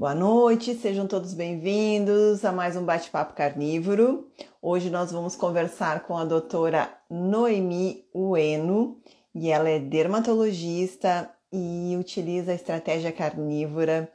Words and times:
Boa 0.00 0.14
noite, 0.14 0.74
sejam 0.76 1.06
todos 1.06 1.34
bem-vindos 1.34 2.42
a 2.42 2.50
mais 2.50 2.74
um 2.74 2.86
bate-papo 2.86 3.34
carnívoro. 3.34 4.30
Hoje 4.62 4.88
nós 4.88 5.12
vamos 5.12 5.36
conversar 5.36 6.04
com 6.04 6.16
a 6.16 6.24
doutora 6.24 6.90
Noemi 7.10 8.06
Ueno, 8.14 8.98
e 9.34 9.50
ela 9.50 9.68
é 9.68 9.78
dermatologista 9.78 11.30
e 11.52 11.94
utiliza 12.00 12.52
a 12.52 12.54
estratégia 12.54 13.12
carnívora 13.12 14.10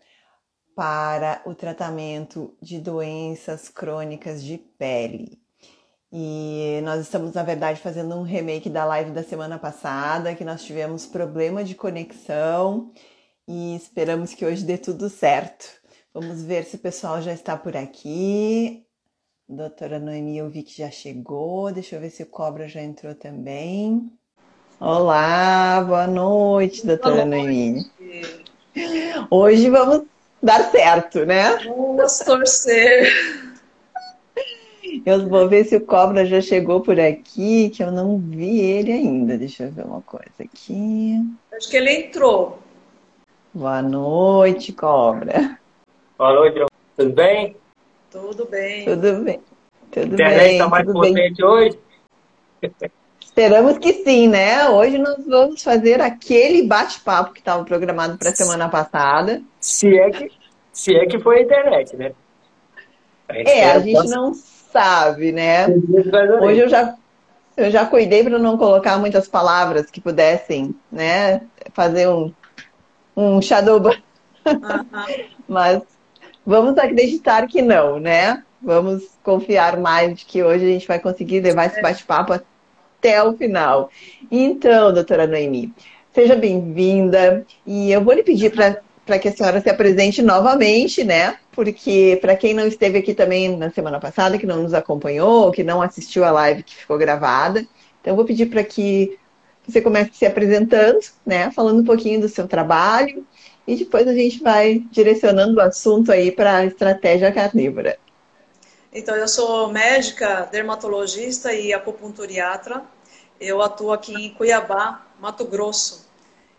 para 0.76 1.44
o 1.46 1.54
tratamento 1.54 2.58
de 2.60 2.80
doenças 2.80 3.70
crônicas 3.70 4.44
de 4.44 4.58
pele. 4.58 5.40
E 6.12 6.82
nós 6.84 7.00
estamos, 7.00 7.32
na 7.34 7.44
verdade, 7.44 7.80
fazendo 7.80 8.16
um 8.16 8.24
remake 8.24 8.72
da 8.72 8.86
live 8.86 9.12
da 9.12 9.22
semana 9.22 9.60
passada, 9.60 10.34
que 10.34 10.44
nós 10.44 10.64
tivemos 10.64 11.06
problema 11.06 11.64
de 11.64 11.76
conexão 11.76 12.92
e 13.48 13.76
esperamos 13.76 14.34
que 14.34 14.46
hoje 14.46 14.64
dê 14.64 14.78
tudo 14.78 15.10
certo. 15.10 15.66
Vamos 16.14 16.42
ver 16.44 16.64
se 16.64 16.78
o 16.78 16.80
pessoal 16.80 17.22
já 17.22 17.34
está 17.34 17.56
por 17.58 17.76
aqui. 17.76 18.84
Doutora 19.48 20.00
Noemi, 20.00 20.38
eu 20.38 20.50
vi 20.50 20.64
que 20.64 20.78
já 20.78 20.90
chegou. 20.90 21.72
Deixa 21.72 21.96
eu 21.96 22.02
ver 22.02 22.10
se 22.10 22.24
o 22.24 22.28
Cobra 22.28 22.68
já 22.68 22.82
entrou 22.82 23.14
também. 23.14 24.12
Olá, 24.80 25.84
boa 25.86 26.08
noite, 26.08 26.86
doutora 26.86 27.26
boa 27.26 27.26
Noemi. 27.26 27.86
Noite. 28.00 28.46
Hoje 29.30 29.70
vamos 29.70 30.04
dar 30.42 30.72
certo, 30.72 31.26
né? 31.26 31.58
Vamos 31.66 32.18
torcer. 32.20 33.14
Eu 35.06 35.30
vou 35.30 35.48
ver 35.48 35.66
se 35.66 35.76
o 35.76 35.86
Cobra 35.86 36.26
já 36.26 36.42
chegou 36.42 36.82
por 36.82 37.00
aqui, 37.00 37.70
que 37.70 37.84
eu 37.84 37.92
não 37.92 38.18
vi 38.18 38.60
ele 38.60 38.92
ainda. 38.92 39.38
Deixa 39.38 39.64
eu 39.66 39.72
ver 39.72 39.86
uma 39.86 40.02
coisa 40.02 40.32
aqui. 40.40 41.16
Acho 41.52 41.70
que 41.70 41.78
ele 41.78 41.92
entrou. 41.92 42.65
Boa 43.56 43.82
noite, 43.82 44.74
Cobra. 44.74 45.58
Boa 46.18 46.34
noite, 46.34 46.66
tudo 46.98 47.14
bem? 47.14 47.56
Tudo 48.12 48.46
bem. 48.48 48.84
Tudo 48.84 49.24
bem. 49.24 49.40
Tudo 49.90 50.12
a 50.12 50.14
internet 50.14 50.52
está 50.52 50.68
mais 50.68 50.86
potente 50.86 51.42
bem. 51.42 51.46
hoje? 51.46 51.80
Esperamos 53.24 53.78
que 53.78 53.94
sim, 53.94 54.28
né? 54.28 54.68
Hoje 54.68 54.98
nós 54.98 55.26
vamos 55.26 55.64
fazer 55.64 56.02
aquele 56.02 56.64
bate-papo 56.64 57.32
que 57.32 57.40
estava 57.40 57.64
programado 57.64 58.18
para 58.18 58.32
a 58.32 58.36
semana 58.36 58.68
passada. 58.68 59.42
Se 59.62 59.98
é, 59.98 60.10
que, 60.10 60.32
se 60.74 60.94
é 60.94 61.06
que 61.06 61.18
foi 61.18 61.38
a 61.38 61.42
internet, 61.44 61.96
né? 61.96 62.12
A 63.30 63.38
é, 63.38 63.72
a 63.72 63.80
gente 63.80 64.10
não 64.10 64.34
sabe, 64.34 65.32
né? 65.32 65.68
Hoje 66.42 66.60
eu 66.60 66.68
já, 66.68 66.94
eu 67.56 67.72
já 67.72 67.86
cuidei 67.86 68.22
para 68.22 68.38
não 68.38 68.58
colocar 68.58 68.98
muitas 68.98 69.30
palavras 69.30 69.90
que 69.90 70.02
pudessem, 70.02 70.76
né? 70.92 71.40
Fazer 71.74 72.10
um 72.10 72.34
um 73.16 73.42
shadow 73.42 73.80
ban. 73.80 73.96
Mas 75.48 75.82
vamos 76.46 76.78
acreditar 76.78 77.48
que 77.48 77.62
não, 77.62 78.00
né? 78.00 78.44
Vamos 78.62 79.04
confiar 79.24 79.78
mais 79.78 80.16
de 80.18 80.26
que 80.26 80.44
hoje 80.44 80.66
a 80.66 80.70
gente 80.70 80.88
vai 80.88 81.00
conseguir 81.00 81.40
levar 81.40 81.68
esse 81.68 81.82
bate-papo 81.82 82.34
até 82.34 83.24
o 83.24 83.38
final. 83.38 83.90
Então, 84.32 84.94
doutora 84.94 85.28
Noemi, 85.28 85.74
seja 86.14 86.36
bem-vinda. 86.36 87.46
E 87.66 87.92
eu 87.92 88.04
vou 88.04 88.14
lhe 88.14 88.24
pedir 88.24 88.52
para 88.52 89.20
que 89.20 89.28
a 89.28 89.32
senhora 89.32 89.62
se 89.62 89.70
apresente 89.70 90.22
novamente, 90.22 91.04
né? 91.04 91.38
Porque 91.52 92.18
para 92.22 92.36
quem 92.36 92.54
não 92.54 92.68
esteve 92.68 92.98
aqui 92.98 93.14
também 93.14 93.56
na 93.56 93.70
semana 93.70 94.00
passada, 94.00 94.38
que 94.38 94.48
não 94.48 94.64
nos 94.64 94.74
acompanhou, 94.74 95.52
que 95.52 95.64
não 95.64 95.82
assistiu 95.82 96.24
a 96.24 96.32
live 96.32 96.64
que 96.64 96.76
ficou 96.76 96.98
gravada, 96.98 97.60
então 98.02 98.12
eu 98.12 98.16
vou 98.16 98.26
pedir 98.26 98.48
para 98.48 98.64
que 98.64 99.18
você 99.68 99.82
começa 99.82 100.12
se 100.14 100.26
apresentando, 100.26 101.00
né? 101.26 101.52
Falando 101.52 101.82
um 101.82 101.86
pouquinho 101.86 102.22
do 102.22 102.30
seu 102.30 102.48
trabalho 102.48 103.26
e 103.68 103.76
depois 103.76 104.08
a 104.08 104.14
gente 104.14 104.42
vai 104.42 104.84
direcionando 104.92 105.58
o 105.58 105.62
assunto 105.62 106.12
aí 106.12 106.32
para 106.32 106.58
a 106.58 106.66
estratégia 106.66 107.32
carnívora. 107.32 107.98
Então, 108.94 109.16
eu 109.16 109.28
sou 109.28 109.70
médica, 109.70 110.48
dermatologista 110.52 111.52
e 111.52 111.74
acupunturiatra. 111.74 112.82
Eu 113.40 113.62
atuo 113.62 113.92
aqui 113.92 114.14
em 114.14 114.34
Cuiabá, 114.34 115.06
Mato 115.20 115.44
Grosso. 115.46 116.08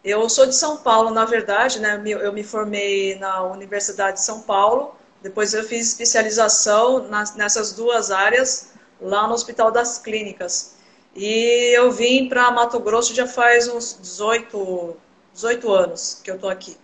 Eu 0.04 0.28
sou 0.28 0.46
de 0.46 0.54
São 0.54 0.76
Paulo, 0.76 1.10
na 1.10 1.24
verdade, 1.24 1.80
né? 1.80 2.00
Eu 2.04 2.32
me 2.32 2.44
formei 2.44 3.18
na 3.18 3.42
Universidade 3.42 4.18
de 4.18 4.22
São 4.22 4.42
Paulo. 4.42 4.94
Depois 5.22 5.54
eu 5.54 5.64
fiz 5.64 5.88
especialização 5.88 7.08
nessas 7.36 7.72
duas 7.72 8.10
áreas 8.10 8.72
lá 9.00 9.26
no 9.26 9.34
Hospital 9.34 9.70
das 9.70 9.98
Clínicas. 9.98 10.75
E 11.16 11.74
eu 11.74 11.90
vim 11.90 12.28
para 12.28 12.50
Mato 12.50 12.78
Grosso 12.78 13.14
já 13.14 13.26
faz 13.26 13.66
uns 13.68 13.98
18, 13.98 14.94
18 15.32 15.72
anos 15.72 16.20
que 16.22 16.30
eu 16.30 16.34
estou 16.34 16.50
aqui. 16.50 16.76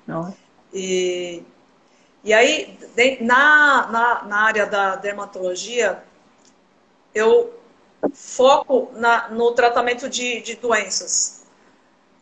E, 0.73 1.43
e 2.25 2.33
aí, 2.33 2.79
na, 3.21 3.89
na, 3.89 4.23
na 4.25 4.37
área 4.41 4.65
da 4.65 4.97
dermatologia, 4.97 6.03
eu 7.15 7.53
foco 8.15 8.91
na, 8.95 9.29
no 9.29 9.53
tratamento 9.53 10.09
de, 10.09 10.41
de 10.41 10.57
doenças. 10.57 11.43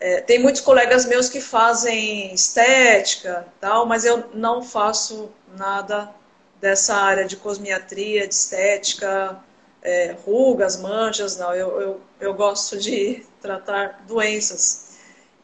É, 0.00 0.20
tem 0.20 0.40
muitos 0.40 0.62
colegas 0.62 1.06
meus 1.06 1.28
que 1.28 1.40
fazem 1.40 2.34
estética, 2.34 3.46
tal, 3.60 3.86
mas 3.86 4.04
eu 4.04 4.30
não 4.34 4.64
faço 4.64 5.30
nada 5.56 6.12
dessa 6.60 6.96
área 6.96 7.24
de 7.24 7.36
cosmiatria, 7.36 8.26
de 8.26 8.34
estética, 8.34 9.38
é, 9.82 10.16
rugas, 10.24 10.80
manchas, 10.80 11.36
não. 11.36 11.54
Eu, 11.54 11.80
eu, 11.80 12.00
eu 12.20 12.34
gosto 12.34 12.78
de 12.78 13.24
tratar 13.40 14.04
doenças. 14.06 14.90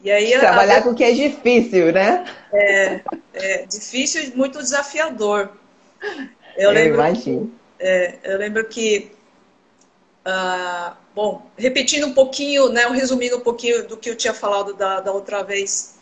E 0.02 0.10
aí, 0.10 0.38
Trabalhar 0.38 0.78
a... 0.78 0.82
com 0.82 0.90
o 0.90 0.94
que 0.94 1.04
é 1.04 1.12
difícil, 1.12 1.92
né? 1.92 2.24
É, 2.52 3.00
é 3.32 3.66
difícil 3.66 4.24
e 4.24 4.36
muito 4.36 4.58
desafiador. 4.58 5.50
Eu, 6.56 6.68
eu 6.68 6.70
lembro, 6.70 6.94
imagino. 6.94 7.52
É, 7.78 8.18
eu 8.22 8.38
lembro 8.38 8.64
que, 8.68 9.10
uh, 10.26 10.94
bom, 11.14 11.46
repetindo 11.56 12.06
um 12.06 12.14
pouquinho, 12.14 12.68
né, 12.68 12.86
resumindo 12.88 13.36
um 13.36 13.40
pouquinho 13.40 13.86
do 13.88 13.96
que 13.96 14.10
eu 14.10 14.16
tinha 14.16 14.34
falado 14.34 14.74
da, 14.74 15.00
da 15.00 15.12
outra 15.12 15.42
vez, 15.42 15.96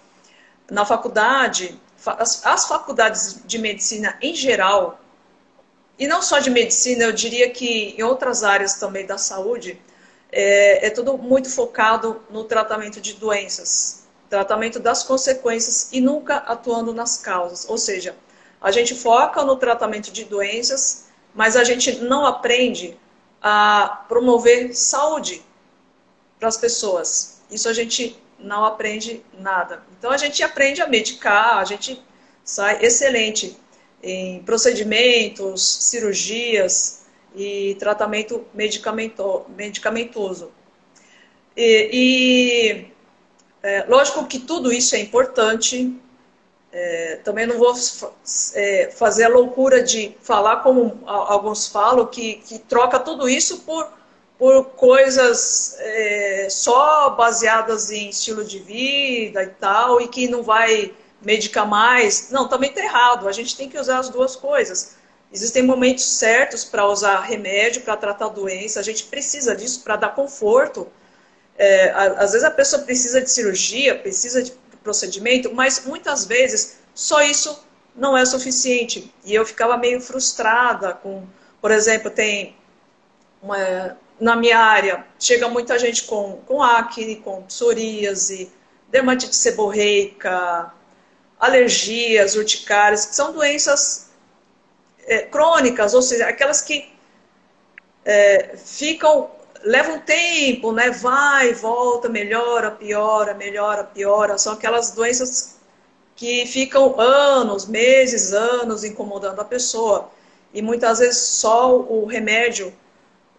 na 0.70 0.84
faculdade, 0.84 1.78
as, 2.04 2.44
as 2.44 2.66
faculdades 2.66 3.40
de 3.44 3.58
medicina 3.58 4.16
em 4.20 4.34
geral, 4.34 5.00
e 5.98 6.06
não 6.06 6.20
só 6.22 6.38
de 6.38 6.50
medicina, 6.50 7.04
eu 7.04 7.12
diria 7.12 7.48
que 7.50 7.94
em 7.96 8.02
outras 8.02 8.42
áreas 8.42 8.74
também 8.74 9.06
da 9.06 9.16
saúde, 9.16 9.80
é, 10.30 10.86
é 10.86 10.90
tudo 10.90 11.16
muito 11.16 11.48
focado 11.48 12.20
no 12.28 12.44
tratamento 12.44 13.00
de 13.00 13.14
doenças, 13.14 14.04
tratamento 14.28 14.80
das 14.80 15.04
consequências 15.04 15.90
e 15.92 16.00
nunca 16.00 16.38
atuando 16.38 16.92
nas 16.92 17.16
causas. 17.18 17.68
Ou 17.68 17.78
seja, 17.78 18.16
a 18.60 18.72
gente 18.72 18.94
foca 18.94 19.44
no 19.44 19.56
tratamento 19.56 20.10
de 20.10 20.24
doenças, 20.24 21.06
mas 21.32 21.56
a 21.56 21.62
gente 21.62 21.96
não 22.00 22.26
aprende 22.26 22.98
a 23.40 24.04
promover 24.08 24.74
saúde 24.74 25.44
para 26.40 26.48
as 26.48 26.56
pessoas. 26.56 27.42
Isso 27.50 27.68
a 27.68 27.72
gente 27.72 28.20
não 28.38 28.64
aprende 28.64 29.24
nada. 29.38 29.82
Então 29.98 30.10
a 30.10 30.16
gente 30.16 30.42
aprende 30.42 30.82
a 30.82 30.88
medicar, 30.88 31.58
a 31.58 31.64
gente 31.64 32.02
sai 32.42 32.84
excelente 32.84 33.56
em 34.04 34.42
procedimentos, 34.42 35.62
cirurgias 35.86 37.04
e 37.34 37.74
tratamento 37.78 38.44
medicamento, 38.52 39.46
medicamentoso. 39.56 40.52
E, 41.56 41.90
e 41.92 42.86
é, 43.62 43.84
lógico 43.88 44.26
que 44.26 44.38
tudo 44.38 44.70
isso 44.70 44.94
é 44.94 45.00
importante. 45.00 45.98
É, 46.70 47.20
também 47.24 47.46
não 47.46 47.56
vou 47.56 47.72
é, 48.54 48.90
fazer 48.90 49.24
a 49.24 49.28
loucura 49.28 49.82
de 49.82 50.14
falar 50.20 50.56
como 50.56 51.00
alguns 51.06 51.68
falam, 51.68 52.04
que, 52.06 52.34
que 52.34 52.58
troca 52.58 52.98
tudo 52.98 53.28
isso 53.28 53.60
por, 53.60 53.88
por 54.36 54.64
coisas 54.70 55.76
é, 55.78 56.48
só 56.50 57.10
baseadas 57.10 57.92
em 57.92 58.08
estilo 58.08 58.44
de 58.44 58.58
vida 58.58 59.44
e 59.44 59.50
tal, 59.50 60.00
e 60.00 60.08
que 60.08 60.26
não 60.26 60.42
vai 60.42 60.92
medicar 61.24 61.66
mais. 61.66 62.30
Não, 62.30 62.48
também 62.48 62.70
está 62.70 62.82
errado. 62.82 63.28
A 63.28 63.32
gente 63.32 63.56
tem 63.56 63.68
que 63.68 63.78
usar 63.78 63.98
as 63.98 64.08
duas 64.08 64.36
coisas. 64.36 64.96
Existem 65.32 65.62
momentos 65.62 66.04
certos 66.04 66.64
para 66.64 66.86
usar 66.86 67.20
remédio, 67.20 67.82
para 67.82 67.96
tratar 67.96 68.28
doença. 68.28 68.78
A 68.78 68.82
gente 68.82 69.04
precisa 69.04 69.54
disso 69.56 69.82
para 69.82 69.96
dar 69.96 70.14
conforto. 70.14 70.86
É, 71.56 71.90
às 71.90 72.32
vezes 72.32 72.44
a 72.44 72.50
pessoa 72.50 72.82
precisa 72.82 73.20
de 73.20 73.30
cirurgia, 73.30 73.96
precisa 73.96 74.42
de 74.42 74.52
procedimento, 74.82 75.52
mas 75.52 75.84
muitas 75.84 76.24
vezes 76.24 76.78
só 76.94 77.22
isso 77.22 77.64
não 77.96 78.16
é 78.16 78.24
suficiente. 78.24 79.12
E 79.24 79.34
eu 79.34 79.44
ficava 79.46 79.76
meio 79.76 80.00
frustrada 80.00 80.94
com, 80.94 81.24
por 81.60 81.70
exemplo, 81.70 82.10
tem 82.10 82.56
uma, 83.42 83.96
na 84.20 84.36
minha 84.36 84.58
área, 84.58 85.04
chega 85.18 85.48
muita 85.48 85.78
gente 85.78 86.04
com, 86.04 86.40
com 86.46 86.62
acne, 86.62 87.16
com 87.16 87.42
psoríase, 87.42 88.50
dermatite 88.88 89.34
seborreica, 89.34 90.72
alergias, 91.44 92.36
urticárias, 92.36 93.04
que 93.06 93.14
são 93.14 93.32
doenças 93.32 94.10
é, 95.06 95.18
crônicas, 95.22 95.92
ou 95.92 96.02
seja, 96.02 96.26
aquelas 96.26 96.62
que 96.62 96.90
é, 98.04 98.56
ficam, 98.56 99.30
levam 99.62 100.00
tempo, 100.00 100.72
né? 100.72 100.90
Vai, 100.90 101.52
volta, 101.52 102.08
melhora, 102.08 102.70
piora, 102.70 103.34
melhora, 103.34 103.84
piora. 103.84 104.38
São 104.38 104.54
aquelas 104.54 104.92
doenças 104.92 105.56
que 106.16 106.46
ficam 106.46 106.98
anos, 106.98 107.66
meses, 107.66 108.32
anos 108.32 108.84
incomodando 108.84 109.40
a 109.40 109.44
pessoa. 109.44 110.10
E 110.52 110.62
muitas 110.62 110.98
vezes 110.98 111.18
só 111.18 111.76
o 111.76 112.06
remédio 112.06 112.72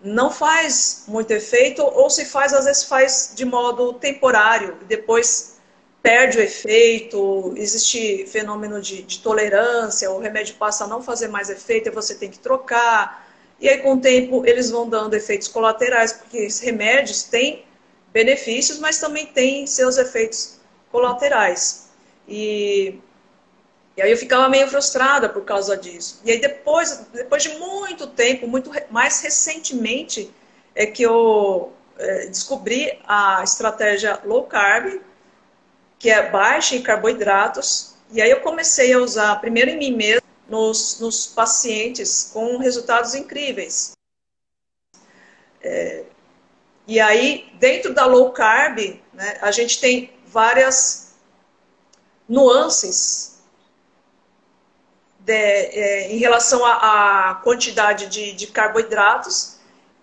não 0.02 0.30
faz 0.30 1.06
muito 1.08 1.32
efeito, 1.32 1.82
ou 1.82 2.10
se 2.10 2.26
faz, 2.26 2.54
às 2.54 2.66
vezes 2.66 2.84
faz 2.84 3.34
de 3.36 3.46
modo 3.46 3.94
temporário, 3.94 4.78
depois 4.88 5.55
perde 6.06 6.38
o 6.38 6.42
efeito, 6.42 7.52
existe 7.58 8.28
fenômeno 8.28 8.80
de, 8.80 9.02
de, 9.02 9.22
tolerância, 9.22 10.12
o 10.12 10.20
remédio 10.20 10.54
passa 10.54 10.84
a 10.84 10.88
não 10.88 11.02
fazer 11.02 11.30
mais 11.30 11.50
efeito 11.50 11.90
e 11.90 11.92
você 11.92 12.14
tem 12.14 12.30
que 12.30 12.38
trocar. 12.38 13.28
E 13.60 13.68
aí, 13.68 13.80
com 13.80 13.94
o 13.94 14.00
tempo, 14.00 14.46
eles 14.46 14.70
vão 14.70 14.88
dando 14.88 15.16
efeitos 15.16 15.48
colaterais, 15.48 16.14
porque 16.14 16.38
esses 16.38 16.60
remédios 16.60 17.24
têm 17.24 17.66
benefícios, 18.14 18.78
mas 18.78 19.00
também 19.00 19.26
têm 19.26 19.66
seus 19.66 19.98
efeitos 19.98 20.60
colaterais. 20.92 21.90
E, 22.28 23.00
e 23.98 24.02
aí 24.04 24.12
eu 24.12 24.18
ficava 24.18 24.48
meio 24.48 24.68
frustrada 24.68 25.28
por 25.28 25.44
causa 25.44 25.76
disso. 25.76 26.22
E 26.24 26.30
aí, 26.30 26.40
depois, 26.40 27.08
depois 27.14 27.42
de 27.42 27.58
muito 27.58 28.06
tempo, 28.06 28.48
muito 28.48 28.70
mais 28.92 29.22
recentemente, 29.22 30.32
é 30.76 30.86
que 30.86 31.02
eu 31.02 31.74
é, 31.98 32.28
descobri 32.28 33.00
a 33.08 33.42
estratégia 33.44 34.20
low 34.24 34.44
carb, 34.44 35.02
que 36.06 36.12
é 36.12 36.30
baixa 36.30 36.76
em 36.76 36.84
carboidratos. 36.84 37.96
E 38.12 38.22
aí 38.22 38.30
eu 38.30 38.40
comecei 38.42 38.94
a 38.94 39.00
usar 39.00 39.42
primeiro 39.42 39.72
em 39.72 39.78
mim 39.80 39.92
mesmo, 39.92 40.22
nos, 40.48 41.00
nos 41.00 41.26
pacientes, 41.26 42.30
com 42.32 42.60
resultados 42.60 43.16
incríveis. 43.16 43.94
É, 45.64 46.04
e 46.86 47.00
aí, 47.00 47.52
dentro 47.56 47.92
da 47.92 48.06
low 48.06 48.32
carb, 48.32 49.02
né, 49.14 49.40
a 49.42 49.50
gente 49.50 49.82
tem 49.82 50.14
várias 50.28 51.16
nuances 52.30 53.40
de, 55.18 55.34
é, 55.34 56.12
em 56.12 56.20
relação 56.20 56.64
à 56.64 57.42
quantidade 57.44 58.06
de, 58.06 58.34
de 58.34 58.46
carboidratos 58.46 59.55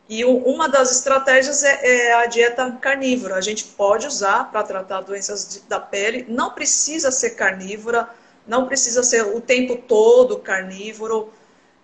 e 0.09 0.25
uma 0.25 0.69
das 0.69 0.91
estratégias 0.91 1.63
é, 1.63 1.81
é, 1.83 2.15
a 2.15 2.27
dieta 2.27 2.71
carnívora. 2.81 3.37
A 3.37 3.41
gente 3.41 3.65
pode 3.65 4.07
usar 4.07 4.51
para 4.51 4.63
tratar 4.63 5.01
doenças 5.01 5.63
da 5.69 5.81
pele. 5.81 6.27
Não 6.29 6.51
precisa 6.51 7.11
ser 7.11 7.31
carnívora, 7.31 8.09
não 8.47 8.67
precisa 8.67 9.03
ser 9.03 9.23
o 9.23 9.41
tempo 9.41 9.77
todo 9.77 10.39
carnívoro. 10.39 11.33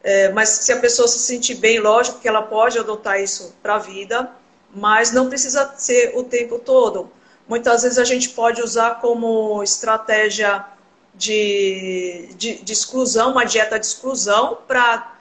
É, 0.03 0.31
mas 0.33 0.49
se 0.49 0.73
a 0.73 0.79
pessoa 0.79 1.09
se 1.09 1.19
sentir 1.19 1.55
bem, 1.55 1.81
lógico 1.81 2.21
que 2.21 2.29
ela 2.29 2.43
pode 2.43 2.79
adotar 2.79 3.21
isso 3.21 3.55
para 3.63 3.77
a 3.77 3.79
vida, 3.79 4.31
mas 4.75 5.13
não 5.13 5.29
precisa 5.29 5.75
ser 5.77 6.13
o 6.17 6.25
tempo 6.25 6.59
todo. 6.59 7.11
Muitas 7.49 7.83
vezes 7.83 7.99
a 7.99 8.05
gente 8.05 8.29
pode 8.31 8.61
usar 8.61 9.01
como 9.01 9.63
estratégia 9.63 10.67
de, 11.15 12.29
de, 12.37 12.63
de 12.63 12.73
exclusão, 12.73 13.33
uma 13.33 13.45
dieta 13.45 13.79
de 13.79 13.87
exclusão 13.87 14.59
para 14.67 15.15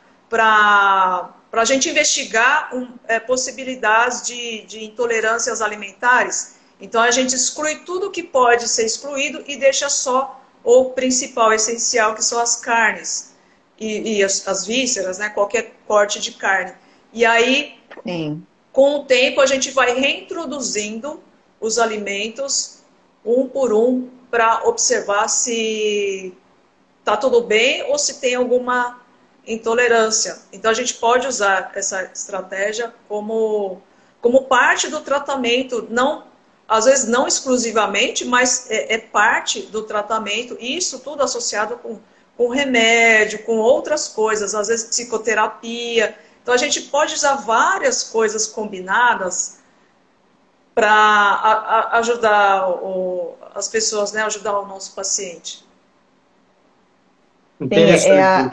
para 1.49 1.61
a 1.61 1.65
gente 1.65 1.89
investigar 1.89 2.75
um, 2.75 2.89
é, 3.07 3.19
possibilidades 3.19 4.21
de, 4.23 4.61
de 4.63 4.83
intolerâncias 4.83 5.61
alimentares. 5.61 6.55
Então, 6.79 7.01
a 7.01 7.11
gente 7.11 7.35
exclui 7.35 7.77
tudo 7.77 8.11
que 8.11 8.21
pode 8.21 8.67
ser 8.67 8.85
excluído 8.85 9.43
e 9.47 9.55
deixa 9.55 9.89
só 9.89 10.41
o 10.63 10.91
principal, 10.91 11.53
essencial, 11.53 12.13
que 12.13 12.23
são 12.23 12.39
as 12.39 12.57
carnes 12.57 13.33
e, 13.79 14.17
e 14.17 14.23
as, 14.23 14.47
as, 14.47 14.65
vísceras, 14.65 15.17
né? 15.17 15.29
qualquer 15.29 15.73
corte 15.87 16.19
de 16.19 16.33
carne. 16.33 16.73
E 17.13 17.25
aí, 17.25 17.79
Sim. 18.05 18.45
com 18.71 18.97
o 18.97 19.05
tempo, 19.05 19.41
a 19.41 19.45
gente 19.45 19.71
vai 19.71 19.97
reintroduzindo 19.97 21.23
os 21.59 21.79
alimentos 21.79 22.79
um 23.25 23.47
por 23.47 23.73
um 23.73 24.09
para 24.29 24.67
observar 24.67 25.27
se 25.27 26.33
está 26.99 27.15
tudo 27.17 27.41
bem 27.41 27.83
ou 27.83 27.97
se 27.97 28.19
tem 28.19 28.35
alguma 28.35 29.01
intolerância. 29.47 30.37
Então, 30.51 30.69
a 30.69 30.73
gente 30.73 30.95
pode 30.95 31.25
usar 31.25 31.71
essa 31.73 32.03
estratégia 32.03 32.93
como, 33.07 33.81
como 34.21 34.43
parte 34.43 34.89
do 34.89 34.99
tratamento, 34.99 35.87
não, 35.89 36.25
às 36.67 36.85
vezes 36.85 37.07
não 37.07 37.25
exclusivamente, 37.25 38.25
mas 38.25 38.69
é, 38.69 38.95
é 38.95 38.97
parte 38.97 39.61
do 39.61 39.83
tratamento, 39.83 40.57
e 40.59 40.77
isso 40.77 40.99
tudo 40.99 41.23
associado 41.23 41.77
com, 41.77 41.99
com 42.35 42.49
remédio, 42.49 43.43
com 43.43 43.57
outras 43.57 44.09
coisas, 44.09 44.53
às 44.53 44.67
vezes 44.67 44.89
psicoterapia. 44.89 46.15
Então, 46.43 46.53
a 46.53 46.57
gente 46.57 46.81
pode 46.81 47.13
usar 47.13 47.35
várias 47.35 48.03
coisas 48.03 48.45
combinadas 48.45 49.57
para 50.75 51.89
ajudar 51.93 52.69
o, 52.69 53.35
as 53.55 53.67
pessoas, 53.67 54.11
né, 54.11 54.21
ajudar 54.23 54.59
o 54.59 54.65
nosso 54.67 54.93
paciente. 54.93 55.65
Sim, 57.59 58.11
é 58.11 58.21
a, 58.21 58.49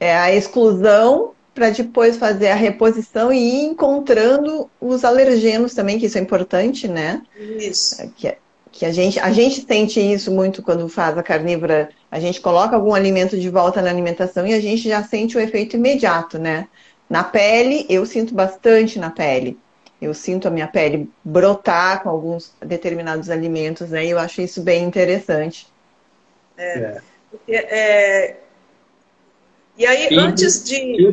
é 0.00 0.16
a 0.16 0.34
exclusão 0.34 1.32
para 1.54 1.70
depois 1.70 2.16
fazer 2.16 2.48
a 2.48 2.54
reposição 2.54 3.32
e 3.32 3.38
ir 3.38 3.64
encontrando 3.64 4.70
os 4.80 5.04
alergenos 5.04 5.74
também, 5.74 5.98
que 5.98 6.06
isso 6.06 6.16
é 6.16 6.20
importante, 6.20 6.86
né? 6.86 7.22
Isso. 7.36 8.00
É, 8.00 8.08
que, 8.16 8.36
que 8.70 8.86
a 8.86 8.92
gente, 8.92 9.18
a 9.18 9.32
gente 9.32 9.66
sente 9.66 10.00
isso 10.00 10.30
muito 10.30 10.62
quando 10.62 10.88
faz 10.88 11.18
a 11.18 11.22
carnívora, 11.22 11.88
a 12.10 12.20
gente 12.20 12.40
coloca 12.40 12.76
algum 12.76 12.94
alimento 12.94 13.36
de 13.36 13.50
volta 13.50 13.82
na 13.82 13.90
alimentação 13.90 14.46
e 14.46 14.54
a 14.54 14.60
gente 14.60 14.88
já 14.88 15.02
sente 15.02 15.36
o 15.36 15.40
efeito 15.40 15.76
imediato, 15.76 16.38
né? 16.38 16.68
Na 17.10 17.24
pele, 17.24 17.86
eu 17.88 18.06
sinto 18.06 18.34
bastante 18.34 18.98
na 18.98 19.10
pele. 19.10 19.58
Eu 20.00 20.14
sinto 20.14 20.46
a 20.46 20.50
minha 20.50 20.68
pele 20.68 21.10
brotar 21.24 22.04
com 22.04 22.08
alguns 22.08 22.52
determinados 22.64 23.30
alimentos, 23.30 23.90
né? 23.90 24.06
E 24.06 24.10
eu 24.10 24.18
acho 24.18 24.40
isso 24.40 24.62
bem 24.62 24.84
interessante. 24.84 25.66
É, 26.56 27.00
é. 27.48 27.56
é 27.56 28.36
e 29.78 29.86
aí, 29.86 30.08
e, 30.10 30.18
antes 30.18 30.64
de. 30.64 31.10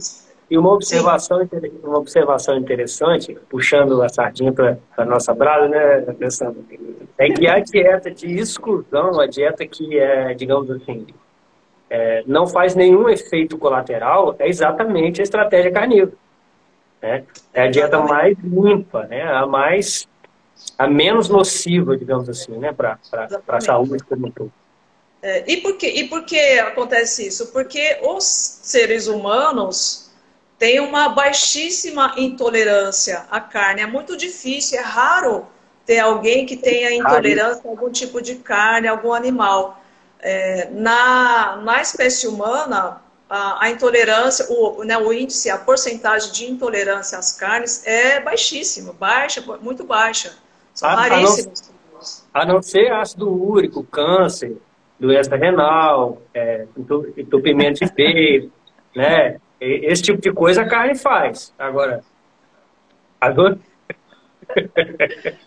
E 0.49 0.57
uma 0.57 0.71
observação, 0.73 1.47
uma 1.83 1.97
observação 1.97 2.57
interessante, 2.57 3.35
puxando 3.49 4.01
a 4.03 4.09
sardinha 4.09 4.51
para 4.51 4.77
a 4.95 5.05
nossa 5.05 5.33
brasa, 5.33 5.67
né, 5.67 6.01
pensando, 6.19 6.63
é 7.17 7.29
que 7.29 7.47
a 7.47 7.59
dieta 7.59 8.11
de 8.11 8.27
exclusão, 8.37 9.19
a 9.19 9.25
dieta 9.25 9.65
que 9.65 9.97
é, 9.97 10.35
digamos 10.35 10.69
assim, 10.69 11.07
é, 11.89 12.23
não 12.27 12.45
faz 12.45 12.75
nenhum 12.75 13.09
efeito 13.09 13.57
colateral, 13.57 14.35
é 14.37 14.47
exatamente 14.47 15.19
a 15.19 15.23
estratégia 15.23 15.71
carnívora. 15.71 16.17
Né? 17.01 17.23
É 17.53 17.63
a 17.63 17.67
dieta 17.67 17.99
mais 17.99 18.37
limpa, 18.43 19.07
né? 19.07 19.23
a 19.23 19.47
mais 19.47 20.07
a 20.77 20.87
menos 20.87 21.27
nociva, 21.27 21.97
digamos 21.97 22.29
assim, 22.29 22.51
né? 22.57 22.71
para 22.71 22.99
a 23.47 23.61
saúde 23.61 24.03
como 24.03 24.27
um 24.27 24.31
todo. 24.31 24.51
É, 25.25 25.43
e, 25.47 25.57
por 25.57 25.75
que, 25.75 25.87
e 25.87 26.07
por 26.07 26.23
que 26.23 26.59
acontece 26.59 27.25
isso? 27.25 27.47
Porque 27.47 27.97
os 28.03 28.23
seres 28.23 29.07
humanos 29.07 30.11
têm 30.59 30.79
uma 30.79 31.09
baixíssima 31.09 32.13
intolerância 32.15 33.25
à 33.31 33.39
carne. 33.39 33.81
É 33.81 33.87
muito 33.87 34.15
difícil, 34.15 34.77
é 34.77 34.83
raro 34.83 35.47
ter 35.83 35.97
alguém 35.97 36.45
que 36.45 36.55
tenha 36.55 36.93
intolerância 36.93 37.63
a 37.65 37.69
algum 37.69 37.89
tipo 37.89 38.21
de 38.21 38.35
carne, 38.35 38.87
algum 38.87 39.13
animal. 39.13 39.81
É, 40.19 40.69
na, 40.71 41.55
na 41.55 41.81
espécie 41.81 42.27
humana, 42.27 43.01
a, 43.27 43.65
a 43.65 43.71
intolerância, 43.71 44.45
o, 44.47 44.83
né, 44.83 44.95
o 44.95 45.11
índice, 45.11 45.49
a 45.49 45.57
porcentagem 45.57 46.31
de 46.31 46.51
intolerância 46.51 47.17
às 47.17 47.31
carnes 47.31 47.81
é 47.87 48.19
baixíssimo, 48.19 48.93
baixa, 48.93 49.43
muito 49.59 49.83
baixa. 49.83 50.37
São 50.71 50.87
a, 50.87 50.93
raríssimos. 50.93 51.63
A 52.31 52.45
não, 52.45 52.51
a 52.51 52.53
não 52.53 52.61
ser 52.61 52.93
ácido 52.93 53.27
úrico, 53.27 53.83
câncer, 53.83 54.55
doença 54.99 55.35
renal, 55.35 56.21
é, 56.33 56.65
entupimento 57.17 57.85
de 57.85 57.91
peito, 57.91 58.51
né? 58.95 59.37
Esse 59.59 60.03
tipo 60.03 60.21
de 60.21 60.31
coisa 60.31 60.61
a 60.61 60.67
carne 60.67 60.95
faz. 60.95 61.53
Agora, 61.57 62.01
agora... 63.19 63.57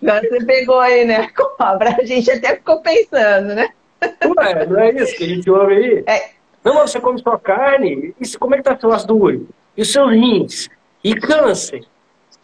Agora 0.03 0.29
você 0.29 0.45
pegou 0.45 0.81
aí, 0.81 1.05
né? 1.05 1.29
Cobra. 1.29 1.97
A 2.01 2.05
gente 2.05 2.31
até 2.31 2.57
ficou 2.57 2.81
pensando, 2.81 3.55
né? 3.55 3.69
Ué, 4.03 4.67
não 4.67 4.81
é 4.81 4.91
isso 4.93 5.17
que 5.17 5.25
a 5.25 5.29
gente 5.29 5.51
ouve 5.51 5.75
aí? 5.75 6.05
É. 6.07 6.31
Não, 6.65 6.75
mas 6.75 6.91
você 6.91 7.01
come 7.01 7.21
só 7.21 7.37
carne, 7.39 8.15
isso, 8.21 8.39
como 8.39 8.55
é 8.55 8.59
que 8.59 8.65
tá 8.65 8.79
seu 8.79 8.93
ácido 8.93 9.17
úrico? 9.17 9.53
E 9.77 9.83
os 9.83 9.93
seus 9.93 10.11
rins? 10.11 10.69
E 11.03 11.15
câncer? 11.15 11.85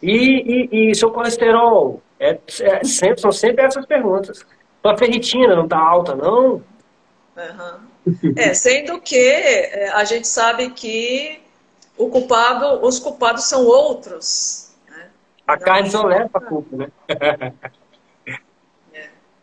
E, 0.01 0.69
e, 0.71 0.91
e 0.91 0.95
seu 0.95 1.11
colesterol? 1.11 2.01
É, 2.19 2.37
é, 2.61 2.83
sempre, 2.83 3.19
são 3.19 3.31
sempre 3.31 3.65
essas 3.65 3.85
perguntas. 3.85 4.45
Sua 4.81 4.97
ferritina 4.97 5.55
não 5.55 5.67
tá 5.67 5.77
alta, 5.77 6.15
não? 6.15 6.61
Uhum. 7.35 8.33
É, 8.35 8.53
sendo 8.53 8.99
que 9.01 9.17
é, 9.17 9.89
a 9.89 10.03
gente 10.05 10.27
sabe 10.27 10.69
que 10.69 11.41
o 11.97 12.09
culpado, 12.09 12.85
os 12.85 12.99
culpados 12.99 13.45
são 13.45 13.65
outros. 13.65 14.73
Né? 14.89 15.07
A 15.45 15.57
carne 15.57 15.89
só 15.89 16.03
leva 16.03 16.29
a 16.33 16.39
culpa, 16.39 16.77
né? 16.77 16.91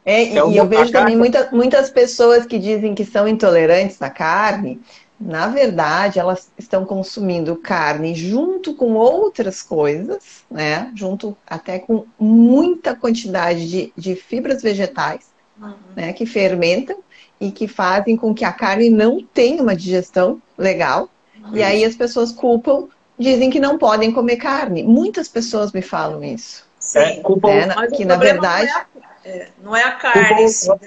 É, 0.04 0.24
e, 0.24 0.36
é 0.36 0.40
eu 0.40 0.66
vejo 0.66 0.90
também 0.90 1.16
muita, 1.16 1.50
muitas 1.52 1.88
pessoas 1.88 2.44
que 2.44 2.58
dizem 2.58 2.94
que 2.94 3.04
são 3.04 3.28
intolerantes 3.28 4.02
à 4.02 4.10
carne, 4.10 4.82
na 5.20 5.46
verdade, 5.46 6.18
elas 6.18 6.50
estão 6.58 6.84
consumindo 6.84 7.54
carne 7.54 8.12
junto 8.12 8.74
com 8.74 8.94
outras 8.94 9.62
coisas, 9.62 10.44
né? 10.50 10.90
Junto 10.96 11.36
até 11.46 11.78
com 11.78 12.06
muita 12.18 12.96
quantidade 12.96 13.68
de, 13.68 13.92
de 13.96 14.16
fibras 14.16 14.60
vegetais, 14.60 15.30
uhum. 15.60 15.74
né? 15.94 16.12
Que 16.12 16.26
fermentam 16.26 16.98
e 17.42 17.50
que 17.50 17.66
fazem 17.66 18.16
com 18.16 18.32
que 18.32 18.44
a 18.44 18.52
carne 18.52 18.88
não 18.88 19.20
tenha 19.20 19.60
uma 19.60 19.74
digestão 19.74 20.40
legal. 20.56 21.08
E 21.52 21.60
aí 21.60 21.84
as 21.84 21.96
pessoas 21.96 22.30
culpam, 22.30 22.86
dizem 23.18 23.50
que 23.50 23.58
não 23.58 23.76
podem 23.76 24.12
comer 24.12 24.36
carne. 24.36 24.84
Muitas 24.84 25.28
pessoas 25.28 25.72
me 25.72 25.82
falam 25.82 26.22
isso. 26.22 26.64
Sim, 26.78 26.98
é, 27.00 27.16
culpam, 27.16 27.66
né? 27.66 27.74
que 27.96 28.04
na 28.04 28.14
verdade. 28.14 28.70
Não 28.70 28.76
é 28.76 28.78
a, 28.78 29.28
é, 29.28 29.48
não 29.60 29.76
é 29.76 29.82
a 29.82 29.90
carne. 29.90 30.52
Culpam, 30.54 30.78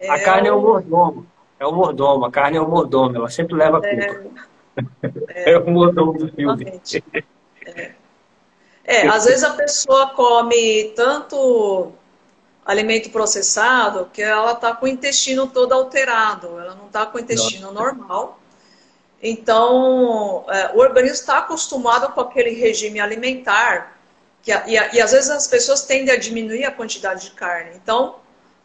né? 0.00 0.08
a 0.08 0.18
carne 0.18 0.48
é 0.48 0.52
o 0.52 0.60
mordomo. 0.60 1.26
É 1.60 1.66
o 1.66 1.72
mordomo, 1.72 2.24
a 2.24 2.30
carne 2.30 2.56
é 2.56 2.60
o 2.60 2.68
mordomo, 2.68 3.14
ela 3.14 3.30
sempre 3.30 3.54
leva 3.54 3.78
a 3.78 3.80
culpa. 3.80 4.48
É, 5.28 5.52
é 5.54 5.58
o 5.58 5.70
mordomo 5.70 6.14
do 6.14 6.28
filme. 6.32 6.80
É. 7.76 7.92
é, 8.84 9.06
às 9.06 9.26
vezes 9.26 9.44
a 9.44 9.52
pessoa 9.52 10.08
come 10.08 10.92
tanto 10.96 11.92
alimento 12.64 13.10
processado 13.10 14.10
que 14.12 14.22
ela 14.22 14.52
está 14.52 14.74
com 14.74 14.86
o 14.86 14.88
intestino 14.88 15.46
todo 15.46 15.72
alterado, 15.72 16.58
ela 16.60 16.74
não 16.74 16.86
está 16.86 17.06
com 17.06 17.18
o 17.18 17.20
intestino 17.20 17.72
Nossa. 17.72 17.84
normal. 17.84 18.40
Então, 19.22 20.44
é, 20.48 20.72
o 20.74 20.78
organismo 20.78 21.14
está 21.14 21.38
acostumado 21.38 22.12
com 22.12 22.20
aquele 22.20 22.50
regime 22.50 23.00
alimentar, 23.00 23.98
que, 24.42 24.50
e, 24.50 24.72
e, 24.72 25.00
às 25.00 25.12
vezes 25.12 25.28
as 25.28 25.46
pessoas 25.46 25.82
tendem 25.82 26.14
a 26.14 26.18
diminuir 26.18 26.64
a 26.64 26.70
quantidade 26.70 27.28
de 27.28 27.32
carne. 27.32 27.72
Então, 27.74 28.16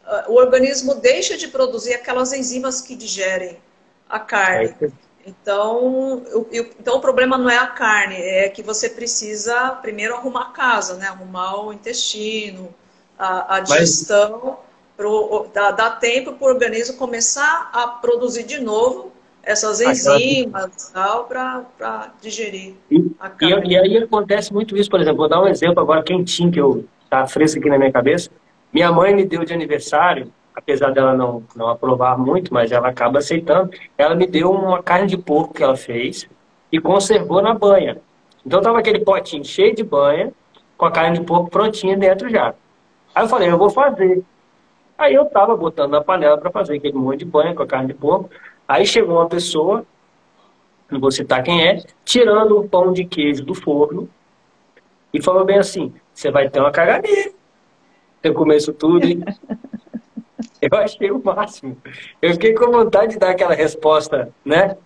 uh, 0.06 0.32
o 0.32 0.36
organismo 0.36 0.94
deixa 0.94 1.36
de 1.36 1.48
produzir 1.48 1.92
aquelas 1.92 2.32
enzimas 2.32 2.80
que 2.80 2.96
digerem 2.96 3.58
a 4.08 4.18
carne. 4.18 4.74
É 4.80 4.88
então, 5.26 6.22
o, 6.32 6.46
então, 6.52 6.96
o 6.96 7.00
problema 7.00 7.36
não 7.36 7.50
é 7.50 7.58
a 7.58 7.66
carne, 7.66 8.14
é 8.14 8.48
que 8.48 8.62
você 8.62 8.88
precisa 8.88 9.72
primeiro 9.82 10.14
arrumar 10.14 10.42
a 10.42 10.52
casa, 10.52 10.94
né? 10.94 11.08
arrumar 11.08 11.66
o 11.66 11.72
intestino, 11.72 12.72
a, 13.18 13.56
a 13.56 13.60
digestão, 13.60 14.40
Mas... 14.44 14.54
pro, 14.96 15.46
dá, 15.52 15.70
dá 15.70 15.90
tempo 15.90 16.32
para 16.32 16.46
o 16.46 16.50
organismo 16.50 16.96
começar 16.96 17.70
a 17.72 17.86
produzir 17.86 18.44
de 18.44 18.60
novo 18.60 19.12
essas 19.42 19.80
enzimas 19.80 20.92
para 21.28 22.12
digerir 22.20 22.74
e, 22.90 23.10
a 23.20 23.30
carne. 23.30 23.68
E, 23.68 23.72
e, 23.72 23.78
aí 23.78 23.96
acontece 23.98 24.52
muito 24.52 24.76
isso, 24.76 24.90
por 24.90 25.00
exemplo, 25.00 25.18
vou 25.18 25.28
dar 25.28 25.40
um 25.40 25.46
exemplo 25.46 25.80
agora 25.80 26.02
quentinho 26.02 26.50
que 26.50 26.60
eu 26.60 26.84
tá 27.08 27.26
fresco 27.26 27.60
aqui 27.60 27.68
na 27.68 27.78
minha 27.78 27.92
cabeça. 27.92 28.28
Minha 28.72 28.90
mãe 28.90 29.14
me 29.14 29.24
deu 29.24 29.44
de 29.44 29.54
aniversário, 29.54 30.32
apesar 30.54 30.90
dela 30.90 31.14
não, 31.14 31.44
não 31.54 31.68
aprovar 31.68 32.18
muito, 32.18 32.52
mas 32.52 32.72
ela 32.72 32.88
acaba 32.88 33.20
aceitando. 33.20 33.70
Ela 33.96 34.16
me 34.16 34.26
deu 34.26 34.50
uma 34.50 34.82
carne 34.82 35.06
de 35.06 35.16
porco 35.16 35.54
que 35.54 35.62
ela 35.62 35.76
fez 35.76 36.28
e 36.72 36.80
conservou 36.80 37.40
na 37.40 37.54
banha. 37.54 37.98
Então 38.44 38.60
tava 38.60 38.80
aquele 38.80 39.00
potinho 39.00 39.44
cheio 39.44 39.74
de 39.74 39.84
banha, 39.84 40.32
com 40.76 40.84
a 40.84 40.90
carne 40.90 41.18
de 41.18 41.24
porco 41.24 41.50
prontinha 41.50 41.96
dentro 41.96 42.28
já. 42.28 42.54
Aí 43.16 43.24
eu 43.24 43.28
falei, 43.30 43.50
eu 43.50 43.56
vou 43.56 43.70
fazer. 43.70 44.22
Aí 44.98 45.14
eu 45.14 45.24
tava 45.24 45.56
botando 45.56 45.92
na 45.92 46.04
panela 46.04 46.36
para 46.36 46.50
fazer 46.50 46.76
aquele 46.76 46.98
monte 46.98 47.20
de 47.20 47.24
banha 47.24 47.54
com 47.54 47.62
a 47.62 47.66
carne 47.66 47.88
de 47.88 47.94
porco. 47.94 48.28
Aí 48.68 48.84
chegou 48.84 49.16
uma 49.16 49.26
pessoa, 49.26 49.86
não 50.90 51.00
vou 51.00 51.10
citar 51.10 51.42
quem 51.42 51.66
é, 51.66 51.82
tirando 52.04 52.60
um 52.60 52.68
pão 52.68 52.92
de 52.92 53.06
queijo 53.06 53.42
do 53.42 53.54
forno 53.54 54.06
e 55.14 55.22
falou 55.22 55.46
bem 55.46 55.56
assim: 55.56 55.94
você 56.12 56.30
vai 56.30 56.50
ter 56.50 56.60
uma 56.60 56.70
caganeira. 56.70 57.32
Eu 58.22 58.34
começo 58.34 58.70
tudo 58.74 59.06
eu 60.60 60.78
achei 60.78 61.10
o 61.10 61.22
máximo. 61.24 61.74
Eu 62.20 62.34
fiquei 62.34 62.52
com 62.52 62.70
vontade 62.70 63.12
de 63.12 63.18
dar 63.18 63.30
aquela 63.30 63.54
resposta, 63.54 64.30
né? 64.44 64.76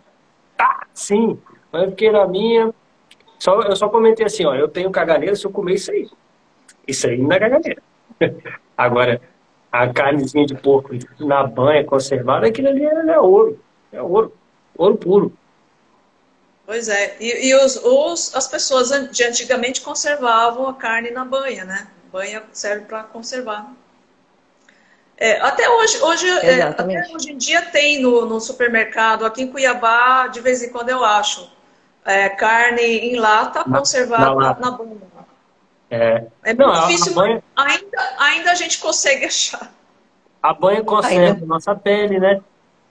Tá, 0.57 0.87
sim. 0.95 1.37
Mas 1.73 1.83
eu 1.83 1.91
fiquei 1.91 2.13
na 2.13 2.29
minha. 2.29 2.73
Só, 3.41 3.61
eu 3.63 3.75
só 3.75 3.89
comentei 3.89 4.25
assim: 4.25 4.45
ó, 4.45 4.55
eu 4.55 4.69
tenho 4.69 4.89
caganeira 4.93 5.35
se 5.35 5.45
eu 5.45 5.51
comer 5.51 5.75
isso 5.75 5.91
aí. 5.91 6.09
Isso 6.87 7.09
aí 7.09 7.19
não 7.19 7.33
é 7.33 7.41
caganeira. 7.41 7.90
Agora, 8.77 9.21
a 9.71 9.89
carnezinha 9.89 10.47
de 10.47 10.55
porco 10.55 10.91
na 11.21 11.45
banha 11.45 11.85
conservada, 11.85 12.47
aquilo 12.47 12.69
ali 12.69 12.85
é, 12.85 13.21
ouro. 13.21 13.59
É 13.93 14.03
ouro. 14.03 14.35
Ouro 14.77 14.97
puro. 14.97 15.33
Pois 16.67 16.89
é. 16.89 17.17
E, 17.21 17.49
e 17.49 17.55
os, 17.55 17.77
os, 17.77 18.35
as 18.35 18.47
pessoas 18.47 18.91
de 19.11 19.25
antigamente 19.25 19.81
conservavam 19.81 20.69
a 20.69 20.75
carne 20.75 21.11
na 21.11 21.25
banha, 21.25 21.65
né? 21.65 21.89
Banha 22.13 22.43
serve 22.53 22.87
para 22.87 23.03
conservar. 23.05 23.73
É, 25.17 25.39
até 25.41 25.69
hoje, 25.69 26.01
hoje, 26.01 26.27
é, 26.29 26.63
até 26.63 26.85
hoje 27.13 27.33
em 27.33 27.37
dia 27.37 27.61
tem 27.61 28.01
no, 28.01 28.25
no, 28.25 28.41
supermercado, 28.41 29.27
aqui 29.27 29.43
em 29.43 29.49
Cuiabá, 29.49 30.29
de 30.29 30.41
vez 30.41 30.63
em 30.63 30.71
quando 30.71 30.89
eu 30.89 31.05
acho, 31.05 31.51
é, 32.07 32.31
carne 32.31 32.81
em 32.81 33.17
lata 33.17 33.63
conservada 33.63 34.35
na, 34.35 34.55
na, 34.55 34.61
na 34.61 34.71
banha. 34.71 35.10
É, 35.91 36.25
é 36.45 36.55
não, 36.55 36.87
difícil, 36.87 37.15
banha... 37.15 37.43
ainda, 37.57 37.99
ainda 38.19 38.53
a 38.53 38.55
gente 38.55 38.79
consegue 38.79 39.25
achar. 39.25 39.73
A 40.41 40.55
banha 40.55 40.85
conserva 40.85 41.35
ainda. 41.35 41.47
nossa 41.47 41.75
pele, 41.75 42.21
né? 42.21 42.41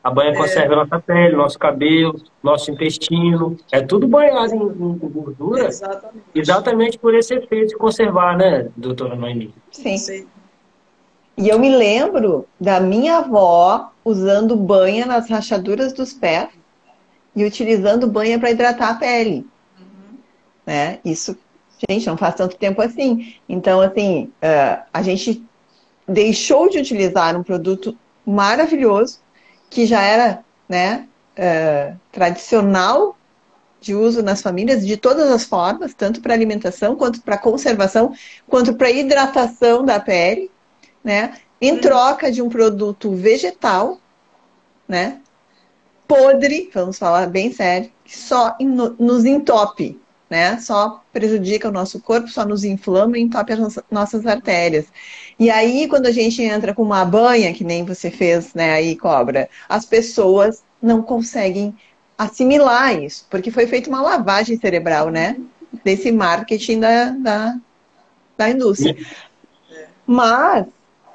A 0.03 0.11
banha 0.11 0.31
é. 0.31 0.35
conserva 0.35 0.75
nossa 0.75 0.99
pele, 0.99 1.35
nosso 1.35 1.57
cabelo, 1.57 2.21
nosso 2.43 2.71
intestino. 2.71 3.57
É 3.71 3.81
tudo 3.81 4.07
banhado 4.07 4.53
em, 4.53 4.57
em 4.57 4.97
gordura. 4.97 5.67
Exatamente. 5.67 6.25
Exatamente 6.35 6.99
por 6.99 7.15
esse 7.15 7.33
efeito 7.33 7.69
de 7.69 7.77
conservar, 7.77 8.37
né, 8.37 8.67
doutora 8.75 9.15
Noemi? 9.15 9.53
Sim. 9.71 9.97
Sim. 9.97 10.27
E 11.37 11.47
eu 11.47 11.57
me 11.57 11.69
lembro 11.69 12.45
da 12.59 12.81
minha 12.81 13.19
avó 13.19 13.91
usando 14.03 14.57
banha 14.57 15.05
nas 15.05 15.29
rachaduras 15.29 15.93
dos 15.93 16.13
pés 16.13 16.49
e 17.33 17.45
utilizando 17.45 18.07
banha 18.07 18.37
para 18.37 18.51
hidratar 18.51 18.89
a 18.89 18.95
pele. 18.95 19.47
Uhum. 19.79 20.17
Né? 20.65 20.99
Isso 21.03 21.37
Gente, 21.87 22.07
não 22.07 22.17
faz 22.17 22.35
tanto 22.35 22.57
tempo 22.57 22.81
assim. 22.81 23.35
Então, 23.47 23.79
assim, 23.79 24.31
uh, 24.43 24.83
a 24.93 25.01
gente 25.01 25.43
deixou 26.07 26.69
de 26.69 26.79
utilizar 26.79 27.37
um 27.37 27.43
produto 27.43 27.97
maravilhoso 28.25 29.19
que 29.69 29.85
já 29.85 30.01
era, 30.01 30.43
né, 30.67 31.07
uh, 31.37 31.97
tradicional 32.11 33.15
de 33.79 33.95
uso 33.95 34.21
nas 34.21 34.41
famílias 34.41 34.85
de 34.85 34.97
todas 34.97 35.31
as 35.31 35.45
formas, 35.45 35.93
tanto 35.93 36.21
para 36.21 36.33
alimentação 36.33 36.95
quanto 36.95 37.21
para 37.21 37.37
conservação, 37.37 38.13
quanto 38.47 38.73
para 38.73 38.91
hidratação 38.91 39.85
da 39.85 39.99
pele, 39.99 40.51
né? 41.03 41.37
Em 41.61 41.73
uhum. 41.73 41.79
troca 41.79 42.31
de 42.31 42.41
um 42.41 42.49
produto 42.49 43.11
vegetal, 43.15 43.97
né? 44.87 45.21
Podre, 46.07 46.69
vamos 46.73 46.97
falar 46.97 47.27
bem 47.27 47.53
sério, 47.53 47.89
que 48.03 48.17
só 48.17 48.57
nos 48.59 49.23
entope, 49.23 49.99
né? 50.29 50.59
Só 50.59 51.01
prejudica 51.11 51.69
o 51.69 51.71
nosso 51.71 51.99
corpo, 51.99 52.27
só 52.27 52.45
nos 52.45 52.63
inflama 52.63 53.17
e 53.17 53.21
entope 53.21 53.53
as 53.53 53.79
nossas 53.89 54.25
artérias. 54.25 54.85
E 55.39 55.49
aí, 55.49 55.87
quando 55.87 56.05
a 56.05 56.11
gente 56.11 56.41
entra 56.41 56.73
com 56.73 56.83
uma 56.83 57.03
banha, 57.03 57.53
que 57.53 57.63
nem 57.63 57.83
você 57.83 58.11
fez, 58.11 58.53
né, 58.53 58.73
aí, 58.73 58.95
cobra, 58.95 59.49
as 59.67 59.85
pessoas 59.85 60.63
não 60.81 61.01
conseguem 61.01 61.75
assimilar 62.17 63.01
isso, 63.01 63.25
porque 63.29 63.49
foi 63.49 63.65
feita 63.65 63.89
uma 63.89 64.01
lavagem 64.01 64.59
cerebral, 64.59 65.09
né? 65.09 65.37
Desse 65.83 66.11
marketing 66.11 66.79
da, 66.79 67.09
da, 67.11 67.55
da 68.37 68.49
indústria. 68.49 68.95
Mas 70.05 70.65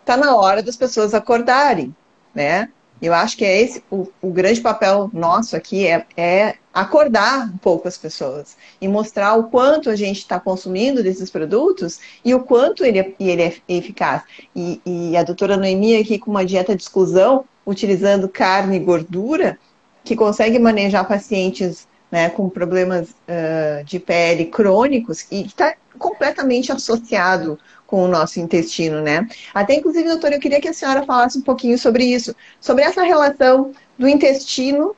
tá 0.05 0.17
na 0.17 0.35
hora 0.37 0.63
das 0.63 0.77
pessoas 0.77 1.15
acordarem, 1.15 1.95
né? 2.35 2.71
Eu 3.05 3.13
acho 3.13 3.37
que 3.37 3.45
é 3.45 3.61
esse 3.61 3.85
o, 3.91 4.09
o 4.23 4.31
grande 4.31 4.63
papel 4.63 5.11
nosso 5.13 5.55
aqui 5.55 5.87
é, 5.87 6.07
é, 6.17 6.55
acordar 6.73 7.51
um 7.53 7.59
pouco 7.59 7.87
as 7.87 7.99
pessoas 7.99 8.57
e 8.81 8.89
mostrar 8.89 9.35
o 9.35 9.45
quanto 9.51 9.91
a 9.91 9.97
gente 9.97 10.21
está 10.21 10.41
consumindo 10.41 11.03
desses 11.03 11.29
produtos 11.29 12.01
e 12.25 12.35
o 12.35 12.41
quanto 12.41 12.83
ele 12.83 12.99
é, 12.99 13.13
ele 13.21 13.43
é 13.43 13.55
eficaz. 13.69 14.23
E, 14.57 14.81
e, 14.87 15.17
a 15.19 15.23
doutora 15.23 15.59
Noemi 15.59 15.97
aqui 15.97 16.19
com 16.19 16.31
uma 16.31 16.47
dieta 16.47 16.75
de 16.75 16.83
exclusão, 16.83 17.45
utilizando 17.67 18.27
carne 18.27 18.77
e 18.77 18.81
gordura, 18.81 19.59
que 20.03 20.17
consegue 20.17 20.59
manejar 20.59 21.07
pacientes 21.07 21.87
né, 22.11 22.31
com 22.31 22.49
problemas 22.49 23.11
uh, 23.11 23.85
de 23.85 23.99
pele 23.99 24.47
crônicos 24.47 25.27
e 25.31 25.43
que 25.43 25.49
está 25.49 25.75
completamente 25.99 26.73
associado 26.73 27.59
com 27.95 28.07
o 28.07 28.09
nosso 28.09 28.41
intestino, 28.41 29.01
né? 29.01 29.29
Até, 29.55 29.75
inclusive, 29.75 30.09
doutora, 30.09 30.35
eu 30.35 30.41
queria 30.41 30.61
que 30.61 30.67
a 30.67 30.73
senhora 30.73 31.07
falasse 31.07 31.39
um 31.39 31.43
pouquinho 31.43 31.79
sobre 31.79 32.05
isso, 32.05 32.35
sobre 32.61 32.83
essa 32.83 33.05
relação 33.05 33.71
do 33.97 34.09
intestino, 34.09 34.97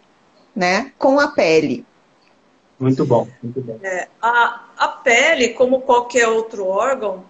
né, 0.54 0.92
com 0.96 1.20
a 1.20 1.28
pele. 1.28 1.84
Muito 2.80 3.04
bom, 3.04 3.28
muito 3.42 3.60
bom. 3.60 3.78
É, 3.82 4.08
a, 4.22 4.64
a 4.78 4.88
pele, 4.88 5.50
como 5.50 5.82
qualquer 5.82 6.26
outro 6.28 6.66
órgão, 6.66 7.22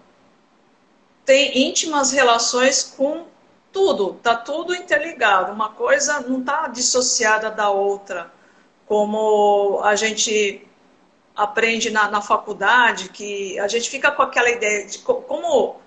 tem 1.25 1.67
íntimas 1.67 2.13
relações 2.13 2.81
com 2.81 3.25
tudo, 3.69 4.13
tá 4.23 4.37
tudo 4.37 4.73
interligado. 4.73 5.51
Uma 5.51 5.71
coisa 5.71 6.21
não 6.21 6.39
está 6.39 6.69
dissociada 6.69 7.51
da 7.51 7.69
outra, 7.69 8.31
como 8.85 9.81
a 9.83 9.97
gente 9.97 10.65
aprende 11.37 11.91
na, 11.91 12.09
na 12.09 12.19
faculdade, 12.19 13.09
que 13.09 13.59
a 13.59 13.67
gente 13.67 13.87
fica 13.89 14.11
com 14.11 14.23
aquela 14.23 14.49
ideia 14.49 14.87
de 14.87 14.97
como 14.97 15.79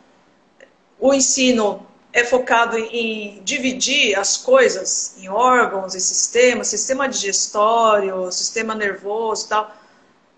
o 0.98 1.12
ensino 1.12 1.84
é 2.12 2.24
focado 2.24 2.78
em 2.78 3.42
dividir 3.42 4.16
as 4.16 4.36
coisas 4.36 5.16
em 5.18 5.28
órgãos 5.28 5.94
e 5.94 6.00
sistemas, 6.00 6.68
sistema 6.68 7.08
digestório, 7.08 8.30
sistema 8.30 8.74
nervoso 8.74 9.46
e 9.46 9.48
tal, 9.48 9.74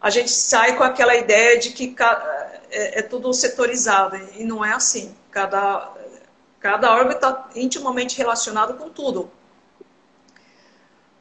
a 0.00 0.11
gente 0.11 0.31
sai 0.31 0.76
com 0.76 0.83
aquela 0.83 1.14
ideia 1.14 1.59
de 1.59 1.71
que 1.71 1.95
é, 2.71 3.00
é 3.00 3.02
tudo 3.02 3.33
setorizado, 3.35 4.16
e 4.35 4.45
não 4.45 4.64
é 4.64 4.73
assim. 4.73 5.14
Cada, 5.31 5.92
cada 6.59 6.90
órgão 6.90 7.12
está 7.12 7.50
intimamente 7.54 8.16
relacionado 8.16 8.75
com 8.75 8.88
tudo. 8.88 9.31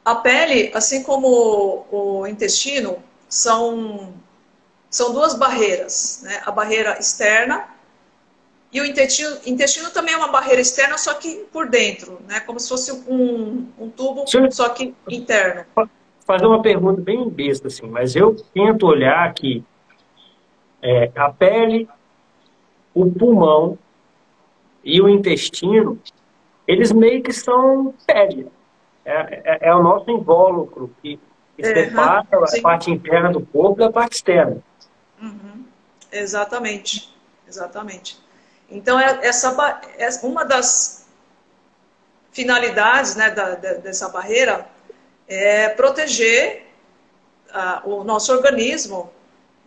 A 0.04 0.16
pele, 0.16 0.70
assim 0.74 1.02
como 1.02 1.86
o 1.90 2.26
intestino, 2.26 3.02
são, 3.32 4.12
são 4.90 5.14
duas 5.14 5.34
barreiras, 5.34 6.20
né? 6.22 6.42
A 6.44 6.50
barreira 6.50 6.98
externa 6.98 7.66
e 8.70 8.78
o 8.78 8.84
intestino, 8.84 9.38
intestino 9.46 9.90
também 9.90 10.12
é 10.12 10.16
uma 10.18 10.28
barreira 10.28 10.60
externa, 10.60 10.98
só 10.98 11.14
que 11.14 11.46
por 11.50 11.66
dentro, 11.66 12.20
né? 12.28 12.40
Como 12.40 12.60
se 12.60 12.68
fosse 12.68 12.92
um, 12.92 13.68
um 13.78 13.88
tubo, 13.88 14.24
só 14.50 14.68
que 14.68 14.94
interno. 15.08 15.64
Fazer 16.26 16.44
uma 16.44 16.60
pergunta 16.60 17.00
bem 17.00 17.26
besta, 17.30 17.68
assim, 17.68 17.86
mas 17.86 18.14
eu 18.14 18.36
tento 18.52 18.86
olhar 18.86 19.32
que 19.32 19.64
é, 20.82 21.10
a 21.16 21.30
pele, 21.30 21.88
o 22.94 23.10
pulmão 23.10 23.78
e 24.84 25.00
o 25.00 25.08
intestino, 25.08 25.98
eles 26.68 26.92
meio 26.92 27.22
que 27.22 27.32
são 27.32 27.94
pele. 28.06 28.46
É, 29.06 29.42
é, 29.64 29.68
é 29.68 29.74
o 29.74 29.82
nosso 29.82 30.10
invólucro 30.10 30.94
que, 31.00 31.18
que 31.62 31.78
uhum, 31.78 31.84
separa 31.84 32.26
a 32.30 32.60
parte 32.62 32.90
interna 32.90 33.30
do 33.30 33.40
corpo 33.46 33.78
da 33.78 33.90
parte 33.90 34.16
externa. 34.16 34.62
Uhum. 35.20 35.64
Exatamente, 36.10 37.14
exatamente. 37.48 38.20
Então, 38.70 38.98
é, 38.98 39.20
essa, 39.22 39.54
é 39.98 40.08
uma 40.22 40.44
das 40.44 41.06
finalidades 42.32 43.14
né, 43.14 43.30
da, 43.30 43.54
dessa 43.54 44.08
barreira 44.08 44.66
é 45.28 45.68
proteger 45.68 46.66
uh, 47.50 47.88
o 47.88 48.04
nosso 48.04 48.32
organismo 48.32 49.12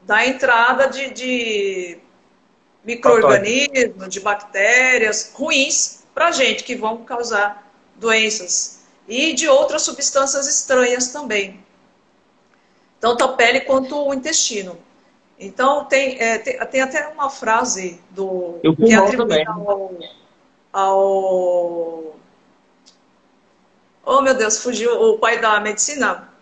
da 0.04 0.26
entrada 0.26 0.88
de, 0.88 1.10
de 1.12 1.98
micro-organismos, 2.84 4.10
de 4.10 4.20
bactérias 4.20 5.32
ruins 5.34 6.04
para 6.14 6.28
a 6.28 6.32
gente, 6.32 6.64
que 6.64 6.76
vão 6.76 7.04
causar 7.04 7.72
doenças. 7.96 8.84
E 9.08 9.34
de 9.34 9.48
outras 9.48 9.84
substâncias 9.84 10.48
estranhas 10.48 11.10
também. 11.10 11.65
Tanto 13.06 13.24
a 13.24 13.28
pele 13.34 13.62
quanto 13.62 13.96
o 13.96 14.12
intestino. 14.16 14.80
Então, 15.40 15.86
tem, 15.86 16.20
é, 16.20 16.40
tem, 16.40 16.58
tem, 16.66 16.82
até 16.82 17.08
uma 17.10 17.30
frase 17.30 18.02
do 18.10 18.58
Eu 18.64 18.76
que 18.76 18.92
é 18.92 18.96
atribuída 18.96 19.48
ao, 19.48 19.92
ao. 20.74 22.16
Oh, 24.04 24.22
meu 24.22 24.34
Deus, 24.34 24.58
fugiu 24.58 24.92
o 25.00 25.20
pai 25.20 25.40
da 25.40 25.60
medicina, 25.60 26.34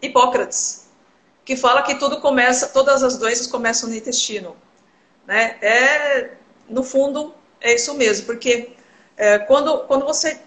Hipócrates, 0.00 0.88
que 1.44 1.56
fala 1.56 1.82
que 1.82 1.96
tudo 1.96 2.20
começa, 2.20 2.68
todas 2.68 3.02
as 3.02 3.18
doenças 3.18 3.48
começam 3.48 3.88
no 3.88 3.96
intestino. 3.96 4.56
Né? 5.26 5.56
É, 5.60 6.34
no 6.68 6.84
fundo, 6.84 7.34
é 7.60 7.74
isso 7.74 7.94
mesmo, 7.94 8.26
porque 8.26 8.76
é, 9.16 9.40
quando, 9.40 9.80
quando 9.88 10.06
você 10.06 10.40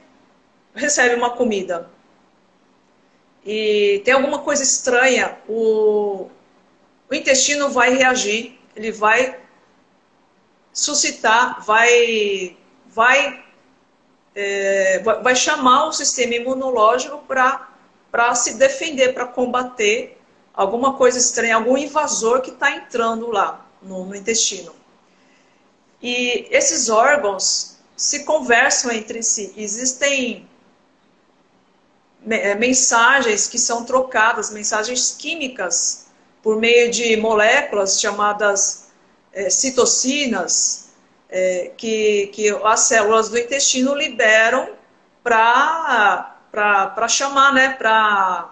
recebe 0.73 1.15
uma 1.15 1.31
comida 1.31 1.89
e 3.45 4.01
tem 4.03 4.13
alguma 4.13 4.39
coisa 4.39 4.63
estranha, 4.63 5.37
o, 5.47 6.27
o 7.09 7.15
intestino 7.15 7.69
vai 7.69 7.93
reagir, 7.93 8.59
ele 8.75 8.91
vai 8.91 9.39
suscitar, 10.73 11.63
vai, 11.65 12.57
vai, 12.87 13.43
é, 14.35 14.99
vai 14.99 15.35
chamar 15.35 15.87
o 15.87 15.93
sistema 15.93 16.35
imunológico 16.35 17.23
para 17.27 18.35
se 18.35 18.55
defender, 18.55 19.13
para 19.13 19.25
combater 19.25 20.17
alguma 20.53 20.93
coisa 20.93 21.17
estranha, 21.17 21.55
algum 21.55 21.77
invasor 21.77 22.41
que 22.41 22.51
está 22.51 22.71
entrando 22.71 23.31
lá 23.31 23.65
no, 23.81 24.05
no 24.05 24.15
intestino. 24.15 24.73
E 26.01 26.47
esses 26.51 26.89
órgãos 26.89 27.77
se 27.95 28.23
conversam 28.23 28.91
entre 28.91 29.21
si. 29.21 29.53
Existem 29.57 30.47
mensagens 32.21 33.47
que 33.47 33.57
são 33.57 33.85
trocadas, 33.85 34.51
mensagens 34.51 35.15
químicas 35.17 36.07
por 36.41 36.57
meio 36.57 36.91
de 36.91 37.15
moléculas 37.17 37.99
chamadas 37.99 38.89
é, 39.33 39.49
citocinas, 39.49 40.89
é, 41.29 41.71
que, 41.77 42.27
que 42.33 42.49
as 42.63 42.81
células 42.81 43.29
do 43.29 43.37
intestino 43.37 43.93
liberam 43.93 44.69
para 45.23 47.07
chamar, 47.07 47.53
né, 47.53 47.69
para 47.73 48.49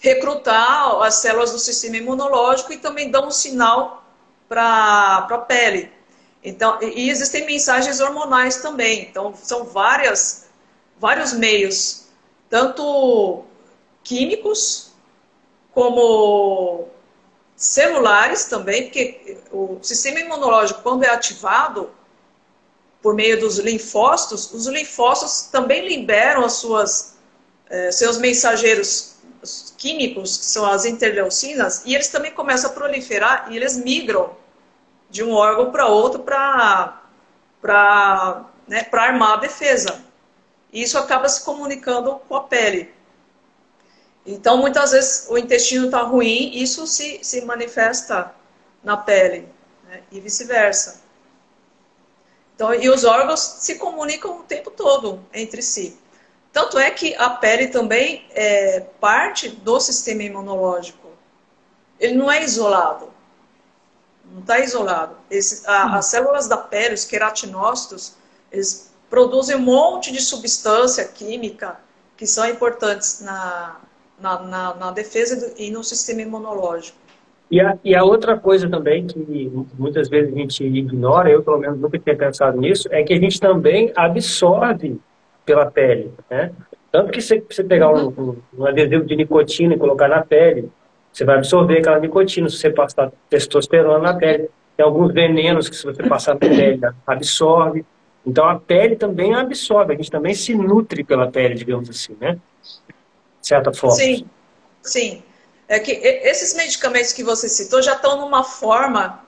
recrutar 0.00 1.02
as 1.02 1.16
células 1.16 1.52
do 1.52 1.58
sistema 1.58 1.96
imunológico 1.96 2.72
e 2.72 2.78
também 2.78 3.10
dão 3.10 3.28
um 3.28 3.30
sinal 3.30 4.04
para 4.48 5.26
a 5.30 5.38
pele. 5.38 5.92
Então, 6.42 6.78
e 6.80 7.10
existem 7.10 7.44
mensagens 7.44 8.00
hormonais 8.00 8.56
também. 8.56 9.02
Então, 9.02 9.34
são 9.34 9.64
várias, 9.64 10.46
vários 10.98 11.32
meios, 11.34 12.06
tanto 12.50 13.44
químicos 14.02 14.90
como 15.72 16.88
celulares 17.56 18.46
também, 18.46 18.84
porque 18.84 19.38
o 19.52 19.78
sistema 19.80 20.20
imunológico, 20.20 20.82
quando 20.82 21.04
é 21.04 21.08
ativado 21.08 21.90
por 23.00 23.14
meio 23.14 23.40
dos 23.40 23.58
linfócitos, 23.58 24.52
os 24.52 24.66
linfócitos 24.66 25.48
também 25.50 25.88
liberam 25.88 26.44
as 26.44 26.54
suas, 26.54 27.16
eh, 27.70 27.92
seus 27.92 28.18
mensageiros 28.18 29.14
químicos, 29.78 30.36
que 30.36 30.44
são 30.44 30.66
as 30.66 30.84
interleucinas, 30.84 31.82
e 31.86 31.94
eles 31.94 32.08
também 32.08 32.32
começam 32.32 32.70
a 32.70 32.74
proliferar 32.74 33.46
e 33.50 33.56
eles 33.56 33.76
migram 33.76 34.36
de 35.08 35.22
um 35.22 35.32
órgão 35.32 35.70
para 35.70 35.86
outro 35.86 36.20
para 36.20 37.00
né, 38.68 38.86
armar 38.92 39.34
a 39.34 39.36
defesa. 39.36 40.09
E 40.72 40.82
isso 40.82 40.98
acaba 40.98 41.28
se 41.28 41.44
comunicando 41.44 42.16
com 42.28 42.36
a 42.36 42.42
pele. 42.42 42.92
Então, 44.24 44.58
muitas 44.58 44.92
vezes 44.92 45.26
o 45.28 45.38
intestino 45.38 45.86
está 45.86 46.02
ruim, 46.02 46.50
isso 46.54 46.86
se, 46.86 47.20
se 47.22 47.40
manifesta 47.44 48.34
na 48.82 48.96
pele, 48.96 49.48
né? 49.84 50.02
e 50.10 50.20
vice-versa. 50.20 51.00
Então, 52.54 52.74
e 52.74 52.88
os 52.90 53.04
órgãos 53.04 53.40
se 53.40 53.76
comunicam 53.76 54.40
o 54.40 54.42
tempo 54.42 54.70
todo 54.70 55.24
entre 55.32 55.62
si. 55.62 55.98
Tanto 56.52 56.78
é 56.78 56.90
que 56.90 57.14
a 57.14 57.30
pele 57.30 57.68
também 57.68 58.26
é 58.30 58.80
parte 59.00 59.48
do 59.48 59.80
sistema 59.80 60.22
imunológico. 60.22 61.08
Ele 61.98 62.14
não 62.14 62.30
é 62.30 62.42
isolado. 62.42 63.10
Não 64.24 64.40
está 64.40 64.58
isolado. 64.58 65.16
Esse, 65.30 65.66
a, 65.66 65.96
as 65.96 66.06
células 66.06 66.48
da 66.48 66.56
pele, 66.56 66.94
os 66.94 67.04
queratinócitos, 67.04 68.14
eles 68.50 68.89
produzem 69.10 69.56
um 69.56 69.60
monte 69.60 70.12
de 70.12 70.22
substância 70.22 71.04
química 71.04 71.76
que 72.16 72.26
são 72.26 72.48
importantes 72.48 73.20
na, 73.20 73.80
na, 74.20 74.40
na, 74.40 74.74
na 74.74 74.90
defesa 74.92 75.36
do, 75.36 75.60
e 75.60 75.70
no 75.70 75.82
sistema 75.82 76.22
imunológico. 76.22 76.96
E 77.50 77.60
a, 77.60 77.76
e 77.84 77.96
a 77.96 78.04
outra 78.04 78.38
coisa 78.38 78.68
também 78.70 79.08
que 79.08 79.50
muitas 79.76 80.08
vezes 80.08 80.32
a 80.32 80.36
gente 80.36 80.64
ignora, 80.64 81.28
eu 81.28 81.42
pelo 81.42 81.58
menos 81.58 81.80
nunca 81.80 81.98
tinha 81.98 82.16
pensado 82.16 82.60
nisso, 82.60 82.88
é 82.92 83.02
que 83.02 83.12
a 83.12 83.18
gente 83.18 83.40
também 83.40 83.92
absorve 83.96 85.00
pela 85.44 85.68
pele, 85.68 86.12
né? 86.30 86.52
Tanto 86.92 87.10
que 87.10 87.20
se 87.20 87.42
você 87.48 87.64
pegar 87.64 87.92
um, 87.92 88.08
um, 88.08 88.36
um, 88.58 88.66
adesivo 88.66 89.04
de 89.04 89.16
nicotina 89.16 89.74
e 89.74 89.78
colocar 89.78 90.08
na 90.08 90.22
pele, 90.22 90.70
você 91.12 91.24
vai 91.24 91.36
absorver 91.36 91.78
aquela 91.78 91.98
nicotina 91.98 92.48
se 92.48 92.56
você 92.56 92.70
passar 92.70 93.12
testosterona 93.28 93.98
na 93.98 94.14
pele. 94.14 94.48
Tem 94.76 94.84
alguns 94.84 95.12
venenos 95.12 95.68
que 95.68 95.76
se 95.76 95.84
você 95.84 96.02
passar 96.02 96.34
na 96.34 96.40
pele, 96.40 96.80
absorve. 97.06 97.84
Então 98.26 98.48
a 98.48 98.58
pele 98.58 98.96
também 98.96 99.34
absorve, 99.34 99.94
a 99.94 99.96
gente 99.96 100.10
também 100.10 100.34
se 100.34 100.54
nutre 100.54 101.02
pela 101.02 101.30
pele, 101.30 101.54
digamos 101.54 101.88
assim, 101.88 102.16
né? 102.20 102.38
de 103.40 103.48
certa 103.48 103.72
forma. 103.72 103.96
Sim, 103.96 104.26
sim. 104.82 105.22
É 105.66 105.78
que 105.78 105.92
esses 105.92 106.54
medicamentos 106.54 107.12
que 107.12 107.22
você 107.22 107.48
citou 107.48 107.80
já 107.80 107.94
estão 107.94 108.20
numa 108.20 108.44
forma 108.44 109.24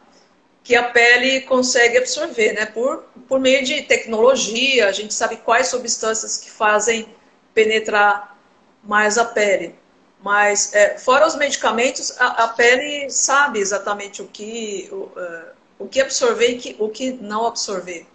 que 0.65 0.77
a 0.77 0.91
pele 0.91 1.41
consegue 1.43 1.99
absorver, 1.99 2.53
né? 2.53 2.67
Por, 2.67 3.05
por 3.29 3.41
meio 3.41 3.65
de 3.65 3.83
tecnologia, 3.83 4.89
a 4.89 4.93
gente 4.93 5.15
sabe 5.15 5.37
quais 5.37 5.69
substâncias 5.69 6.37
que 6.37 6.51
fazem 6.51 7.07
penetrar 7.55 8.37
mais 8.83 9.19
a 9.19 9.25
pele. 9.25 9.75
Mas, 10.23 10.73
é, 10.73 10.99
fora 10.99 11.27
os 11.27 11.35
medicamentos, 11.35 12.17
a, 12.21 12.45
a, 12.45 12.49
pele 12.49 13.11
sabe 13.11 13.59
exatamente 13.59 14.23
o 14.23 14.27
que, 14.29 14.89
o, 14.93 14.97
uh, 14.97 15.45
o 15.81 15.89
que 15.89 16.01
absorver 16.01 16.51
e 16.51 16.59
que, 16.59 16.77
o 16.79 16.89
que 16.89 17.13
não 17.13 17.45
absorver. 17.47 18.07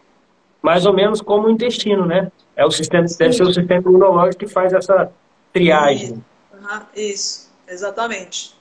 Mais 0.67 0.85
ou 0.85 0.91
menos 0.91 1.21
como 1.21 1.47
o 1.47 1.49
intestino, 1.49 2.05
né? 2.05 2.29
É 2.53 2.65
o 2.65 2.69
sistema, 2.69 3.05
deve 3.17 3.31
ser 3.31 3.43
o 3.43 3.53
sistema 3.53 3.79
imunológico 3.79 4.39
que 4.39 4.51
faz 4.51 4.73
essa 4.73 5.09
triagem. 5.53 6.21
Uhum, 6.53 6.79
isso, 6.93 7.49
exatamente. 7.65 8.53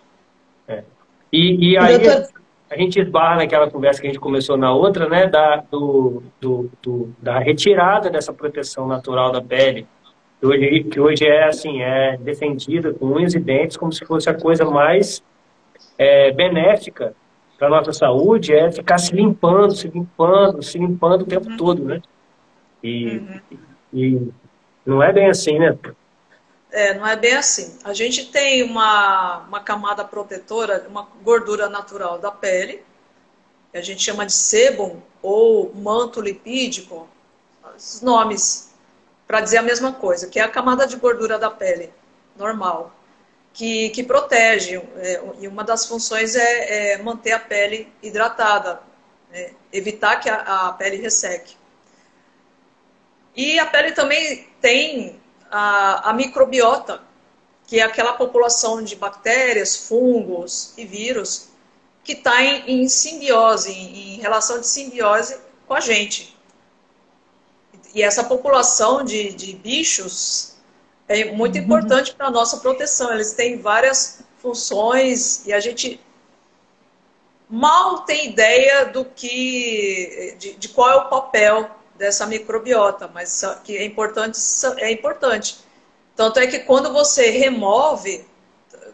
É. 0.68 0.84
E, 1.32 1.72
e 1.72 1.76
aí 1.76 1.98
Doutor... 1.98 2.28
a 2.70 2.76
gente 2.76 3.00
esbarra 3.00 3.38
naquela 3.38 3.68
conversa 3.68 4.00
que 4.00 4.06
a 4.06 4.10
gente 4.10 4.20
começou 4.20 4.56
na 4.56 4.72
outra, 4.72 5.08
né, 5.08 5.26
da, 5.26 5.64
do, 5.68 6.22
do, 6.40 6.70
do 6.80 7.12
da 7.20 7.40
retirada 7.40 8.08
dessa 8.08 8.32
proteção 8.32 8.86
natural 8.86 9.32
da 9.32 9.42
pele, 9.42 9.84
que 10.38 10.46
hoje, 10.46 10.84
que 10.84 11.00
hoje 11.00 11.26
é 11.26 11.48
assim, 11.48 11.82
é 11.82 12.16
defendida 12.18 12.94
com 12.94 13.06
unhas 13.06 13.34
e 13.34 13.40
dentes 13.40 13.76
como 13.76 13.92
se 13.92 14.06
fosse 14.06 14.30
a 14.30 14.34
coisa 14.34 14.64
mais 14.64 15.20
é, 15.98 16.30
benéfica 16.30 17.16
para 17.58 17.68
nossa 17.68 17.92
saúde, 17.92 18.54
é 18.54 18.70
ficar 18.70 18.98
se 18.98 19.14
limpando, 19.14 19.74
se 19.74 19.88
limpando, 19.88 20.62
se 20.62 20.78
limpando 20.78 21.22
o 21.22 21.26
tempo 21.26 21.50
uhum. 21.50 21.56
todo, 21.56 21.84
né? 21.84 22.02
E, 22.82 23.18
uhum. 23.18 23.40
e 23.92 24.32
não 24.84 25.02
é 25.02 25.12
bem 25.12 25.28
assim, 25.28 25.58
né? 25.58 25.76
É, 26.70 26.94
não 26.94 27.06
é 27.06 27.16
bem 27.16 27.34
assim. 27.34 27.78
A 27.84 27.94
gente 27.94 28.30
tem 28.30 28.62
uma, 28.62 29.38
uma 29.48 29.60
camada 29.60 30.04
protetora, 30.04 30.86
uma 30.88 31.08
gordura 31.22 31.68
natural 31.68 32.18
da 32.18 32.30
pele, 32.30 32.82
que 33.72 33.78
a 33.78 33.82
gente 33.82 34.02
chama 34.02 34.26
de 34.26 34.32
sebum 34.32 35.00
ou 35.22 35.72
manto 35.74 36.20
lipídico, 36.20 37.08
os 37.76 38.00
nomes 38.02 38.74
para 39.26 39.40
dizer 39.40 39.58
a 39.58 39.62
mesma 39.62 39.92
coisa, 39.92 40.28
que 40.28 40.38
é 40.38 40.42
a 40.42 40.48
camada 40.48 40.86
de 40.86 40.96
gordura 40.96 41.38
da 41.38 41.50
pele 41.50 41.90
normal, 42.38 42.94
que, 43.56 43.88
que 43.88 44.02
protege, 44.02 44.76
é, 44.96 45.22
e 45.40 45.48
uma 45.48 45.64
das 45.64 45.86
funções 45.86 46.36
é, 46.36 46.92
é, 46.92 46.98
manter 47.02 47.32
a 47.32 47.38
pele 47.38 47.90
hidratada, 48.02 48.82
né, 49.30 49.52
evitar 49.72 50.20
que 50.20 50.28
a, 50.28 50.66
a 50.66 50.72
pele 50.74 50.98
resseque. 50.98 51.56
E 53.34 53.58
a 53.58 53.64
pele 53.64 53.92
também 53.92 54.46
tem 54.60 55.18
a, 55.50 56.10
a 56.10 56.12
microbiota, 56.12 57.00
que 57.66 57.80
é 57.80 57.82
aquela 57.82 58.12
população 58.12 58.82
de 58.82 58.94
bactérias, 58.94 59.88
fungos 59.88 60.74
e 60.76 60.84
vírus 60.84 61.48
que 62.04 62.12
está 62.12 62.42
em, 62.42 62.82
em, 62.82 62.88
simbiose, 62.90 63.72
em, 63.72 64.16
em, 64.16 64.20
relação 64.20 64.60
de 64.60 64.66
simbiose 64.66 65.38
com 65.66 65.72
a 65.72 65.80
gente. 65.80 66.36
E 67.94 68.02
essa 68.02 68.22
população 68.22 69.02
de, 69.02 69.32
de 69.32 69.54
bichos 69.54 70.55
é 71.08 71.24
muito 71.32 71.56
uhum. 71.56 71.64
importante 71.64 72.14
para 72.14 72.26
a 72.26 72.30
nossa 72.30 72.58
proteção. 72.58 73.12
Eles 73.12 73.32
têm 73.32 73.58
várias 73.58 74.22
funções 74.38 75.46
e 75.46 75.52
a 75.52 75.60
gente 75.60 76.00
mal 77.48 78.00
tem 78.00 78.28
ideia 78.28 78.86
do 78.86 79.04
que, 79.04 80.36
de, 80.38 80.54
de 80.54 80.68
qual 80.68 80.90
é 80.90 80.96
o 80.96 81.08
papel 81.08 81.70
dessa 81.94 82.26
microbiota, 82.26 83.10
mas 83.12 83.42
que 83.64 83.76
é 83.76 83.84
importante, 83.84 84.38
é 84.78 84.90
importante. 84.90 85.58
Tanto 86.14 86.40
é 86.40 86.46
que 86.46 86.60
quando 86.60 86.92
você 86.92 87.30
remove, 87.30 88.26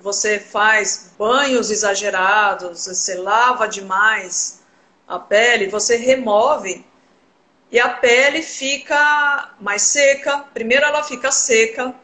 você 0.03 0.39
faz 0.39 1.13
banhos 1.19 1.71
exagerados, 1.71 2.87
você 2.87 3.15
lava 3.15 3.67
demais 3.67 4.61
a 5.07 5.19
pele, 5.19 5.69
você 5.69 5.97
remove 5.97 6.85
e 7.71 7.81
a 7.81 7.89
pele 7.89 8.43
fica 8.43 9.55
mais 9.61 9.83
seca. 9.83 10.45
Primeiro 10.53 10.85
ela 10.85 11.03
fica 11.03 11.33
seca, 11.33 11.95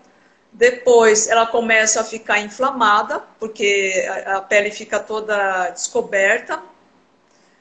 depois 0.52 1.28
ela 1.28 1.46
começa 1.46 2.00
a 2.00 2.04
ficar 2.04 2.40
inflamada, 2.40 3.22
porque 3.38 4.04
a 4.26 4.40
pele 4.40 4.70
fica 4.70 4.98
toda 4.98 5.70
descoberta, 5.70 6.60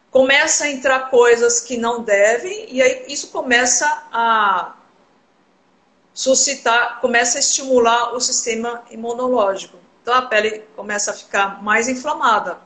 começa 0.10 0.63
a 0.63 0.71
entrar 0.71 1.10
coisas 1.10 1.60
que 1.60 1.78
não 1.78 2.02
devem, 2.02 2.73
e 2.73 2.82
aí 2.82 3.06
isso 3.08 3.28
começa 3.30 3.86
a 4.12 4.76
suscitar, 6.13 7.00
começa 7.00 7.38
a 7.38 7.39
estimular 7.39 8.15
o 8.15 8.19
sistema 8.19 8.84
imunológico. 8.89 9.78
Então 10.02 10.15
a 10.15 10.23
pele 10.23 10.63
começa 10.76 11.12
a 11.12 11.13
ficar 11.13 11.62
mais 11.62 11.88
inflamada, 11.88 12.58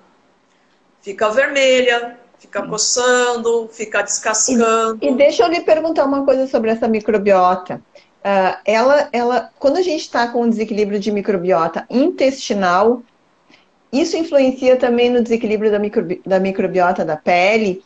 fica 1.01 1.29
vermelha, 1.29 2.17
fica 2.39 2.65
coçando, 2.65 3.69
fica 3.73 4.01
descascando. 4.01 4.99
E, 5.01 5.09
e 5.09 5.15
deixa 5.15 5.43
eu 5.43 5.49
lhe 5.49 5.61
perguntar 5.61 6.05
uma 6.05 6.23
coisa 6.23 6.47
sobre 6.47 6.71
essa 6.71 6.87
microbiota. 6.87 7.81
Uh, 8.21 8.55
ela, 8.65 9.09
ela, 9.11 9.49
quando 9.57 9.77
a 9.77 9.81
gente 9.81 10.01
está 10.01 10.27
com 10.27 10.43
um 10.43 10.49
desequilíbrio 10.49 10.99
de 10.99 11.11
microbiota 11.11 11.87
intestinal, 11.89 13.01
isso 13.91 14.15
influencia 14.15 14.77
também 14.77 15.09
no 15.09 15.23
desequilíbrio 15.23 15.71
da, 15.71 15.79
micro, 15.79 16.07
da 16.23 16.39
microbiota 16.39 17.03
da 17.03 17.17
pele. 17.17 17.83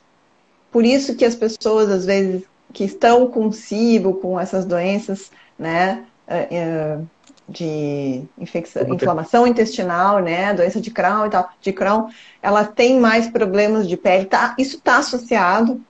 Por 0.72 0.84
isso 0.86 1.16
que 1.16 1.24
as 1.24 1.36
pessoas, 1.36 1.90
às 1.90 2.06
vezes, 2.06 2.44
que 2.74 2.84
estão 2.84 3.28
com 3.28 3.50
SIBO, 3.50 4.16
com 4.16 4.38
essas 4.38 4.66
doenças, 4.66 5.32
né, 5.58 6.04
uh, 6.28 7.00
uh, 7.00 7.08
de 7.48 8.24
infecção, 8.38 8.94
inflamação 8.94 9.48
intestinal, 9.48 10.20
né, 10.20 10.54
doença 10.54 10.82
de 10.82 10.92
Crohn 10.92 11.28
e 11.28 11.30
tal, 11.30 11.50
de 11.62 11.72
Crohn, 11.72 12.10
ela 12.42 12.66
tem 12.66 13.00
mais 13.00 13.30
problemas 13.30 13.88
de 13.88 13.96
pele. 13.96 14.26
Tá, 14.26 14.54
isso 14.60 14.76
está 14.76 14.98
associado 14.98 15.82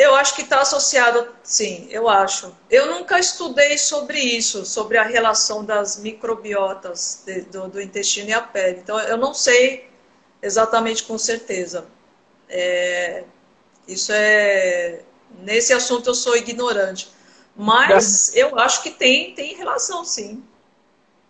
eu 0.00 0.14
acho 0.14 0.34
que 0.34 0.40
está 0.40 0.62
associado, 0.62 1.28
sim, 1.42 1.86
eu 1.90 2.08
acho. 2.08 2.54
Eu 2.70 2.86
nunca 2.86 3.18
estudei 3.18 3.76
sobre 3.76 4.18
isso, 4.18 4.64
sobre 4.64 4.96
a 4.96 5.02
relação 5.02 5.62
das 5.62 6.00
microbiotas 6.00 7.22
de, 7.26 7.42
do, 7.42 7.68
do, 7.68 7.80
intestino 7.82 8.30
e 8.30 8.32
a 8.32 8.40
pele. 8.40 8.78
Então, 8.82 8.98
eu 8.98 9.18
não 9.18 9.34
sei 9.34 9.90
exatamente 10.40 11.02
com 11.02 11.18
certeza. 11.18 11.84
É, 12.48 13.24
isso 13.86 14.10
é. 14.14 15.00
Nesse 15.42 15.74
assunto 15.74 16.08
eu 16.08 16.14
sou 16.14 16.34
ignorante. 16.34 17.08
Mas 17.54 18.34
eu 18.34 18.58
acho 18.58 18.82
que 18.82 18.90
tem, 18.90 19.34
tem 19.34 19.54
relação, 19.54 20.02
sim. 20.02 20.42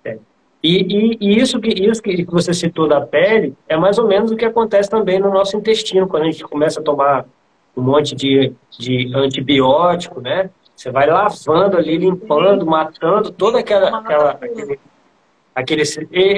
É. 0.04 0.16
E, 0.62 0.76
e, 0.78 1.18
e, 1.20 1.40
isso, 1.40 1.60
que, 1.60 1.70
isso 1.70 2.00
que 2.00 2.24
você 2.26 2.54
citou 2.54 2.86
da 2.86 3.00
pele 3.00 3.56
é 3.68 3.76
mais 3.76 3.98
ou 3.98 4.06
menos 4.06 4.30
o 4.30 4.36
que 4.36 4.44
acontece 4.44 4.88
também 4.88 5.18
no 5.18 5.32
nosso 5.32 5.56
intestino, 5.56 6.06
quando 6.06 6.22
a 6.22 6.30
gente 6.30 6.44
começa 6.44 6.78
a 6.78 6.84
tomar 6.84 7.26
um 7.80 7.84
monte 7.84 8.14
de, 8.14 8.52
de 8.78 9.10
antibiótico, 9.14 10.20
né? 10.20 10.50
Você 10.76 10.90
vai 10.90 11.06
lavando 11.06 11.76
ali, 11.76 11.96
limpando, 11.96 12.64
matando 12.64 13.30
toda 13.30 13.58
aquela, 13.58 13.98
aquela 13.98 14.30
aquele, 14.30 14.78
aquele. 15.54 15.82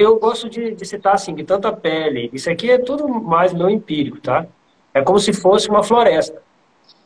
Eu 0.01 0.19
gosto 0.19 0.49
de, 0.49 0.73
de 0.73 0.85
citar 0.85 1.15
assim, 1.15 1.35
de 1.35 1.43
tanta 1.43 1.71
pele. 1.71 2.29
Isso 2.33 2.49
aqui 2.49 2.71
é 2.71 2.77
tudo 2.77 3.07
mais 3.07 3.53
meu 3.53 3.69
empírico, 3.69 4.19
tá? 4.19 4.45
É 4.93 5.01
como 5.01 5.19
se 5.19 5.33
fosse 5.33 5.69
uma 5.69 5.83
floresta. 5.83 6.41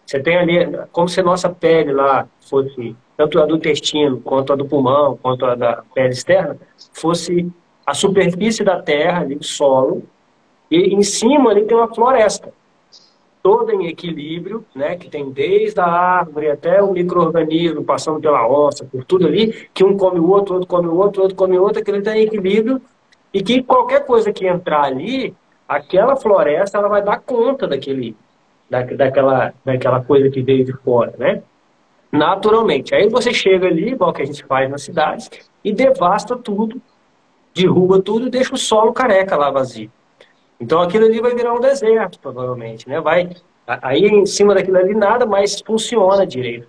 Você 0.05 0.19
tem 0.19 0.37
ali, 0.37 0.55
como 0.91 1.09
se 1.09 1.19
a 1.19 1.23
nossa 1.23 1.49
pele 1.49 1.91
lá 1.91 2.27
fosse, 2.41 2.95
tanto 3.17 3.39
a 3.39 3.45
do 3.45 3.57
intestino, 3.57 4.19
quanto 4.21 4.53
a 4.53 4.55
do 4.55 4.65
pulmão, 4.65 5.17
quanto 5.21 5.45
a 5.45 5.53
da 5.53 5.83
pele 5.93 6.13
externa, 6.13 6.57
fosse 6.93 7.51
a 7.85 7.93
superfície 7.93 8.63
da 8.63 8.81
terra, 8.81 9.21
ali, 9.21 9.35
o 9.35 9.43
solo, 9.43 10.03
e 10.71 10.93
em 10.93 11.03
cima 11.03 11.51
ali 11.51 11.65
tem 11.65 11.77
uma 11.77 11.93
floresta 11.93 12.51
toda 13.41 13.73
em 13.73 13.87
equilíbrio, 13.87 14.65
né, 14.75 14.95
que 14.95 15.09
tem 15.09 15.29
desde 15.29 15.79
a 15.79 15.85
árvore 15.85 16.49
até 16.49 16.81
o 16.81 16.91
microorganismo 16.91 17.83
passando 17.83 18.19
pela 18.19 18.47
ossa, 18.47 18.85
por 18.85 19.03
tudo 19.05 19.27
ali, 19.27 19.67
que 19.73 19.83
um 19.83 19.95
come 19.95 20.19
o 20.19 20.29
outro, 20.29 20.55
outro 20.55 20.67
come 20.67 20.87
o 20.87 20.95
outro, 20.95 21.21
outro 21.21 21.37
come 21.37 21.57
o 21.57 21.63
outro, 21.63 21.81
aquele 21.81 21.99
está 21.99 22.17
em 22.17 22.23
equilíbrio 22.23 22.81
e 23.33 23.41
que 23.41 23.61
qualquer 23.63 24.05
coisa 24.05 24.31
que 24.33 24.47
entrar 24.47 24.83
ali, 24.83 25.33
aquela 25.67 26.15
floresta 26.15 26.77
ela 26.77 26.87
vai 26.87 27.01
dar 27.01 27.19
conta 27.19 27.67
daquele, 27.67 28.15
da, 28.69 28.83
daquela, 28.83 29.53
daquela 29.63 30.03
coisa 30.03 30.29
que 30.29 30.41
veio 30.41 30.65
de 30.65 30.73
fora, 30.73 31.13
né? 31.17 31.41
Naturalmente. 32.11 32.95
Aí 32.95 33.09
você 33.09 33.33
chega 33.33 33.67
ali, 33.67 33.91
igual 33.91 34.13
que 34.13 34.21
a 34.21 34.25
gente 34.25 34.43
faz 34.45 34.69
nas 34.69 34.81
cidades, 34.81 35.29
e 35.63 35.73
devasta 35.73 36.37
tudo, 36.37 36.81
derruba 37.53 38.01
tudo 38.01 38.27
e 38.27 38.29
deixa 38.29 38.53
o 38.53 38.57
solo 38.57 38.93
careca 38.93 39.35
lá 39.35 39.51
vazio. 39.51 39.91
Então 40.59 40.81
aquilo 40.81 41.05
ali 41.05 41.21
vai 41.21 41.35
virar 41.35 41.53
um 41.53 41.59
deserto, 41.59 42.19
provavelmente, 42.19 42.87
né? 42.89 42.99
Vai, 42.99 43.29
aí 43.67 44.05
em 44.05 44.25
cima 44.25 44.55
daquilo 44.55 44.77
ali 44.77 44.93
nada 44.93 45.25
mais 45.25 45.61
funciona 45.61 46.25
direito. 46.25 46.67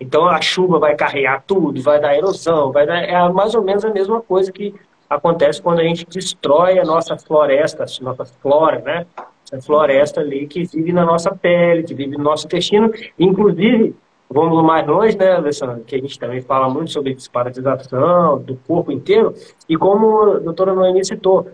Então 0.00 0.26
a 0.28 0.40
chuva 0.40 0.78
vai 0.78 0.94
carregar 0.94 1.42
tudo, 1.46 1.80
vai 1.82 2.00
dar 2.00 2.16
erosão, 2.16 2.72
vai 2.72 2.86
dar, 2.86 3.02
é 3.02 3.28
mais 3.30 3.54
ou 3.54 3.62
menos 3.62 3.84
a 3.84 3.90
mesma 3.90 4.20
coisa 4.20 4.52
que 4.52 4.74
acontece 5.08 5.62
quando 5.62 5.80
a 5.80 5.84
gente 5.84 6.06
destrói 6.06 6.78
a 6.78 6.84
nossa 6.84 7.16
floresta, 7.16 7.84
a 7.84 8.04
nossa 8.04 8.24
flora, 8.24 8.80
né? 8.80 9.06
Essa 9.44 9.60
floresta 9.60 10.20
ali 10.20 10.46
que 10.46 10.64
vive 10.64 10.92
na 10.92 11.04
nossa 11.04 11.34
pele, 11.34 11.82
que 11.82 11.94
vive 11.94 12.16
no 12.16 12.24
nosso 12.24 12.46
intestino, 12.46 12.90
inclusive 13.18 13.94
vamos 14.28 14.64
mais 14.64 14.86
longe, 14.86 15.16
né, 15.16 15.32
Alessandro, 15.32 15.84
que 15.84 15.94
a 15.94 15.98
gente 15.98 16.18
também 16.18 16.40
fala 16.40 16.68
muito 16.68 16.90
sobre 16.90 17.14
disparatização 17.14 18.38
do 18.40 18.56
corpo 18.66 18.90
inteiro, 18.90 19.34
e 19.68 19.76
como 19.76 20.22
a 20.22 20.38
doutora 20.38 20.74
Noemi 20.74 21.04
citou, 21.04 21.46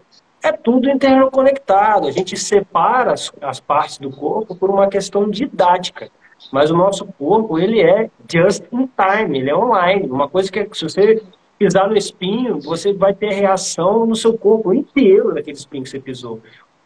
é 0.43 0.53
tudo 0.53 0.91
interconectado. 0.91 2.09
A 2.09 2.11
gente 2.11 2.37
separa 2.37 3.13
as, 3.13 3.33
as 3.41 3.61
partes 3.61 3.99
do 3.99 4.11
corpo 4.11 4.55
por 4.55 4.71
uma 4.71 4.89
questão 4.89 5.29
didática. 5.29 6.11
Mas 6.51 6.71
o 6.71 6.77
nosso 6.77 7.05
corpo, 7.19 7.59
ele 7.59 7.81
é 7.81 8.11
just 8.31 8.65
in 8.73 8.89
time, 8.97 9.39
ele 9.39 9.51
é 9.51 9.57
online. 9.57 10.09
Uma 10.09 10.29
coisa 10.29 10.51
que 10.51 10.67
se 10.73 10.85
você 10.85 11.23
pisar 11.59 11.89
no 11.89 11.97
espinho, 11.97 12.59
você 12.61 12.93
vai 12.93 13.13
ter 13.13 13.33
reação 13.33 14.07
no 14.07 14.17
seu 14.17 14.37
corpo 14.37 14.73
inteiro 14.73 15.35
daquele 15.35 15.57
espinho 15.57 15.85
que 15.85 15.91
você 15.91 16.01
pisou. 16.01 16.41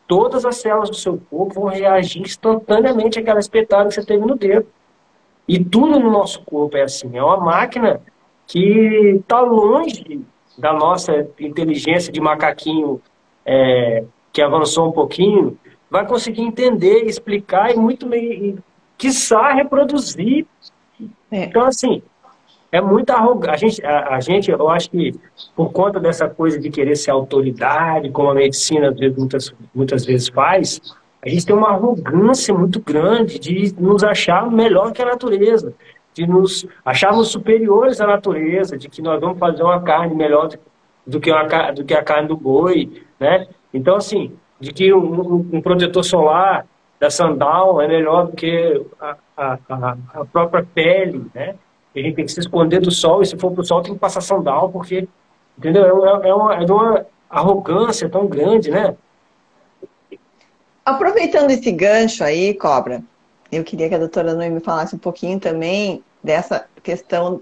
Todas 0.09 0.45
as 0.45 0.57
células 0.57 0.90
do 0.90 0.97
seu 0.97 1.21
corpo 1.31 1.61
vão 1.61 1.71
reagir 1.71 2.21
instantaneamente 2.23 3.19
àquela 3.19 3.38
espetada 3.38 3.88
que 3.88 3.95
você 3.95 4.05
teve 4.05 4.27
no 4.27 4.35
dedo. 4.35 4.67
E 5.47 5.62
tudo 5.62 6.01
no 6.01 6.11
nosso 6.11 6.43
corpo 6.43 6.77
é 6.77 6.83
assim. 6.83 7.17
É 7.17 7.23
uma 7.23 7.37
máquina 7.37 8.01
que 8.47 9.21
está 9.21 9.40
longe 9.40 10.23
da 10.59 10.73
nossa 10.73 11.27
inteligência 11.38 12.12
de 12.12 12.21
macaquinho 12.21 13.01
é, 13.44 14.04
que 14.33 14.42
avançou 14.42 14.88
um 14.88 14.92
pouquinho, 14.92 15.59
vai 15.90 16.07
conseguir 16.07 16.42
entender, 16.42 17.04
explicar 17.04 17.72
e 17.72 17.76
muito 17.76 18.07
bem, 18.07 18.59
quiçá 18.98 19.52
reproduzir. 19.52 20.46
É. 21.30 21.44
Então, 21.44 21.64
assim, 21.64 22.02
é 22.72 22.80
muita 22.80 23.14
arrogância. 23.14 23.54
A 23.54 23.57
gente, 23.57 23.87
a, 23.87 24.16
a, 24.16 24.20
gente, 24.20 24.50
eu 24.50 24.68
acho 24.68 24.90
que 24.90 25.14
por 25.54 25.70
conta 25.70 26.00
dessa 26.00 26.28
coisa 26.28 26.59
de 26.59 26.70
querer 26.70 26.96
ser 26.96 27.12
autoridade, 27.12 28.11
como 28.11 28.30
a 28.30 28.35
medicina 28.35 28.92
muitas, 29.16 29.54
muitas 29.72 30.04
vezes 30.04 30.28
faz, 30.28 30.80
a 31.24 31.28
gente 31.28 31.46
tem 31.46 31.54
uma 31.54 31.70
arrogância 31.70 32.52
muito 32.52 32.80
grande 32.80 33.38
de 33.38 33.74
nos 33.78 34.02
achar 34.02 34.50
melhor 34.50 34.92
que 34.92 35.00
a 35.00 35.07
natureza. 35.07 35.72
de 36.12 36.28
nos 36.28 36.64
acharmos 36.85 37.28
superiores 37.28 38.00
à 38.00 38.07
natureza, 38.07 38.78
de 38.78 38.88
que 38.88 39.02
nós 39.02 39.20
vamos 39.20 39.37
fazer 39.37 39.64
uma 39.64 39.80
carne 39.83 40.14
melhor 40.14 40.46
do 40.46 40.57
que, 40.57 40.64
uma, 41.07 41.71
do 41.73 41.85
que 41.85 41.95
a 41.95 42.03
carne 42.03 42.29
do 42.29 42.37
boi, 42.37 43.03
né? 43.19 43.47
Então, 43.73 43.97
assim, 43.97 44.33
de 44.61 44.73
que 44.73 44.93
um, 44.93 45.35
um 45.53 45.61
protetor 45.61 46.05
solar 46.05 46.67
da 46.99 47.11
sandal 47.11 47.81
é 47.81 47.88
melhor 47.88 48.27
do 48.27 48.33
que 48.33 48.83
a, 49.01 49.17
a, 49.37 49.59
a, 50.14 50.25
própria 50.25 50.64
pele, 50.75 51.27
né? 51.35 51.55
A 51.95 51.99
gente 51.99 52.14
tem 52.14 52.25
que 52.25 52.33
se 52.33 52.40
esconder 52.40 52.81
do 52.81 52.90
sol 52.90 53.23
e 53.23 53.27
se 53.27 53.37
for 53.37 53.53
para 53.53 53.61
o 53.61 53.64
sol 53.64 53.83
tem 53.83 53.95
que 53.95 54.01
passar 54.01 54.21
sandal, 54.21 54.71
porque, 54.71 55.07
entendeu? 55.57 56.05
É, 56.07 56.29
é, 56.29 56.35
uma, 56.35 56.55
é 56.55 56.64
uma 56.64 57.07
arrogância 57.29 58.09
tão 58.09 58.27
grande, 58.27 58.71
né? 58.71 58.97
Aproveitando 60.85 61.51
esse 61.51 61.71
gancho 61.71 62.25
aí, 62.25 62.55
Cobra, 62.55 63.03
eu 63.51 63.62
queria 63.62 63.88
que 63.88 63.95
a 63.95 63.99
doutora 63.99 64.35
Noemi 64.35 64.61
falasse 64.61 64.95
um 64.95 64.99
pouquinho 64.99 65.38
também 65.38 66.03
dessa 66.23 66.67
questão 66.83 67.40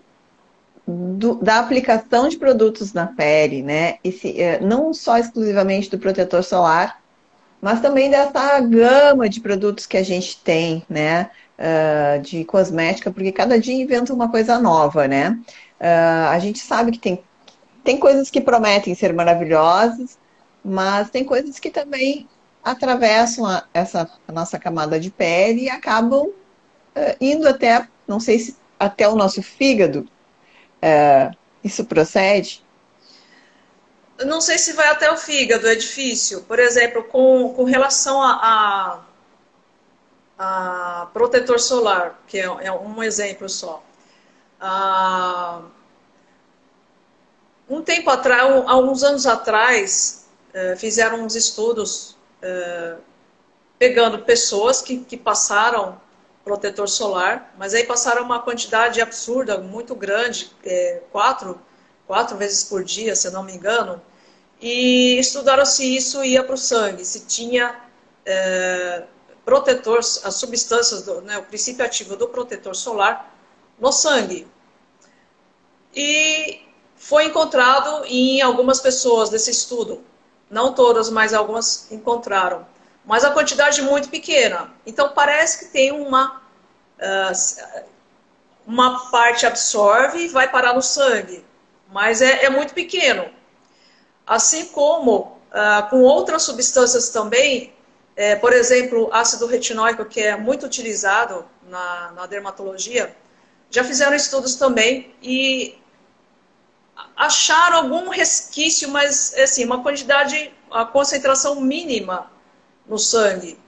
do, 0.87 1.37
da 1.37 1.59
aplicação 1.59 2.29
de 2.29 2.37
produtos 2.37 2.93
na 2.93 3.07
pele, 3.07 3.63
né? 3.63 3.97
Esse, 4.03 4.41
eh, 4.41 4.61
não 4.61 4.93
só 4.93 5.19
exclusivamente 5.19 5.91
do 5.91 5.99
protetor 5.99 6.43
solar, 6.43 7.01
mas 7.61 7.81
também 7.81 8.11
dessa 8.11 8.61
gama 8.61 9.29
de 9.29 9.41
produtos 9.41 9.87
que 9.87 9.97
a 9.97 10.03
gente 10.03 10.39
tem, 10.43 10.85
né? 10.89 11.31
Uh, 11.59 12.21
de 12.23 12.45
cosmética, 12.45 13.13
porque 13.13 13.31
cada 13.31 13.61
dia 13.61 13.75
inventa 13.75 14.13
uma 14.13 14.29
coisa 14.29 14.59
nova, 14.59 15.07
né? 15.07 15.39
Uh, 15.81 16.29
a 16.31 16.39
gente 16.41 16.59
sabe 16.59 16.91
que 16.91 16.99
tem, 16.99 17.23
tem 17.85 17.99
coisas 17.99 18.31
que 18.31 18.41
prometem 18.41 18.95
ser 18.97 19.13
maravilhosas, 19.13 20.19
mas 20.65 21.11
tem 21.11 21.25
coisas 21.25 21.61
que 21.61 21.71
também 21.71 22.27
atravessam 22.65 23.47
a, 23.47 23.65
essa 23.73 24.11
a 24.27 24.33
nossa 24.33 24.59
camada 24.59 24.99
de 24.99 25.11
pele 25.11 25.65
e 25.65 25.71
acabam 25.71 26.27
uh, 26.27 26.33
indo 27.21 27.47
até, 27.49 27.87
não 28.09 28.19
sei 28.19 28.41
se 28.41 28.57
até 28.79 29.09
o 29.09 29.15
nosso 29.15 29.41
fígado. 29.41 30.09
Uh, 30.83 31.37
isso 31.63 31.85
procede? 31.85 32.65
Não 34.25 34.41
sei 34.41 34.59
se 34.59 34.73
vai 34.73 34.89
até 34.89 35.11
o 35.11 35.17
fígado, 35.17 35.69
é 35.69 35.75
difícil. 35.75 36.43
Por 36.43 36.59
exemplo, 36.59 37.05
com, 37.05 37.53
com 37.55 37.65
relação 37.65 38.23
a, 38.23 39.01
a, 40.39 41.03
a 41.03 41.07
protetor 41.13 41.59
solar, 41.61 42.21
que 42.27 42.39
é, 42.39 42.45
é, 42.45 42.73
um 42.73 43.03
exemplo 43.03 43.49
só. 43.49 43.83
Uh, 44.61 45.65
um 47.69 47.83
tempo 47.83 48.11
atrás, 48.11 48.65
alguns 48.67 49.03
anos 49.03 49.27
atrás, 49.27 50.27
uh, 50.55 50.77
fizeram 50.77 51.25
uns 51.25 51.35
estudos 51.35 52.17
é, 52.43 52.97
pegando 53.79 54.19
pessoas 54.19 54.83
que, 54.83 54.99
que 54.99 55.17
passaram 55.17 56.01
protetor 56.45 56.89
solar, 56.89 57.55
mas 57.59 57.75
aí 57.75 57.85
passaram 57.85 58.23
uma 58.23 58.41
quantidade 58.41 59.01
absurda, 59.01 59.59
muito 59.59 59.95
grande, 59.95 60.51
é, 60.65 61.03
quatro, 61.13 61.61
quatro 62.07 62.37
vezes 62.37 62.65
por 62.65 62.83
dia, 62.83 63.15
se 63.15 63.31
não 63.31 63.43
me 63.43 63.53
engano, 63.55 64.01
e 64.61 65.19
estudaram 65.19 65.65
se 65.65 65.97
isso 65.97 66.23
ia 66.25 66.43
para 66.43 66.55
o 66.55 66.59
sangue, 66.59 67.05
se 67.05 67.27
tinha 67.27 67.81
é, 68.25 69.05
protetor, 69.45 69.99
as 69.99 70.35
substâncias, 70.35 71.03
do, 71.03 71.21
né, 71.21 71.39
o 71.39 71.43
princípio 71.45 71.85
ativo 71.85 72.17
do 72.17 72.29
protetor 72.29 72.75
solar 72.75 73.35
no 73.79 73.93
sangue. 73.93 74.47
E 75.95 76.63
foi 76.97 77.27
encontrado 77.27 78.05
em 78.07 78.41
algumas 78.41 78.81
pessoas 78.81 79.29
desse 79.29 79.51
estudo 79.51 80.05
não 80.53 80.75
todas, 80.75 81.09
mas 81.09 81.33
algumas 81.33 81.91
encontraram. 81.91 82.67
Mas 83.05 83.25
a 83.25 83.31
quantidade 83.31 83.81
é 83.81 83.85
muito 83.85 84.09
pequena. 84.09 84.73
Então 84.87 85.09
parece 85.11 85.59
que 85.59 85.73
tem 85.73 85.93
uma, 85.93 86.41
uh, 86.99 87.85
uma 88.67 89.11
parte 89.11 89.45
absorve 89.45 90.25
e 90.25 90.29
vai 90.29 90.49
parar 90.49 90.75
no 90.75 90.83
sangue. 90.83 91.45
Mas 91.91 92.23
é, 92.23 92.45
é 92.45 92.51
muito 92.51 92.73
pequeno. 92.75 93.29
Assim 94.27 94.67
como 94.67 95.39
uh, 95.51 95.91
com 95.91 96.03
outras 96.03 96.43
substâncias 96.45 97.11
também, 97.11 97.75
é, 98.15 98.37
por 98.37 98.53
exemplo, 98.53 99.09
ácido 99.13 99.47
retinóico, 99.47 100.05
que 100.05 100.21
é 100.21 100.37
muito 100.37 100.65
utilizado 100.65 101.45
na, 101.69 102.13
na 102.13 102.27
dermatologia, 102.27 103.15
já 103.71 103.83
fizeram 103.83 104.15
estudos 104.15 104.55
também 104.55 105.15
e 105.23 105.79
acharam 107.17 107.79
algum 107.79 108.11
resquício, 108.11 108.89
mas 108.89 109.35
assim, 109.35 109.65
uma 109.65 109.83
quantidade, 109.83 110.53
a 110.71 110.85
concentração 110.85 111.61
mínima 111.61 112.32
no 112.93 112.99
sangue. 112.99 113.59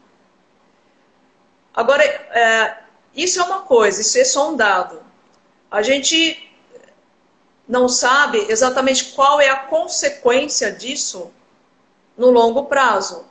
Agora, 1.73 2.05
é, 2.05 2.79
isso 3.15 3.41
é 3.41 3.43
uma 3.43 3.63
coisa, 3.63 4.03
isso 4.03 4.19
é 4.19 4.25
só 4.25 4.51
um 4.51 4.57
dado. 4.57 5.03
A 5.71 5.81
gente 5.81 6.47
não 7.67 7.89
sabe 7.89 8.45
exatamente 8.51 9.13
qual 9.15 9.41
é 9.41 9.49
a 9.49 9.57
consequência 9.57 10.71
disso 10.71 11.33
no 12.19 12.31
longo 12.31 12.67
prazo. 12.67 13.25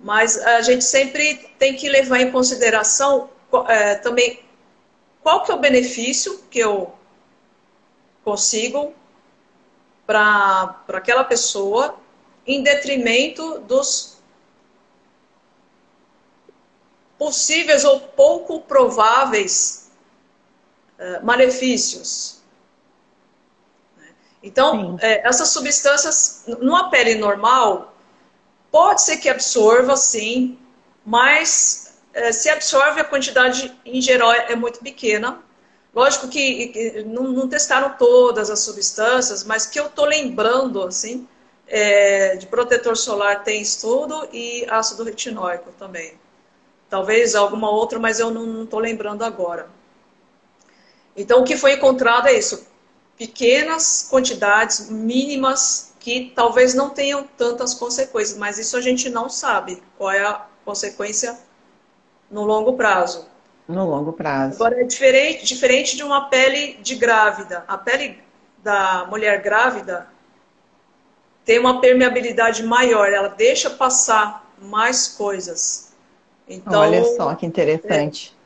Mas 0.00 0.38
a 0.38 0.62
gente 0.62 0.82
sempre 0.82 1.34
tem 1.58 1.76
que 1.76 1.90
levar 1.90 2.20
em 2.20 2.32
consideração 2.32 3.28
é, 3.68 3.96
também 3.96 4.42
qual 5.22 5.42
que 5.42 5.50
é 5.50 5.54
o 5.54 5.58
benefício 5.58 6.42
que 6.50 6.58
eu 6.58 6.94
consigo 8.24 8.94
para 10.06 10.82
aquela 10.88 11.24
pessoa 11.24 12.05
em 12.46 12.62
detrimento 12.62 13.60
dos 13.60 14.16
possíveis 17.18 17.84
ou 17.84 18.00
pouco 18.00 18.60
prováveis 18.60 19.90
uh, 20.98 21.24
malefícios. 21.24 22.36
Então, 24.42 24.96
é, 25.00 25.26
essas 25.26 25.48
substâncias, 25.48 26.44
numa 26.60 26.90
pele 26.90 27.16
normal, 27.16 27.94
pode 28.70 29.02
ser 29.02 29.16
que 29.16 29.28
absorva, 29.28 29.96
sim, 29.96 30.58
mas 31.04 31.98
é, 32.12 32.30
se 32.32 32.48
absorve, 32.48 33.00
a 33.00 33.04
quantidade 33.04 33.74
em 33.84 34.00
geral 34.00 34.32
é 34.32 34.54
muito 34.54 34.78
pequena. 34.80 35.42
Lógico 35.94 36.28
que, 36.28 36.68
que 36.68 37.04
não, 37.04 37.24
não, 37.24 37.48
testaram 37.48 37.96
todas 37.96 38.50
as 38.50 38.60
substâncias, 38.60 39.42
mas 39.42 39.66
que 39.66 39.80
eu 39.80 39.86
estou 39.86 40.04
lembrando, 40.04 40.82
assim, 40.82 41.26
é, 41.66 42.36
de 42.36 42.46
protetor 42.46 42.96
solar 42.96 43.42
tem 43.42 43.60
estudo 43.60 44.28
e 44.32 44.64
ácido 44.68 45.02
retinóico 45.02 45.72
também. 45.78 46.14
Talvez 46.88 47.34
alguma 47.34 47.70
outra, 47.70 47.98
mas 47.98 48.20
eu 48.20 48.30
não 48.30 48.64
estou 48.64 48.78
lembrando 48.78 49.24
agora. 49.24 49.68
Então, 51.16 51.40
o 51.40 51.44
que 51.44 51.56
foi 51.56 51.74
encontrado 51.74 52.28
é 52.28 52.34
isso: 52.34 52.66
pequenas 53.16 54.06
quantidades 54.08 54.88
mínimas 54.88 55.94
que 55.98 56.32
talvez 56.36 56.74
não 56.74 56.90
tenham 56.90 57.28
tantas 57.36 57.74
consequências, 57.74 58.38
mas 58.38 58.58
isso 58.58 58.76
a 58.76 58.80
gente 58.80 59.10
não 59.10 59.28
sabe 59.28 59.82
qual 59.98 60.10
é 60.10 60.24
a 60.24 60.46
consequência 60.64 61.36
no 62.30 62.44
longo 62.44 62.74
prazo. 62.74 63.26
No 63.66 63.84
longo 63.84 64.12
prazo. 64.12 64.54
Agora, 64.54 64.80
é 64.80 64.84
diferente, 64.84 65.44
diferente 65.44 65.96
de 65.96 66.04
uma 66.04 66.28
pele 66.28 66.74
de 66.80 66.94
grávida. 66.94 67.64
A 67.66 67.76
pele 67.76 68.22
da 68.62 69.06
mulher 69.10 69.42
grávida 69.42 70.06
tem 71.46 71.60
uma 71.60 71.80
permeabilidade 71.80 72.64
maior, 72.64 73.10
ela 73.10 73.28
deixa 73.28 73.70
passar 73.70 74.52
mais 74.60 75.06
coisas. 75.06 75.94
Então, 76.48 76.80
Olha 76.80 77.04
só 77.16 77.34
que 77.36 77.46
interessante. 77.46 78.36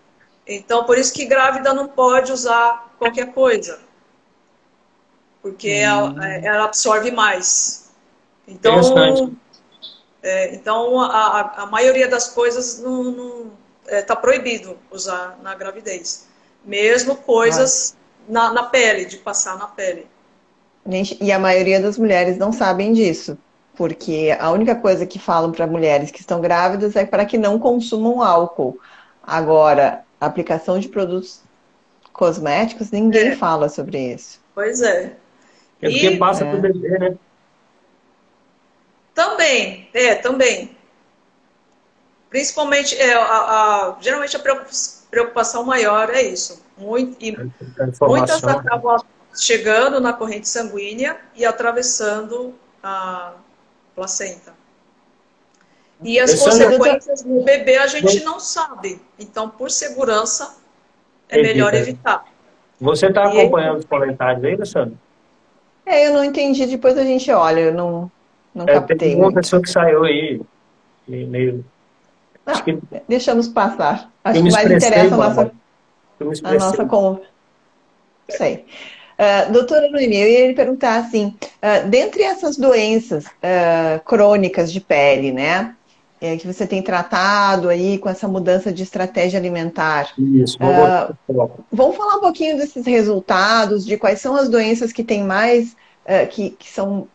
É, 0.46 0.54
então, 0.54 0.84
por 0.84 0.98
isso 0.98 1.12
que 1.12 1.24
grávida 1.24 1.72
não 1.72 1.88
pode 1.88 2.30
usar 2.30 2.94
qualquer 2.98 3.32
coisa. 3.32 3.80
Porque 5.40 5.68
hum. 5.68 5.80
ela, 5.80 6.28
é, 6.28 6.44
ela, 6.44 6.64
absorve 6.64 7.10
mais. 7.10 7.90
Então, 8.46 8.78
é, 10.22 10.54
então 10.54 11.00
a, 11.00 11.62
a, 11.62 11.66
maioria 11.66 12.06
das 12.06 12.28
coisas 12.28 12.80
não, 12.80 13.50
está 13.82 13.96
é, 13.96 14.02
tá 14.02 14.14
proibido 14.14 14.78
usar 14.90 15.38
na 15.42 15.54
gravidez. 15.54 16.28
Mesmo 16.62 17.16
coisas 17.16 17.96
na, 18.28 18.52
na, 18.52 18.64
pele, 18.64 19.06
de 19.06 19.16
passar 19.16 19.56
na 19.56 19.66
pele. 19.66 20.06
Gente, 20.86 21.16
e 21.20 21.30
a 21.30 21.38
maioria 21.38 21.80
das 21.80 21.98
mulheres 21.98 22.38
não 22.38 22.52
sabem 22.52 22.92
disso. 22.92 23.38
Porque 23.74 24.36
a 24.38 24.50
única 24.50 24.74
coisa 24.74 25.06
que 25.06 25.18
falam 25.18 25.52
para 25.52 25.66
mulheres 25.66 26.10
que 26.10 26.20
estão 26.20 26.40
grávidas 26.40 26.96
é 26.96 27.04
para 27.04 27.24
que 27.24 27.38
não 27.38 27.58
consumam 27.58 28.22
álcool. 28.22 28.78
Agora, 29.22 30.04
aplicação 30.20 30.78
de 30.78 30.88
produtos 30.88 31.40
cosméticos, 32.12 32.90
ninguém 32.90 33.28
é. 33.28 33.36
fala 33.36 33.68
sobre 33.68 34.12
isso. 34.12 34.40
Pois 34.54 34.82
é. 34.82 35.16
É 35.80 35.88
porque 35.88 36.10
e... 36.10 36.18
passa 36.18 36.44
é. 36.44 36.56
bebê, 36.56 36.98
né? 36.98 37.16
Também, 39.14 39.88
é, 39.94 40.14
também. 40.14 40.76
Principalmente, 42.28 42.96
é, 42.96 43.14
a, 43.14 43.20
a, 43.22 43.96
geralmente 44.00 44.36
a 44.36 44.40
preocupação 45.10 45.64
maior 45.64 46.10
é 46.10 46.22
isso. 46.22 46.62
Muito, 46.76 47.16
e 47.20 47.36
muitas 48.00 48.44
acabam 48.44 49.00
chegando 49.34 50.00
na 50.00 50.12
corrente 50.12 50.48
sanguínea 50.48 51.18
e 51.34 51.44
atravessando 51.44 52.54
a 52.82 53.32
placenta. 53.94 54.54
E 56.02 56.18
as 56.18 56.42
consequências 56.42 57.22
no 57.22 57.42
bebê 57.42 57.76
a 57.76 57.86
gente 57.86 58.24
não 58.24 58.40
sabe. 58.40 59.00
Então, 59.18 59.50
por 59.50 59.70
segurança, 59.70 60.56
é 61.28 61.42
melhor 61.42 61.74
evitar. 61.74 62.24
Você 62.80 63.06
está 63.06 63.26
acompanhando 63.26 63.74
aí... 63.74 63.78
os 63.80 63.84
comentários 63.84 64.44
aí, 64.44 64.56
Luciano? 64.56 64.98
É, 65.84 66.06
eu 66.06 66.14
não 66.14 66.24
entendi, 66.24 66.66
depois 66.66 66.96
a 66.96 67.04
gente 67.04 67.30
olha, 67.30 67.60
eu 67.60 67.74
não, 67.74 68.10
não 68.54 68.64
é, 68.66 68.74
captei. 68.74 68.96
Tem 68.96 69.14
uma 69.14 69.24
muito. 69.24 69.34
pessoa 69.34 69.60
que 69.60 69.68
saiu 69.68 70.04
aí, 70.04 70.40
meio. 71.06 71.64
Ah, 72.46 72.60
que... 72.62 72.78
Deixamos 73.06 73.48
passar. 73.48 74.10
Acho 74.24 74.42
que 74.42 74.50
mais 74.50 74.70
interessa 74.70 75.14
a 75.14 75.18
nossa, 75.18 75.52
a 76.44 76.54
nossa 76.54 76.84
conversa. 76.86 77.28
Sei. 78.30 78.64
Uh, 79.20 79.52
doutora 79.52 79.90
Noemi, 79.90 80.16
eu 80.16 80.28
ia 80.28 80.46
lhe 80.46 80.54
perguntar 80.54 80.96
assim, 80.96 81.36
uh, 81.58 81.86
dentre 81.90 82.22
essas 82.22 82.56
doenças 82.56 83.26
uh, 83.26 84.02
crônicas 84.02 84.72
de 84.72 84.80
pele, 84.80 85.30
né, 85.30 85.74
é, 86.18 86.38
que 86.38 86.46
você 86.46 86.66
tem 86.66 86.80
tratado 86.80 87.68
aí 87.68 87.98
com 87.98 88.08
essa 88.08 88.26
mudança 88.26 88.72
de 88.72 88.82
estratégia 88.82 89.38
alimentar. 89.38 90.12
Isso, 90.18 90.56
uh, 90.56 91.14
vamos 91.70 91.96
falar 91.96 92.16
um 92.16 92.20
pouquinho 92.20 92.56
desses 92.56 92.86
resultados, 92.86 93.84
de 93.84 93.98
quais 93.98 94.20
são 94.20 94.36
as 94.36 94.48
doenças 94.48 94.90
que 94.90 95.04
têm 95.04 95.22
mais, 95.22 95.72
uh, 96.06 96.26
que, 96.30 96.50
que, 96.50 96.70
são 96.70 97.06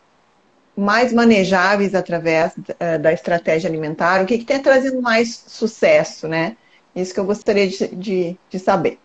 mais 0.76 1.12
manejáveis 1.12 1.92
através 1.92 2.52
uh, 2.56 2.98
da 3.00 3.12
estratégia 3.12 3.68
alimentar, 3.68 4.22
o 4.22 4.26
que, 4.26 4.38
que 4.38 4.44
tem 4.44 4.60
trazido 4.60 5.02
mais 5.02 5.42
sucesso, 5.46 6.28
né? 6.28 6.56
Isso 6.94 7.12
que 7.12 7.18
eu 7.18 7.24
gostaria 7.24 7.68
de, 7.68 7.88
de, 7.88 8.36
de 8.48 8.58
saber. 8.60 8.98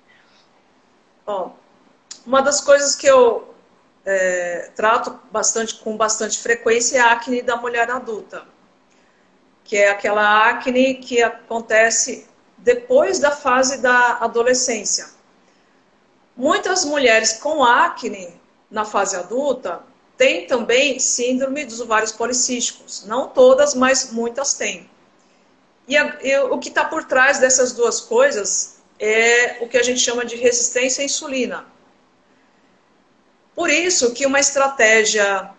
Bom, 1.25 1.55
uma 2.25 2.41
das 2.41 2.62
coisas 2.62 2.95
que 2.95 3.07
eu 3.07 3.53
é, 4.05 4.71
trato 4.75 5.19
bastante, 5.31 5.75
com 5.75 5.95
bastante 5.97 6.39
frequência 6.39 6.97
é 6.97 7.01
a 7.01 7.12
acne 7.12 7.41
da 7.41 7.55
mulher 7.55 7.89
adulta 7.89 8.45
que 9.71 9.77
é 9.77 9.89
aquela 9.89 10.49
acne 10.49 10.95
que 10.95 11.23
acontece 11.23 12.27
depois 12.57 13.19
da 13.19 13.31
fase 13.31 13.77
da 13.77 14.17
adolescência. 14.17 15.10
Muitas 16.36 16.84
mulheres 16.84 17.34
com 17.34 17.63
acne 17.63 18.34
na 18.69 18.84
fase 18.84 19.15
adulta 19.15 19.81
têm 20.17 20.45
também 20.45 20.99
síndrome 20.99 21.63
dos 21.63 21.79
ovários 21.79 22.12
policísticos. 22.12 23.05
Não 23.05 23.29
todas, 23.29 23.73
mas 23.73 24.12
muitas 24.12 24.55
têm. 24.55 24.89
E, 25.88 25.95
a, 25.95 26.17
e 26.21 26.38
o 26.39 26.60
que 26.60 26.67
está 26.67 26.84
por 26.84 27.05
trás 27.05 27.39
dessas 27.39 27.71
duas 27.71 28.01
coisas 28.01 28.75
é 28.99 29.57
o 29.62 29.69
que 29.69 29.77
a 29.77 29.84
gente 29.84 30.01
chama 30.01 30.25
de 30.25 30.36
resistência 30.36 31.01
à 31.01 31.05
insulina. 31.05 31.65
Por 33.62 33.69
isso 33.69 34.12
que 34.12 34.26
uma 34.26 34.39
estratégia 34.39 35.52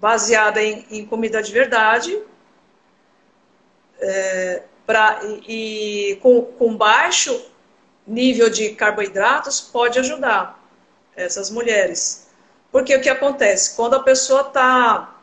baseada 0.00 0.60
em, 0.60 0.84
em 0.90 1.06
comida 1.06 1.40
de 1.40 1.52
verdade 1.52 2.20
é, 4.00 4.64
pra, 4.84 5.20
e, 5.46 6.10
e 6.10 6.16
com, 6.16 6.42
com 6.42 6.76
baixo 6.76 7.40
nível 8.04 8.50
de 8.50 8.70
carboidratos 8.70 9.60
pode 9.60 9.96
ajudar 10.00 10.60
essas 11.14 11.48
mulheres. 11.48 12.26
Porque 12.72 12.96
o 12.96 13.00
que 13.00 13.08
acontece? 13.08 13.76
Quando 13.76 13.94
a 13.94 14.02
pessoa 14.02 14.40
está 14.40 15.16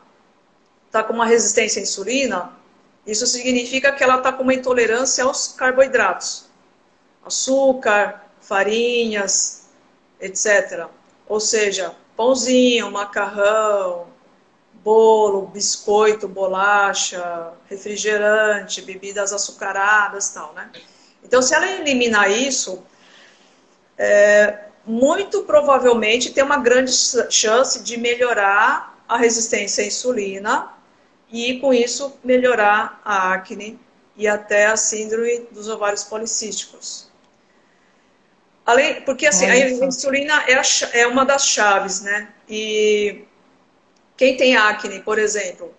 tá 0.90 1.04
com 1.04 1.12
uma 1.12 1.26
resistência 1.26 1.78
à 1.78 1.82
insulina, 1.82 2.52
isso 3.06 3.26
significa 3.26 3.92
que 3.92 4.02
ela 4.02 4.16
está 4.16 4.32
com 4.32 4.44
uma 4.44 4.54
intolerância 4.54 5.24
aos 5.24 5.48
carboidratos. 5.48 6.46
Açúcar, 7.22 8.24
farinhas, 8.40 9.66
etc. 10.18 10.86
Ou 11.28 11.38
seja, 11.38 11.94
pãozinho, 12.16 12.90
macarrão, 12.90 14.06
bolo, 14.84 15.46
biscoito, 15.46 16.28
bolacha, 16.28 17.52
refrigerante, 17.68 18.82
bebidas 18.82 19.32
açucaradas 19.32 20.28
tal, 20.28 20.52
né? 20.52 20.70
Então, 21.22 21.40
se 21.40 21.54
ela 21.54 21.66
eliminar 21.66 22.30
isso, 22.30 22.82
é, 23.96 24.64
muito 24.84 25.42
provavelmente 25.44 26.32
tem 26.32 26.44
uma 26.44 26.58
grande 26.58 26.92
chance 27.30 27.82
de 27.82 27.96
melhorar 27.96 29.02
a 29.08 29.16
resistência 29.16 29.82
à 29.82 29.86
insulina 29.86 30.68
e, 31.30 31.58
com 31.60 31.72
isso, 31.72 32.18
melhorar 32.22 33.00
a 33.04 33.32
acne 33.32 33.78
e 34.16 34.28
até 34.28 34.66
a 34.66 34.76
síndrome 34.76 35.48
dos 35.50 35.68
ovários 35.68 36.04
policísticos. 36.04 37.10
Além, 38.66 39.02
porque 39.02 39.26
assim, 39.26 39.44
é 39.44 39.64
a 39.64 39.70
insulina 39.70 40.42
é, 40.46 40.54
a, 40.54 40.62
é 40.92 41.06
uma 41.06 41.24
das 41.24 41.46
chaves, 41.46 42.00
né? 42.00 42.32
E 42.48 43.24
quem 44.16 44.36
tem 44.36 44.56
acne, 44.56 45.00
por 45.00 45.18
exemplo, 45.18 45.74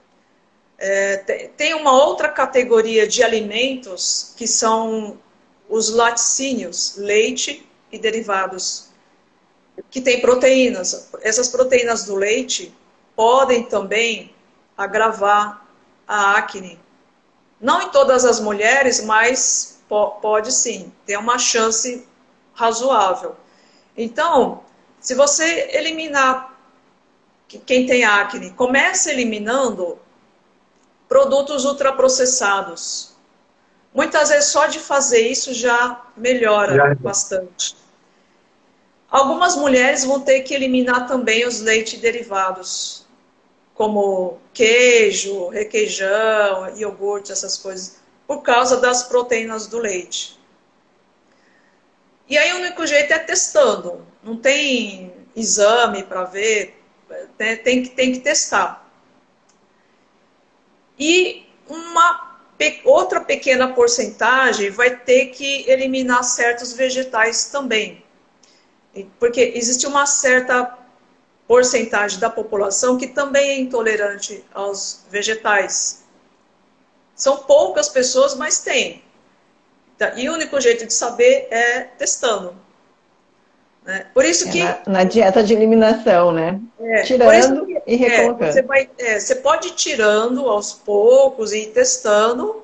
é, 0.77 1.49
tem 1.57 1.73
uma 1.73 1.91
outra 1.91 2.29
categoria 2.29 3.07
de 3.07 3.23
alimentos 3.23 4.33
que 4.37 4.47
são 4.47 5.17
os 5.67 5.89
laticínios, 5.89 6.95
leite 6.97 7.67
e 7.91 7.97
derivados, 7.97 8.89
que 9.89 9.99
tem 9.99 10.21
proteínas. 10.21 11.09
Essas 11.21 11.47
proteínas 11.47 12.03
do 12.03 12.15
leite 12.15 12.73
podem 13.15 13.63
também 13.63 14.33
agravar 14.77 15.65
a 16.07 16.35
acne. 16.37 16.79
Não 17.59 17.81
em 17.81 17.89
todas 17.89 18.25
as 18.25 18.39
mulheres, 18.39 19.03
mas 19.03 19.81
pode 19.87 20.51
sim, 20.51 20.91
tem 21.05 21.17
uma 21.17 21.39
chance 21.39 22.05
razoável. 22.55 23.35
Então, 23.95 24.63
se 24.99 25.13
você 25.13 25.69
eliminar 25.73 26.57
quem 27.65 27.85
tem 27.85 28.03
acne, 28.03 28.51
comece 28.51 29.11
eliminando 29.11 29.99
produtos 31.07 31.63
ultraprocessados. 31.65 33.13
Muitas 33.93 34.29
vezes 34.29 34.49
só 34.49 34.65
de 34.65 34.79
fazer 34.79 35.27
isso 35.27 35.53
já 35.53 36.03
melhora 36.17 36.75
já. 36.75 36.95
bastante. 36.95 37.77
Algumas 39.09 39.55
mulheres 39.55 40.03
vão 40.03 40.19
ter 40.19 40.41
que 40.41 40.53
eliminar 40.53 41.07
também 41.07 41.45
os 41.45 41.61
leite 41.61 41.97
derivados, 41.97 43.05
como 43.73 44.39
queijo, 44.53 45.49
requeijão, 45.49 46.75
iogurte, 46.75 47.31
essas 47.31 47.57
coisas, 47.57 47.99
por 48.27 48.41
causa 48.41 48.77
das 48.77 49.03
proteínas 49.03 49.67
do 49.67 49.77
leite. 49.77 50.37
E 52.27 52.37
aí 52.37 52.53
o 52.53 52.57
único 52.57 52.85
jeito 52.87 53.13
é 53.13 53.19
testando. 53.19 54.05
Não 54.23 54.37
tem 54.37 55.13
exame 55.35 56.03
para 56.03 56.23
ver 56.23 56.81
né, 57.37 57.55
tem, 57.57 57.83
que, 57.83 57.89
tem 57.89 58.11
que 58.13 58.19
testar. 58.19 58.89
E 60.97 61.45
uma 61.67 62.39
outra 62.85 63.19
pequena 63.19 63.73
porcentagem 63.73 64.69
vai 64.69 64.95
ter 64.95 65.27
que 65.27 65.69
eliminar 65.69 66.23
certos 66.23 66.73
vegetais 66.73 67.45
também. 67.47 68.03
Porque 69.19 69.53
existe 69.55 69.85
uma 69.85 70.05
certa 70.05 70.77
porcentagem 71.47 72.19
da 72.19 72.29
população 72.29 72.97
que 72.97 73.07
também 73.07 73.49
é 73.49 73.59
intolerante 73.59 74.43
aos 74.53 75.05
vegetais. 75.09 76.05
São 77.13 77.37
poucas 77.37 77.89
pessoas, 77.89 78.35
mas 78.35 78.59
tem. 78.59 79.03
E 80.15 80.29
o 80.29 80.33
único 80.33 80.59
jeito 80.59 80.85
de 80.85 80.93
saber 80.93 81.47
é 81.49 81.81
testando. 81.97 82.55
Né? 83.85 84.07
Por 84.13 84.25
isso 84.25 84.47
é 84.47 84.51
que. 84.51 84.63
na, 84.63 84.81
na, 84.87 85.03
dieta 85.03 85.43
de 85.43 85.53
eliminação, 85.53 86.31
né? 86.31 86.59
É, 86.79 87.03
tirando 87.03 87.65
que, 87.65 87.81
e 87.85 87.93
é, 87.93 88.07
recolocando. 88.07 88.51
Você, 88.51 88.61
vai, 88.63 88.89
é, 88.97 89.19
você, 89.19 89.35
pode 89.35 89.67
ir 89.69 89.75
tirando 89.75 90.49
aos 90.49 90.73
poucos 90.73 91.53
e 91.53 91.63
ir 91.63 91.67
testando. 91.67 92.63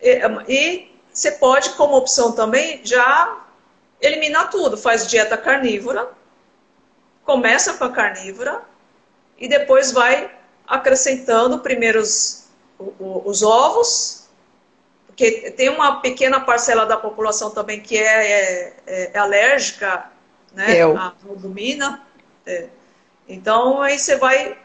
E, 0.00 0.20
e 0.48 0.92
você 1.12 1.32
pode, 1.32 1.70
como 1.70 1.96
opção 1.96 2.32
também, 2.32 2.80
já 2.82 3.44
eliminar 4.00 4.50
tudo. 4.50 4.76
Faz 4.76 5.06
dieta 5.06 5.36
carnívora, 5.36 6.08
começa 7.24 7.74
com 7.74 7.84
a 7.84 7.92
carnívora 7.92 8.62
e 9.38 9.46
depois 9.46 9.92
vai 9.92 10.30
acrescentando 10.66 11.58
primeiro 11.58 12.00
os, 12.00 12.48
os 12.98 13.42
ovos, 13.42 14.21
porque 15.14 15.52
tem 15.52 15.68
uma 15.68 16.00
pequena 16.00 16.40
parcela 16.40 16.86
da 16.86 16.96
população 16.96 17.50
também 17.50 17.80
que 17.80 17.98
é, 17.98 18.72
é, 18.86 19.10
é 19.14 19.18
alérgica 19.18 20.10
né? 20.54 20.76
Eu. 20.76 20.96
A 20.96 21.12
albumina. 21.28 22.00
É. 22.46 22.66
Então, 23.28 23.80
aí 23.80 23.98
você 23.98 24.16
vai 24.16 24.56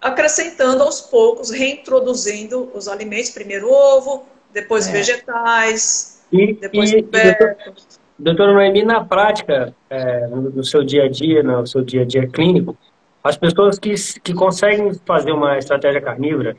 acrescentando 0.00 0.82
aos 0.82 1.00
poucos, 1.00 1.50
reintroduzindo 1.50 2.70
os 2.74 2.88
alimentos, 2.88 3.30
primeiro 3.30 3.70
ovo, 3.70 4.26
depois 4.52 4.86
é. 4.86 4.92
vegetais, 4.92 6.22
e, 6.30 6.52
depois 6.54 6.92
e, 6.92 7.02
tubérculos. 7.02 7.98
Doutora 8.18 8.52
Noemi, 8.52 8.84
na 8.84 9.04
prática, 9.04 9.74
é, 9.90 10.26
no, 10.28 10.42
no, 10.50 10.64
seu 10.64 10.84
dia 10.84 11.04
a 11.04 11.08
dia, 11.08 11.42
no 11.42 11.66
seu 11.66 11.82
dia 11.82 12.02
a 12.02 12.04
dia 12.04 12.28
clínico, 12.28 12.76
as 13.24 13.36
pessoas 13.36 13.78
que, 13.78 13.94
que 14.22 14.34
conseguem 14.34 14.92
fazer 15.06 15.32
uma 15.32 15.58
estratégia 15.58 16.00
carnívora, 16.00 16.56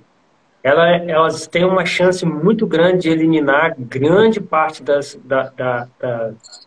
ela, 0.65 0.89
elas 0.89 1.45
têm 1.45 1.63
uma 1.63 1.85
chance 1.85 2.25
muito 2.25 2.65
grande 2.65 3.03
de 3.03 3.09
eliminar 3.09 3.75
grande 3.77 4.41
parte 4.41 4.81
das, 4.81 5.13
da, 5.23 5.49
da, 5.49 5.87
das 5.99 6.65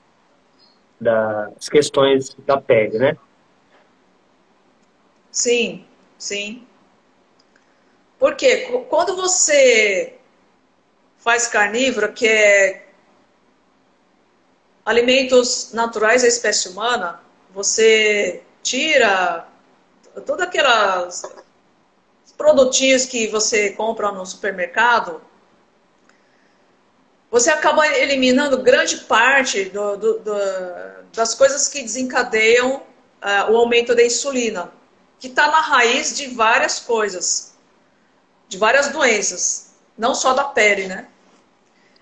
das 1.01 1.69
questões 1.69 2.35
da 2.47 2.61
pele, 2.61 2.99
né? 2.99 3.17
Sim, 5.31 5.85
sim. 6.17 6.67
Porque 8.19 8.67
quando 8.89 9.15
você 9.15 10.15
faz 11.19 11.47
carnívoro, 11.47 12.13
que 12.13 12.27
é 12.27 12.87
alimentos 14.85 15.73
naturais 15.73 16.23
da 16.23 16.29
espécie 16.29 16.69
humana, 16.69 17.21
você 17.53 18.43
tira 18.63 19.47
todos 20.27 20.45
produtinhos 22.37 23.05
que 23.05 23.27
você 23.29 23.71
compra 23.71 24.13
no 24.13 24.25
supermercado, 24.25 25.21
você 27.31 27.51
acaba 27.51 27.87
eliminando 27.87 28.63
grande 28.63 28.99
parte 28.99 29.65
do, 29.67 29.97
do, 29.97 30.19
do, 30.21 30.35
das 31.15 31.35
coisas 31.35 31.69
que 31.69 31.83
desencadeiam 31.83 32.77
uh, 32.77 33.53
o 33.53 33.57
aumento 33.57 33.95
da 33.95 34.03
insulina, 34.03 34.73
que 35.19 35.27
está 35.27 35.49
na 35.49 35.61
raiz 35.61 36.17
de 36.17 36.29
várias 36.29 36.79
coisas, 36.79 37.55
de 38.49 38.57
várias 38.57 38.89
doenças, 38.89 39.75
não 39.97 40.15
só 40.15 40.33
da 40.33 40.45
pele, 40.45 40.87
né? 40.87 41.07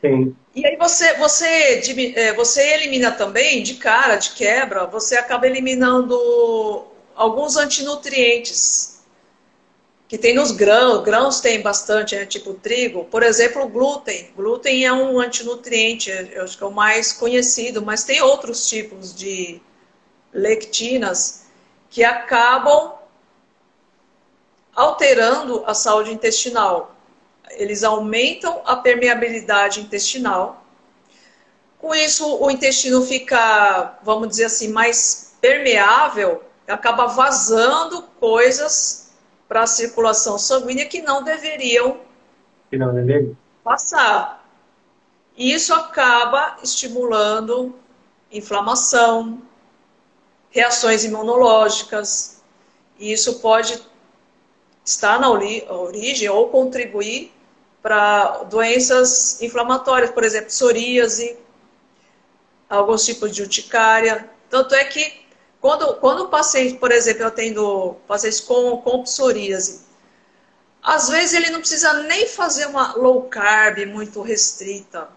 Sim. 0.01 0.37
E 0.55 0.64
aí 0.64 0.77
você, 0.77 1.14
você, 1.14 1.83
é, 2.14 2.33
você 2.35 2.62
elimina 2.74 3.11
também, 3.11 3.62
de 3.62 3.74
cara, 3.74 4.16
de 4.16 4.31
quebra, 4.31 4.87
você 4.87 5.16
acaba 5.16 5.47
eliminando 5.47 6.87
alguns 7.14 7.57
antinutrientes 7.57 8.95
que 10.09 10.16
tem 10.16 10.34
nos 10.34 10.52
grãos, 10.52 11.02
grãos 11.02 11.40
tem 11.40 11.61
bastante, 11.61 12.14
né, 12.14 12.24
tipo 12.24 12.54
trigo. 12.54 13.04
Por 13.07 13.22
exemplo, 13.22 13.64
o 13.64 13.68
glúten. 13.68 14.30
Glúten 14.36 14.84
é 14.84 14.92
um 14.92 15.18
antinutriente, 15.18 16.11
eu 16.32 16.44
acho 16.44 16.57
que 16.57 16.62
é 16.62 16.66
o 16.66 16.70
mais 16.70 17.12
conhecido, 17.12 17.82
mas 17.82 18.04
tem 18.04 18.22
outros 18.22 18.68
tipos 18.68 19.14
de 19.14 19.61
lectinas 20.32 21.46
que 21.90 22.04
acabam 22.04 22.92
alterando 24.74 25.64
a 25.66 25.74
saúde 25.74 26.12
intestinal. 26.12 26.94
Eles 27.50 27.82
aumentam 27.82 28.61
a 28.64 28.76
permeabilidade 28.76 29.80
intestinal. 29.80 30.64
Com 31.78 31.94
isso, 31.94 32.36
o 32.40 32.50
intestino 32.50 33.02
fica, 33.02 33.98
vamos 34.02 34.28
dizer 34.28 34.44
assim, 34.44 34.68
mais 34.68 35.34
permeável, 35.40 36.42
acaba 36.66 37.07
vazando 37.07 38.02
coisas 38.20 39.05
para 39.49 39.62
a 39.62 39.66
circulação 39.66 40.38
sanguínea 40.38 40.86
que 40.86 41.03
não 41.03 41.22
deveriam 41.22 42.01
que 42.70 42.76
não 42.76 42.94
deveriam. 42.94 43.36
passar. 43.62 44.44
E 45.36 45.53
isso 45.53 45.74
acaba 45.74 46.57
estimulando 46.62 47.74
inflamação, 48.30 49.42
reações 50.51 51.05
imunológicas, 51.05 52.42
e 52.99 53.12
isso 53.12 53.40
pode 53.40 53.80
estar 54.84 55.20
na 55.20 55.30
origem 55.30 56.28
ou 56.28 56.49
contribuir 56.49 57.32
para 57.82 58.44
doenças 58.44 59.40
inflamatórias, 59.42 60.11
por 60.11 60.24
exemplo, 60.24 60.47
psoríase, 60.47 61.36
alguns 62.68 63.05
tipos 63.05 63.30
de 63.30 63.42
urticária. 63.42 64.28
Tanto 64.49 64.74
é 64.74 64.84
que 64.84 65.26
quando, 65.66 65.94
quando 65.94 66.20
o 66.20 66.28
paciente, 66.28 66.78
por 66.78 66.92
exemplo, 66.92 67.22
eu 67.22 67.26
atendo 67.26 67.96
pacientes 68.06 68.38
com, 68.38 68.76
com 68.76 69.02
psoríase, 69.02 69.80
às 70.80 71.08
vezes 71.08 71.34
ele 71.34 71.50
não 71.50 71.58
precisa 71.58 71.92
nem 72.04 72.28
fazer 72.28 72.66
uma 72.66 72.94
low 72.94 73.24
carb 73.24 73.84
muito 73.86 74.22
restrita. 74.22 75.08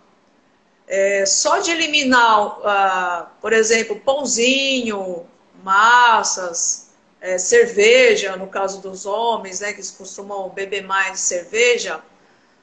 É, 0.87 1.23
só 1.27 1.59
de 1.59 1.69
eliminar, 1.69 2.47
uh, 2.61 3.27
por 3.39 3.53
exemplo, 3.53 3.99
pãozinho, 3.99 5.27
massas, 5.63 6.89
é, 7.21 7.37
cerveja, 7.37 8.35
no 8.35 8.47
caso 8.47 8.81
dos 8.81 9.05
homens, 9.05 9.59
né, 9.59 9.71
que 9.71 9.87
costumam 9.91 10.49
beber 10.49 10.83
mais 10.83 11.19
cerveja, 11.19 12.01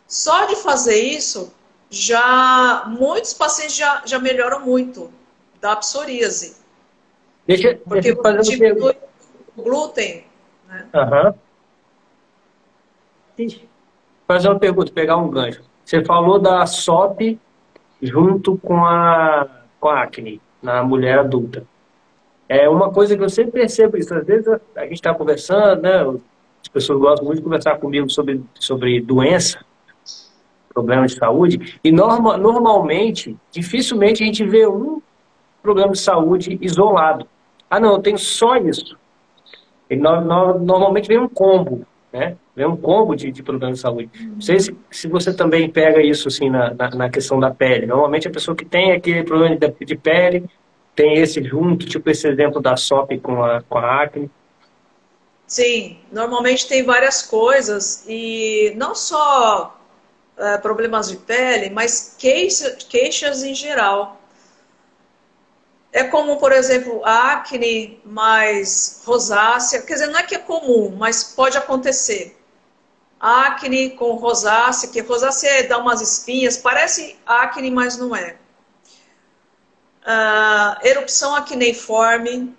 só 0.09 0.47
de 0.47 0.57
fazer 0.57 1.01
isso, 1.01 1.55
já 1.89 2.83
muitos 2.89 3.33
pacientes 3.33 3.77
já, 3.77 4.03
já 4.05 4.19
melhoram 4.19 4.63
muito 4.63 5.13
da 5.61 5.77
psoríase. 5.77 6.66
Deixa, 7.47 7.77
Porque 7.77 8.01
deixa 8.01 8.19
eu 8.19 8.23
fazer 8.23 8.43
diminui 8.43 8.97
o 9.57 9.63
glúten. 9.63 10.25
Né? 10.69 10.87
Uhum. 10.95 11.35
Fazer 14.27 14.49
uma 14.49 14.59
pergunta, 14.59 14.93
pegar 14.93 15.17
um 15.17 15.31
gancho. 15.31 15.63
Você 15.85 16.05
falou 16.05 16.39
da 16.39 16.67
SOP 16.67 17.39
junto 18.03 18.59
com 18.59 18.85
a, 18.85 19.47
com 19.79 19.89
a 19.89 20.03
acne 20.03 20.41
na 20.61 20.83
mulher 20.83 21.21
adulta. 21.21 21.65
É 22.49 22.69
uma 22.69 22.91
coisa 22.91 23.17
que 23.17 23.23
eu 23.23 23.31
sempre 23.31 23.53
percebo 23.53 23.97
isso. 23.97 24.13
Às 24.15 24.27
vezes 24.27 24.49
a 24.75 24.83
gente 24.83 24.95
está 24.95 25.15
conversando, 25.15 25.83
né? 25.83 26.03
As 26.61 26.69
pessoas 26.69 26.99
gostam 26.99 27.25
muito 27.25 27.39
de 27.39 27.45
conversar 27.45 27.79
comigo 27.79 28.11
sobre, 28.11 28.43
sobre 28.55 29.01
doença, 29.01 29.65
problemas 30.75 31.13
de 31.13 31.19
saúde, 31.19 31.79
e 31.83 31.91
norma, 31.91 32.37
normalmente, 32.37 33.37
dificilmente 33.51 34.23
a 34.23 34.27
gente 34.27 34.45
vê 34.45 34.67
um 34.67 35.01
problema 35.63 35.93
de 35.93 35.99
saúde 35.99 36.59
isolado. 36.61 37.27
Ah, 37.71 37.81
não, 37.81 37.95
eu 37.95 37.99
tenho 37.99 38.19
só 38.19 38.57
isso. 38.57 38.97
No, 39.91 40.21
no, 40.21 40.59
normalmente 40.59 41.09
vem 41.09 41.19
um 41.19 41.29
combo, 41.29 41.87
né? 42.13 42.37
Vem 42.55 42.67
um 42.67 42.77
combo 42.77 43.15
de, 43.15 43.31
de 43.31 43.43
problemas 43.43 43.79
de 43.79 43.83
saúde. 43.83 44.11
Não 44.19 44.41
sei 44.41 44.59
se, 44.59 44.77
se 44.91 45.09
você 45.09 45.33
também 45.33 45.71
pega 45.71 46.01
isso 46.01 46.29
assim 46.29 46.49
na, 46.49 46.75
na, 46.75 46.91
na, 46.91 47.11
questão 47.11 47.39
da 47.39 47.51
pele. 47.51 47.87
Normalmente 47.87 48.27
a 48.27 48.31
pessoa 48.31 48.57
que 48.57 48.65
tem 48.65 48.93
aquele 48.93 49.23
problema 49.23 49.57
de, 49.57 49.85
de 49.85 49.97
pele 49.97 50.45
tem 50.95 51.19
esse 51.19 51.43
junto, 51.45 51.87
tipo 51.87 52.09
esse 52.09 52.27
exemplo 52.27 52.61
da 52.61 52.77
SOP 52.77 53.19
com 53.19 53.45
a, 53.45 53.63
com 53.63 53.79
a 53.79 54.03
acne. 54.03 54.31
Sim, 55.47 55.99
normalmente 56.11 56.67
tem 56.67 56.83
várias 56.83 57.23
coisas 57.23 58.05
e 58.09 58.73
não 58.77 58.95
só 58.95 59.79
é, 60.37 60.59
problemas 60.59 61.09
de 61.09 61.17
pele, 61.19 61.71
mas 61.71 62.17
queixas 62.19 63.45
em 63.45 63.55
geral. 63.55 64.21
É 65.97 66.05
como, 66.05 66.37
por 66.37 66.53
exemplo, 66.53 67.01
a 67.07 67.33
acne 67.33 67.99
mais 68.05 69.01
rosácea. 69.07 69.81
Quer 69.81 69.95
dizer, 69.95 70.09
não 70.09 70.19
é 70.19 70.23
que 70.23 70.35
é 70.35 70.39
comum, 70.39 70.95
mas 70.95 71.25
pode 71.25 71.57
acontecer. 71.57 72.39
Acne 73.19 73.89
com 73.93 74.13
rosácea, 74.17 74.91
que 74.91 75.01
rosácea 75.01 75.67
dá 75.67 75.79
umas 75.79 76.03
espinhas, 76.03 76.59
parece 76.59 77.17
acne, 77.25 77.71
mas 77.71 77.97
não 77.97 78.15
é. 78.15 78.37
Uh, 80.03 80.87
erupção 80.87 81.35
acneiforme. 81.35 82.55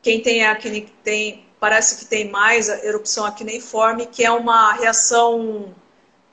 Quem 0.00 0.22
tem 0.22 0.46
acne 0.46 0.82
tem, 1.02 1.48
parece 1.58 1.96
que 1.96 2.04
tem 2.04 2.30
mais 2.30 2.68
erupção 2.68 3.24
acneiforme, 3.24 4.06
que 4.06 4.24
é 4.24 4.30
uma 4.30 4.72
reação 4.74 5.74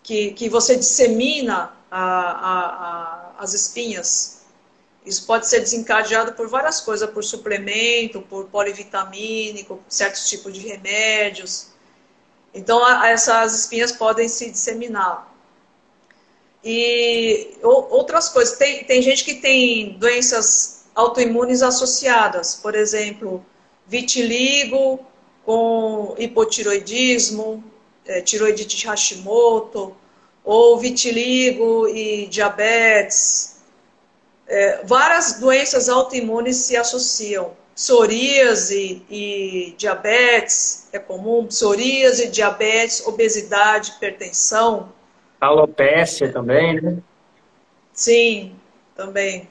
que, 0.03 0.31
que 0.33 0.47
você 0.47 0.75
dissemina 0.75 1.73
a, 1.89 2.03
a, 2.03 2.59
a, 2.59 3.31
as 3.39 3.55
espinhas 3.55 4.34
isso 5.05 5.25
pode 5.25 5.47
ser 5.47 5.59
desencadeado 5.59 6.33
por 6.33 6.47
várias 6.47 6.81
coisas, 6.81 7.09
por 7.09 7.23
suplemento, 7.23 8.21
por 8.21 8.45
polivitamínico, 8.45 9.79
certos 9.87 10.27
tipos 10.27 10.51
de 10.51 10.59
remédios. 10.59 11.67
Então, 12.53 12.81
essas 13.03 13.53
espinhas 13.59 13.91
podem 13.91 14.27
se 14.27 14.49
disseminar. 14.49 15.31
E 16.63 17.57
outras 17.61 18.29
coisas, 18.29 18.57
tem, 18.57 18.83
tem 18.85 19.01
gente 19.01 19.23
que 19.23 19.35
tem 19.35 19.97
doenças 19.99 20.85
autoimunes 20.95 21.61
associadas, 21.61 22.55
por 22.55 22.73
exemplo, 22.73 23.45
vitiligo 23.85 25.05
com 25.45 26.15
hipotiroidismo, 26.17 27.63
é, 28.05 28.21
tiroidite 28.21 28.87
Hashimoto, 28.87 29.95
ou 30.43 30.79
vitiligo 30.79 31.87
e 31.87 32.25
diabetes, 32.27 33.54
é, 34.47 34.83
várias 34.83 35.39
doenças 35.39 35.89
autoimunes 35.89 36.57
se 36.57 36.75
associam. 36.77 37.51
Psoríase 37.75 39.05
e 39.09 39.75
diabetes 39.77 40.87
é 40.93 40.99
comum, 40.99 41.45
psoríase, 41.45 42.29
diabetes, 42.29 43.05
obesidade, 43.05 43.91
hipertensão. 43.97 44.93
Alopécia 45.41 46.31
também, 46.31 46.79
né? 46.81 46.97
Sim, 47.91 48.55
também. 48.95 49.49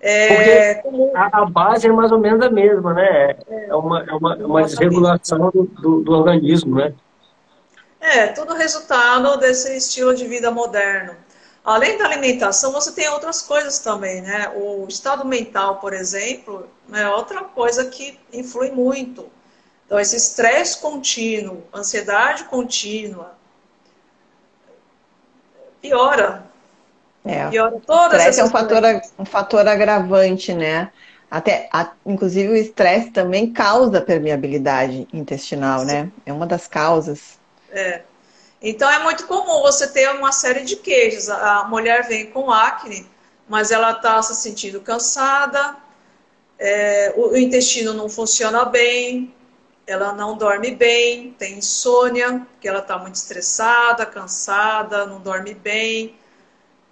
É, 0.00 0.80
a, 1.14 1.42
a, 1.42 1.44
base 1.44 1.88
é 1.88 1.92
mais 1.92 2.10
ou 2.12 2.18
menos 2.18 2.40
a 2.40 2.50
mesma, 2.50 2.94
né? 2.94 3.36
É 3.48 3.74
uma, 3.74 4.04
é 4.04 4.12
uma, 4.12 4.36
uma 4.36 4.62
desregulação 4.62 5.50
do, 5.50 5.64
do, 5.64 6.00
do 6.02 6.12
organismo, 6.12 6.76
né? 6.76 6.94
É, 8.00 8.28
tudo 8.28 8.54
resultado 8.54 9.36
desse 9.38 9.76
estilo 9.76 10.14
de 10.14 10.26
vida 10.26 10.50
moderno. 10.50 11.16
Além 11.68 11.98
da 11.98 12.06
alimentação, 12.06 12.72
você 12.72 12.90
tem 12.92 13.10
outras 13.10 13.42
coisas 13.42 13.78
também, 13.80 14.22
né? 14.22 14.50
O 14.56 14.86
estado 14.88 15.22
mental, 15.26 15.76
por 15.76 15.92
exemplo, 15.92 16.66
é 16.90 17.06
outra 17.10 17.44
coisa 17.44 17.84
que 17.90 18.18
influi 18.32 18.70
muito. 18.70 19.28
Então, 19.84 20.00
esse 20.00 20.16
estresse 20.16 20.80
contínuo, 20.80 21.62
ansiedade 21.70 22.44
contínua, 22.44 23.34
piora. 25.82 26.42
É. 27.22 27.50
Piora 27.50 27.78
todas 27.86 28.18
estresse 28.18 28.40
é 28.40 28.44
um 28.44 28.48
fator, 28.48 28.82
um 29.18 29.24
fator 29.26 29.68
agravante, 29.68 30.54
né? 30.54 30.90
Até, 31.30 31.68
a, 31.70 31.92
inclusive, 32.06 32.48
o 32.50 32.56
estresse 32.56 33.10
também 33.10 33.52
causa 33.52 34.00
permeabilidade 34.00 35.06
intestinal, 35.12 35.80
Sim. 35.80 35.86
né? 35.86 36.10
É 36.24 36.32
uma 36.32 36.46
das 36.46 36.66
causas. 36.66 37.38
É. 37.70 38.00
Então 38.60 38.90
é 38.90 39.02
muito 39.02 39.26
comum 39.26 39.62
você 39.62 39.86
ter 39.86 40.10
uma 40.10 40.32
série 40.32 40.64
de 40.64 40.76
queixas. 40.76 41.28
A 41.28 41.64
mulher 41.64 42.08
vem 42.08 42.26
com 42.26 42.50
acne, 42.50 43.08
mas 43.48 43.70
ela 43.70 43.92
está 43.92 44.20
se 44.22 44.34
sentindo 44.34 44.80
cansada, 44.80 45.76
é, 46.58 47.14
o, 47.16 47.36
intestino 47.36 47.94
não 47.94 48.08
funciona 48.08 48.64
bem, 48.64 49.32
ela 49.86 50.12
não 50.12 50.36
dorme 50.36 50.72
bem, 50.72 51.32
tem 51.38 51.58
insônia, 51.58 52.46
porque 52.52 52.68
ela 52.68 52.80
está 52.80 52.98
muito 52.98 53.14
estressada, 53.14 54.04
cansada, 54.04 55.06
não 55.06 55.20
dorme 55.20 55.54
bem. 55.54 56.16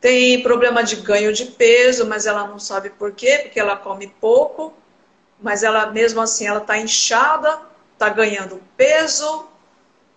Tem 0.00 0.42
problema 0.42 0.84
de 0.84 0.96
ganho 0.96 1.32
de 1.32 1.46
peso, 1.46 2.06
mas 2.06 2.26
ela 2.26 2.46
não 2.46 2.58
sabe 2.58 2.90
por 2.90 3.12
quê, 3.12 3.40
porque 3.42 3.58
ela 3.58 3.76
come 3.76 4.06
pouco, 4.20 4.72
mas 5.40 5.62
ela 5.62 5.86
mesmo 5.90 6.20
assim 6.20 6.46
ela 6.46 6.60
está 6.60 6.78
inchada, 6.78 7.60
está 7.92 8.08
ganhando 8.08 8.62
peso, 8.76 9.46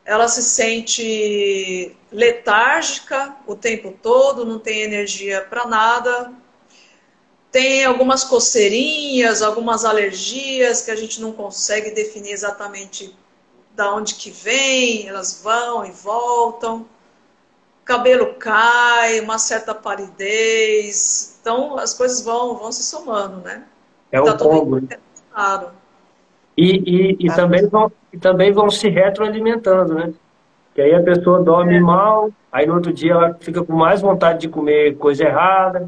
ela 0.10 0.28
se 0.28 0.42
sente 0.42 1.96
letárgica 2.12 3.36
o 3.46 3.56
tempo 3.56 3.94
todo, 4.02 4.44
não 4.44 4.58
tem 4.58 4.82
energia 4.82 5.46
para 5.48 5.68
nada, 5.68 6.34
tem 7.52 7.86
algumas 7.86 8.24
coceirinhas, 8.24 9.44
algumas 9.44 9.86
alergias 9.86 10.82
que 10.82 10.90
a 10.90 10.96
gente 10.96 11.22
não 11.22 11.32
consegue 11.32 11.92
definir 11.92 12.32
exatamente 12.32 13.16
da 13.76 13.94
onde 13.94 14.16
que 14.16 14.32
vem, 14.32 15.08
elas 15.08 15.44
vão 15.44 15.86
e 15.86 15.92
voltam. 15.92 16.88
Cabelo 17.86 18.34
cai, 18.34 19.20
uma 19.20 19.38
certa 19.38 19.76
palidez. 19.76 21.38
Então 21.40 21.78
as 21.78 21.94
coisas 21.94 22.24
vão, 22.24 22.56
vão 22.56 22.72
se 22.72 22.82
somando, 22.82 23.42
né? 23.42 23.64
É 24.12 24.20
tá 24.20 24.34
o 24.34 24.38
combo. 24.40 24.82
Claro. 25.32 25.79
E, 26.60 26.84
e, 26.86 27.18
e, 27.26 27.28
também 27.34 27.66
vão, 27.70 27.90
e 28.12 28.18
também 28.18 28.52
vão 28.52 28.70
se 28.70 28.90
retroalimentando, 28.90 29.94
né? 29.94 30.14
Que 30.76 30.82
aí 30.82 30.94
a 30.94 31.02
pessoa 31.02 31.42
dorme 31.42 31.78
é. 31.78 31.80
mal, 31.80 32.30
aí 32.52 32.66
no 32.66 32.74
outro 32.74 32.92
dia 32.92 33.14
ela 33.14 33.34
fica 33.40 33.64
com 33.64 33.72
mais 33.72 34.02
vontade 34.02 34.42
de 34.42 34.50
comer 34.50 34.98
coisa 34.98 35.24
errada, 35.24 35.88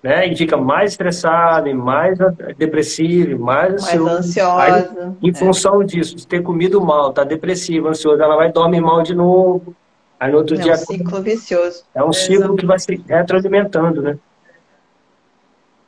né? 0.00 0.28
E 0.28 0.36
fica 0.36 0.56
mais 0.56 0.92
estressada, 0.92 1.68
e 1.68 1.74
mais 1.74 2.16
depressiva, 2.56 3.36
mais, 3.36 3.82
mais 3.82 4.00
ansiosa. 4.00 4.62
Aí, 4.62 5.14
em 5.20 5.30
é. 5.30 5.34
função 5.34 5.82
disso, 5.82 6.14
de 6.14 6.28
ter 6.28 6.44
comido 6.44 6.80
mal, 6.80 7.12
tá 7.12 7.24
depressiva, 7.24 7.88
ansiosa, 7.88 8.22
ela 8.22 8.36
vai 8.36 8.52
dormir 8.52 8.80
mal 8.80 9.02
de 9.02 9.16
novo. 9.16 9.74
Aí 10.20 10.30
no 10.30 10.38
outro 10.38 10.54
é 10.54 10.58
dia. 10.60 10.72
É 10.74 10.76
um 10.76 10.78
ciclo 10.78 11.22
vicioso. 11.22 11.84
É 11.92 12.04
um 12.04 12.10
é 12.10 12.12
ciclo 12.12 12.34
exatamente. 12.34 12.60
que 12.60 12.66
vai 12.66 12.78
se 12.78 13.04
retroalimentando, 13.08 14.00
né? 14.00 14.16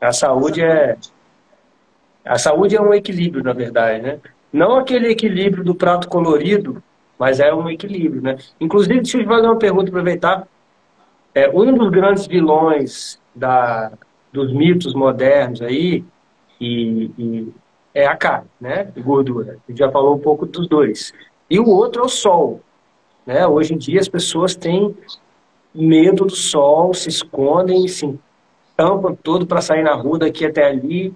A 0.00 0.12
saúde 0.12 0.62
é 0.62 0.96
a 2.24 2.38
saúde 2.38 2.76
é 2.76 2.80
um 2.80 2.94
equilíbrio, 2.94 3.44
na 3.44 3.52
verdade, 3.52 4.02
né? 4.02 4.20
Não 4.52 4.76
aquele 4.76 5.08
equilíbrio 5.08 5.64
do 5.64 5.74
prato 5.74 6.08
colorido, 6.08 6.82
mas 7.18 7.40
é 7.40 7.52
um 7.52 7.68
equilíbrio, 7.68 8.22
né? 8.22 8.36
Inclusive, 8.60 9.00
deixa 9.00 9.18
eu 9.18 9.22
te 9.22 9.28
fazer 9.28 9.46
uma 9.46 9.58
pergunta, 9.58 9.88
aproveitar. 9.88 10.46
É, 11.34 11.50
um 11.50 11.74
dos 11.74 11.90
grandes 11.90 12.26
vilões 12.26 13.20
da, 13.34 13.92
dos 14.32 14.52
mitos 14.52 14.94
modernos 14.94 15.60
aí 15.60 16.04
e, 16.60 17.10
e 17.18 17.52
é 17.92 18.06
a 18.06 18.16
carne, 18.16 18.48
né? 18.60 18.90
E 18.94 19.00
gordura. 19.00 19.58
A 19.66 19.70
gente 19.70 19.78
já 19.78 19.90
falou 19.90 20.14
um 20.14 20.20
pouco 20.20 20.46
dos 20.46 20.68
dois. 20.68 21.12
E 21.50 21.58
o 21.58 21.68
outro 21.68 22.02
é 22.02 22.04
o 22.04 22.08
sol. 22.08 22.60
Né? 23.26 23.46
Hoje 23.46 23.74
em 23.74 23.78
dia 23.78 24.00
as 24.00 24.08
pessoas 24.08 24.54
têm 24.54 24.96
medo 25.74 26.24
do 26.24 26.34
sol, 26.34 26.94
se 26.94 27.08
escondem, 27.08 27.86
se 27.88 28.18
tampam 28.76 29.14
todo 29.14 29.46
para 29.46 29.60
sair 29.60 29.82
na 29.82 29.94
rua 29.94 30.18
daqui 30.18 30.46
até 30.46 30.66
ali 30.66 31.14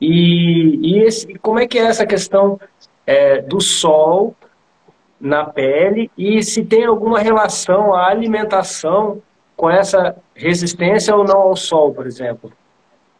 e, 0.00 0.78
e 0.82 1.02
esse, 1.04 1.34
como 1.38 1.58
é 1.58 1.66
que 1.66 1.78
é 1.78 1.82
essa 1.82 2.06
questão 2.06 2.60
é, 3.06 3.40
do 3.42 3.60
sol 3.60 4.34
na 5.20 5.44
pele 5.44 6.10
e 6.16 6.42
se 6.42 6.64
tem 6.64 6.84
alguma 6.84 7.18
relação 7.18 7.94
a 7.94 8.06
alimentação 8.06 9.20
com 9.56 9.68
essa 9.68 10.16
resistência 10.34 11.14
ou 11.16 11.24
não 11.24 11.38
ao 11.38 11.56
sol, 11.56 11.92
por 11.92 12.06
exemplo? 12.06 12.52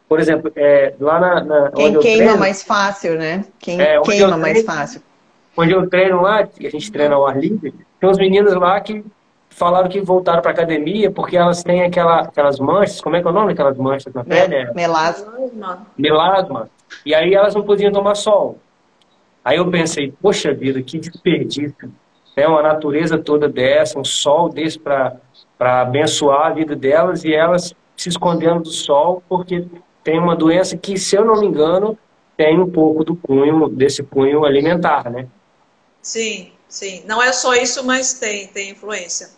Por 0.08 0.20
exemplo, 0.20 0.50
é, 0.56 0.94
lá 0.98 1.20
na, 1.20 1.44
na 1.44 1.70
Quem 1.72 1.98
queima 1.98 2.00
treino, 2.00 2.38
mais 2.38 2.62
fácil, 2.62 3.18
né? 3.18 3.44
Quem 3.58 3.80
é, 3.80 4.00
queima 4.00 4.04
treino, 4.04 4.38
mais 4.38 4.64
fácil. 4.64 5.02
Onde 5.56 5.72
eu 5.72 5.88
treino 5.90 6.22
lá, 6.22 6.46
que 6.46 6.66
a 6.66 6.70
gente 6.70 6.90
treina 6.90 7.16
ao 7.16 7.26
ar 7.26 7.38
livre, 7.38 7.74
tem 8.00 8.08
uns 8.08 8.16
meninos 8.16 8.54
lá 8.54 8.80
que 8.80 9.04
falaram 9.58 9.88
que 9.88 10.00
voltaram 10.00 10.40
para 10.40 10.52
academia 10.52 11.10
porque 11.10 11.36
elas 11.36 11.62
têm 11.62 11.82
aquela, 11.82 12.20
aquelas 12.20 12.58
manchas, 12.60 13.00
como 13.00 13.16
é 13.16 13.20
que 13.20 13.26
é 13.26 13.30
o 13.30 13.34
nome 13.34 13.48
daquelas 13.48 13.76
manchas 13.76 14.14
na 14.14 14.24
pele? 14.24 14.72
Melasma. 14.72 15.86
Melasma. 15.96 16.70
E 17.04 17.14
aí 17.14 17.34
elas 17.34 17.54
não 17.54 17.62
podiam 17.62 17.92
tomar 17.92 18.14
sol. 18.14 18.58
Aí 19.44 19.58
eu 19.58 19.70
pensei, 19.70 20.12
poxa 20.22 20.54
vida, 20.54 20.80
que 20.82 20.98
desperdício. 20.98 21.92
É 22.36 22.46
uma 22.46 22.62
natureza 22.62 23.18
toda 23.18 23.48
dessa, 23.48 23.98
um 23.98 24.04
sol 24.04 24.48
desse 24.48 24.78
para 24.78 25.18
abençoar 25.58 26.46
a 26.46 26.50
vida 26.50 26.76
delas 26.76 27.24
e 27.24 27.34
elas 27.34 27.74
se 27.96 28.08
escondendo 28.08 28.60
do 28.60 28.70
sol 28.70 29.22
porque 29.28 29.66
tem 30.04 30.18
uma 30.18 30.36
doença 30.36 30.76
que, 30.76 30.96
se 30.96 31.16
eu 31.16 31.24
não 31.24 31.40
me 31.40 31.46
engano, 31.46 31.98
tem 32.36 32.60
um 32.60 32.70
pouco 32.70 33.02
do 33.02 33.16
cunho, 33.16 33.68
desse 33.68 34.02
cunho 34.04 34.44
alimentar, 34.44 35.10
né? 35.10 35.26
Sim, 36.00 36.52
sim. 36.68 37.02
Não 37.06 37.20
é 37.20 37.32
só 37.32 37.54
isso, 37.54 37.84
mas 37.84 38.14
tem, 38.14 38.46
tem 38.46 38.70
influência. 38.70 39.37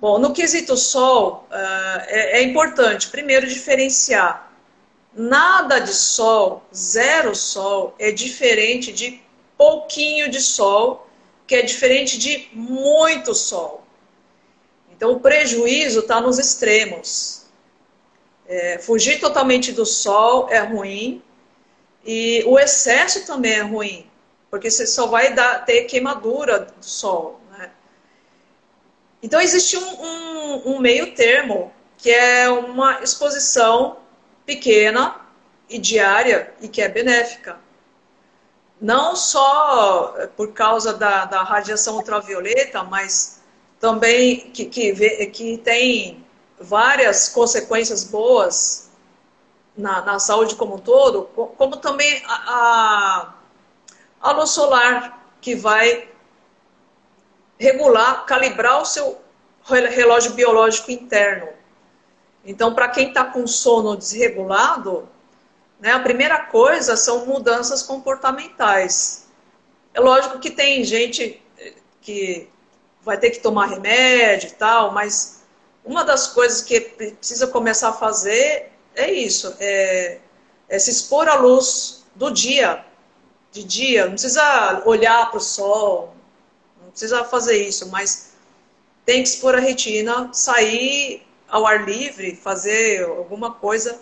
Bom, 0.00 0.18
no 0.18 0.32
quesito 0.32 0.76
sol, 0.76 1.48
uh, 1.50 1.54
é, 2.06 2.38
é, 2.38 2.42
importante, 2.42 3.08
primeiro, 3.08 3.48
diferenciar. 3.48 4.52
Nada 5.12 5.80
de 5.80 5.92
sol, 5.92 6.62
zero 6.72 7.34
sol, 7.34 7.96
é 7.98 8.12
diferente 8.12 8.92
de 8.92 9.20
pouquinho 9.56 10.30
de 10.30 10.40
sol, 10.40 11.08
que 11.48 11.56
é 11.56 11.62
diferente 11.62 12.16
de 12.16 12.48
muito 12.52 13.34
sol. 13.34 13.82
Então, 14.92 15.10
o 15.12 15.20
prejuízo 15.20 16.00
está 16.00 16.20
nos 16.20 16.38
extremos. 16.38 17.46
É, 18.46 18.78
fugir 18.78 19.18
totalmente 19.18 19.72
do 19.72 19.84
sol 19.84 20.48
é 20.48 20.60
ruim, 20.60 21.20
e 22.04 22.44
o 22.46 22.56
excesso 22.56 23.26
também 23.26 23.54
é 23.54 23.62
ruim, 23.62 24.06
porque 24.48 24.70
você 24.70 24.86
só 24.86 25.08
vai 25.08 25.34
dar, 25.34 25.64
ter 25.64 25.84
queimadura 25.84 26.60
do 26.60 26.84
sol. 26.84 27.40
Então, 29.22 29.40
existe 29.40 29.76
um, 29.76 30.02
um, 30.02 30.74
um 30.74 30.78
meio 30.78 31.14
termo, 31.14 31.72
que 31.96 32.10
é 32.10 32.48
uma 32.48 33.02
exposição 33.02 33.98
pequena 34.46 35.16
e 35.68 35.78
diária 35.78 36.54
e 36.60 36.68
que 36.68 36.80
é 36.80 36.88
benéfica. 36.88 37.58
Não 38.80 39.16
só 39.16 40.14
por 40.36 40.52
causa 40.52 40.94
da, 40.94 41.24
da 41.24 41.42
radiação 41.42 41.96
ultravioleta, 41.96 42.84
mas 42.84 43.42
também 43.80 44.50
que, 44.50 44.64
que, 44.66 45.26
que 45.26 45.58
tem 45.58 46.24
várias 46.60 47.28
consequências 47.28 48.04
boas 48.04 48.90
na, 49.76 50.00
na, 50.02 50.18
saúde 50.18 50.56
como 50.56 50.76
um 50.76 50.78
todo, 50.78 51.24
como 51.56 51.76
também 51.76 52.22
a, 52.26 53.34
a, 54.22 54.28
a 54.28 54.32
luz 54.32 54.50
solar, 54.50 55.32
que 55.40 55.54
vai 55.54 56.08
regular, 57.58 58.24
calibrar 58.24 58.80
o 58.80 58.84
seu 58.84 59.20
relógio 59.64 60.32
biológico 60.32 60.90
interno. 60.90 61.48
Então, 62.44 62.74
para 62.74 62.88
quem 62.88 63.08
está 63.08 63.24
com 63.24 63.46
sono 63.46 63.96
desregulado, 63.96 65.08
né, 65.78 65.92
a 65.92 66.00
primeira 66.00 66.38
coisa 66.44 66.96
são 66.96 67.26
mudanças 67.26 67.82
comportamentais. 67.82 69.26
É 69.92 70.00
lógico 70.00 70.38
que 70.38 70.50
tem 70.50 70.82
gente 70.84 71.42
eh, 71.58 71.74
que 72.00 72.48
vai 73.02 73.18
ter 73.18 73.30
que 73.30 73.40
tomar 73.40 73.66
remédio 73.66 74.48
e 74.48 74.52
tal, 74.52 74.92
mas 74.92 75.42
uma 75.84 76.04
das 76.04 76.28
coisas 76.28 76.62
que 76.62 76.80
precisa 76.80 77.46
começar 77.46 77.90
a 77.90 77.92
fazer 77.92 78.72
é 78.94 79.10
isso, 79.12 79.54
é, 79.60 80.18
é 80.68 80.78
se 80.78 80.90
expor 80.90 81.28
à 81.28 81.34
luz 81.34 82.04
do 82.14 82.30
dia, 82.30 82.84
de 83.52 83.62
dia, 83.62 84.04
não 84.04 84.12
precisa 84.12 84.82
olhar 84.84 85.30
para 85.30 85.38
o 85.38 85.40
sol, 85.40 86.14
precisa 86.98 87.24
fazer 87.24 87.62
isso, 87.62 87.88
mas 87.90 88.32
tem 89.06 89.22
que 89.22 89.28
expor 89.28 89.54
a 89.54 89.60
retina, 89.60 90.30
sair 90.32 91.22
ao 91.48 91.64
ar 91.64 91.88
livre, 91.88 92.34
fazer 92.34 93.04
alguma 93.04 93.52
coisa. 93.52 94.00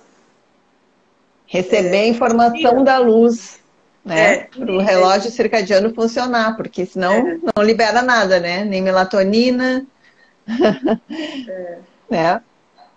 Receber 1.47 1.97
é, 1.97 2.01
a 2.01 2.09
informação 2.09 2.83
da 2.83 2.99
luz, 2.99 3.61
né? 4.03 4.33
É, 4.33 4.39
para 4.45 4.73
o 4.73 4.79
relógio 4.79 5.31
circadiano 5.31 5.95
funcionar, 5.95 6.57
porque 6.57 6.87
senão 6.87 7.13
é. 7.13 7.39
não 7.55 7.63
libera 7.63 8.01
nada, 8.01 8.41
né? 8.41 8.65
Nem 8.65 8.81
melatonina, 8.81 9.87
é. 11.47 11.79
né? 12.11 12.43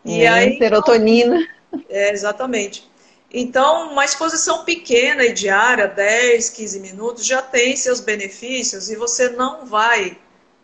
E 0.05 0.19
Nem 0.19 0.27
aí, 0.27 0.57
serotonina. 0.57 1.45
É, 1.89 2.11
exatamente. 2.13 2.88
Então, 3.31 3.91
uma 3.91 4.03
exposição 4.03 4.65
pequena 4.65 5.23
e 5.23 5.33
diária, 5.33 5.87
10, 5.87 6.49
15 6.49 6.79
minutos, 6.79 7.25
já 7.25 7.41
tem 7.41 7.75
seus 7.75 7.99
benefícios 7.99 8.89
e 8.89 8.95
você 8.95 9.29
não 9.29 9.65
vai 9.65 10.17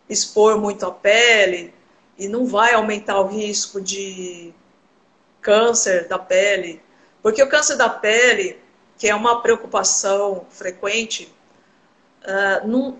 expor 0.10 0.60
muito 0.60 0.86
a 0.86 0.92
pele 0.92 1.74
e 2.18 2.28
não 2.28 2.48
vai 2.48 2.74
aumentar 2.74 3.20
o 3.20 3.28
risco 3.28 3.80
de 3.80 4.52
câncer 5.42 6.08
da 6.08 6.18
pele. 6.18 6.82
Porque 7.22 7.42
o 7.44 7.50
câncer 7.50 7.76
da 7.76 7.90
pele, 7.90 8.60
que 8.98 9.08
é 9.08 9.14
uma 9.14 9.42
preocupação 9.42 10.48
frequente, 10.50 11.32
uh, 12.24 12.68
não, 12.68 12.98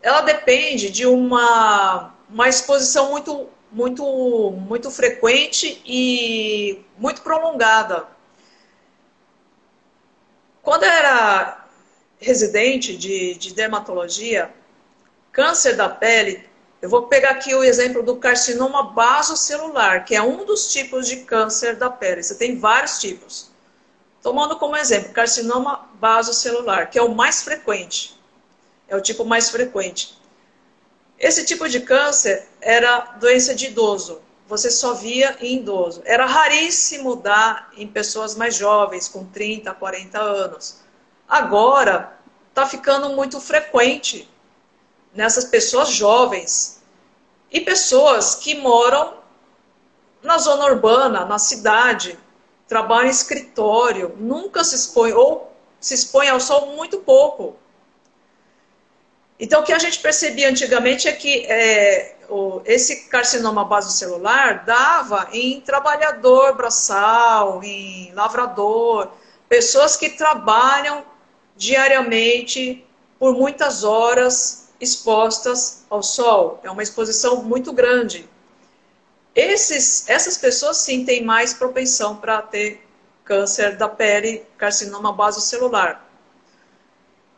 ela 0.00 0.22
depende 0.22 0.90
de 0.90 1.06
uma, 1.06 2.14
uma 2.30 2.48
exposição 2.48 3.10
muito 3.10 3.48
muito, 3.70 4.50
muito 4.52 4.90
frequente 4.90 5.82
e 5.84 6.82
muito 6.96 7.20
prolongada. 7.20 8.06
Quando 10.68 10.82
eu 10.82 10.90
era 10.90 11.66
residente 12.18 12.94
de, 12.94 13.32
de 13.36 13.54
dermatologia, 13.54 14.52
câncer 15.32 15.74
da 15.74 15.88
pele, 15.88 16.46
eu 16.82 16.90
vou 16.90 17.04
pegar 17.06 17.30
aqui 17.30 17.54
o 17.54 17.64
exemplo 17.64 18.02
do 18.02 18.16
carcinoma 18.16 18.82
basocelular, 18.82 20.04
que 20.04 20.14
é 20.14 20.20
um 20.20 20.44
dos 20.44 20.70
tipos 20.70 21.08
de 21.08 21.22
câncer 21.22 21.76
da 21.76 21.88
pele. 21.88 22.22
Você 22.22 22.34
tem 22.34 22.58
vários 22.58 23.00
tipos. 23.00 23.50
Tomando 24.22 24.58
como 24.58 24.76
exemplo, 24.76 25.10
carcinoma 25.14 25.88
basocelular, 25.94 26.90
que 26.90 26.98
é 26.98 27.02
o 27.02 27.14
mais 27.14 27.42
frequente. 27.42 28.20
É 28.86 28.94
o 28.94 29.00
tipo 29.00 29.24
mais 29.24 29.48
frequente. 29.48 30.20
Esse 31.18 31.46
tipo 31.46 31.66
de 31.66 31.80
câncer 31.80 32.46
era 32.60 33.16
doença 33.18 33.54
de 33.54 33.68
idoso. 33.68 34.20
Você 34.48 34.70
só 34.70 34.94
via 34.94 35.36
em 35.40 35.58
idoso. 35.58 36.00
Era 36.06 36.24
raríssimo 36.24 37.16
dar 37.16 37.70
em 37.76 37.86
pessoas 37.86 38.34
mais 38.34 38.56
jovens, 38.56 39.06
com 39.06 39.26
30, 39.26 39.74
40 39.74 40.18
anos. 40.18 40.78
Agora, 41.28 42.18
está 42.48 42.66
ficando 42.66 43.10
muito 43.10 43.38
frequente 43.40 44.28
nessas 45.14 45.44
pessoas 45.44 45.90
jovens 45.90 46.82
e 47.52 47.60
pessoas 47.60 48.36
que 48.36 48.54
moram 48.54 49.18
na 50.22 50.38
zona 50.38 50.64
urbana, 50.64 51.26
na 51.26 51.38
cidade, 51.38 52.18
trabalham 52.66 53.08
em 53.08 53.10
escritório, 53.10 54.16
nunca 54.18 54.64
se 54.64 54.74
expõe 54.74 55.12
ou 55.12 55.52
se 55.78 55.94
expõe 55.94 56.28
ao 56.28 56.40
sol 56.40 56.74
muito 56.74 56.98
pouco. 57.00 57.56
Então, 59.38 59.60
o 59.60 59.64
que 59.64 59.72
a 59.72 59.78
gente 59.78 60.00
percebia 60.00 60.48
antigamente 60.48 61.06
é 61.06 61.12
que 61.12 61.46
é, 61.46 62.16
o, 62.28 62.60
esse 62.64 63.08
carcinoma 63.08 63.64
basocelular 63.64 64.64
dava 64.64 65.28
em 65.32 65.60
trabalhador 65.60 66.54
braçal, 66.54 67.62
em 67.62 68.12
lavrador, 68.12 69.10
pessoas 69.48 69.96
que 69.96 70.10
trabalham 70.10 71.04
diariamente 71.56 72.84
por 73.18 73.34
muitas 73.34 73.82
horas 73.82 74.68
expostas 74.80 75.84
ao 75.90 76.02
sol. 76.02 76.60
É 76.62 76.70
uma 76.70 76.82
exposição 76.82 77.42
muito 77.42 77.72
grande. 77.72 78.28
Esses, 79.34 80.08
essas 80.08 80.36
pessoas 80.36 80.78
sim 80.78 81.04
têm 81.04 81.24
mais 81.24 81.54
propensão 81.54 82.16
para 82.16 82.42
ter 82.42 82.86
câncer 83.24 83.76
da 83.76 83.88
pele, 83.88 84.44
carcinoma 84.56 85.12
basocelular. 85.12 86.04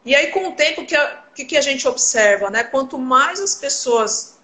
E 0.05 0.15
aí, 0.15 0.29
com 0.29 0.49
o 0.49 0.53
tempo, 0.53 0.83
o 0.83 0.87
que, 1.35 1.45
que, 1.45 1.57
a 1.57 1.61
gente 1.61 1.87
observa? 1.87 2.49
Né? 2.49 2.65
Quanto 2.65 2.99
mais 2.99 3.41
as 3.41 3.55
pessoas 3.55 4.40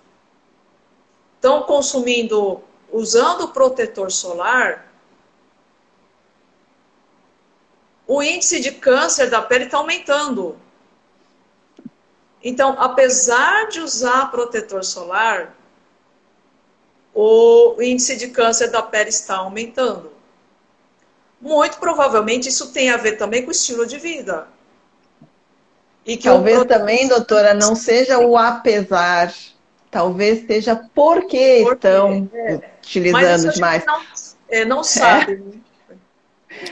estão 1.47 1.63
consumindo, 1.63 2.61
usando 2.91 3.49
protetor 3.49 4.11
solar, 4.11 4.93
o 8.05 8.21
índice 8.21 8.59
de 8.59 8.73
câncer 8.73 9.31
da 9.31 9.41
pele 9.41 9.67
está 9.67 9.79
aumentando. 9.79 10.59
Então, 12.43 12.77
apesar 12.79 13.69
de 13.69 13.81
usar 13.81 14.31
protetor 14.33 14.85
solar, 14.85 15.57
o 17.15 17.77
índice 17.81 18.17
de 18.17 18.29
câncer 18.29 18.69
da 18.69 18.83
pele 18.83 19.11
está 19.11 19.37
aumentando. 19.37 20.13
Muito 21.41 21.79
provavelmente 21.79 22.49
isso 22.49 22.73
tem 22.73 22.91
a 22.91 22.97
ver 22.97 23.13
também 23.13 23.43
com 23.43 23.49
o 23.49 23.53
estilo 23.53 23.87
de 23.87 23.99
vida. 23.99 24.49
E 26.05 26.17
Talvez 26.17 26.59
protetor... 26.59 26.81
também, 26.81 27.09
doutora, 27.09 27.55
não 27.55 27.77
seja 27.77 28.19
o 28.19 28.37
apesar. 28.37 29.33
Talvez 29.91 30.47
seja 30.47 30.77
porque, 30.95 31.63
porque 31.65 31.87
estão 31.87 32.29
é. 32.33 32.61
utilizando 32.79 33.53
demais. 33.53 33.85
Não, 33.87 34.01
é, 34.49 34.65
não 34.65 34.85
sabe. 34.85 35.43
É. 35.63 35.67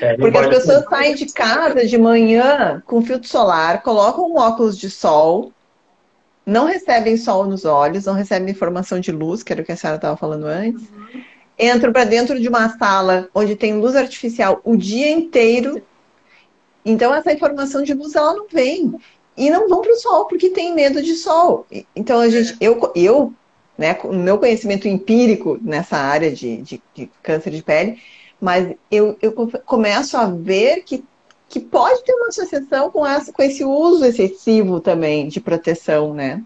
É, 0.01 0.17
Porque 0.17 0.39
as 0.39 0.49
pessoas 0.49 0.85
saem 0.89 1.15
de 1.15 1.27
casa 1.27 1.85
de 1.87 1.99
manhã 1.99 2.83
com 2.87 3.03
filtro 3.03 3.29
solar, 3.29 3.83
colocam 3.83 4.31
um 4.31 4.39
óculos 4.39 4.79
de 4.79 4.89
sol, 4.89 5.53
não 6.47 6.67
recebem 6.67 7.17
sol 7.17 7.47
nos 7.47 7.65
olhos, 7.65 8.05
não 8.07 8.15
recebem 8.15 8.51
informação 8.51 9.01
de 9.01 9.13
luz, 9.13 9.43
que 9.43 9.53
era 9.53 9.63
o 9.63 9.65
que 9.65 9.73
a 9.73 9.77
senhora 9.77 9.97
estava 9.97 10.17
falando 10.17 10.45
antes. 10.45 10.83
Uhum. 10.83 11.23
Entram 11.59 11.93
para 11.93 12.05
dentro 12.05 12.41
de 12.41 12.49
uma 12.49 12.77
sala 12.77 13.29
onde 13.35 13.57
tem 13.57 13.79
luz 13.79 13.95
artificial 13.95 14.61
o 14.65 14.77
dia 14.77 15.11
inteiro. 15.11 15.83
Então, 16.85 17.15
essa 17.15 17.33
informação 17.33 17.83
de 17.83 17.95
luz 17.95 18.15
ela 18.15 18.35
não 18.35 18.47
vem. 18.49 18.95
E 19.37 19.51
não 19.51 19.69
vão 19.69 19.81
para 19.81 19.93
o 19.93 19.97
sol 19.97 20.27
porque 20.27 20.51
tem 20.51 20.75
medo 20.75 21.03
de 21.03 21.15
sol. 21.15 21.67
Então, 21.95 22.21
a 22.21 22.29
gente, 22.29 22.57
eu, 22.61 22.93
eu 22.95 23.33
né, 23.77 23.95
com 23.95 24.09
o 24.09 24.15
meu 24.15 24.39
conhecimento 24.39 24.87
empírico 24.89 25.59
nessa 25.61 25.97
área 25.97 26.31
de, 26.31 26.59
de, 26.59 26.83
de 26.95 27.11
câncer 27.23 27.51
de 27.51 27.63
pele, 27.63 27.99
mas 28.41 28.75
eu, 28.91 29.17
eu 29.21 29.33
começo 29.65 30.17
a 30.17 30.27
ver 30.27 30.83
que, 30.85 31.05
que 31.49 31.61
pode 31.61 32.05
ter 32.05 32.13
uma 32.13 32.29
associação 32.29 32.91
com, 32.91 33.07
essa, 33.07 33.33
com 33.33 33.43
esse 33.43 33.65
uso 33.65 34.05
excessivo 34.05 34.81
também 34.81 35.29
de 35.29 35.41
proteção, 35.41 36.15
né? 36.15 36.43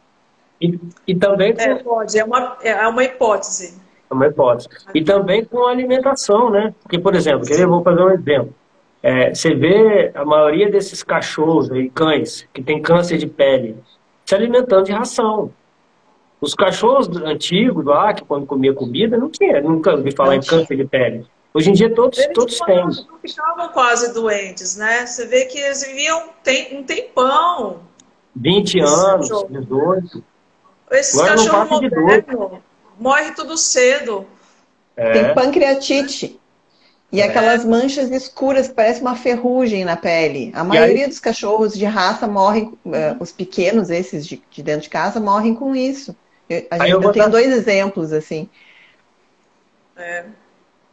E, 0.61 0.79
e 1.07 1.15
também 1.15 1.55
com... 1.55 1.61
é, 1.61 1.75
pode, 1.77 2.19
é 2.19 2.25
uma, 2.25 2.57
é 2.63 2.89
uma 2.89 3.05
hipótese. 3.05 3.79
É 4.11 4.15
uma 4.15 4.27
hipótese. 4.27 4.69
E 4.95 5.05
também 5.05 5.45
com 5.45 5.67
a 5.67 5.71
alimentação, 5.71 6.51
né? 6.51 6.75
Porque, 6.83 6.99
por 6.99 7.15
exemplo, 7.15 7.47
eu 7.49 7.69
vou 7.69 7.83
fazer 7.83 8.03
um 8.03 8.11
exemplo. 8.11 8.55
É, 9.03 9.33
você 9.35 9.55
vê 9.55 10.11
a 10.15 10.25
maioria 10.25 10.71
desses 10.71 11.03
cachorros 11.03 11.69
e 11.71 11.89
cães 11.89 12.49
que 12.53 12.63
tem 12.63 12.83
câncer 12.83 13.17
de 13.17 13.27
pele 13.27 13.77
se 14.29 14.35
alimentando 14.35 14.85
de 14.85 14.93
ração. 14.93 15.51
Os 16.39 16.55
cachorros 16.55 17.09
antigos 17.17 17.83
lá, 17.85 18.13
que 18.13 18.23
quando 18.23 18.47
comia 18.47 18.75
comida, 18.75 19.17
não 19.17 19.31
tinha, 19.31 19.61
nunca 19.63 19.93
ouvi 19.93 20.13
falar 20.13 20.37
em 20.37 20.43
câncer 20.43 20.77
de 20.77 20.85
pele. 20.85 21.27
Hoje 21.55 21.71
em 21.71 21.73
dia 21.73 21.93
todos, 21.95 22.19
eles 22.19 22.35
todos 22.35 22.59
têm. 22.61 22.85
Não 22.85 23.19
ficavam 23.23 23.69
quase 23.71 24.13
doentes, 24.13 24.77
né? 24.77 25.07
Você 25.07 25.27
vê 25.27 25.47
que 25.47 25.59
eles 25.59 25.83
viviam 25.83 26.29
um 26.73 26.83
tempão. 26.83 27.81
20 28.37 28.81
anos, 28.81 29.29
18. 29.49 30.25
Esses 30.91 31.19
Agora 31.19 31.37
cachorros 31.37 31.81
modernos 31.81 32.59
morrem 33.01 33.33
tudo 33.35 33.57
cedo. 33.57 34.27
É. 34.95 35.13
Tem 35.13 35.35
pancreatite. 35.35 36.39
E 37.11 37.21
é. 37.21 37.25
aquelas 37.25 37.65
manchas 37.65 38.11
escuras 38.11 38.69
que 38.69 38.75
parecem 38.75 39.03
uma 39.03 39.17
ferrugem 39.17 39.85
na 39.85 39.97
pele. 39.97 40.53
A 40.55 40.63
maioria 40.63 41.05
aí... 41.05 41.09
dos 41.09 41.19
cachorros 41.19 41.73
de 41.73 41.85
raça 41.87 42.29
morrem, 42.29 42.65
uh, 42.85 43.17
os 43.19 43.33
pequenos, 43.33 43.89
esses 43.89 44.27
de, 44.27 44.43
de, 44.51 44.63
dentro 44.63 44.83
de 44.83 44.91
casa, 44.91 45.19
morrem 45.19 45.55
com 45.55 45.75
isso. 45.75 46.15
Eu, 46.49 46.67
a 46.71 46.79
gente, 46.79 46.91
eu, 46.91 47.03
eu 47.03 47.13
tenho 47.13 47.25
dar... 47.25 47.31
dois 47.31 47.51
exemplos, 47.51 48.13
assim. 48.13 48.49
É. 49.97 50.25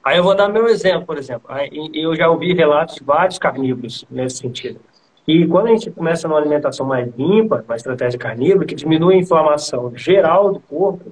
Aí 0.04 0.18
eu 0.18 0.24
vou 0.24 0.36
dar 0.36 0.48
meu 0.48 0.68
exemplo, 0.68 1.06
por 1.06 1.18
exemplo. 1.18 1.50
Eu 1.94 2.16
já 2.16 2.30
ouvi 2.30 2.54
relatos 2.54 2.96
de 2.96 3.04
vários 3.04 3.38
carnívoros 3.38 4.06
nesse 4.10 4.38
sentido. 4.38 4.80
E 5.28 5.48
quando 5.48 5.68
a 5.68 5.70
gente 5.72 5.90
começa 5.90 6.28
numa 6.28 6.40
alimentação 6.40 6.86
mais 6.86 7.12
limpa, 7.18 7.64
uma 7.68 7.76
estratégia 7.76 8.20
carnívora, 8.20 8.66
que 8.66 8.76
diminui 8.76 9.16
a 9.16 9.18
inflamação 9.18 9.92
geral 9.98 10.54
do 10.54 10.60
corpo, 10.60 11.12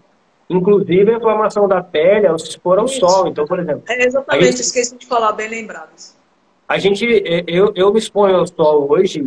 inclusive 0.49 1.11
a 1.13 1.17
inflamação 1.17 1.67
da 1.67 1.81
pele 1.81 2.27
ao 2.27 2.37
se 2.37 2.49
expor 2.49 2.79
ao 2.79 2.85
Isso. 2.85 2.99
sol. 2.99 3.27
Então, 3.27 3.45
por 3.45 3.59
exemplo. 3.59 3.83
É 3.87 4.05
exatamente, 4.05 4.45
gente, 4.45 4.61
esqueci 4.61 4.97
de 4.97 5.05
falar, 5.05 5.33
bem 5.33 5.49
lembrados. 5.49 6.15
A 6.67 6.77
gente, 6.77 7.05
eu, 7.47 7.71
eu 7.75 7.91
me 7.93 7.99
exponho 7.99 8.37
ao 8.37 8.47
sol 8.47 8.89
hoje, 8.91 9.25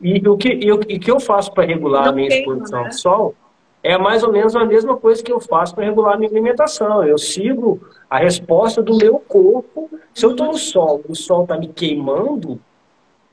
e 0.00 0.28
o 0.28 0.36
que, 0.36 0.58
eu, 0.62 0.76
o 0.76 0.80
que 0.80 1.10
eu 1.10 1.18
faço 1.18 1.52
para 1.52 1.64
regular 1.64 2.04
Não 2.04 2.12
a 2.12 2.14
minha 2.14 2.28
queima, 2.28 2.52
exposição 2.52 2.80
né? 2.80 2.86
ao 2.86 2.92
sol 2.92 3.34
é 3.82 3.96
mais 3.96 4.22
ou 4.22 4.32
menos 4.32 4.56
a 4.56 4.64
mesma 4.64 4.96
coisa 4.96 5.22
que 5.22 5.32
eu 5.32 5.40
faço 5.40 5.74
para 5.74 5.84
regular 5.84 6.14
a 6.14 6.18
minha 6.18 6.30
alimentação. 6.30 7.04
Eu 7.04 7.16
sigo 7.16 7.80
a 8.10 8.18
resposta 8.18 8.82
do 8.82 8.96
meu 8.96 9.18
corpo. 9.18 9.88
Se 10.12 10.26
eu 10.26 10.32
estou 10.32 10.48
no 10.48 10.58
sol, 10.58 11.00
o 11.08 11.14
sol 11.14 11.42
está 11.42 11.56
me 11.56 11.68
queimando, 11.68 12.60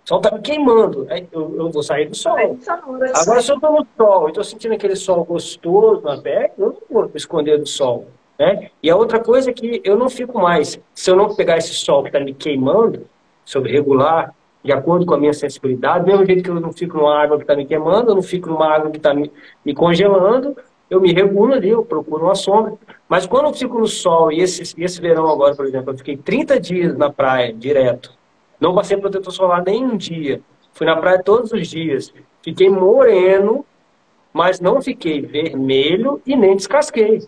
o 0.05 0.07
sol 0.07 0.17
está 0.19 0.35
me 0.35 0.41
queimando, 0.41 1.07
eu, 1.31 1.55
eu, 1.57 1.71
vou 1.71 1.81
sair 1.81 2.07
do 2.07 2.15
sol. 2.15 2.37
Agora, 3.15 3.41
se 3.41 3.51
eu 3.51 3.55
estou 3.55 3.71
no 3.71 3.87
sol 3.97 4.27
e 4.27 4.29
estou 4.29 4.43
sentindo 4.43 4.75
aquele 4.75 4.95
sol 4.95 5.25
gostoso 5.25 6.01
na 6.03 6.15
pele, 6.21 6.51
eu 6.59 6.67
não 6.67 6.77
vou 6.87 7.03
me 7.05 7.11
esconder 7.15 7.57
do 7.57 7.65
sol. 7.65 8.05
Né? 8.37 8.69
E 8.83 8.89
a 8.91 8.95
outra 8.95 9.19
coisa 9.19 9.49
é 9.49 9.53
que 9.53 9.81
eu 9.83 9.97
não 9.97 10.07
fico 10.07 10.39
mais, 10.39 10.79
se 10.93 11.09
eu 11.09 11.15
não 11.15 11.33
pegar 11.33 11.57
esse 11.57 11.73
sol 11.73 12.03
que 12.03 12.09
está 12.09 12.19
me 12.19 12.35
queimando, 12.35 13.07
se 13.43 13.57
eu 13.57 13.63
regular 13.63 14.31
de 14.63 14.71
acordo 14.71 15.07
com 15.07 15.15
a 15.15 15.17
minha 15.17 15.33
sensibilidade, 15.33 16.05
do 16.05 16.11
mesmo 16.11 16.25
jeito 16.25 16.43
que 16.43 16.49
eu 16.51 16.59
não 16.59 16.71
fico 16.71 16.97
numa 16.97 17.19
água 17.19 17.37
que 17.37 17.43
está 17.43 17.55
me 17.55 17.65
queimando, 17.65 18.11
eu 18.11 18.15
não 18.15 18.23
fico 18.23 18.49
numa 18.49 18.67
água 18.67 18.91
que 18.91 18.97
está 18.97 19.11
me, 19.11 19.31
me, 19.63 19.73
congelando, 19.73 20.55
eu 20.87 21.01
me 21.01 21.13
regulo 21.13 21.53
ali, 21.53 21.69
eu 21.69 21.83
procuro 21.83 22.25
uma 22.25 22.35
sombra. 22.35 22.73
Mas 23.09 23.25
quando 23.25 23.45
eu 23.47 23.53
fico 23.53 23.79
no 23.79 23.87
sol, 23.87 24.31
e 24.31 24.41
esse, 24.41 24.75
esse 24.79 25.01
verão 25.01 25.27
agora, 25.27 25.55
por 25.55 25.65
exemplo, 25.65 25.91
eu 25.93 25.97
fiquei 25.97 26.15
30 26.15 26.59
dias 26.59 26.95
na 26.95 27.11
praia, 27.11 27.51
direto, 27.53 28.11
não 28.59 28.73
passei 28.73 28.97
protetor 28.97 29.33
solar 29.33 29.63
nem 29.63 29.83
um 29.83 29.97
dia, 29.97 30.41
fui 30.73 30.85
na 30.85 30.95
praia 30.95 31.21
todos 31.21 31.51
os 31.51 31.67
dias, 31.67 32.13
fiquei 32.41 32.69
moreno, 32.69 33.65
mas 34.33 34.59
não 34.59 34.81
fiquei 34.81 35.21
vermelho 35.21 36.21
e 36.25 36.35
nem 36.35 36.55
descasquei. 36.55 37.23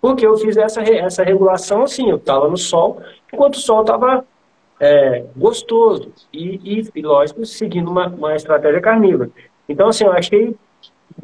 Porque 0.00 0.26
eu 0.26 0.36
fiz 0.36 0.56
essa, 0.56 0.82
essa 0.82 1.22
regulação 1.22 1.82
assim, 1.82 2.10
eu 2.10 2.16
estava 2.16 2.48
no 2.48 2.56
sol, 2.56 3.00
enquanto 3.32 3.54
o 3.54 3.60
sol 3.60 3.82
estava 3.82 4.24
é, 4.80 5.24
gostoso 5.36 6.12
e, 6.32 6.80
e, 6.80 6.90
e, 6.94 7.02
lógico, 7.02 7.46
seguindo 7.46 7.88
uma, 7.88 8.08
uma 8.08 8.34
estratégia 8.34 8.80
carnívora. 8.80 9.30
Então, 9.68 9.88
assim, 9.88 10.04
eu 10.04 10.12
achei 10.12 10.56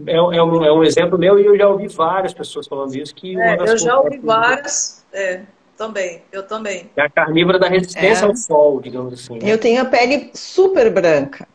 é, 0.06 0.14
é, 0.14 0.20
um, 0.22 0.64
é 0.64 0.72
um 0.72 0.84
exemplo 0.84 1.18
meu 1.18 1.38
e 1.40 1.46
eu 1.46 1.56
já 1.56 1.68
ouvi 1.68 1.88
várias 1.88 2.32
pessoas 2.32 2.68
falando 2.68 2.94
isso. 2.94 3.14
Que 3.14 3.40
é, 3.40 3.56
eu 3.58 3.76
já 3.78 3.98
ouvi 3.98 4.18
várias, 4.18 5.04
é, 5.12 5.42
também, 5.78 6.22
eu 6.32 6.42
também. 6.42 6.90
É 6.96 7.02
a 7.02 7.08
carnívora 7.08 7.58
da 7.58 7.68
resistência 7.68 8.24
é. 8.24 8.28
ao 8.28 8.36
sol, 8.36 8.80
digamos 8.80 9.14
assim. 9.14 9.38
Né? 9.38 9.50
Eu 9.50 9.56
tenho 9.56 9.80
a 9.80 9.84
pele 9.84 10.30
super 10.34 10.92
branca. 10.92 11.46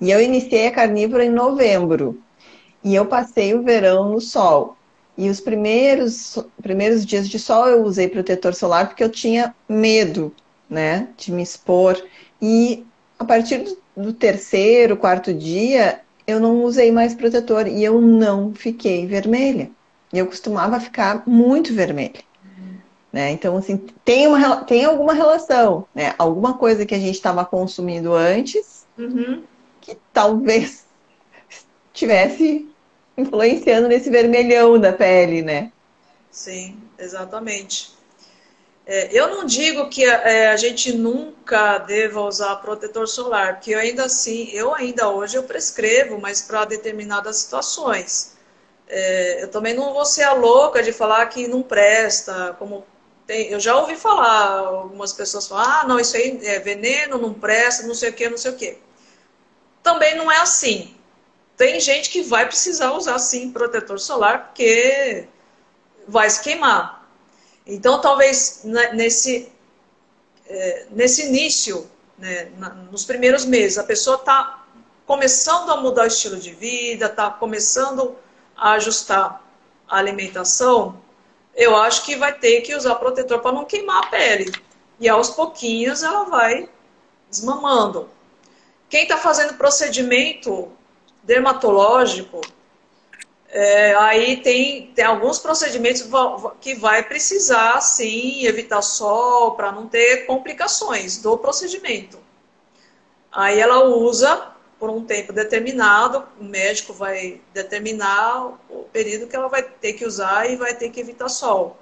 E 0.00 0.10
eu 0.10 0.20
iniciei 0.20 0.68
a 0.68 0.72
carnívora 0.72 1.24
em 1.24 1.30
novembro. 1.30 2.18
E 2.82 2.94
eu 2.94 3.04
passei 3.04 3.54
o 3.54 3.62
verão 3.62 4.10
no 4.10 4.20
sol. 4.20 4.76
E 5.16 5.28
os 5.28 5.40
primeiros, 5.40 6.38
primeiros 6.62 7.04
dias 7.04 7.28
de 7.28 7.38
sol 7.38 7.68
eu 7.68 7.82
usei 7.82 8.08
protetor 8.08 8.54
solar 8.54 8.86
porque 8.86 9.04
eu 9.04 9.10
tinha 9.10 9.54
medo, 9.68 10.32
né, 10.70 11.08
de 11.16 11.30
me 11.30 11.42
expor. 11.42 12.00
E 12.40 12.86
a 13.18 13.24
partir 13.24 13.58
do, 13.58 13.76
do 13.96 14.12
terceiro, 14.12 14.96
quarto 14.96 15.34
dia, 15.34 16.00
eu 16.26 16.40
não 16.40 16.62
usei 16.62 16.92
mais 16.92 17.14
protetor 17.14 17.66
e 17.66 17.84
eu 17.84 18.00
não 18.00 18.54
fiquei 18.54 19.06
vermelha. 19.06 19.70
E 20.12 20.18
eu 20.18 20.26
costumava 20.26 20.80
ficar 20.80 21.24
muito 21.26 21.74
vermelha. 21.74 22.27
Né? 23.18 23.32
Então, 23.32 23.56
assim, 23.56 23.76
tem, 24.04 24.28
uma, 24.28 24.62
tem 24.64 24.84
alguma 24.84 25.12
relação, 25.12 25.88
né? 25.92 26.14
Alguma 26.16 26.56
coisa 26.56 26.86
que 26.86 26.94
a 26.94 26.98
gente 27.00 27.16
estava 27.16 27.44
consumindo 27.44 28.14
antes, 28.14 28.86
uhum. 28.96 29.42
que 29.80 29.98
talvez 30.12 30.84
estivesse 31.92 32.68
influenciando 33.16 33.88
nesse 33.88 34.08
vermelhão 34.08 34.78
da 34.78 34.92
pele, 34.92 35.42
né? 35.42 35.72
Sim, 36.30 36.80
exatamente. 36.96 37.92
É, 38.86 39.08
eu 39.10 39.26
não 39.26 39.44
digo 39.44 39.88
que 39.88 40.04
é, 40.04 40.50
a 40.50 40.56
gente 40.56 40.92
nunca 40.92 41.78
deva 41.78 42.20
usar 42.20 42.54
protetor 42.58 43.08
solar, 43.08 43.54
porque 43.54 43.72
eu 43.72 43.80
ainda 43.80 44.04
assim, 44.04 44.48
eu 44.52 44.72
ainda 44.72 45.08
hoje 45.08 45.36
eu 45.36 45.42
prescrevo, 45.42 46.20
mas 46.20 46.40
para 46.40 46.64
determinadas 46.66 47.38
situações. 47.38 48.36
É, 48.86 49.42
eu 49.42 49.48
também 49.48 49.74
não 49.74 49.92
vou 49.92 50.06
ser 50.06 50.22
a 50.22 50.34
louca 50.34 50.84
de 50.84 50.92
falar 50.92 51.26
que 51.26 51.48
não 51.48 51.64
presta, 51.64 52.54
como 52.60 52.86
tem, 53.28 53.48
eu 53.50 53.60
já 53.60 53.76
ouvi 53.76 53.94
falar, 53.94 54.58
algumas 54.60 55.12
pessoas 55.12 55.46
falam, 55.46 55.64
ah, 55.64 55.84
não, 55.86 56.00
isso 56.00 56.16
aí 56.16 56.40
é 56.44 56.58
veneno, 56.60 57.18
não 57.18 57.34
presta, 57.34 57.86
não 57.86 57.94
sei 57.94 58.08
o 58.08 58.12
que, 58.14 58.26
não 58.26 58.38
sei 58.38 58.50
o 58.52 58.56
que. 58.56 58.78
Também 59.82 60.16
não 60.16 60.32
é 60.32 60.38
assim. 60.38 60.96
Tem 61.54 61.78
gente 61.78 62.08
que 62.08 62.22
vai 62.22 62.46
precisar 62.46 62.92
usar 62.92 63.18
sim 63.18 63.52
protetor 63.52 64.00
solar, 64.00 64.46
porque 64.46 65.28
vai 66.08 66.30
se 66.30 66.40
queimar. 66.40 67.06
Então, 67.66 68.00
talvez 68.00 68.62
nesse, 68.94 69.52
é, 70.46 70.86
nesse 70.90 71.26
início, 71.26 71.86
né, 72.16 72.50
nos 72.90 73.04
primeiros 73.04 73.44
meses, 73.44 73.76
a 73.76 73.84
pessoa 73.84 74.16
está 74.16 74.64
começando 75.04 75.70
a 75.70 75.76
mudar 75.76 76.04
o 76.04 76.06
estilo 76.06 76.38
de 76.38 76.54
vida, 76.54 77.06
está 77.06 77.30
começando 77.30 78.16
a 78.56 78.72
ajustar 78.72 79.44
a 79.86 79.98
alimentação, 79.98 80.98
eu 81.58 81.76
acho 81.76 82.04
que 82.04 82.14
vai 82.14 82.32
ter 82.32 82.60
que 82.60 82.72
usar 82.72 82.94
protetor 82.94 83.40
para 83.40 83.50
não 83.50 83.64
queimar 83.64 84.04
a 84.04 84.06
pele. 84.06 84.52
E 85.00 85.08
aos 85.08 85.30
pouquinhos 85.30 86.04
ela 86.04 86.22
vai 86.22 86.68
desmamando. 87.28 88.08
Quem 88.88 89.02
está 89.02 89.16
fazendo 89.16 89.54
procedimento 89.54 90.70
dermatológico, 91.24 92.40
é, 93.48 93.94
aí 93.96 94.36
tem, 94.36 94.92
tem 94.94 95.04
alguns 95.04 95.40
procedimentos 95.40 96.08
que 96.60 96.76
vai 96.76 97.02
precisar, 97.02 97.80
sim, 97.80 98.46
evitar 98.46 98.80
sol 98.80 99.56
para 99.56 99.72
não 99.72 99.88
ter 99.88 100.26
complicações 100.26 101.18
do 101.18 101.36
procedimento. 101.36 102.20
Aí 103.32 103.58
ela 103.58 103.84
usa 103.84 104.52
por 104.78 104.90
um 104.90 105.04
tempo 105.04 105.32
determinado, 105.32 106.24
o 106.40 106.44
médico 106.44 106.92
vai 106.92 107.40
determinar 107.52 108.58
o 108.70 108.84
período 108.92 109.26
que 109.26 109.34
ela 109.34 109.48
vai 109.48 109.62
ter 109.62 109.94
que 109.94 110.06
usar 110.06 110.48
e 110.48 110.56
vai 110.56 110.74
ter 110.74 110.90
que 110.90 111.00
evitar 111.00 111.28
sol. 111.28 111.76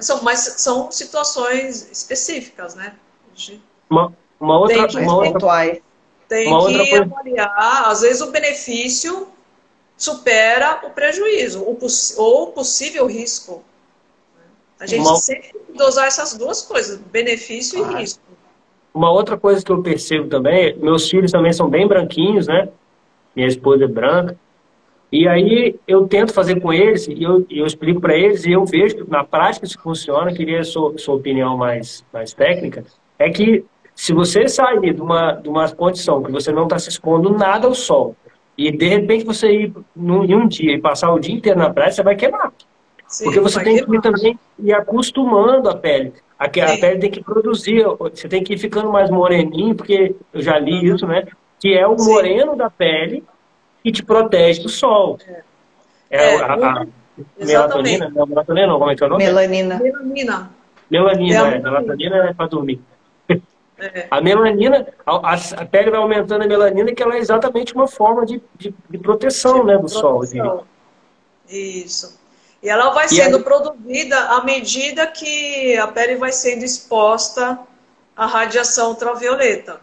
São, 0.00 0.22
mas 0.22 0.40
são 0.58 0.90
situações 0.90 1.90
específicas, 1.90 2.74
né? 2.74 2.94
Uma, 3.88 4.12
uma 4.38 4.58
outra, 4.58 4.88
tem, 4.88 5.02
uma 5.02 5.16
outra, 5.16 5.82
tem 6.28 6.48
uma 6.48 6.66
que 6.66 6.78
outra 6.78 7.02
avaliar, 7.02 7.88
às 7.88 8.00
vezes 8.00 8.20
o 8.20 8.30
benefício 8.30 9.28
supera 9.96 10.80
o 10.84 10.90
prejuízo 10.90 11.62
o 11.62 11.78
ou 12.16 12.42
o 12.44 12.52
possível 12.52 13.06
risco. 13.06 13.64
A 14.78 14.86
gente 14.86 15.06
uma... 15.06 15.16
sempre 15.16 15.52
tem 15.52 15.64
que 15.64 15.72
dosar 15.72 16.06
essas 16.06 16.34
duas 16.34 16.62
coisas, 16.62 16.98
benefício 16.98 17.82
ah. 17.84 17.92
e 17.92 18.02
risco. 18.02 18.20
Uma 18.96 19.12
outra 19.12 19.36
coisa 19.36 19.62
que 19.62 19.70
eu 19.70 19.82
percebo 19.82 20.26
também, 20.26 20.74
meus 20.78 21.06
filhos 21.06 21.30
também 21.30 21.52
são 21.52 21.68
bem 21.68 21.86
branquinhos, 21.86 22.46
né? 22.46 22.70
Minha 23.34 23.46
esposa 23.46 23.84
é 23.84 23.86
branca. 23.86 24.34
E 25.12 25.28
aí 25.28 25.78
eu 25.86 26.08
tento 26.08 26.32
fazer 26.32 26.58
com 26.62 26.72
eles, 26.72 27.06
e 27.06 27.22
eu, 27.22 27.44
eu 27.50 27.66
explico 27.66 28.00
para 28.00 28.16
eles, 28.16 28.46
e 28.46 28.52
eu 28.52 28.64
vejo 28.64 28.96
que 28.96 29.10
na 29.10 29.22
prática 29.22 29.66
isso 29.66 29.78
funciona, 29.78 30.32
queria 30.32 30.60
a 30.60 30.64
sua, 30.64 30.96
sua 30.96 31.14
opinião 31.14 31.58
mais, 31.58 32.02
mais 32.10 32.32
técnica, 32.32 32.84
é 33.18 33.28
que 33.28 33.66
se 33.94 34.14
você 34.14 34.48
sair 34.48 34.94
de 34.94 35.02
uma, 35.02 35.32
de 35.32 35.48
uma 35.50 35.68
condição 35.68 36.22
que 36.22 36.32
você 36.32 36.50
não 36.50 36.62
está 36.62 36.78
se 36.78 36.88
expondo 36.88 37.28
nada 37.28 37.66
ao 37.66 37.74
sol, 37.74 38.16
e 38.56 38.72
de 38.72 38.88
repente 38.88 39.26
você 39.26 39.52
ir 39.52 39.74
num, 39.94 40.24
em 40.24 40.34
um 40.34 40.48
dia 40.48 40.72
e 40.72 40.80
passar 40.80 41.12
o 41.12 41.20
dia 41.20 41.34
inteiro 41.34 41.58
na 41.58 41.68
praia, 41.68 41.92
você 41.92 42.02
vai 42.02 42.16
queimar. 42.16 42.50
Sim, 43.06 43.24
Porque 43.24 43.40
você 43.40 43.62
tem 43.62 43.84
que 43.84 43.94
ir 43.94 44.00
também 44.00 44.38
ir 44.58 44.72
acostumando 44.72 45.68
a 45.68 45.76
pele. 45.76 46.14
A, 46.38 46.44
a 46.44 46.48
pele 46.48 46.98
tem 46.98 47.10
que 47.10 47.24
produzir, 47.24 47.84
você 47.98 48.28
tem 48.28 48.44
que 48.44 48.54
ir 48.54 48.58
ficando 48.58 48.90
mais 48.90 49.10
moreninho, 49.10 49.74
porque 49.74 50.14
eu 50.32 50.42
já 50.42 50.58
li 50.58 50.88
uhum. 50.88 50.94
isso, 50.94 51.06
né? 51.06 51.26
Que 51.58 51.74
é 51.74 51.86
o 51.86 51.98
Sim. 51.98 52.12
moreno 52.12 52.54
da 52.54 52.68
pele 52.68 53.24
que 53.82 53.90
te 53.90 54.02
protege 54.02 54.62
do 54.62 54.68
sol. 54.68 55.18
É, 56.10 56.34
é, 56.34 56.34
é 56.34 56.42
a, 56.42 56.54
a 56.54 56.86
melatonina, 57.38 58.10
não, 58.10 58.26
melatonina 58.26 58.66
não, 58.66 58.78
como 58.78 58.90
é 58.90 58.96
que 58.96 59.02
é 59.02 59.06
o 59.06 59.10
nome? 59.10 59.24
Melanina. 59.24 59.78
Melanina. 59.78 60.50
Melanina, 60.90 61.48
é, 61.48 61.58
melatonina 61.58 62.16
é 62.16 62.34
para 62.34 62.46
dormir. 62.46 62.80
É. 63.78 64.06
A 64.10 64.22
melanina, 64.22 64.86
a, 65.04 65.34
a, 65.34 65.66
pele 65.66 65.90
vai 65.90 66.00
aumentando 66.00 66.42
a 66.42 66.46
melanina, 66.46 66.94
que 66.94 67.02
ela 67.02 67.14
é 67.14 67.18
exatamente 67.18 67.74
uma 67.74 67.86
forma 67.86 68.24
de, 68.24 68.40
de, 68.56 68.74
de 68.88 68.98
proteção 68.98 69.60
de 69.60 69.66
né, 69.66 69.74
do 69.74 69.80
proteção. 69.80 70.00
sol. 70.00 70.64
Isso. 71.46 72.18
E 72.62 72.68
ela 72.68 72.90
vai 72.90 73.06
e 73.06 73.08
sendo 73.08 73.36
aí... 73.36 73.42
produzida 73.42 74.18
à 74.18 74.44
medida 74.44 75.06
que 75.06 75.76
a 75.76 75.86
pele 75.88 76.16
vai 76.16 76.32
sendo 76.32 76.64
exposta 76.64 77.58
à 78.16 78.26
radiação 78.26 78.90
ultravioleta. 78.90 79.80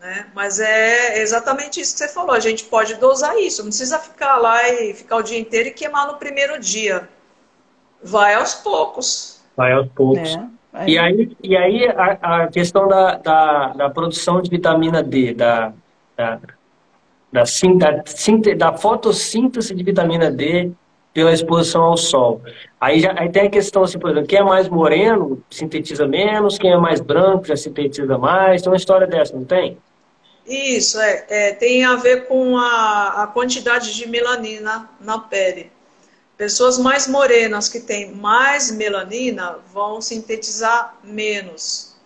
Né? 0.00 0.26
Mas 0.34 0.60
é 0.60 1.20
exatamente 1.20 1.80
isso 1.80 1.92
que 1.94 1.98
você 2.00 2.08
falou. 2.08 2.34
A 2.34 2.40
gente 2.40 2.64
pode 2.64 2.94
dosar 2.94 3.36
isso. 3.38 3.62
Não 3.62 3.68
precisa 3.68 3.98
ficar 3.98 4.36
lá 4.36 4.68
e 4.68 4.94
ficar 4.94 5.16
o 5.16 5.22
dia 5.22 5.38
inteiro 5.38 5.68
e 5.68 5.72
queimar 5.72 6.06
no 6.06 6.14
primeiro 6.14 6.58
dia. 6.58 7.08
Vai 8.02 8.34
aos 8.34 8.54
poucos. 8.54 9.40
Vai 9.56 9.72
aos 9.72 9.88
poucos. 9.88 10.36
É. 10.36 10.58
Aí. 10.72 10.92
E 10.92 10.98
aí, 10.98 11.36
e 11.42 11.56
aí 11.56 11.88
a, 11.88 12.42
a 12.42 12.48
questão 12.48 12.86
da, 12.86 13.16
da, 13.16 13.68
da, 13.68 13.90
produção 13.90 14.40
de 14.40 14.50
vitamina 14.50 15.02
D, 15.02 15.34
da, 15.34 15.72
da, 16.16 16.38
da, 17.32 17.42
da, 17.42 18.54
da 18.56 18.78
fotossíntese 18.78 19.74
de 19.74 19.82
vitamina 19.82 20.30
D 20.30 20.70
pela 21.18 21.32
exposição 21.32 21.82
ao 21.82 21.96
sol. 21.96 22.40
Aí, 22.80 23.00
já, 23.00 23.12
aí 23.18 23.28
tem 23.28 23.48
a 23.48 23.50
questão 23.50 23.82
assim, 23.82 23.98
por 23.98 24.08
exemplo, 24.08 24.28
quem 24.28 24.38
é 24.38 24.42
mais 24.44 24.68
moreno 24.68 25.42
sintetiza 25.50 26.06
menos, 26.06 26.56
quem 26.56 26.70
é 26.70 26.76
mais 26.76 27.00
branco 27.00 27.44
já 27.44 27.56
sintetiza 27.56 28.16
mais. 28.16 28.62
Tem 28.62 28.70
uma 28.70 28.76
história 28.76 29.04
dessa, 29.04 29.34
não 29.34 29.44
tem? 29.44 29.76
Isso, 30.46 31.00
é, 31.00 31.26
é 31.28 31.52
tem 31.54 31.84
a 31.84 31.96
ver 31.96 32.28
com 32.28 32.56
a, 32.56 33.24
a 33.24 33.26
quantidade 33.26 33.96
de 33.96 34.08
melanina 34.08 34.88
na 35.00 35.18
pele. 35.18 35.72
Pessoas 36.36 36.78
mais 36.78 37.08
morenas 37.08 37.68
que 37.68 37.80
têm 37.80 38.14
mais 38.14 38.70
melanina 38.70 39.58
vão 39.72 40.00
sintetizar 40.00 40.98
menos. 41.02 41.96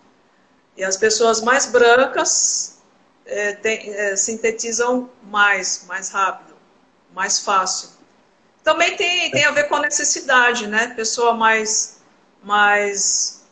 E 0.75 0.83
as 0.83 0.97
pessoas 0.97 1.39
mais 1.39 1.67
brancas 1.67 2.81
é, 3.27 3.53
tem, 3.53 3.93
é, 3.93 4.15
sintetizam 4.15 5.07
mais, 5.21 5.85
mais 5.87 6.09
rápido, 6.09 6.55
mais 7.13 7.37
fácil. 7.37 7.92
Também 8.63 8.95
tem, 8.95 9.29
tem 9.31 9.43
a 9.45 9.51
ver 9.51 9.67
com 9.67 9.75
a 9.75 9.81
necessidade, 9.81 10.67
né? 10.67 10.93
Pessoa 10.95 11.33
mais, 11.33 12.01
mais 12.41 13.43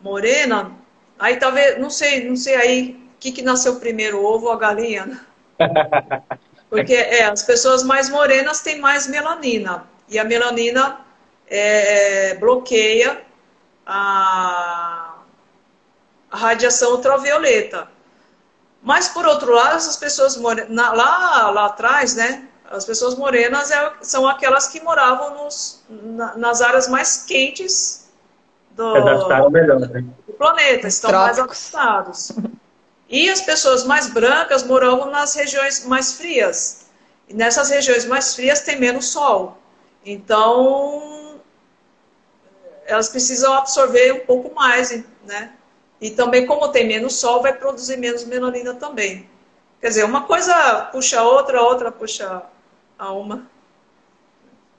morena, 0.00 0.72
aí 1.18 1.36
talvez, 1.36 1.78
não 1.80 1.88
sei, 1.88 2.28
não 2.28 2.36
sei 2.36 2.54
aí 2.56 3.08
o 3.16 3.18
que, 3.18 3.32
que 3.32 3.42
nasceu 3.42 3.80
primeiro, 3.80 4.18
o 4.18 4.24
ovo 4.24 4.46
ou 4.46 4.52
a 4.52 4.58
galinha, 4.58 5.06
né? 5.06 5.20
Porque 6.68 6.92
é, 6.92 7.24
as 7.24 7.42
pessoas 7.42 7.82
mais 7.82 8.10
morenas 8.10 8.60
têm 8.60 8.80
mais 8.80 9.06
melanina. 9.06 9.86
E 10.08 10.18
a 10.18 10.24
melanina 10.24 11.00
é, 11.46 12.30
é, 12.30 12.34
bloqueia 12.34 13.22
a, 13.86 15.14
a, 16.30 16.36
radiação 16.36 16.92
ultravioleta. 16.92 17.88
Mas, 18.82 19.08
por 19.08 19.24
outro 19.24 19.54
lado, 19.54 19.76
essas 19.76 19.96
pessoas 19.96 20.36
morenas, 20.36 20.70
lá, 20.70 21.50
lá 21.50 21.66
atrás, 21.66 22.14
né, 22.16 22.48
as 22.76 22.84
pessoas 22.84 23.14
morenas 23.14 23.70
é, 23.70 23.92
são 24.02 24.26
aquelas 24.26 24.68
que 24.68 24.80
moravam 24.80 25.44
nos, 25.44 25.82
na, 25.88 26.36
nas 26.36 26.60
áreas 26.60 26.88
mais 26.88 27.24
quentes 27.24 28.08
do, 28.72 28.92
melhor, 29.50 29.80
né? 29.80 30.04
do 30.26 30.32
planeta, 30.32 30.88
estão 30.88 31.10
Trópicos. 31.10 31.38
mais 31.38 31.38
afastados. 31.38 32.32
E 33.08 33.30
as 33.30 33.40
pessoas 33.40 33.84
mais 33.84 34.08
brancas 34.08 34.64
moravam 34.64 35.10
nas 35.10 35.34
regiões 35.34 35.84
mais 35.84 36.14
frias. 36.14 36.86
E 37.28 37.34
nessas 37.34 37.70
regiões 37.70 38.04
mais 38.04 38.34
frias 38.34 38.60
tem 38.60 38.78
menos 38.78 39.06
sol. 39.06 39.56
Então, 40.04 41.40
elas 42.86 43.08
precisam 43.08 43.52
absorver 43.54 44.12
um 44.12 44.26
pouco 44.26 44.54
mais, 44.54 45.04
né? 45.24 45.52
E 46.00 46.10
também, 46.10 46.44
como 46.44 46.68
tem 46.68 46.86
menos 46.86 47.14
sol, 47.14 47.40
vai 47.40 47.52
produzir 47.52 47.96
menos 47.96 48.24
melanina 48.24 48.74
também. 48.74 49.28
Quer 49.80 49.88
dizer, 49.88 50.04
uma 50.04 50.22
coisa 50.22 50.88
puxa 50.92 51.20
a 51.20 51.22
outra, 51.22 51.58
a 51.58 51.62
outra 51.62 51.92
puxa 51.92 52.42
a 52.98 53.12
uma. 53.12 53.46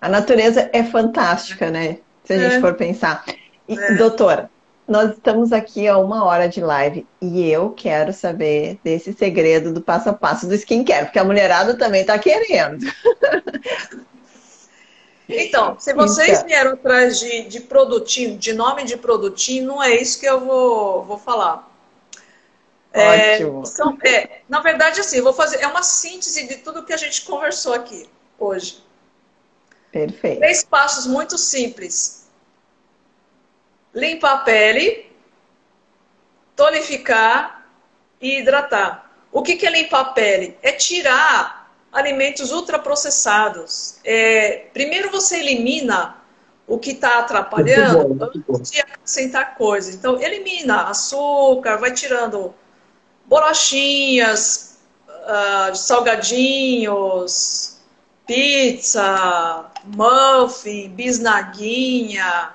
A 0.01 0.09
natureza 0.09 0.69
é 0.73 0.83
fantástica, 0.83 1.69
né? 1.69 1.99
Se 2.23 2.33
a 2.33 2.35
é. 2.35 2.49
gente 2.49 2.61
for 2.61 2.73
pensar. 2.73 3.23
E, 3.67 3.77
é. 3.77 3.95
Doutora, 3.95 4.49
nós 4.87 5.11
estamos 5.11 5.51
aqui 5.51 5.87
a 5.87 5.97
uma 5.97 6.23
hora 6.25 6.47
de 6.47 6.61
live 6.61 7.07
e 7.21 7.49
eu 7.49 7.71
quero 7.71 8.13
saber 8.13 8.79
desse 8.83 9.13
segredo 9.13 9.73
do 9.73 9.81
passo 9.81 10.09
a 10.09 10.13
passo 10.13 10.47
do 10.47 10.53
skincare, 10.53 11.05
porque 11.05 11.19
a 11.19 11.23
mulherada 11.23 11.75
também 11.75 12.01
está 12.01 12.17
querendo. 12.19 12.85
Então, 15.27 15.75
se 15.79 15.91
vocês 15.93 16.37
então. 16.37 16.45
vieram 16.45 16.73
atrás 16.73 17.19
de, 17.19 17.43
de 17.43 17.59
produtinho, 17.59 18.37
de 18.37 18.53
nome 18.53 18.83
de 18.83 18.95
produtinho, 18.95 19.65
não 19.65 19.81
é 19.81 19.95
isso 19.95 20.19
que 20.19 20.25
eu 20.27 20.39
vou, 20.39 21.03
vou 21.03 21.17
falar. 21.17 21.67
É, 22.97 23.39
são, 23.65 23.97
é, 24.05 24.39
na 24.47 24.61
verdade, 24.61 25.01
assim, 25.01 25.19
vou 25.19 25.33
fazer. 25.33 25.57
É 25.57 25.67
uma 25.67 25.83
síntese 25.83 26.47
de 26.47 26.57
tudo 26.57 26.85
que 26.85 26.93
a 26.93 26.97
gente 26.97 27.25
conversou 27.25 27.73
aqui 27.73 28.09
hoje. 28.39 28.81
Perfeito. 29.91 30.39
Três 30.39 30.63
passos 30.63 31.05
muito 31.05 31.37
simples: 31.37 32.29
limpar 33.93 34.33
a 34.33 34.37
pele, 34.37 35.11
tonificar 36.55 37.67
e 38.21 38.39
hidratar. 38.39 39.11
O 39.29 39.41
que, 39.41 39.57
que 39.57 39.67
é 39.67 39.69
limpar 39.69 39.99
a 39.99 40.05
pele? 40.05 40.57
É 40.61 40.71
tirar 40.71 41.69
alimentos 41.91 42.53
ultraprocessados. 42.53 43.99
É, 44.05 44.67
primeiro 44.73 45.11
você 45.11 45.39
elimina 45.39 46.15
o 46.65 46.79
que 46.79 46.91
está 46.91 47.19
atrapalhando 47.19 48.31
antes 48.49 48.71
de 48.71 48.79
acrescentar 48.79 49.55
coisas. 49.55 49.95
Então, 49.95 50.21
elimina 50.21 50.83
açúcar, 50.83 51.77
vai 51.77 51.91
tirando 51.93 52.55
bolachinhas, 53.25 54.79
uh, 55.07 55.75
salgadinhos, 55.75 57.77
pizza, 58.25 59.65
muffin, 59.85 60.89
bisnaguinha, 60.89 62.53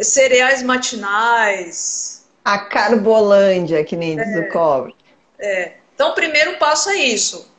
cereais 0.00 0.62
matinais. 0.62 2.26
A 2.44 2.58
carbolândia, 2.58 3.84
que 3.84 3.96
nem 3.96 4.18
é, 4.18 4.24
diz 4.24 4.36
o 4.36 4.52
cobre. 4.52 4.94
É. 5.38 5.74
Então, 5.94 6.10
o 6.10 6.14
primeiro 6.14 6.58
passo 6.58 6.90
é 6.90 6.96
isso 6.96 7.52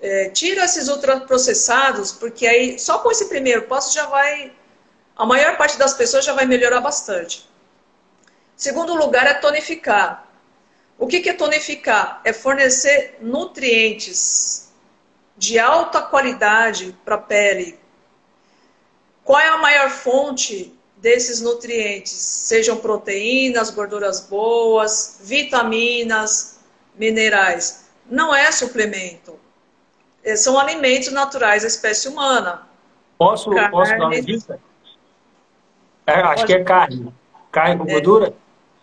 é, 0.00 0.30
tira 0.30 0.64
esses 0.64 0.88
ultraprocessados, 0.88 2.12
porque 2.12 2.46
aí 2.46 2.78
só 2.78 2.98
com 2.98 3.10
esse 3.10 3.28
primeiro 3.28 3.62
passo 3.62 3.92
já 3.92 4.06
vai. 4.06 4.52
A 5.16 5.26
maior 5.26 5.56
parte 5.56 5.76
das 5.76 5.94
pessoas 5.94 6.24
já 6.24 6.32
vai 6.32 6.46
melhorar 6.46 6.80
bastante. 6.80 7.48
Segundo 8.56 8.94
lugar 8.94 9.26
é 9.26 9.34
tonificar. 9.34 10.27
O 10.98 11.06
que, 11.06 11.20
que 11.20 11.30
é 11.30 11.32
tonificar? 11.32 12.20
É 12.24 12.32
fornecer 12.32 13.18
nutrientes 13.20 14.72
de 15.36 15.58
alta 15.58 16.02
qualidade 16.02 16.96
para 17.04 17.14
a 17.14 17.18
pele. 17.18 17.78
Qual 19.24 19.38
é 19.38 19.48
a 19.48 19.58
maior 19.58 19.90
fonte 19.90 20.74
desses 20.96 21.40
nutrientes? 21.40 22.12
Sejam 22.12 22.78
proteínas, 22.78 23.70
gorduras 23.70 24.20
boas, 24.20 25.20
vitaminas, 25.22 26.58
minerais. 26.96 27.88
Não 28.10 28.34
é 28.34 28.50
suplemento 28.50 29.38
é, 30.28 30.36
são 30.36 30.58
alimentos 30.58 31.10
naturais 31.12 31.62
da 31.62 31.68
espécie 31.68 32.08
humana. 32.08 32.62
Posso, 33.16 33.50
carne. 33.50 33.70
posso 33.70 33.96
dar 33.96 34.06
uma 34.06 34.20
dica? 34.20 34.60
É, 36.06 36.20
acho 36.20 36.46
que 36.46 36.52
é 36.52 36.62
carne. 36.62 37.12
Carne 37.50 37.78
com 37.78 37.88
é. 37.88 37.92
gordura? 37.92 38.34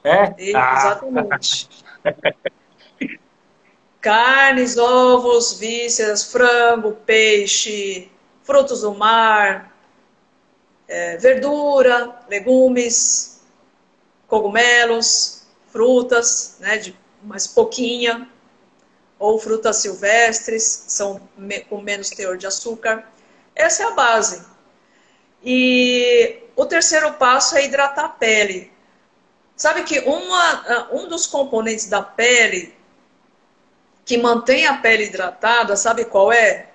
É? 0.03 0.23
Ah. 0.55 0.75
Exatamente. 0.77 1.69
Carnes, 4.01 4.77
ovos, 4.77 5.57
vísceras, 5.59 6.31
frango, 6.31 6.91
peixe, 7.05 8.11
frutos 8.43 8.81
do 8.81 8.93
mar, 8.93 9.75
é, 10.87 11.17
verdura, 11.17 12.19
legumes, 12.29 13.41
cogumelos, 14.27 15.47
frutas, 15.67 16.57
né, 16.59 16.77
de 16.77 16.95
mais 17.23 17.47
pouquinha, 17.47 18.29
ou 19.17 19.39
frutas 19.39 19.77
silvestres, 19.77 20.85
são 20.87 21.19
com 21.69 21.81
menos 21.81 22.09
teor 22.09 22.37
de 22.37 22.45
açúcar. 22.45 23.09
Essa 23.55 23.83
é 23.83 23.85
a 23.87 23.91
base. 23.91 24.45
E 25.43 26.43
o 26.55 26.65
terceiro 26.65 27.13
passo 27.13 27.55
é 27.57 27.65
hidratar 27.65 28.05
a 28.05 28.09
pele. 28.09 28.71
Sabe 29.55 29.83
que 29.83 29.99
uma, 29.99 30.51
ah, 30.67 30.87
um 30.91 31.07
dos 31.07 31.25
componentes 31.25 31.87
da 31.87 32.01
pele 32.01 32.73
que 34.03 34.17
mantém 34.17 34.67
a 34.67 34.77
pele 34.77 35.05
hidratada, 35.05 35.75
sabe 35.75 36.05
qual 36.05 36.31
é? 36.31 36.69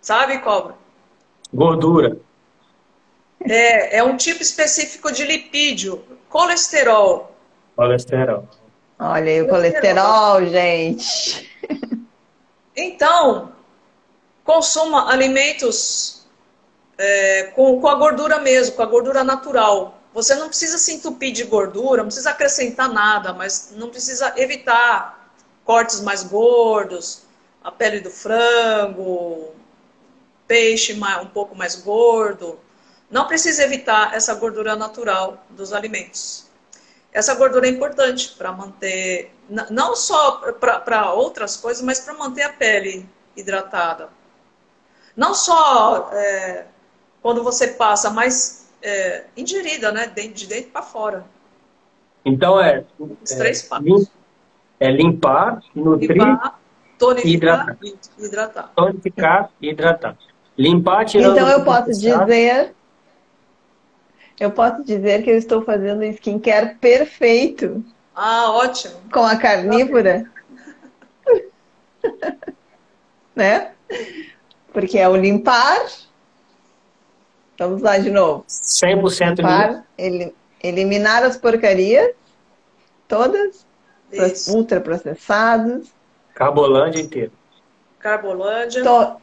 Sabe, 0.00 0.38
Cobra? 0.38 0.76
Gordura. 1.52 2.16
É, 3.40 3.98
é 3.98 4.04
um 4.04 4.16
tipo 4.16 4.42
específico 4.42 5.10
de 5.10 5.24
lipídio, 5.24 6.04
colesterol. 6.28 7.34
Colesterol. 7.74 8.48
Olha 8.98 9.30
aí 9.30 9.42
o 9.42 9.48
colesterol, 9.48 10.44
gente. 10.46 11.50
Então, 12.76 13.52
consuma 14.44 15.10
alimentos 15.10 16.26
é, 16.96 17.44
com, 17.54 17.80
com 17.80 17.88
a 17.88 17.94
gordura 17.94 18.38
mesmo, 18.38 18.76
com 18.76 18.82
a 18.82 18.86
gordura 18.86 19.24
natural. 19.24 19.95
Você 20.16 20.34
não 20.34 20.48
precisa 20.48 20.78
se 20.78 20.94
entupir 20.94 21.30
de 21.30 21.44
gordura, 21.44 21.98
não 21.98 22.06
precisa 22.06 22.30
acrescentar 22.30 22.90
nada, 22.90 23.34
mas 23.34 23.74
não 23.76 23.90
precisa 23.90 24.32
evitar 24.38 25.30
cortes 25.62 26.00
mais 26.00 26.22
gordos, 26.22 27.24
a 27.62 27.70
pele 27.70 28.00
do 28.00 28.08
frango, 28.10 29.52
peixe 30.48 30.98
um 31.20 31.26
pouco 31.26 31.54
mais 31.54 31.76
gordo. 31.76 32.58
Não 33.10 33.26
precisa 33.26 33.62
evitar 33.62 34.14
essa 34.14 34.32
gordura 34.32 34.74
natural 34.74 35.44
dos 35.50 35.74
alimentos. 35.74 36.46
Essa 37.12 37.34
gordura 37.34 37.66
é 37.66 37.70
importante 37.70 38.30
para 38.38 38.50
manter, 38.50 39.34
não 39.68 39.94
só 39.94 40.50
para 40.50 41.12
outras 41.12 41.58
coisas, 41.58 41.82
mas 41.82 42.00
para 42.00 42.14
manter 42.14 42.44
a 42.44 42.54
pele 42.54 43.06
hidratada. 43.36 44.08
Não 45.14 45.34
só 45.34 46.08
é, 46.10 46.64
quando 47.20 47.44
você 47.44 47.68
passa, 47.68 48.08
mas 48.08 48.65
é, 48.82 49.24
ingerida, 49.36 49.92
né? 49.92 50.06
De 50.06 50.46
dentro 50.46 50.70
para 50.70 50.82
fora. 50.82 51.24
Então 52.24 52.60
é. 52.60 52.84
Os 52.98 53.30
três 53.30 53.64
é, 53.64 53.68
passos. 53.68 54.10
É 54.78 54.90
limpar, 54.90 55.62
nutrir, 55.74 56.12
limpar, 56.12 56.60
tonificar 56.98 57.32
hidratar. 57.32 57.78
e 57.82 58.26
hidratar. 58.26 58.72
Tonificar 58.76 59.50
e 59.62 59.70
hidratar. 59.70 60.18
Limpar, 60.58 61.06
tirando. 61.06 61.32
Então 61.32 61.48
eu 61.48 61.64
posso 61.64 61.90
dizer 61.90 62.74
eu 64.38 64.50
posso 64.50 64.84
dizer 64.84 65.22
que 65.22 65.30
eu 65.30 65.38
estou 65.38 65.62
fazendo 65.62 66.00
o 66.00 66.04
skincare 66.04 66.74
perfeito. 66.74 67.82
Ah, 68.14 68.50
ótimo. 68.50 68.94
Com 69.10 69.24
a 69.24 69.36
carnívora. 69.36 70.30
né? 73.34 73.72
Porque 74.72 74.98
é 74.98 75.08
o 75.08 75.16
limpar. 75.16 75.86
Vamos 77.58 77.82
lá 77.82 77.98
de 77.98 78.10
novo. 78.10 78.44
100% 78.48 79.36
limpar, 79.38 79.86
limpo. 79.98 80.34
eliminar 80.62 81.22
as 81.22 81.36
porcarias, 81.36 82.10
todas, 83.08 83.66
Isso. 84.12 84.56
ultraprocessados. 84.56 85.88
Carbolândia 86.34 87.00
inteira. 87.00 87.32
Carbolândia. 87.98 88.82
To 88.82 89.16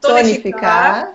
tonificar. 0.00 1.06
tonificar 1.10 1.14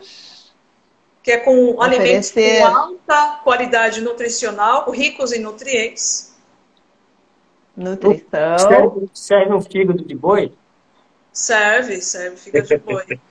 que 1.29 1.33
é 1.33 1.37
com 1.37 1.79
alimentos 1.81 2.31
com 2.31 2.65
alta 2.65 3.39
qualidade 3.43 4.01
nutricional, 4.01 4.89
ricos 4.89 5.31
em 5.31 5.39
nutrientes. 5.39 6.35
Nutrição. 7.77 8.57
Serve, 8.57 9.09
serve 9.13 9.53
um 9.53 9.61
fígado 9.61 10.03
de 10.03 10.15
boi? 10.15 10.51
Serve, 11.31 12.01
serve 12.01 12.35
fígado 12.35 12.67
de 12.67 12.77
boi. 12.77 13.19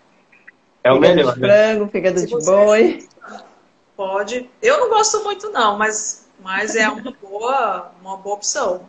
É 0.89 0.93
o 0.93 0.99
melhor. 0.99 1.34
De 1.34 1.41
né? 1.41 1.49
frango, 1.49 1.89
fígado 1.91 2.26
de 2.26 2.45
boi. 2.45 3.07
Pode. 3.95 4.49
Eu 4.62 4.80
não 4.80 4.89
gosto 4.89 5.22
muito 5.22 5.51
não, 5.51 5.76
mas, 5.76 6.26
mas 6.41 6.74
é 6.74 6.89
uma 6.89 7.12
boa, 7.20 7.93
uma 8.01 8.16
boa 8.16 8.36
opção. 8.36 8.86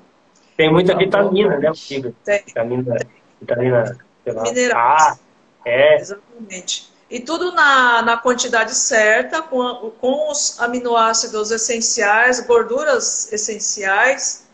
Tem 0.56 0.72
muita 0.72 0.96
vitamina, 0.96 1.56
bom. 1.56 1.62
né, 1.62 1.72
o 1.72 1.76
fígado. 1.76 2.16
Tem. 2.24 2.42
Vitamina, 2.46 2.98
vitamina 3.42 3.98
Minerais. 4.26 4.74
Ah, 4.74 5.18
é. 5.66 6.00
Exatamente. 6.00 6.90
E 7.10 7.20
tudo 7.20 7.52
na, 7.52 8.02
na 8.02 8.18
quantidade 8.18 8.74
certa, 8.76 9.42
com, 9.42 9.92
com 10.00 10.32
os 10.32 10.60
aminoácidos 10.62 11.52
essenciais, 11.52 12.40
gorduras 12.46 13.34
essenciais, 13.34 14.48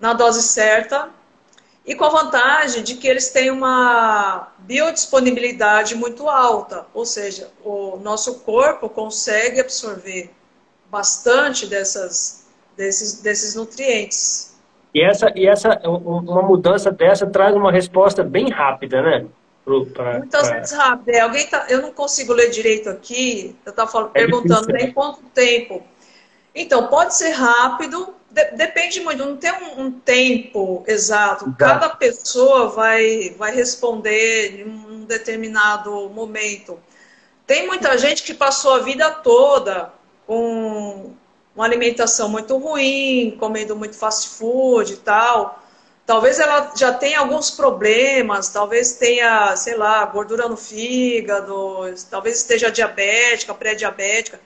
na 0.00 0.14
dose 0.14 0.42
certa. 0.42 1.10
E 1.88 1.94
com 1.94 2.04
a 2.04 2.10
vantagem 2.10 2.82
de 2.82 2.96
que 2.96 3.08
eles 3.08 3.30
têm 3.30 3.50
uma 3.50 4.52
biodisponibilidade 4.58 5.94
muito 5.94 6.28
alta, 6.28 6.84
ou 6.92 7.06
seja, 7.06 7.48
o 7.64 7.96
nosso 7.96 8.40
corpo 8.40 8.90
consegue 8.90 9.58
absorver 9.58 10.30
bastante 10.90 11.66
dessas, 11.66 12.46
desses, 12.76 13.22
desses 13.22 13.54
nutrientes. 13.54 14.54
E 14.92 15.02
essa, 15.02 15.32
e 15.34 15.46
essa 15.46 15.80
uma 15.88 16.42
mudança 16.42 16.92
dessa 16.92 17.26
traz 17.26 17.56
uma 17.56 17.72
resposta 17.72 18.22
bem 18.22 18.50
rápida, 18.50 19.00
né? 19.00 19.26
Pra, 19.94 20.18
Muitas 20.18 20.46
pra... 20.46 20.58
vezes 20.58 20.76
rápida. 20.76 21.12
É, 21.12 21.20
alguém 21.20 21.46
tá, 21.46 21.66
eu 21.70 21.80
não 21.80 21.92
consigo 21.92 22.34
ler 22.34 22.50
direito 22.50 22.90
aqui. 22.90 23.56
Eu 23.64 23.70
estava 23.70 24.10
é 24.14 24.20
perguntando 24.20 24.66
difícil, 24.66 24.88
né? 24.88 24.92
quanto 24.92 25.22
tempo. 25.32 25.82
Então 26.54 26.86
pode 26.88 27.14
ser 27.14 27.30
rápido, 27.30 28.14
de, 28.38 28.56
depende 28.56 29.00
muito, 29.00 29.24
não 29.24 29.36
tem 29.36 29.52
um, 29.52 29.82
um 29.86 29.90
tempo 29.90 30.84
exato. 30.86 31.52
Cada 31.58 31.88
pessoa 31.90 32.68
vai, 32.68 33.34
vai 33.36 33.54
responder 33.54 34.60
em 34.60 34.64
um 34.64 35.04
determinado 35.04 36.08
momento. 36.10 36.78
Tem 37.46 37.66
muita 37.66 37.96
gente 37.98 38.22
que 38.22 38.34
passou 38.34 38.74
a 38.74 38.80
vida 38.80 39.10
toda 39.10 39.92
com 40.26 41.12
uma 41.56 41.64
alimentação 41.64 42.28
muito 42.28 42.56
ruim, 42.56 43.36
comendo 43.40 43.74
muito 43.74 43.96
fast 43.96 44.28
food 44.28 44.92
e 44.92 44.96
tal. 44.98 45.62
Talvez 46.06 46.38
ela 46.38 46.72
já 46.76 46.92
tenha 46.92 47.18
alguns 47.18 47.50
problemas, 47.50 48.48
talvez 48.48 48.92
tenha, 48.94 49.54
sei 49.56 49.76
lá, 49.76 50.06
gordura 50.06 50.48
no 50.48 50.56
fígado, 50.56 51.92
talvez 52.10 52.36
esteja 52.38 52.70
diabética, 52.70 53.52
pré-diabética. 53.52 54.40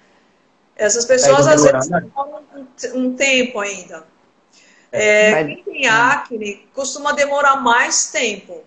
Essas 0.77 1.05
pessoas 1.05 1.47
às 1.47 1.63
vezes 1.63 1.91
né? 1.91 2.05
um, 2.95 3.15
tempo 3.15 3.61
ainda. 3.61 4.05
É, 4.91 5.31
é, 5.31 5.45
quem 5.45 5.65
tem 5.65 5.89
acne 5.89 6.67
costuma 6.75 7.13
demorar 7.13 7.57
mais 7.57 8.11
tempo. 8.11 8.63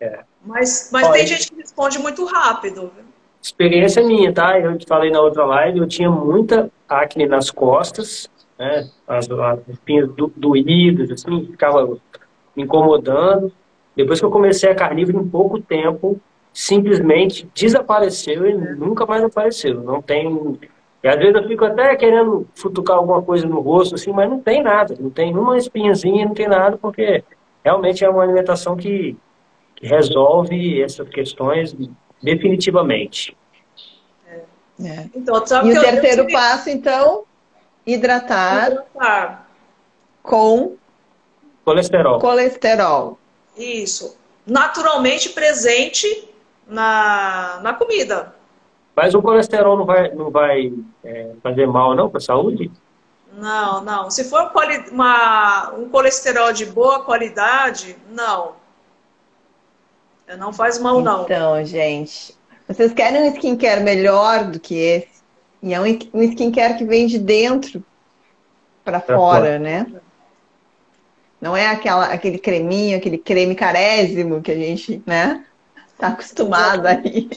É. 0.00 0.20
Mas, 0.44 0.90
mas 0.92 1.08
tem 1.10 1.26
gente 1.26 1.50
que 1.50 1.56
responde 1.56 1.98
muito 1.98 2.24
rápido. 2.24 2.92
Experiência 3.42 4.02
minha, 4.02 4.32
tá? 4.32 4.58
Eu 4.58 4.76
te 4.78 4.86
falei 4.86 5.10
na 5.10 5.20
outra 5.20 5.44
live, 5.44 5.78
eu 5.78 5.88
tinha 5.88 6.10
muita 6.10 6.70
acne 6.88 7.26
nas 7.26 7.50
costas, 7.50 8.28
né? 8.58 8.88
As, 9.06 9.28
as 9.30 9.68
espinhas 9.68 10.08
do, 10.14 10.32
doídas, 10.36 11.10
assim, 11.10 11.46
ficava 11.46 11.86
me 12.54 12.62
incomodando. 12.62 13.52
Depois 13.94 14.20
que 14.20 14.26
eu 14.26 14.30
comecei 14.30 14.70
a 14.70 14.74
carnívoro, 14.74 15.20
em 15.20 15.28
pouco 15.28 15.60
tempo, 15.60 16.20
simplesmente 16.56 17.46
desapareceu 17.54 18.48
e 18.48 18.54
nunca 18.54 19.04
mais 19.04 19.22
apareceu. 19.22 19.82
Não 19.82 20.00
tem. 20.00 20.58
E 21.04 21.06
às 21.06 21.16
vezes 21.16 21.34
eu 21.34 21.46
fico 21.46 21.66
até 21.66 21.94
querendo 21.96 22.48
futucar 22.54 22.96
alguma 22.96 23.20
coisa 23.20 23.46
no 23.46 23.60
rosto, 23.60 23.94
assim, 23.94 24.10
mas 24.10 24.30
não 24.30 24.40
tem 24.40 24.62
nada, 24.62 24.96
não 24.98 25.10
tem 25.10 25.36
uma 25.36 25.58
espinhazinha, 25.58 26.24
não 26.24 26.32
tem 26.32 26.48
nada, 26.48 26.78
porque 26.78 27.22
realmente 27.62 28.02
é 28.02 28.08
uma 28.08 28.22
alimentação 28.22 28.74
que, 28.74 29.14
que 29.74 29.86
resolve 29.86 30.80
essas 30.80 31.06
questões 31.10 31.76
definitivamente. 32.22 33.36
É. 34.82 35.04
Então, 35.14 35.36
e 35.62 35.72
o 35.76 35.80
terceiro 35.80 36.22
eu... 36.22 36.32
passo, 36.32 36.70
então, 36.70 37.24
hidratar, 37.86 38.70
hidratar 38.70 39.46
com 40.22 40.74
colesterol. 41.66 42.18
Colesterol. 42.18 43.18
Isso. 43.58 44.16
Naturalmente 44.46 45.28
presente 45.28 46.34
na, 46.66 47.60
na 47.62 47.74
comida. 47.74 48.34
Mas 48.94 49.14
o 49.14 49.22
colesterol 49.22 49.76
não 49.76 49.84
vai, 49.84 50.10
não 50.14 50.30
vai 50.30 50.72
é, 51.04 51.32
fazer 51.42 51.66
mal, 51.66 51.94
não, 51.94 52.08
para 52.08 52.18
a 52.18 52.22
saúde? 52.22 52.70
Não, 53.32 53.84
não. 53.84 54.10
Se 54.10 54.24
for 54.24 54.50
uma, 54.90 55.72
um 55.74 55.88
colesterol 55.90 56.52
de 56.52 56.64
boa 56.64 57.04
qualidade, 57.04 57.96
não. 58.10 58.52
Não 60.38 60.52
faz 60.52 60.78
mal, 60.78 61.00
não. 61.00 61.24
Então, 61.24 61.64
gente, 61.64 62.34
vocês 62.66 62.92
querem 62.92 63.22
um 63.22 63.34
skincare 63.34 63.82
melhor 63.82 64.44
do 64.44 64.58
que 64.58 64.74
esse? 64.74 65.22
E 65.62 65.74
é 65.74 65.80
um, 65.80 65.84
um 66.14 66.22
skincare 66.22 66.78
que 66.78 66.84
vem 66.84 67.06
de 67.06 67.18
dentro 67.18 67.84
para 68.82 69.00
fora, 69.00 69.16
fora, 69.18 69.58
né? 69.58 69.86
Não 71.40 71.56
é 71.56 71.68
aquela, 71.68 72.06
aquele 72.06 72.38
creminho, 72.38 72.96
aquele 72.96 73.18
creme 73.18 73.54
carésimo 73.54 74.40
que 74.40 74.50
a 74.50 74.54
gente, 74.54 75.02
né? 75.06 75.44
Tá 75.98 76.08
acostumado 76.08 76.86
aí. 76.86 77.28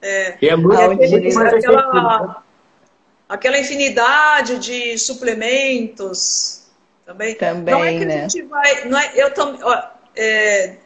É, 0.00 0.36
e 0.42 0.48
é 0.48 0.56
muito, 0.56 0.76
aquela, 0.76 2.44
aquela 3.28 3.58
infinidade 3.58 4.58
de 4.58 4.98
suplementos 4.98 6.66
também. 7.06 7.34
Também, 7.36 7.74
não 7.74 7.84
é 7.84 7.98
que 7.98 8.04
né? 8.04 8.14
a 8.14 8.28
gente 8.28 8.42
vai. 8.42 8.84
Não 8.84 8.98
é, 8.98 9.12
eu 9.14 9.32
também. 9.32 9.60
É, 10.16 10.76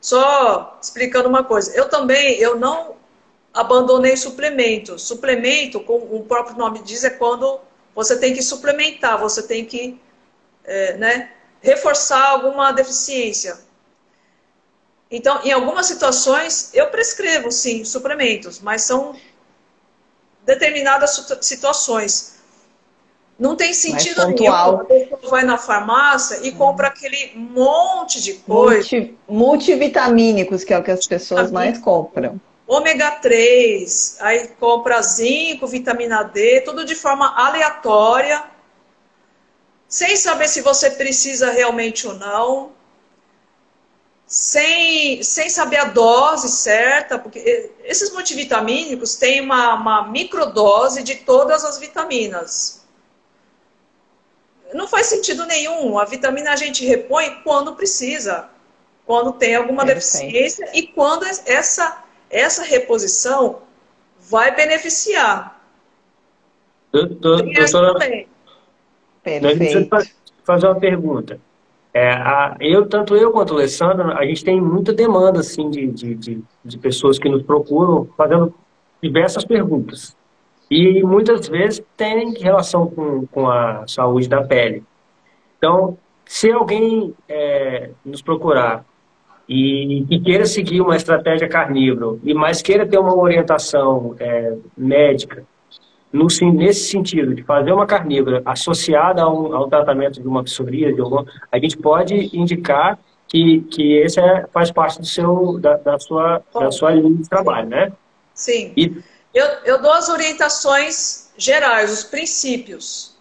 só 0.00 0.78
explicando 0.82 1.28
uma 1.28 1.42
coisa, 1.42 1.74
eu 1.74 1.88
também 1.88 2.34
eu 2.34 2.58
não 2.58 2.96
abandonei 3.54 4.16
suplemento. 4.16 4.98
Suplemento, 4.98 5.80
como 5.80 6.16
o 6.16 6.24
próprio 6.24 6.58
nome 6.58 6.82
diz, 6.82 7.04
é 7.04 7.10
quando 7.10 7.60
você 7.94 8.18
tem 8.18 8.34
que 8.34 8.42
suplementar, 8.42 9.18
você 9.18 9.42
tem 9.42 9.64
que 9.64 9.98
é, 10.64 10.96
né, 10.96 11.30
reforçar 11.62 12.30
alguma 12.30 12.72
deficiência. 12.72 13.58
Então, 15.14 15.40
em 15.44 15.52
algumas 15.52 15.86
situações, 15.86 16.70
eu 16.74 16.88
prescrevo, 16.88 17.52
sim, 17.52 17.84
suplementos, 17.84 18.58
mas 18.58 18.82
são 18.82 19.14
determinadas 20.44 21.24
situações. 21.40 22.34
Não 23.38 23.54
tem 23.54 23.72
sentido 23.72 24.26
nenhum. 24.26 24.52
A 24.52 24.84
pessoa 24.84 25.30
vai 25.30 25.44
na 25.44 25.56
farmácia 25.56 26.40
e 26.42 26.50
compra 26.50 26.88
aquele 26.88 27.32
monte 27.36 28.20
de 28.20 28.34
coisa. 28.34 28.74
Multi, 28.74 29.18
multivitamínicos, 29.28 30.64
que 30.64 30.74
é 30.74 30.78
o 30.78 30.82
que 30.82 30.90
as 30.90 31.06
pessoas 31.06 31.52
mais 31.52 31.78
compram. 31.78 32.40
Ômega 32.66 33.12
3, 33.12 34.16
aí 34.20 34.48
compra 34.58 35.00
zinco, 35.00 35.68
vitamina 35.68 36.24
D, 36.24 36.62
tudo 36.62 36.84
de 36.84 36.96
forma 36.96 37.36
aleatória, 37.36 38.42
sem 39.86 40.16
saber 40.16 40.48
se 40.48 40.60
você 40.60 40.90
precisa 40.90 41.52
realmente 41.52 42.04
ou 42.04 42.14
não 42.14 42.73
sem, 44.34 45.22
sem 45.22 45.48
saber 45.48 45.76
a 45.76 45.84
dose 45.84 46.48
certa, 46.48 47.16
porque 47.20 47.70
esses 47.84 48.12
multivitamínicos 48.12 49.14
têm 49.14 49.40
uma, 49.40 49.74
uma 49.74 50.08
microdose 50.08 51.04
de 51.04 51.14
todas 51.14 51.64
as 51.64 51.78
vitaminas. 51.78 52.84
Não 54.72 54.88
faz 54.88 55.06
sentido 55.06 55.46
nenhum. 55.46 55.96
A 56.00 56.04
vitamina 56.04 56.50
a 56.50 56.56
gente 56.56 56.84
repõe 56.84 57.42
quando 57.44 57.76
precisa, 57.76 58.48
quando 59.06 59.34
tem 59.34 59.54
alguma 59.54 59.84
deficiência 59.84 60.68
e 60.74 60.88
quando 60.88 61.24
essa, 61.46 62.02
essa 62.28 62.64
reposição 62.64 63.62
vai 64.18 64.52
beneficiar. 64.52 65.62
Doutora, 66.90 67.44
Perfeito. 69.22 69.88
fazer 70.44 70.66
uma 70.66 70.80
pergunta. 70.80 71.38
É, 71.94 72.10
a, 72.10 72.56
eu, 72.58 72.86
tanto 72.86 73.14
eu 73.14 73.30
quanto 73.30 73.54
o 73.54 73.56
Alessandro, 73.56 74.10
a 74.10 74.26
gente 74.26 74.44
tem 74.44 74.60
muita 74.60 74.92
demanda 74.92 75.38
assim, 75.38 75.70
de, 75.70 75.86
de, 75.86 76.14
de, 76.16 76.44
de 76.64 76.78
pessoas 76.78 77.20
que 77.20 77.28
nos 77.28 77.44
procuram 77.44 78.08
fazendo 78.16 78.52
diversas 79.00 79.44
perguntas. 79.44 80.16
E 80.68 81.04
muitas 81.04 81.46
vezes 81.46 81.84
tem 81.96 82.34
relação 82.34 82.88
com, 82.88 83.26
com 83.28 83.48
a 83.48 83.86
saúde 83.86 84.28
da 84.28 84.42
pele. 84.42 84.82
Então, 85.56 85.96
se 86.26 86.50
alguém 86.50 87.14
é, 87.28 87.90
nos 88.04 88.20
procurar 88.20 88.84
e, 89.48 90.04
e, 90.10 90.18
queira 90.20 90.46
seguir 90.46 90.80
uma 90.80 90.96
estratégia 90.96 91.48
carnívora, 91.48 92.18
e 92.24 92.34
mais 92.34 92.60
queira 92.60 92.84
ter 92.86 92.98
uma 92.98 93.14
orientação 93.14 94.16
é, 94.18 94.56
médica 94.76 95.44
no, 96.14 96.28
nesse 96.52 96.90
sentido, 96.90 97.34
de 97.34 97.42
fazer 97.42 97.72
uma 97.72 97.86
carnívora 97.86 98.40
associada 98.44 99.20
ao, 99.20 99.52
ao 99.52 99.68
tratamento 99.68 100.22
de 100.22 100.28
uma 100.28 100.44
psoríase, 100.44 100.96
a 101.50 101.58
gente 101.58 101.76
pode 101.76 102.30
indicar 102.32 102.96
que, 103.26 103.62
que 103.62 103.94
esse 103.94 104.20
é, 104.20 104.46
faz 104.52 104.70
parte 104.70 105.00
do 105.00 105.06
seu, 105.06 105.58
da, 105.58 105.76
da, 105.76 105.98
sua, 105.98 106.40
da 106.54 106.70
sua 106.70 106.92
linha 106.92 107.16
de 107.16 107.28
trabalho, 107.28 107.68
né? 107.68 107.92
Sim. 108.32 108.72
E... 108.76 109.02
Eu, 109.34 109.44
eu 109.64 109.82
dou 109.82 109.92
as 109.92 110.08
orientações 110.08 111.32
gerais, 111.36 111.92
os 111.92 112.04
princípios. 112.04 113.16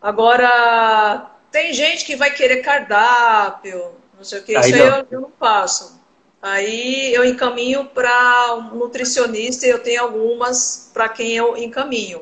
Agora, 0.00 1.28
tem 1.50 1.74
gente 1.74 2.04
que 2.04 2.14
vai 2.14 2.30
querer 2.30 2.58
cardápio, 2.58 3.96
não 4.16 4.22
sei 4.22 4.38
o 4.38 4.44
que, 4.44 4.56
isso 4.56 4.74
aí 4.76 4.80
eu, 4.80 5.06
eu 5.10 5.20
não 5.22 5.32
faço. 5.40 6.00
Aí 6.44 7.14
eu 7.14 7.24
encaminho 7.24 7.86
para 7.86 8.54
um 8.56 8.76
nutricionista 8.76 9.66
e 9.66 9.70
eu 9.70 9.82
tenho 9.82 10.02
algumas 10.02 10.90
para 10.92 11.08
quem 11.08 11.32
eu 11.32 11.56
encaminho. 11.56 12.20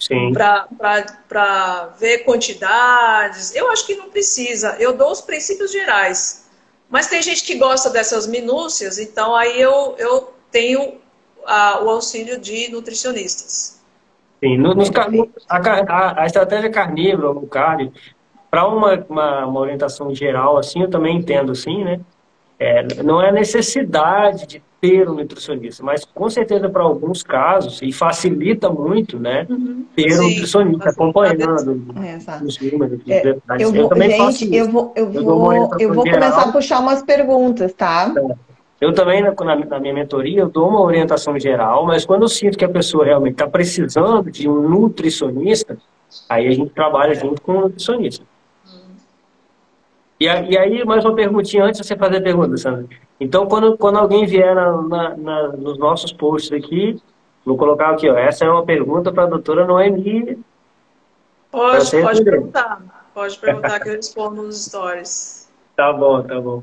Sim. 0.00 0.32
Para 0.32 1.94
ver 1.96 2.24
quantidades. 2.24 3.54
Eu 3.54 3.70
acho 3.70 3.86
que 3.86 3.94
não 3.94 4.10
precisa. 4.10 4.74
Eu 4.80 4.92
dou 4.94 5.12
os 5.12 5.20
princípios 5.20 5.70
gerais. 5.70 6.44
Mas 6.90 7.06
tem 7.06 7.22
gente 7.22 7.44
que 7.44 7.54
gosta 7.54 7.88
dessas 7.88 8.26
minúcias, 8.26 8.98
então 8.98 9.34
aí 9.36 9.60
eu, 9.60 9.94
eu 9.96 10.32
tenho 10.50 10.94
a, 11.44 11.84
o 11.84 11.90
auxílio 11.90 12.40
de 12.40 12.68
nutricionistas. 12.72 13.80
Sim, 14.42 14.58
no, 14.58 14.74
nos, 14.74 14.90
a, 15.48 15.56
a, 15.56 16.22
a, 16.22 16.26
estratégia 16.26 16.70
carnívora, 16.70 17.32
no 17.32 17.46
carne, 17.46 17.92
para 18.50 18.66
uma, 18.66 18.94
uma, 19.08 19.46
uma, 19.46 19.60
orientação 19.60 20.12
geral, 20.12 20.58
assim, 20.58 20.82
eu 20.82 20.90
também 20.90 21.16
entendo, 21.16 21.52
assim, 21.52 21.84
né? 21.84 22.00
É, 22.58 23.02
não 23.02 23.20
é 23.20 23.30
necessidade 23.30 24.46
de 24.46 24.62
ter 24.80 25.08
um 25.08 25.14
nutricionista, 25.14 25.82
mas 25.82 26.04
com 26.04 26.28
certeza 26.30 26.68
para 26.68 26.82
alguns 26.82 27.22
casos, 27.22 27.80
e 27.82 27.92
facilita 27.92 28.70
muito, 28.70 29.18
né, 29.18 29.46
uhum. 29.48 29.84
ter 29.94 30.10
Sim, 30.10 30.20
um 30.20 30.28
nutricionista 30.28 30.90
acompanhando 30.90 31.42
é, 31.42 31.54
os 31.54 31.64
números. 31.64 33.00
É, 33.08 33.36
eu, 33.58 33.72
vou, 33.72 33.82
eu 33.82 33.88
também 33.88 34.10
gente, 34.10 34.18
faço 34.18 34.44
eu 34.54 34.70
vou, 34.70 34.92
eu 34.96 35.10
vou, 35.10 35.52
eu, 35.52 35.70
eu 35.80 35.94
vou 35.94 36.04
começar 36.04 36.42
a 36.42 36.52
puxar 36.52 36.80
umas 36.80 37.02
perguntas, 37.02 37.72
tá? 37.72 38.14
É. 38.16 38.56
Eu 38.78 38.92
também, 38.92 39.22
na, 39.22 39.32
na, 39.32 39.80
minha 39.80 39.94
mentoria, 39.94 40.40
eu 40.40 40.48
dou 40.48 40.68
uma 40.68 40.82
orientação 40.82 41.38
geral, 41.38 41.86
mas 41.86 42.04
quando 42.04 42.22
eu 42.22 42.28
sinto 42.28 42.58
que 42.58 42.64
a 42.64 42.68
pessoa 42.68 43.06
realmente 43.06 43.32
está 43.32 43.48
precisando 43.48 44.30
de 44.30 44.46
um 44.48 44.68
nutricionista, 44.68 45.78
aí 46.28 46.46
a 46.46 46.50
gente 46.50 46.70
trabalha 46.70 47.14
junto 47.14 47.40
com 47.40 47.52
o 47.52 47.60
nutricionista. 47.62 48.24
E, 50.18 50.24
e 50.24 50.58
aí, 50.58 50.84
mais 50.84 51.04
uma 51.04 51.14
perguntinha 51.14 51.64
antes 51.64 51.80
de 51.80 51.86
você 51.86 51.96
fazer 51.96 52.18
a 52.18 52.22
pergunta, 52.22 52.56
Sandra. 52.56 52.86
Então, 53.20 53.46
quando, 53.46 53.76
quando 53.76 53.98
alguém 53.98 54.26
vier 54.26 54.54
na, 54.54 54.82
na, 54.82 55.16
na, 55.16 55.48
nos 55.48 55.78
nossos 55.78 56.12
posts 56.12 56.52
aqui, 56.52 57.00
vou 57.44 57.56
colocar 57.56 57.90
aqui, 57.90 58.08
ó, 58.08 58.16
essa 58.16 58.44
é 58.44 58.50
uma 58.50 58.64
pergunta 58.64 59.12
para 59.12 59.24
a 59.24 59.26
doutora 59.26 59.66
Noemi. 59.66 60.38
Pode, 61.50 61.90
pode 61.90 62.24
perguntar. 62.24 62.82
Pode 63.14 63.38
perguntar 63.38 63.80
que 63.80 63.88
eu 63.88 63.94
respondo 63.94 64.42
nos 64.42 64.64
stories. 64.64 65.46
Tá 65.76 65.92
bom, 65.92 66.22
tá 66.22 66.40
bom. 66.40 66.62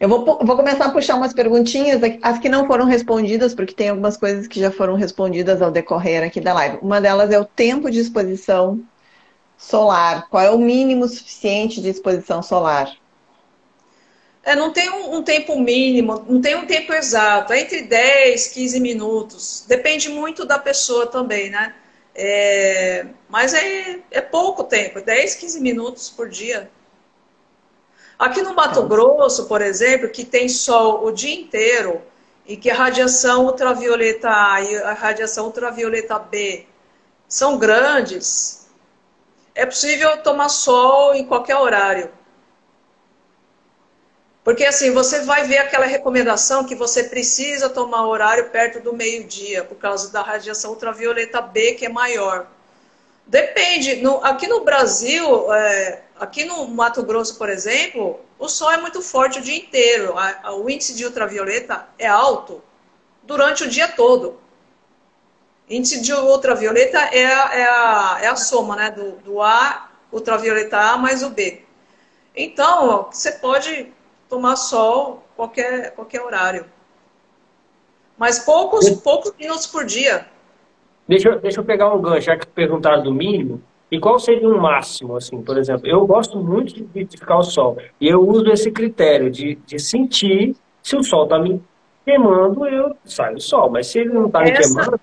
Eu 0.00 0.08
vou, 0.08 0.24
vou 0.24 0.56
começar 0.56 0.86
a 0.86 0.90
puxar 0.90 1.14
umas 1.14 1.32
perguntinhas, 1.32 2.00
as 2.22 2.40
que 2.40 2.48
não 2.48 2.66
foram 2.66 2.84
respondidas, 2.84 3.54
porque 3.54 3.72
tem 3.72 3.90
algumas 3.90 4.16
coisas 4.16 4.48
que 4.48 4.58
já 4.58 4.72
foram 4.72 4.96
respondidas 4.96 5.62
ao 5.62 5.70
decorrer 5.70 6.24
aqui 6.24 6.40
da 6.40 6.52
live. 6.52 6.78
Uma 6.82 7.00
delas 7.00 7.30
é 7.30 7.38
o 7.38 7.44
tempo 7.44 7.88
de 7.88 8.00
exposição 8.00 8.80
solar. 9.60 10.28
Qual 10.30 10.42
é 10.42 10.50
o 10.50 10.58
mínimo 10.58 11.06
suficiente 11.06 11.80
de 11.80 11.90
exposição 11.90 12.42
solar? 12.42 12.96
É, 14.42 14.56
não 14.56 14.72
tem 14.72 14.88
um, 14.88 15.16
um, 15.16 15.22
tempo 15.22 15.60
mínimo, 15.60 16.24
não 16.26 16.40
tem 16.40 16.56
um 16.56 16.66
tempo 16.66 16.94
exato, 16.94 17.52
é 17.52 17.60
entre 17.60 17.82
10, 17.82 18.48
15 18.48 18.80
minutos. 18.80 19.64
Depende 19.68 20.08
muito 20.08 20.46
da 20.46 20.58
pessoa 20.58 21.06
também, 21.06 21.50
né? 21.50 21.74
É, 22.14 23.06
mas 23.28 23.52
é, 23.52 24.00
é 24.10 24.20
pouco 24.20 24.64
tempo, 24.64 25.00
10, 25.00 25.34
15 25.34 25.60
minutos 25.60 26.08
por 26.08 26.28
dia. 26.28 26.70
Aqui 28.18 28.42
no 28.42 28.54
Mato 28.54 28.82
Grosso, 28.84 29.46
por 29.46 29.62
exemplo, 29.62 30.08
que 30.08 30.24
tem 30.24 30.48
sol 30.48 31.04
o 31.04 31.12
dia 31.12 31.34
inteiro 31.34 32.02
e 32.46 32.56
que 32.56 32.70
a 32.70 32.74
radiação 32.74 33.44
ultravioleta 33.44 34.28
A 34.28 34.60
e 34.62 34.76
a 34.76 34.92
radiação 34.94 35.46
ultravioleta 35.46 36.18
B 36.18 36.66
são 37.28 37.58
grandes, 37.58 38.59
é 39.60 39.66
possível 39.66 40.16
tomar 40.22 40.48
sol 40.48 41.14
em 41.14 41.26
qualquer 41.26 41.56
horário. 41.56 42.10
Porque 44.42 44.64
assim, 44.64 44.90
você 44.90 45.20
vai 45.20 45.44
ver 45.44 45.58
aquela 45.58 45.84
recomendação 45.84 46.64
que 46.64 46.74
você 46.74 47.04
precisa 47.04 47.68
tomar 47.68 48.06
horário 48.06 48.48
perto 48.48 48.80
do 48.80 48.94
meio-dia, 48.94 49.62
por 49.62 49.76
causa 49.76 50.10
da 50.10 50.22
radiação 50.22 50.70
ultravioleta 50.70 51.42
B, 51.42 51.74
que 51.74 51.84
é 51.84 51.90
maior. 51.90 52.46
Depende. 53.26 53.96
No, 53.96 54.24
aqui 54.24 54.46
no 54.48 54.64
Brasil, 54.64 55.52
é, 55.52 56.04
aqui 56.18 56.46
no 56.46 56.66
Mato 56.66 57.02
Grosso, 57.02 57.36
por 57.36 57.50
exemplo, 57.50 58.18
o 58.38 58.48
sol 58.48 58.70
é 58.72 58.78
muito 58.78 59.02
forte 59.02 59.40
o 59.40 59.42
dia 59.42 59.58
inteiro. 59.58 60.16
A, 60.16 60.40
a, 60.42 60.54
o 60.54 60.70
índice 60.70 60.94
de 60.94 61.04
ultravioleta 61.04 61.86
é 61.98 62.06
alto 62.06 62.62
durante 63.22 63.64
o 63.64 63.68
dia 63.68 63.88
todo. 63.88 64.40
Índice 65.70 66.02
de 66.02 66.12
ultravioleta 66.12 66.98
é 66.98 67.24
a, 67.24 67.54
é 67.54 67.64
a, 67.64 68.18
é 68.22 68.26
a 68.26 68.34
soma 68.34 68.74
né, 68.74 68.90
do, 68.90 69.12
do 69.22 69.40
A, 69.40 69.88
ultravioleta 70.12 70.76
A 70.76 70.98
mais 70.98 71.22
o 71.22 71.30
B. 71.30 71.62
Então, 72.36 73.06
você 73.10 73.30
pode 73.32 73.86
tomar 74.28 74.56
sol 74.56 75.22
qualquer, 75.36 75.92
qualquer 75.92 76.22
horário. 76.22 76.64
Mas 78.18 78.40
poucos, 78.40 78.90
poucos 78.90 79.32
minutos 79.38 79.66
por 79.68 79.84
dia. 79.84 80.26
Deixa, 81.06 81.36
deixa 81.36 81.60
eu 81.60 81.64
pegar 81.64 81.94
um 81.94 82.02
gancho, 82.02 82.26
já 82.26 82.36
que 82.36 82.46
perguntaram 82.48 83.04
do 83.04 83.14
mínimo. 83.14 83.62
E 83.90 83.98
qual 83.98 84.18
seria 84.18 84.48
o 84.48 84.54
um 84.54 84.60
máximo, 84.60 85.16
assim, 85.16 85.40
por 85.40 85.56
exemplo? 85.56 85.86
Eu 85.86 86.04
gosto 86.06 86.38
muito 86.38 86.74
de, 86.74 87.04
de 87.04 87.16
ficar 87.16 87.34
ao 87.34 87.44
sol. 87.44 87.76
E 88.00 88.08
eu 88.08 88.20
uso 88.26 88.50
esse 88.50 88.70
critério 88.72 89.30
de, 89.30 89.54
de 89.66 89.78
sentir 89.78 90.56
se 90.82 90.96
o 90.96 91.02
sol 91.02 91.24
está 91.24 91.38
me 91.38 91.62
queimando, 92.04 92.66
eu 92.66 92.96
saio 93.04 93.36
do 93.36 93.40
sol. 93.40 93.70
Mas 93.70 93.86
se 93.88 94.00
ele 94.00 94.10
não 94.10 94.26
está 94.26 94.40
me 94.40 94.52
queimando, 94.52 95.00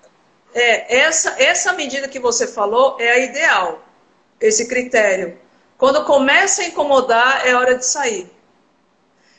é, 0.58 0.96
essa, 0.98 1.40
essa 1.42 1.72
medida 1.72 2.08
que 2.08 2.18
você 2.18 2.46
falou 2.46 2.96
é 2.98 3.10
a 3.10 3.18
ideal, 3.18 3.82
esse 4.40 4.66
critério. 4.66 5.38
Quando 5.76 6.04
começa 6.04 6.62
a 6.62 6.66
incomodar, 6.66 7.46
é 7.46 7.54
hora 7.54 7.76
de 7.76 7.86
sair. 7.86 8.30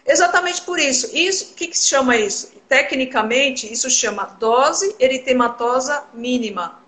Exatamente 0.05 0.61
por 0.61 0.79
isso. 0.79 1.09
Isso, 1.13 1.51
o 1.51 1.55
que, 1.55 1.67
que 1.67 1.77
se 1.77 1.87
chama 1.87 2.15
isso? 2.15 2.53
Tecnicamente, 2.67 3.71
isso 3.71 3.89
chama 3.89 4.23
dose 4.39 4.95
eritematosa 4.99 6.05
mínima. 6.13 6.81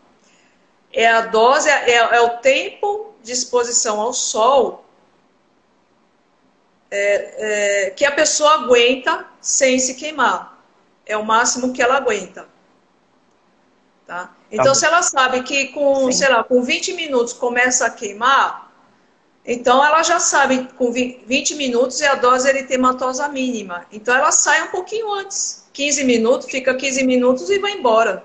É 0.93 1.07
a 1.07 1.21
dose, 1.21 1.69
é, 1.69 1.91
é 1.91 2.21
o 2.21 2.37
tempo 2.37 3.13
de 3.21 3.31
exposição 3.31 3.99
ao 3.99 4.13
sol 4.13 4.85
é, 6.89 7.85
é, 7.85 7.89
que 7.91 8.05
a 8.05 8.11
pessoa 8.11 8.55
aguenta 8.55 9.25
sem 9.39 9.79
se 9.79 9.95
queimar. 9.95 10.61
É 11.05 11.17
o 11.17 11.25
máximo 11.25 11.73
que 11.73 11.81
ela 11.81 11.97
aguenta. 11.97 12.50
Tá? 14.05 14.31
Então, 14.51 14.65
tá 14.65 14.75
se 14.75 14.85
ela 14.85 15.01
sabe 15.01 15.43
que 15.43 15.67
com, 15.69 16.05
Sim. 16.05 16.11
sei 16.11 16.29
lá, 16.29 16.43
com 16.43 16.61
20 16.61 16.93
minutos 16.93 17.33
começa 17.33 17.85
a 17.85 17.89
queimar, 17.89 18.71
então 19.45 19.83
ela 19.83 20.03
já 20.03 20.19
sabe 20.19 20.67
com 20.77 20.91
20 20.91 21.55
minutos 21.55 21.99
é 22.01 22.07
a 22.07 22.15
dose 22.15 22.47
eritematosa 22.47 23.27
mínima. 23.27 23.85
Então 23.91 24.15
ela 24.15 24.31
sai 24.31 24.63
um 24.63 24.67
pouquinho 24.67 25.11
antes. 25.11 25.67
15 25.73 26.03
minutos, 26.03 26.47
fica 26.51 26.75
15 26.75 27.03
minutos 27.05 27.49
e 27.49 27.57
vai 27.57 27.71
embora. 27.71 28.23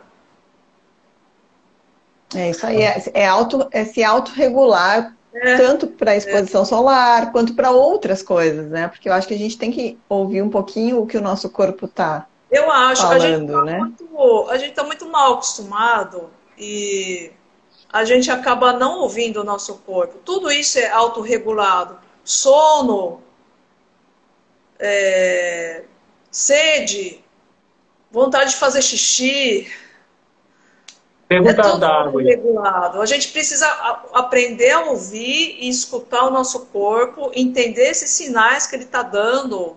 É 2.34 2.50
isso 2.50 2.66
aí, 2.66 2.82
é, 2.82 3.02
é, 3.14 3.26
auto, 3.26 3.68
é 3.70 3.84
se 3.84 4.02
autorregular 4.02 5.16
é, 5.32 5.56
tanto 5.56 5.86
para 5.86 6.10
a 6.10 6.16
exposição 6.16 6.62
é. 6.62 6.64
solar 6.64 7.32
quanto 7.32 7.54
para 7.54 7.70
outras 7.70 8.22
coisas, 8.22 8.68
né? 8.68 8.88
Porque 8.88 9.08
eu 9.08 9.12
acho 9.12 9.28
que 9.28 9.34
a 9.34 9.38
gente 9.38 9.56
tem 9.56 9.70
que 9.70 9.98
ouvir 10.08 10.42
um 10.42 10.50
pouquinho 10.50 11.00
o 11.00 11.06
que 11.06 11.16
o 11.16 11.22
nosso 11.22 11.48
corpo 11.48 11.86
está 11.86 12.26
eu 12.50 12.70
acho, 12.70 13.02
falando, 13.02 13.16
a 13.16 13.26
gente 13.26 13.44
está 13.44 13.62
né? 13.62 13.78
muito, 13.78 14.46
a 14.48 14.58
gente 14.58 14.74
tá 14.74 14.84
muito 14.84 15.08
mal 15.08 15.34
acostumado 15.34 16.30
e 16.56 17.32
a 17.92 18.04
gente 18.04 18.30
acaba 18.30 18.72
não 18.72 19.00
ouvindo 19.00 19.40
o 19.40 19.44
nosso 19.44 19.78
corpo. 19.78 20.18
Tudo 20.24 20.50
isso 20.50 20.78
é 20.78 20.90
autorregulado. 20.90 21.98
Sono, 22.24 23.20
é, 24.78 25.84
sede, 26.30 27.24
vontade 28.10 28.50
de 28.50 28.56
fazer 28.56 28.82
xixi. 28.82 29.70
Pergunta 31.28 31.60
é 31.60 31.70
tudo 31.70 31.84
água. 31.84 32.22
regulado. 32.22 33.00
A 33.00 33.06
gente 33.06 33.32
precisa 33.32 33.66
aprender 34.14 34.70
a 34.70 34.84
ouvir 34.84 35.56
e 35.60 35.68
escutar 35.68 36.24
o 36.24 36.30
nosso 36.30 36.66
corpo, 36.66 37.32
entender 37.34 37.90
esses 37.90 38.10
sinais 38.10 38.66
que 38.66 38.76
ele 38.76 38.84
está 38.84 39.02
dando 39.02 39.76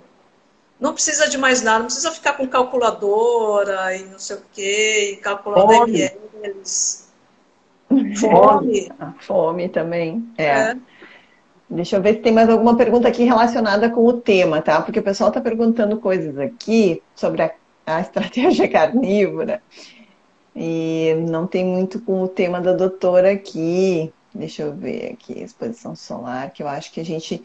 não 0.80 0.94
precisa 0.94 1.28
de 1.30 1.38
mais 1.38 1.62
nada, 1.62 1.80
não 1.80 1.86
precisa 1.86 2.12
ficar 2.12 2.34
com 2.34 2.48
calculadora 2.48 3.96
e 3.96 4.06
não 4.06 4.20
sei 4.20 4.38
o 4.38 4.42
quê, 4.54 5.12
e 5.14 5.18
calculando 5.18 5.90
mls. 5.90 7.10
Fome. 8.20 8.92
Fome 9.20 9.70
também. 9.70 10.32
É. 10.38 10.46
é. 10.46 10.78
Deixa 11.70 11.98
eu 11.98 12.02
ver 12.02 12.16
se 12.16 12.22
tem 12.22 12.32
mais 12.32 12.50
alguma 12.50 12.76
pergunta 12.76 13.08
aqui 13.08 13.24
relacionada 13.24 13.90
com 13.90 14.04
o 14.06 14.14
tema, 14.14 14.62
tá? 14.62 14.82
Porque 14.82 15.00
o 15.00 15.04
pessoal 15.04 15.30
está 15.30 15.40
perguntando 15.40 16.00
coisas 16.00 16.38
aqui 16.40 17.02
sobre 17.16 17.44
a, 17.44 17.52
a 17.86 18.02
estratégia 18.02 18.68
carnívora 18.72 19.62
e 20.56 21.14
não 21.28 21.46
tem 21.46 21.64
muito 21.64 22.02
com 22.02 22.24
o 22.24 22.28
tema 22.28 22.60
da 22.60 22.74
doutora 22.74 23.32
aqui. 23.32 24.12
Deixa 24.34 24.64
eu 24.64 24.74
ver 24.74 25.14
aqui, 25.14 25.40
exposição 25.42 25.96
solar, 25.96 26.52
que 26.52 26.64
eu 26.64 26.68
acho 26.68 26.92
que 26.92 27.00
a 27.00 27.06
gente 27.06 27.44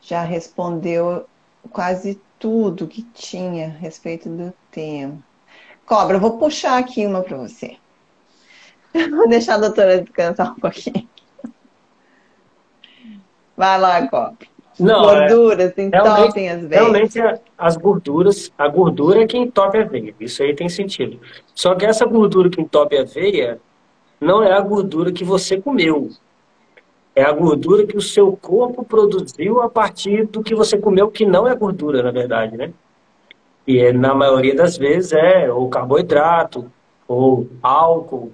já 0.00 0.22
respondeu 0.22 1.26
quase 1.70 2.20
tudo 2.44 2.86
que 2.86 3.00
tinha 3.14 3.68
a 3.68 3.70
respeito 3.70 4.28
do 4.28 4.52
tema. 4.70 5.18
Cobra, 5.86 6.18
vou 6.18 6.36
puxar 6.36 6.76
aqui 6.76 7.06
uma 7.06 7.22
para 7.22 7.38
você. 7.38 7.78
Vou 8.92 9.26
deixar 9.26 9.54
a 9.54 9.60
doutora 9.60 10.02
descansar 10.02 10.52
um 10.52 10.56
pouquinho. 10.56 11.08
Vai 13.56 13.80
lá, 13.80 14.06
Cobra. 14.08 14.46
Não, 14.78 15.04
gorduras 15.04 15.72
é, 15.78 15.82
entopem 15.84 16.50
as 16.50 16.60
veias. 16.66 16.82
Realmente, 16.82 17.18
as 17.56 17.78
gorduras, 17.78 18.52
a 18.58 18.68
gordura 18.68 19.22
é 19.22 19.26
que 19.26 19.38
entope 19.38 19.78
a 19.78 19.84
veia. 19.84 20.14
Isso 20.20 20.42
aí 20.42 20.54
tem 20.54 20.68
sentido. 20.68 21.18
Só 21.54 21.74
que 21.74 21.86
essa 21.86 22.04
gordura 22.04 22.50
que 22.50 22.60
entope 22.60 22.98
a 22.98 23.04
veia 23.04 23.58
não 24.20 24.42
é 24.42 24.52
a 24.52 24.60
gordura 24.60 25.10
que 25.10 25.24
você 25.24 25.58
comeu 25.58 26.10
é 27.14 27.22
a 27.22 27.32
gordura 27.32 27.86
que 27.86 27.96
o 27.96 28.02
seu 28.02 28.36
corpo 28.36 28.84
produziu 28.84 29.60
a 29.62 29.68
partir 29.68 30.26
do 30.26 30.42
que 30.42 30.54
você 30.54 30.76
comeu, 30.76 31.10
que 31.10 31.24
não 31.24 31.46
é 31.46 31.54
gordura, 31.54 32.02
na 32.02 32.10
verdade, 32.10 32.56
né? 32.56 32.72
E 33.66 33.78
é, 33.78 33.92
na 33.92 34.14
maioria 34.14 34.54
das 34.54 34.76
vezes 34.76 35.12
é 35.12 35.50
ou 35.50 35.68
carboidrato, 35.68 36.70
ou 37.06 37.48
álcool, 37.62 38.32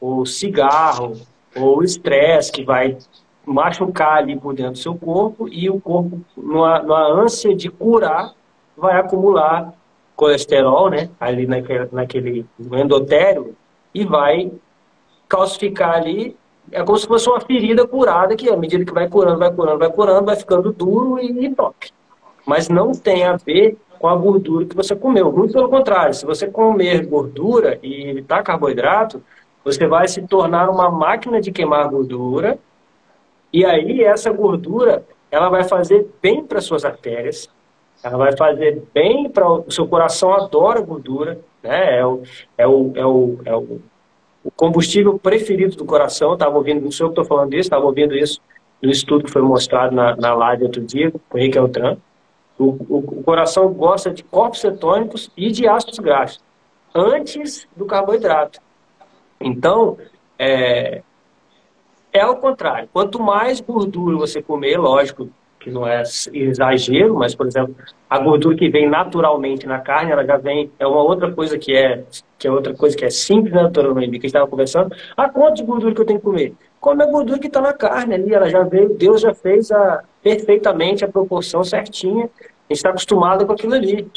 ou 0.00 0.26
cigarro, 0.26 1.16
ou 1.54 1.84
estresse 1.84 2.50
que 2.50 2.64
vai 2.64 2.96
machucar 3.44 4.18
ali 4.18 4.38
por 4.38 4.54
dentro 4.54 4.72
do 4.72 4.78
seu 4.78 4.94
corpo 4.94 5.48
e 5.48 5.68
o 5.68 5.80
corpo, 5.80 6.20
numa, 6.36 6.80
numa 6.80 7.06
ânsia 7.06 7.54
de 7.54 7.68
curar, 7.68 8.32
vai 8.76 8.98
acumular 8.98 9.72
colesterol, 10.16 10.90
né, 10.90 11.10
ali 11.18 11.46
naquele, 11.46 11.88
naquele 11.92 12.46
endotélio 12.72 13.56
e 13.94 14.04
vai 14.04 14.50
calcificar 15.28 15.94
ali. 15.94 16.36
É 16.72 16.82
como 16.82 16.96
se 16.96 17.06
fosse 17.06 17.28
uma 17.28 17.40
ferida 17.40 17.86
curada 17.86 18.34
que, 18.34 18.48
à 18.48 18.56
medida 18.56 18.84
que 18.84 18.92
vai 18.92 19.08
curando, 19.08 19.38
vai 19.38 19.52
curando, 19.52 19.78
vai 19.78 19.92
curando, 19.92 20.24
vai 20.24 20.36
ficando 20.36 20.72
duro 20.72 21.20
e, 21.20 21.46
e. 21.46 21.54
Mas 22.46 22.68
não 22.68 22.92
tem 22.92 23.24
a 23.24 23.36
ver 23.36 23.76
com 23.98 24.08
a 24.08 24.16
gordura 24.16 24.64
que 24.64 24.74
você 24.74 24.96
comeu. 24.96 25.30
Muito 25.30 25.52
pelo 25.52 25.68
contrário, 25.68 26.14
se 26.14 26.24
você 26.24 26.48
comer 26.48 27.06
gordura 27.06 27.78
e 27.82 28.08
evitar 28.08 28.42
carboidrato, 28.42 29.22
você 29.64 29.86
vai 29.86 30.08
se 30.08 30.22
tornar 30.22 30.68
uma 30.70 30.90
máquina 30.90 31.40
de 31.40 31.52
queimar 31.52 31.88
gordura. 31.88 32.58
E 33.52 33.64
aí 33.64 34.02
essa 34.02 34.32
gordura, 34.32 35.04
ela 35.30 35.48
vai 35.50 35.64
fazer 35.64 36.08
bem 36.20 36.42
para 36.42 36.60
suas 36.60 36.84
artérias, 36.84 37.48
ela 38.02 38.16
vai 38.16 38.36
fazer 38.36 38.82
bem 38.92 39.28
para 39.30 39.48
o 39.48 39.70
seu 39.70 39.86
coração 39.86 40.32
adora 40.32 40.80
gordura, 40.80 41.38
né? 41.62 41.98
É 41.98 42.06
o, 42.06 42.22
é 42.58 42.66
o, 42.66 42.92
é 42.96 43.06
o, 43.06 43.38
é 43.44 43.54
o, 43.54 43.80
o 44.44 44.50
combustível 44.50 45.18
preferido 45.18 45.76
do 45.76 45.84
coração. 45.84 46.34
Estava 46.34 46.56
ouvindo, 46.56 46.80
não 46.82 46.90
sou 46.90 47.06
eu 47.06 47.12
que 47.12 47.20
estou 47.20 47.24
falando 47.24 47.52
isso, 47.54 47.62
estava 47.62 47.84
ouvindo 47.84 48.16
isso 48.16 48.40
no 48.80 48.90
estudo 48.90 49.24
que 49.24 49.30
foi 49.30 49.42
mostrado 49.42 49.94
na, 49.94 50.16
na 50.16 50.34
live 50.34 50.64
outro 50.64 50.82
dia 50.82 51.10
com 51.10 51.18
o 51.32 51.38
Henrique 51.38 51.58
Altran. 51.58 51.96
O, 52.58 52.64
o, 52.64 52.98
o, 52.98 53.22
coração 53.22 53.72
gosta 53.72 54.10
de 54.10 54.22
corpos 54.24 54.60
cetônicos 54.60 55.30
e 55.36 55.50
de 55.50 55.66
ácidos 55.66 55.98
graxos 55.98 56.40
antes 56.94 57.66
do 57.76 57.86
carboidrato. 57.86 58.60
Então, 59.40 59.96
é, 60.38 61.02
é 62.12 62.20
ao 62.20 62.36
contrário. 62.36 62.88
Quanto 62.92 63.20
mais 63.20 63.60
gordura 63.60 64.16
você 64.16 64.42
comer, 64.42 64.78
lógico, 64.78 65.30
que 65.62 65.70
não 65.70 65.86
é 65.86 66.02
exagero, 66.32 67.14
mas, 67.14 67.34
por 67.34 67.46
exemplo, 67.46 67.74
a 68.10 68.18
gordura 68.18 68.56
que 68.56 68.68
vem 68.68 68.88
naturalmente 68.88 69.66
na 69.66 69.78
carne, 69.78 70.10
ela 70.10 70.24
já 70.24 70.36
vem, 70.36 70.70
é 70.78 70.86
uma 70.86 71.02
outra 71.02 71.32
coisa 71.32 71.56
que 71.56 71.74
é, 71.74 72.02
que 72.38 72.48
é 72.48 72.50
outra 72.50 72.74
coisa 72.74 72.96
que 72.96 73.04
é 73.04 73.10
simples 73.10 73.54
naturalmente, 73.54 74.10
que 74.10 74.16
a 74.16 74.20
gente 74.20 74.26
estava 74.26 74.46
conversando. 74.46 74.94
A 75.16 75.28
quanto 75.28 75.56
de 75.56 75.62
gordura 75.62 75.94
que 75.94 76.00
eu 76.00 76.04
tenho 76.04 76.18
que 76.18 76.24
comer? 76.24 76.54
Come 76.80 77.02
a 77.02 77.06
gordura 77.06 77.38
que 77.38 77.46
está 77.46 77.60
na 77.60 77.72
carne 77.72 78.14
ali, 78.14 78.34
ela 78.34 78.50
já 78.50 78.64
veio, 78.64 78.94
Deus 78.94 79.20
já 79.20 79.32
fez 79.32 79.70
a, 79.70 80.02
perfeitamente 80.22 81.04
a 81.04 81.08
proporção 81.08 81.62
certinha, 81.62 82.24
a 82.24 82.72
gente 82.72 82.78
está 82.78 82.90
acostumado 82.90 83.46
com 83.46 83.52
aquilo 83.52 83.74
ali. 83.74 84.10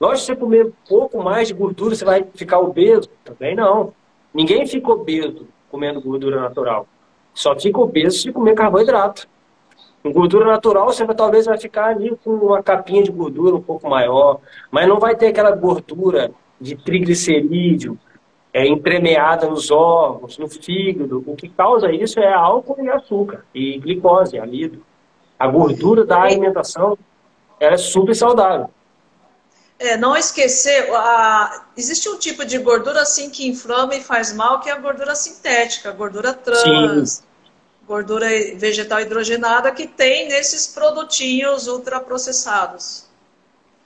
Lógico, 0.00 0.20
se 0.20 0.26
você 0.26 0.36
comer 0.36 0.66
um 0.66 0.72
pouco 0.88 1.22
mais 1.22 1.48
de 1.48 1.54
gordura, 1.54 1.94
você 1.94 2.04
vai 2.04 2.24
ficar 2.34 2.58
obeso? 2.58 3.08
Também 3.24 3.54
não. 3.54 3.92
Ninguém 4.34 4.66
fica 4.66 4.90
obeso 4.90 5.46
comendo 5.70 6.00
gordura 6.00 6.40
natural. 6.40 6.86
Só 7.34 7.58
fica 7.58 7.78
obeso 7.80 8.18
se 8.18 8.32
comer 8.32 8.54
carboidrato. 8.54 9.28
Com 10.02 10.12
gordura 10.12 10.46
natural, 10.46 10.86
você 10.86 11.04
vai, 11.04 11.14
talvez 11.14 11.46
vai 11.46 11.58
ficar 11.58 11.86
ali 11.86 12.16
com 12.22 12.30
uma 12.30 12.62
capinha 12.62 13.02
de 13.02 13.10
gordura 13.10 13.56
um 13.56 13.62
pouco 13.62 13.88
maior, 13.88 14.40
mas 14.70 14.88
não 14.88 14.98
vai 14.98 15.16
ter 15.16 15.28
aquela 15.28 15.50
gordura 15.50 16.30
de 16.60 16.76
triglicerídeo 16.76 17.98
é, 18.52 18.66
entremeada 18.66 19.48
nos 19.48 19.70
órgãos, 19.70 20.38
no 20.38 20.48
fígado. 20.48 21.22
O 21.26 21.34
que 21.34 21.48
causa 21.48 21.92
isso 21.92 22.20
é 22.20 22.32
álcool 22.32 22.82
e 22.82 22.88
açúcar, 22.88 23.44
e 23.54 23.78
glicose, 23.78 24.38
amido. 24.38 24.84
A 25.38 25.46
gordura 25.46 26.04
da 26.04 26.22
alimentação 26.22 26.96
ela 27.60 27.74
é 27.74 27.78
super 27.78 28.14
saudável. 28.14 28.70
É, 29.80 29.96
não 29.96 30.16
esquecer, 30.16 30.90
a... 30.92 31.66
existe 31.76 32.08
um 32.08 32.18
tipo 32.18 32.44
de 32.44 32.58
gordura 32.58 33.02
assim 33.02 33.30
que 33.30 33.46
inflama 33.46 33.94
e 33.94 34.00
faz 34.00 34.34
mal, 34.34 34.60
que 34.60 34.68
é 34.68 34.72
a 34.72 34.78
gordura 34.78 35.14
sintética, 35.14 35.90
a 35.90 35.92
gordura 35.92 36.32
trans. 36.32 37.10
Sim 37.10 37.27
gordura 37.88 38.26
vegetal 38.54 39.00
hidrogenada 39.00 39.72
que 39.72 39.86
tem 39.86 40.28
nesses 40.28 40.66
produtinhos 40.66 41.66
ultraprocessados. 41.66 43.08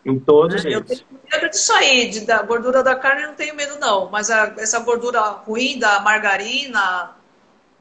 Em 0.04 0.18
todos 0.18 0.64
eu 0.64 0.70
eles. 0.72 0.90
Eu 0.90 1.06
tenho 1.06 1.20
medo 1.32 1.50
disso 1.50 1.72
aí, 1.72 2.10
de, 2.10 2.20
da 2.26 2.42
gordura 2.42 2.82
da 2.82 2.96
carne 2.96 3.22
eu 3.22 3.28
não 3.28 3.34
tenho 3.36 3.54
medo 3.54 3.78
não, 3.78 4.10
mas 4.10 4.28
a, 4.28 4.52
essa 4.58 4.80
gordura 4.80 5.20
ruim 5.20 5.78
da 5.78 6.00
margarina, 6.00 7.12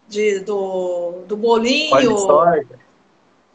de, 0.07 0.39
do, 0.41 1.23
do 1.27 1.35
bolinho, 1.35 2.15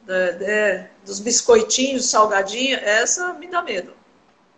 é, 0.09 0.89
dos 1.05 1.21
biscoitinhos, 1.21 2.11
salgadinho, 2.11 2.77
essa 2.79 3.33
me 3.35 3.47
dá 3.47 3.63
medo. 3.63 3.93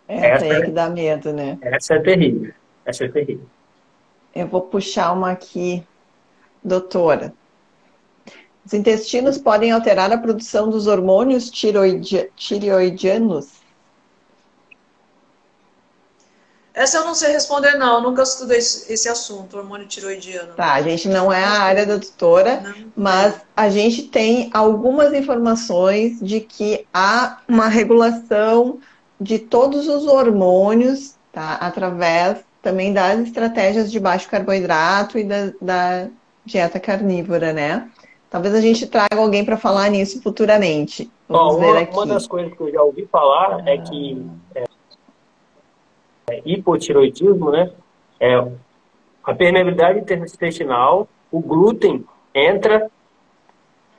Essa, 0.07 0.45
essa 0.45 0.45
é 0.45 0.61
que 0.65 0.71
dá 0.71 0.89
medo, 0.89 1.31
né? 1.31 1.59
Essa 1.61 1.93
é 1.93 1.99
terrível. 1.99 2.51
Essa 2.83 3.05
é 3.05 3.07
terrível. 3.09 3.45
Eu 4.33 4.47
vou 4.47 4.61
puxar 4.61 5.11
uma 5.11 5.29
aqui, 5.29 5.83
doutora. 6.63 7.31
Os 8.69 8.73
intestinos 8.75 9.39
podem 9.39 9.71
alterar 9.71 10.11
a 10.11 10.17
produção 10.19 10.69
dos 10.69 10.85
hormônios 10.85 11.49
tireoidianos? 11.49 13.47
Essa 16.71 16.99
eu 16.99 17.05
não 17.05 17.15
sei 17.15 17.31
responder, 17.31 17.79
não. 17.79 17.95
Eu 17.95 18.01
nunca 18.01 18.21
estudei 18.21 18.59
esse 18.59 19.09
assunto, 19.09 19.57
hormônio 19.57 19.87
tiroidiano. 19.87 20.53
Tá, 20.53 20.73
a 20.73 20.83
gente 20.83 21.09
não 21.09 21.33
é 21.33 21.43
a 21.43 21.61
área 21.63 21.83
da 21.83 21.97
doutora, 21.97 22.61
não. 22.61 22.91
mas 22.95 23.41
a 23.57 23.69
gente 23.69 24.03
tem 24.03 24.51
algumas 24.53 25.13
informações 25.13 26.19
de 26.19 26.39
que 26.39 26.85
há 26.93 27.39
uma 27.47 27.67
regulação 27.69 28.77
de 29.19 29.39
todos 29.39 29.87
os 29.87 30.05
hormônios, 30.05 31.15
tá? 31.31 31.55
Através 31.55 32.37
também 32.61 32.93
das 32.93 33.19
estratégias 33.21 33.91
de 33.91 33.99
baixo 33.99 34.29
carboidrato 34.29 35.17
e 35.17 35.23
da, 35.23 35.51
da 35.59 36.07
dieta 36.45 36.79
carnívora, 36.79 37.51
né? 37.51 37.89
Talvez 38.29 38.53
a 38.53 38.61
gente 38.61 38.85
traga 38.85 39.17
alguém 39.17 39.43
para 39.43 39.57
falar 39.57 39.89
nisso 39.89 40.21
futuramente. 40.21 41.09
Vamos 41.27 41.55
Bom, 41.55 41.59
ver 41.59 41.71
uma, 41.71 41.79
aqui. 41.79 41.93
uma 41.93 42.05
das 42.05 42.27
coisas 42.27 42.53
que 42.53 42.61
eu 42.61 42.71
já 42.71 42.83
ouvi 42.83 43.07
falar 43.07 43.67
é 43.67 43.77
que 43.77 44.25
é, 44.53 44.63
é, 46.29 46.41
hipotiroidismo, 46.45 47.49
né? 47.51 47.71
É 48.19 48.35
a 49.23 49.33
permeabilidade 49.33 49.99
intestinal, 49.99 51.07
o 51.31 51.39
glúten 51.39 52.05
entra 52.33 52.89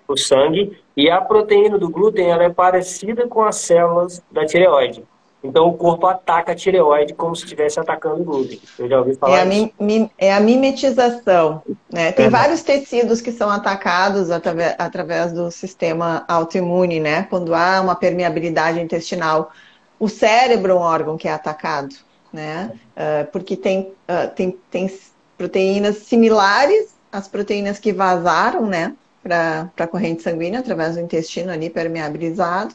no 0.09 0.17
sangue 0.17 0.79
e 0.97 1.09
a 1.09 1.21
proteína 1.21 1.79
do 1.79 1.89
glúten 1.89 2.31
ela 2.31 2.45
é 2.45 2.51
parecida 2.51 3.27
com 3.29 3.43
as 3.43 3.57
células 3.57 4.23
da 4.31 4.45
tireoide. 4.45 5.05
Então 5.43 5.69
o 5.69 5.75
corpo 5.75 6.07
ataca 6.07 6.53
a 6.53 6.55
tireoide 6.55 7.15
como 7.15 7.35
se 7.35 7.45
estivesse 7.45 7.81
atacando 7.81 8.21
o 8.21 8.25
glúten. 8.25 8.61
Eu 8.79 8.89
já 8.89 8.99
ouvi 8.99 9.15
falar 9.15 9.39
é 9.39 9.43
a, 9.43 9.45
mi, 9.47 10.11
é 10.19 10.35
a 10.35 10.41
mimetização. 10.41 11.63
Né? 11.91 12.13
Tem 12.13 12.27
é. 12.27 12.31
vários 12.31 12.63
tecidos 12.63 13.21
que 13.23 13.33
são 13.33 13.49
atacados 13.49 14.31
através, 14.31 14.75
através 14.79 15.33
do 15.33 15.51
sistema 15.51 16.25
autoimune, 16.29 17.01
né? 17.01 17.23
Quando 17.31 17.55
há 17.55 17.81
uma 17.81 17.97
permeabilidade 17.97 18.81
intestinal. 18.81 19.51
O 19.99 20.09
cérebro 20.09 20.73
é 20.73 20.75
um 20.75 20.79
órgão 20.79 21.17
que 21.17 21.29
é 21.29 21.33
atacado, 21.33 21.95
né? 22.33 22.73
Uh, 22.97 23.31
porque 23.31 23.57
tem, 23.57 23.93
uh, 24.09 24.35
tem, 24.35 24.59
tem 24.71 24.91
proteínas 25.37 25.97
similares 25.99 26.95
às 27.11 27.29
proteínas 27.29 27.79
que 27.79 27.93
vazaram, 27.93 28.67
né? 28.67 28.95
Para 29.23 29.71
a 29.77 29.87
corrente 29.87 30.23
sanguínea 30.23 30.61
através 30.61 30.95
do 30.95 31.01
intestino 31.01 31.53
ali 31.53 31.69
permeabilizado 31.69 32.75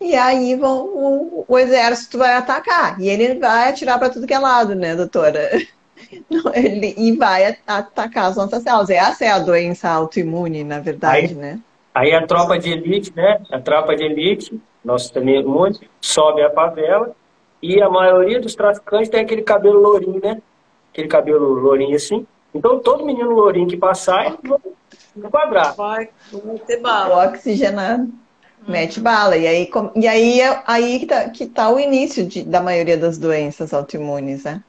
e 0.00 0.16
aí 0.16 0.56
vão, 0.56 0.86
o, 0.86 1.44
o, 1.46 1.58
exército 1.58 2.16
vai 2.16 2.34
atacar. 2.34 2.98
E 3.00 3.08
ele 3.08 3.34
vai 3.38 3.68
atirar 3.68 3.98
para 3.98 4.08
tudo 4.08 4.26
que 4.26 4.32
é 4.32 4.38
lado, 4.38 4.74
né, 4.74 4.96
doutora? 4.96 5.50
Não, 6.30 6.54
ele, 6.54 6.94
e 6.96 7.12
vai 7.12 7.58
atacar 7.66 8.30
as 8.30 8.36
nossas 8.36 8.62
células. 8.62 8.88
Essa 8.88 9.26
é 9.26 9.30
a 9.30 9.38
doença 9.38 9.90
autoimune, 9.90 10.64
na 10.64 10.80
verdade, 10.80 11.26
aí, 11.26 11.34
né? 11.34 11.60
Aí 11.94 12.14
a 12.14 12.26
tropa 12.26 12.58
de 12.58 12.70
elite, 12.70 13.12
né? 13.14 13.40
A 13.50 13.60
tropa 13.60 13.94
de 13.94 14.04
elite, 14.04 14.58
nosso 14.82 15.12
também 15.12 15.44
muito, 15.44 15.80
sobe 16.00 16.42
a 16.42 16.50
favela 16.50 17.14
e 17.62 17.82
a 17.82 17.90
maioria 17.90 18.40
dos 18.40 18.54
traficantes 18.54 19.10
tem 19.10 19.20
aquele 19.20 19.42
cabelo 19.42 19.80
lourinho, 19.80 20.20
né? 20.22 20.40
Aquele 20.92 21.08
cabelo 21.08 21.54
lourinho 21.54 21.94
assim. 21.94 22.26
Então 22.54 22.78
todo 22.78 23.04
menino 23.04 23.30
lourinho 23.30 23.68
que 23.68 23.76
passar, 23.76 24.26
ele 24.26 24.38
vai 24.42 24.58
enquadrar. 25.16 25.74
Vai, 25.74 26.08
vai 26.32 26.58
ter 26.58 26.80
bala. 26.80 27.28
Oxigenado. 27.28 28.10
Mete 28.68 29.00
bala. 29.00 29.36
E 29.36 29.46
aí, 29.46 29.70
e 29.96 30.06
aí, 30.06 30.40
é 30.40 30.62
aí 30.66 30.98
que, 31.00 31.06
tá, 31.06 31.30
que 31.30 31.46
tá 31.46 31.70
o 31.70 31.80
início 31.80 32.26
de, 32.26 32.42
da 32.42 32.60
maioria 32.60 32.96
das 32.96 33.18
doenças 33.18 33.72
autoimunes, 33.72 34.44
né? 34.44 34.62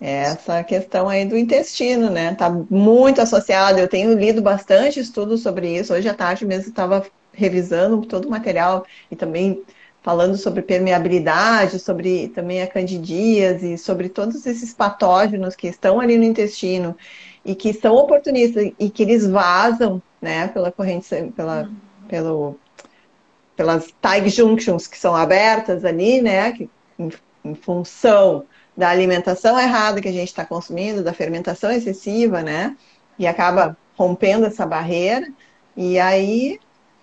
Essa 0.00 0.62
questão 0.62 1.08
aí 1.08 1.24
do 1.24 1.36
intestino, 1.36 2.10
né? 2.10 2.34
Tá 2.34 2.50
muito 2.50 3.20
associado. 3.20 3.78
Eu 3.78 3.88
tenho 3.88 4.12
lido 4.18 4.42
bastante 4.42 5.00
estudos 5.00 5.42
sobre 5.42 5.78
isso. 5.78 5.94
Hoje 5.94 6.08
à 6.08 6.14
tarde 6.14 6.44
mesmo 6.44 6.68
estava 6.68 7.06
revisando 7.32 8.04
todo 8.06 8.26
o 8.26 8.30
material 8.30 8.84
e 9.10 9.16
também 9.16 9.62
falando 10.02 10.36
sobre 10.36 10.60
permeabilidade, 10.60 11.78
sobre 11.78 12.28
também 12.28 12.60
a 12.60 12.66
candidíase, 12.66 13.78
sobre 13.78 14.10
todos 14.10 14.44
esses 14.44 14.74
patógenos 14.74 15.56
que 15.56 15.66
estão 15.66 15.98
ali 15.98 16.18
no 16.18 16.24
intestino 16.24 16.94
e 17.42 17.54
que 17.54 17.72
são 17.72 17.94
oportunistas 17.94 18.70
e 18.78 18.90
que 18.90 19.02
eles 19.02 19.26
vazam, 19.26 20.02
né, 20.20 20.48
pela 20.48 20.70
corrente, 20.70 21.08
pela 21.34 21.70
pelo, 22.08 22.58
pelas 23.56 23.92
tight 24.00 24.28
junctions 24.28 24.86
que 24.86 24.98
são 24.98 25.14
abertas 25.14 25.84
ali, 25.84 26.20
né? 26.20 26.52
Que, 26.52 26.70
em, 26.98 27.10
em 27.44 27.54
função 27.54 28.44
da 28.76 28.88
alimentação 28.88 29.58
errada 29.58 30.00
que 30.00 30.08
a 30.08 30.12
gente 30.12 30.28
está 30.28 30.44
consumindo, 30.44 31.02
da 31.02 31.12
fermentação 31.12 31.70
excessiva, 31.70 32.42
né? 32.42 32.76
E 33.18 33.26
acaba 33.26 33.76
rompendo 33.96 34.46
essa 34.46 34.66
barreira, 34.66 35.28
e 35.76 35.98
aí 35.98 36.58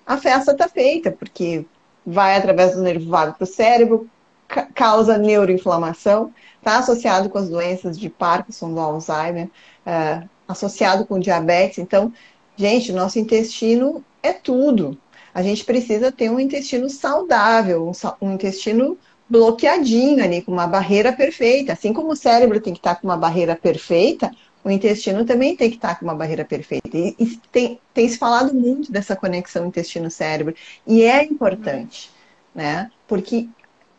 a 0.05 0.17
festa 0.17 0.51
está 0.51 0.67
feita, 0.67 1.11
porque 1.11 1.65
vai 2.05 2.35
através 2.35 2.75
do 2.75 2.81
nervo 2.81 3.09
vago 3.09 3.33
para 3.33 3.43
o 3.43 3.47
cérebro, 3.47 4.09
ca 4.47 4.63
causa 4.73 5.17
neuroinflamação, 5.17 6.33
está 6.57 6.79
associado 6.79 7.29
com 7.29 7.37
as 7.37 7.49
doenças 7.49 7.97
de 7.97 8.09
Parkinson, 8.09 8.73
do 8.73 8.79
Alzheimer, 8.79 9.47
uh, 9.85 10.27
associado 10.47 11.05
com 11.05 11.19
diabetes. 11.19 11.77
Então, 11.77 12.11
gente, 12.57 12.91
nosso 12.91 13.19
intestino 13.19 14.03
é 14.21 14.33
tudo. 14.33 14.97
A 15.33 15.41
gente 15.41 15.63
precisa 15.63 16.11
ter 16.11 16.29
um 16.29 16.39
intestino 16.39 16.89
saudável, 16.89 17.91
um, 18.21 18.33
intestino 18.33 18.97
bloqueadinho 19.29 20.23
ali, 20.23 20.41
com 20.41 20.51
uma 20.51 20.67
barreira 20.67 21.13
perfeita. 21.13 21.73
Assim 21.73 21.93
como 21.93 22.11
o 22.11 22.15
cérebro 22.15 22.59
tem 22.59 22.73
que 22.73 22.79
estar 22.79 22.95
com 22.95 23.07
uma 23.07 23.15
barreira 23.15 23.55
perfeita, 23.55 24.31
o 24.63 24.69
intestino 24.69 25.25
também 25.25 25.55
tem 25.55 25.69
que 25.69 25.77
estar 25.77 25.97
com 25.97 26.05
uma 26.05 26.13
barreira 26.13 26.43
perfeita. 26.43 26.89
E 26.93 27.39
tem, 27.51 27.79
tem 27.93 28.09
se 28.09 28.17
falado 28.17 28.53
muito 28.53 28.91
dessa 28.91 29.15
conexão 29.15 29.65
intestino-cérebro. 29.65 30.53
E 30.85 31.03
é 31.03 31.23
importante, 31.23 32.11
né? 32.53 32.91
Porque 33.07 33.47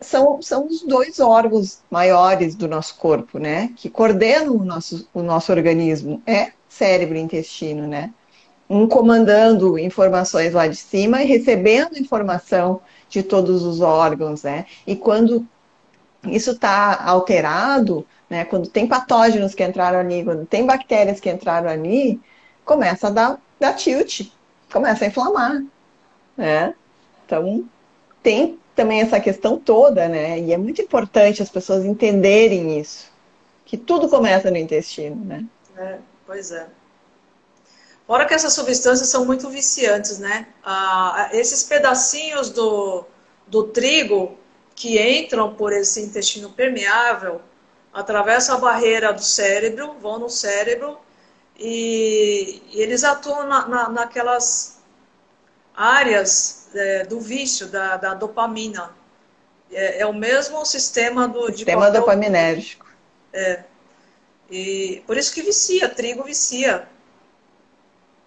são, 0.00 0.42
são 0.42 0.66
os 0.66 0.82
dois 0.82 1.18
órgãos 1.18 1.80
maiores 1.90 2.54
do 2.54 2.68
nosso 2.68 2.96
corpo, 2.96 3.38
né? 3.38 3.72
Que 3.76 3.88
coordenam 3.88 4.56
o 4.56 4.64
nosso, 4.64 5.08
o 5.14 5.22
nosso 5.22 5.50
organismo. 5.50 6.22
É 6.26 6.52
cérebro 6.68 7.16
e 7.16 7.20
intestino, 7.20 7.86
né? 7.86 8.12
Um 8.72 8.88
comandando 8.88 9.78
informações 9.78 10.54
lá 10.54 10.66
de 10.66 10.76
cima 10.76 11.22
e 11.22 11.26
recebendo 11.26 11.98
informação 11.98 12.80
de 13.06 13.22
todos 13.22 13.64
os 13.64 13.82
órgãos, 13.82 14.42
né? 14.42 14.64
E 14.86 14.96
quando 14.96 15.46
isso 16.24 16.52
está 16.52 17.04
alterado, 17.04 18.06
né? 18.30 18.46
Quando 18.46 18.70
tem 18.70 18.86
patógenos 18.86 19.54
que 19.54 19.62
entraram 19.62 19.98
ali, 19.98 20.24
quando 20.24 20.46
tem 20.46 20.64
bactérias 20.64 21.20
que 21.20 21.30
entraram 21.30 21.68
ali, 21.68 22.18
começa 22.64 23.08
a 23.08 23.10
dar, 23.10 23.42
dar 23.60 23.74
tilt, 23.74 24.30
começa 24.72 25.04
a 25.04 25.08
inflamar, 25.08 25.62
né? 26.34 26.74
Então, 27.26 27.68
tem 28.22 28.58
também 28.74 29.02
essa 29.02 29.20
questão 29.20 29.58
toda, 29.58 30.08
né? 30.08 30.40
E 30.40 30.50
é 30.50 30.56
muito 30.56 30.80
importante 30.80 31.42
as 31.42 31.50
pessoas 31.50 31.84
entenderem 31.84 32.80
isso, 32.80 33.12
que 33.66 33.76
tudo 33.76 34.08
começa 34.08 34.50
no 34.50 34.56
intestino, 34.56 35.22
né? 35.22 35.44
É, 35.76 35.98
pois 36.26 36.50
é. 36.52 36.66
Fora 38.06 38.26
que 38.26 38.34
essas 38.34 38.52
substâncias 38.52 39.08
são 39.08 39.24
muito 39.24 39.48
viciantes, 39.48 40.18
né? 40.18 40.48
Ah, 40.64 41.30
esses 41.32 41.62
pedacinhos 41.62 42.50
do, 42.50 43.04
do 43.46 43.64
trigo 43.64 44.36
que 44.74 45.00
entram 45.00 45.54
por 45.54 45.72
esse 45.72 46.00
intestino 46.00 46.50
permeável, 46.50 47.40
atravessam 47.92 48.56
a 48.56 48.58
barreira 48.58 49.12
do 49.12 49.22
cérebro, 49.22 49.94
vão 50.00 50.18
no 50.18 50.28
cérebro 50.28 50.98
e, 51.58 52.62
e 52.70 52.80
eles 52.80 53.04
atuam 53.04 53.46
na, 53.46 53.68
na, 53.68 53.88
naquelas 53.88 54.80
áreas 55.74 56.68
é, 56.74 57.04
do 57.04 57.20
vício, 57.20 57.66
da, 57.66 57.96
da 57.96 58.14
dopamina. 58.14 58.90
É, 59.70 60.00
é, 60.00 60.06
o 60.06 60.12
mesmo 60.12 60.64
sistema 60.64 61.28
do... 61.28 61.46
Sistema 61.46 61.90
dopaminérgico. 61.90 62.86
É. 63.32 63.62
E 64.50 65.02
por 65.06 65.16
isso 65.16 65.32
que 65.32 65.42
vicia, 65.42 65.88
trigo 65.88 66.22
vicia. 66.22 66.88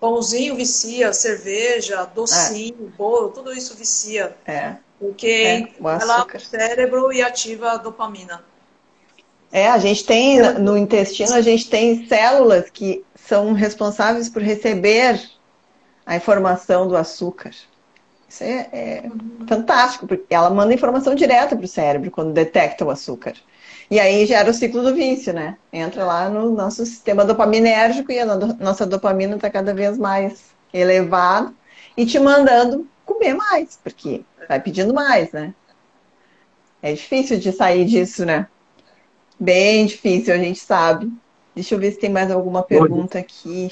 Pãozinho 0.06 0.56
vicia, 0.56 1.12
cerveja, 1.12 2.06
docinho, 2.06 2.92
é. 2.94 2.96
bolo, 2.96 3.30
tudo 3.30 3.52
isso 3.52 3.76
vicia. 3.76 4.36
É. 4.46 4.76
Porque 5.00 5.26
é, 5.26 5.82
vai 5.82 6.06
lá 6.06 6.28
cérebro 6.38 7.12
e 7.12 7.24
ativa 7.24 7.72
a 7.72 7.78
dopamina. 7.78 8.46
É, 9.52 9.68
a 9.68 9.80
gente 9.80 10.06
tem 10.06 10.40
no 10.60 10.78
intestino, 10.78 11.34
a 11.34 11.42
gente 11.42 11.68
tem 11.72 12.08
células 12.08 12.70
que 12.70 13.04
são 13.16 13.54
responsáveis 13.54 14.30
por 14.30 14.44
receber 14.44 15.28
a 16.06 16.16
informação 16.16 16.88
do 16.88 16.96
açúcar. 16.96 17.50
Isso 18.30 18.44
é, 18.44 18.70
é 18.72 19.04
uhum. 19.06 19.48
fantástico, 19.48 20.06
porque 20.06 20.32
ela 20.32 20.52
manda 20.52 20.72
informação 20.72 21.16
direta 21.16 21.56
para 21.56 21.66
o 21.66 21.68
cérebro 21.68 22.12
quando 22.12 22.32
detecta 22.32 22.86
o 22.86 22.92
açúcar. 22.92 23.34
E 23.90 24.00
aí 24.00 24.26
gera 24.26 24.50
o 24.50 24.54
ciclo 24.54 24.82
do 24.82 24.96
vício, 24.96 25.32
né? 25.32 25.58
Entra 25.72 26.04
lá 26.04 26.30
no 26.30 26.50
nosso 26.52 26.86
sistema 26.86 27.24
dopaminérgico 27.24 28.12
e 28.12 28.20
a 28.20 28.26
nossa 28.26 28.86
dopamina 28.86 29.36
está 29.36 29.50
cada 29.50 29.74
vez 29.74 29.98
mais 29.98 30.56
elevada 30.74 31.54
e 31.96 32.06
te 32.06 32.18
mandando 32.20 32.88
comer 33.06 33.34
mais, 33.36 33.80
porque 33.84 34.24
vai 34.48 34.60
pedindo 34.60 34.94
mais, 34.94 35.32
né? 35.32 35.54
É 36.82 36.94
difícil 36.94 37.40
de 37.40 37.52
sair 37.52 37.86
disso, 37.86 38.26
né? 38.26 38.48
Bem 39.40 39.86
difícil, 39.86 40.34
a 40.34 40.38
gente 40.38 40.60
sabe. 40.60 41.12
Deixa 41.54 41.76
eu 41.76 41.80
ver 41.80 41.92
se 41.92 42.00
tem 42.00 42.10
mais 42.10 42.32
alguma 42.32 42.64
pergunta 42.64 43.20
aqui. 43.20 43.72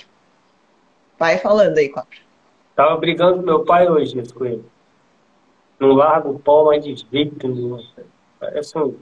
Vai 1.17 1.37
falando 1.37 1.77
aí, 1.77 1.89
Cobra. 1.89 2.17
Tava 2.75 2.97
brigando 2.97 3.37
com 3.37 3.43
meu 3.43 3.65
pai 3.65 3.87
hoje 3.87 4.21
com 4.33 4.45
ele. 4.45 4.65
Não 5.79 5.89
larga 5.89 6.29
o 6.29 6.39
pão 6.39 6.65
mais 6.65 6.83
de 6.83 6.95
jeito 7.11 7.47
nenhum. 7.47 7.83
Parece 8.39 8.77
um. 8.77 8.95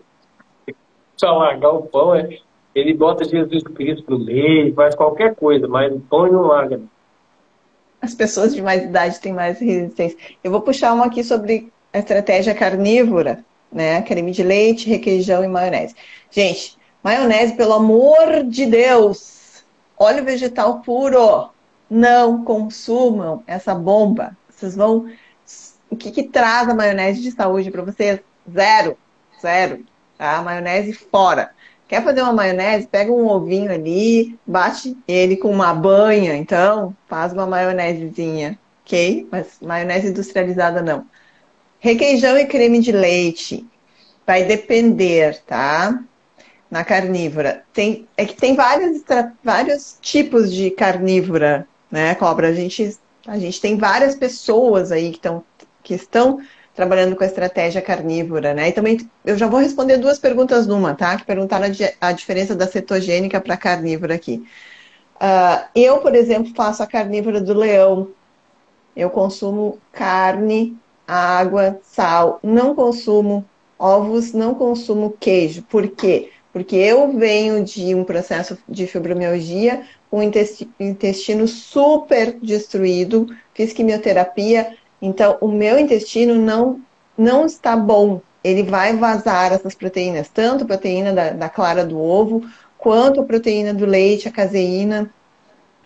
Só 1.22 1.38
largar 1.38 1.69
o 1.69 1.84
pão, 1.84 2.15
é... 2.15 2.39
ele 2.73 2.95
bota 2.95 3.23
Jesus 3.23 3.61
Cristo 3.61 4.10
no 4.10 4.26
meio, 4.26 4.73
faz 4.73 4.95
qualquer 4.95 5.35
coisa, 5.35 5.68
mas 5.68 5.93
o 5.93 5.99
pão 5.99 6.26
não 6.26 6.48
larga. 6.48 6.81
As 8.02 8.15
pessoas 8.15 8.56
de 8.56 8.61
mais 8.64 8.84
idade 8.84 9.19
têm 9.19 9.31
mais 9.31 9.60
resistência. 9.60 10.18
Eu 10.43 10.49
vou 10.49 10.61
puxar 10.61 10.91
uma 10.93 11.06
aqui 11.06 11.23
sobre 11.23 11.72
a 11.93 11.99
estratégia 11.99 12.56
carnívora, 12.56 13.45
né? 13.72 14.02
Creme 14.02 14.31
de 14.31 14.41
leite, 14.41 14.89
requeijão 14.89 15.43
e 15.43 15.48
maionese. 15.48 15.93
Gente, 16.31 16.76
maionese, 17.03 17.53
pelo 17.53 17.73
amor 17.73 18.43
de 18.43 18.65
Deus, 18.65 19.64
óleo 19.99 20.26
vegetal 20.26 20.80
puro. 20.80 21.52
Não 21.88 22.43
consumam 22.43 23.43
essa 23.45 23.76
bomba. 23.76 24.35
Vocês 24.49 24.76
vão. 24.76 25.06
O 25.88 25.95
que, 25.95 26.10
que 26.10 26.23
traz 26.23 26.68
a 26.68 26.73
maionese 26.73 27.22
de 27.22 27.30
saúde 27.30 27.69
para 27.69 27.84
vocês? 27.84 28.22
Zero. 28.52 28.98
Zero. 29.39 29.85
Tá? 30.22 30.39
Maionese 30.43 30.93
fora. 30.93 31.49
Quer 31.88 32.03
fazer 32.03 32.22
uma 32.22 32.31
maionese? 32.31 32.85
Pega 32.85 33.11
um 33.11 33.27
ovinho 33.27 33.72
ali, 33.72 34.38
bate 34.45 34.95
ele 35.07 35.35
com 35.35 35.49
uma 35.49 35.73
banha, 35.73 36.35
então 36.35 36.95
faz 37.07 37.34
uma 37.34 37.48
maionesezinha, 37.48 38.56
ok? 38.85 39.27
Mas 39.31 39.57
maionese 39.60 40.10
industrializada 40.10 40.80
não. 40.80 41.07
Requeijão 41.80 42.38
e 42.38 42.45
creme 42.45 42.81
de 42.81 42.91
leite. 42.91 43.65
Vai 44.23 44.43
depender, 44.43 45.41
tá? 45.48 45.99
Na 46.69 46.84
carnívora. 46.84 47.64
Tem, 47.73 48.07
é 48.15 48.23
que 48.23 48.35
tem 48.35 48.56
vários, 48.56 49.02
vários 49.43 49.98
tipos 49.99 50.53
de 50.53 50.69
carnívora, 50.69 51.68
né, 51.89 52.14
Cobra? 52.14 52.49
A 52.49 52.53
gente, 52.53 52.95
a 53.26 53.39
gente 53.39 53.60
tem 53.60 53.76
várias 53.76 54.14
pessoas 54.14 54.91
aí 54.91 55.14
que, 55.14 55.19
tão, 55.19 55.43
que 55.81 55.95
estão 55.95 56.39
trabalhando 56.82 57.16
com 57.16 57.24
a 57.24 57.28
estratégia 57.28 57.80
carnívora, 57.80 58.56
né? 58.56 58.70
E 58.70 58.72
também 58.72 58.98
eu 59.24 59.38
já 59.38 59.45
vou 59.45 59.60
responder 59.60 59.98
duas 59.98 60.18
perguntas 60.18 60.66
numa, 60.66 60.95
tá? 60.95 61.16
Que 61.16 61.24
perguntaram 61.24 61.68
a, 61.68 62.08
a 62.08 62.12
diferença 62.12 62.56
da 62.56 62.66
cetogênica 62.66 63.40
para 63.40 63.56
carnívora 63.56 64.16
aqui. 64.16 64.44
Uh, 65.18 65.64
eu, 65.76 65.99
por 65.99 66.16
exemplo, 66.16 66.52
faço 66.56 66.82
a 66.82 66.88
carnívora 66.88 67.40
do 67.40 67.53
leão. 67.53 68.08
Eu 68.95 69.12
consumo 69.12 69.78
carne, 69.91 70.76
água, 71.08 71.80
sal. 71.84 72.40
Não 72.41 72.74
consumo 72.74 73.45
ovos, 73.78 74.34
não 74.34 74.56
consumo 74.56 75.16
queijo. 75.20 75.62
Por 75.70 75.88
quê? 75.88 76.32
Porque 76.52 76.76
eu 76.76 77.16
venho 77.16 77.64
de 77.64 77.94
um 77.94 78.03
processo 78.03 78.58
de 78.68 78.88
fibromialgia, 78.88 79.84
um 80.12 80.20
intestino 80.24 81.48
super 81.48 82.40
destruído, 82.41 83.28
fiz 83.53 83.72
quimioterapia, 83.72 84.76
então, 85.02 85.38
o 85.41 85.48
meu 85.48 85.80
intestino 85.80 86.36
não, 86.36 86.80
não 87.18 87.45
está 87.45 87.76
bom. 87.76 88.22
Ele 88.44 88.64
vai 88.64 88.95
vazar 88.95 89.52
essas 89.52 89.73
proteínas, 89.73 90.30
tanto 90.30 90.64
a 90.64 90.68
proteína 90.68 91.11
da, 91.11 91.30
da 91.32 91.49
clara 91.49 91.86
do 91.86 91.99
ovo, 91.99 92.44
quanto 92.78 93.22
a 93.22 93.23
proteína 93.23 93.73
do 93.73 93.86
leite, 93.86 94.28
a 94.28 94.32
caseína. 94.32 95.11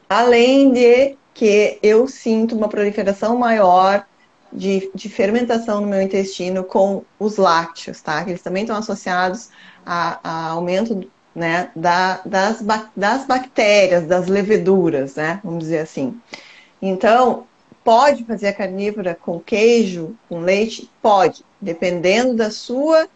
Além 0.10 0.72
de 0.72 1.18
que 1.34 1.80
eu 1.82 2.08
sinto 2.08 2.56
uma 2.56 2.70
proliferação 2.70 3.38
maior 3.38 4.06
de, 4.52 4.90
de, 4.96 5.10
fermentação 5.10 5.82
no 5.82 5.88
meu 5.88 6.02
intestino 6.02 6.64
com 6.64 7.04
os 7.20 7.36
lácteos, 7.36 8.02
tá? 8.02 8.24
Eles 8.26 8.42
também 8.42 8.64
estão 8.64 8.78
associados 8.78 9.50
a, 9.86 10.20
a 10.24 10.50
aumento 10.52 11.06
né, 11.36 11.70
da, 11.76 12.22
das, 12.26 12.64
das 12.96 13.26
bactérias, 13.26 14.06
das 14.06 14.28
leveduras, 14.28 15.16
né? 15.16 15.42
Vamos 15.44 15.60
dizer 15.60 15.80
assim. 15.80 16.18
Então, 16.82 17.46
Pode 17.86 18.26
fazer 18.26 18.48
a 18.48 18.53
carnívora 18.53 19.14
com 19.14 19.40
queijo, 19.40 20.18
com 20.28 20.40
leite? 20.40 20.90
Pode, 21.03 21.45
dependendo 21.62 22.34
da 22.34 22.49
sua, 22.49 23.07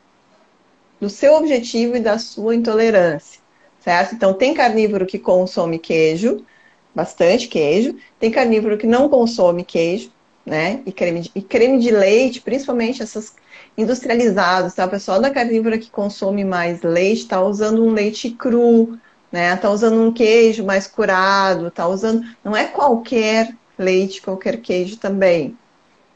do 1.01 1.09
seu 1.09 1.33
objetivo 1.33 1.97
e 1.97 1.99
da 1.99 2.19
sua 2.19 2.53
intolerância, 2.53 3.41
certo? 3.79 4.13
Então, 4.13 4.31
tem 4.31 4.53
carnívoro 4.53 5.07
que 5.07 5.17
consome 5.17 5.79
queijo, 5.79 6.45
bastante 6.93 7.47
queijo, 7.47 7.95
tem 8.19 8.29
carnívoro 8.29 8.77
que 8.77 8.85
não 8.85 9.09
consome 9.09 9.63
queijo, 9.63 10.11
né? 10.45 10.83
E 10.85 10.91
creme 10.91 11.21
de, 11.21 11.31
e 11.33 11.41
creme 11.41 11.79
de 11.79 11.89
leite, 11.89 12.39
principalmente 12.39 13.01
essas 13.01 13.33
industrializados, 13.75 14.75
tá? 14.75 14.85
O 14.85 14.89
pessoal 14.89 15.19
da 15.19 15.31
carnívora 15.31 15.79
que 15.79 15.89
consome 15.89 16.45
mais 16.45 16.83
leite 16.83 17.21
está 17.21 17.41
usando 17.41 17.83
um 17.83 17.91
leite 17.91 18.29
cru, 18.29 18.99
né? 19.31 19.55
Tá 19.55 19.71
usando 19.71 19.99
um 19.99 20.13
queijo 20.13 20.63
mais 20.63 20.85
curado, 20.85 21.71
tá 21.71 21.87
usando. 21.87 22.23
Não 22.43 22.55
é 22.55 22.65
qualquer 22.67 23.57
leite, 23.81 24.21
qualquer 24.21 24.61
queijo 24.61 24.97
também, 24.97 25.57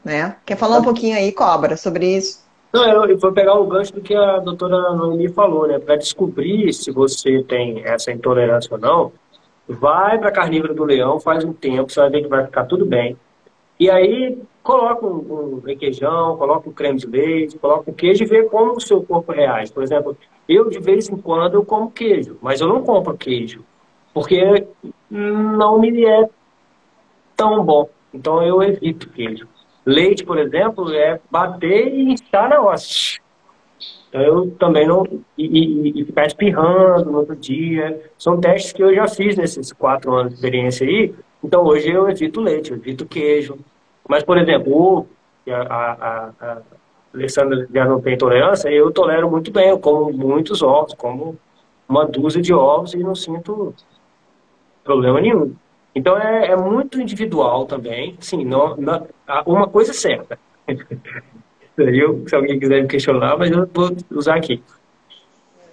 né? 0.04 0.36
Quer 0.44 0.56
falar 0.56 0.78
um 0.78 0.84
pouquinho 0.84 1.16
aí, 1.16 1.32
Cobra, 1.32 1.76
sobre 1.76 2.16
isso? 2.16 2.44
Não, 2.72 3.06
eu 3.06 3.16
vou 3.16 3.32
pegar 3.32 3.54
o 3.54 3.66
gancho 3.66 3.92
do 3.92 4.00
que 4.00 4.14
a 4.14 4.38
doutora 4.38 4.94
Noemi 4.94 5.28
falou, 5.28 5.66
né? 5.66 5.78
Para 5.78 5.96
descobrir 5.96 6.72
se 6.72 6.90
você 6.90 7.42
tem 7.44 7.84
essa 7.84 8.10
intolerância 8.10 8.72
ou 8.72 8.80
não, 8.80 9.12
vai 9.68 10.18
para 10.18 10.28
a 10.28 10.32
carnívora 10.32 10.74
do 10.74 10.84
leão, 10.84 11.20
faz 11.20 11.44
um 11.44 11.52
tempo, 11.52 11.92
você 11.92 12.00
vai 12.00 12.10
ver 12.10 12.22
que 12.22 12.28
vai 12.28 12.44
ficar 12.44 12.64
tudo 12.64 12.84
bem. 12.84 13.16
E 13.78 13.90
aí 13.90 14.38
coloca 14.62 15.06
um, 15.06 15.58
um 15.58 15.60
requeijão, 15.60 16.36
coloca 16.36 16.68
um 16.68 16.72
creme 16.72 16.98
de 16.98 17.06
leite, 17.06 17.58
coloca 17.58 17.90
um 17.90 17.94
queijo 17.94 18.24
e 18.24 18.26
vê 18.26 18.42
como 18.44 18.72
o 18.72 18.80
seu 18.80 19.02
corpo 19.02 19.32
reage. 19.32 19.72
Por 19.72 19.82
exemplo, 19.82 20.16
eu 20.48 20.68
de 20.68 20.78
vez 20.78 21.08
em 21.08 21.16
quando 21.16 21.54
eu 21.54 21.64
como 21.64 21.90
queijo, 21.90 22.38
mas 22.40 22.60
eu 22.60 22.68
não 22.68 22.82
compro 22.82 23.16
queijo, 23.16 23.64
porque 24.12 24.66
não 25.10 25.78
me 25.78 26.04
é 26.04 26.28
tão 27.36 27.64
bom. 27.64 27.88
Então 28.12 28.42
eu 28.42 28.62
evito 28.62 29.08
queijo. 29.10 29.46
Leite, 29.84 30.24
por 30.24 30.38
exemplo, 30.38 30.92
é 30.92 31.20
bater 31.30 31.88
e 31.88 32.12
inchar 32.12 32.48
na 32.48 32.60
hoste. 32.60 33.22
Então 34.08 34.22
eu 34.22 34.50
também 34.52 34.86
não. 34.86 35.04
E, 35.36 35.44
e, 35.44 36.00
e, 36.00 36.04
ficar 36.04 36.26
espirrando 36.26 37.10
no 37.10 37.18
outro 37.18 37.36
dia. 37.36 38.00
São 38.16 38.40
testes 38.40 38.72
que 38.72 38.82
eu 38.82 38.94
já 38.94 39.08
fiz 39.08 39.36
nesses 39.36 39.72
quatro 39.72 40.14
anos 40.14 40.30
de 40.30 40.36
experiência 40.36 40.86
aí. 40.86 41.14
Então 41.42 41.64
hoje 41.64 41.90
eu 41.90 42.08
evito 42.08 42.40
leite, 42.40 42.70
eu 42.70 42.76
evito 42.76 43.04
queijo. 43.04 43.58
Mas, 44.08 44.22
por 44.22 44.38
exemplo, 44.38 45.06
a, 45.48 45.60
a, 45.60 46.30
a 46.40 46.62
Alessandra 47.12 47.66
já 47.72 47.84
não 47.84 48.00
tem 48.00 48.16
tolerância, 48.16 48.68
eu 48.68 48.90
tolero 48.90 49.30
muito 49.30 49.50
bem. 49.50 49.68
Eu 49.68 49.78
como 49.78 50.12
muitos 50.12 50.62
ovos, 50.62 50.94
como 50.94 51.36
uma 51.88 52.06
dúzia 52.06 52.40
de 52.40 52.54
ovos 52.54 52.94
e 52.94 52.98
não 52.98 53.14
sinto 53.14 53.74
problema 54.82 55.20
nenhum. 55.20 55.54
Então 55.94 56.18
é, 56.18 56.48
é 56.48 56.56
muito 56.56 57.00
individual 57.00 57.66
também. 57.66 58.16
Sim, 58.20 58.44
não, 58.44 58.76
não, 58.76 59.06
uma 59.46 59.68
coisa 59.68 59.92
é 59.92 59.94
certa. 59.94 60.38
eu, 61.78 62.26
se 62.28 62.34
alguém 62.34 62.58
quiser 62.58 62.82
me 62.82 62.88
questionar, 62.88 63.36
mas 63.38 63.50
eu 63.50 63.68
vou 63.72 63.96
usar 64.10 64.36
aqui. 64.36 64.62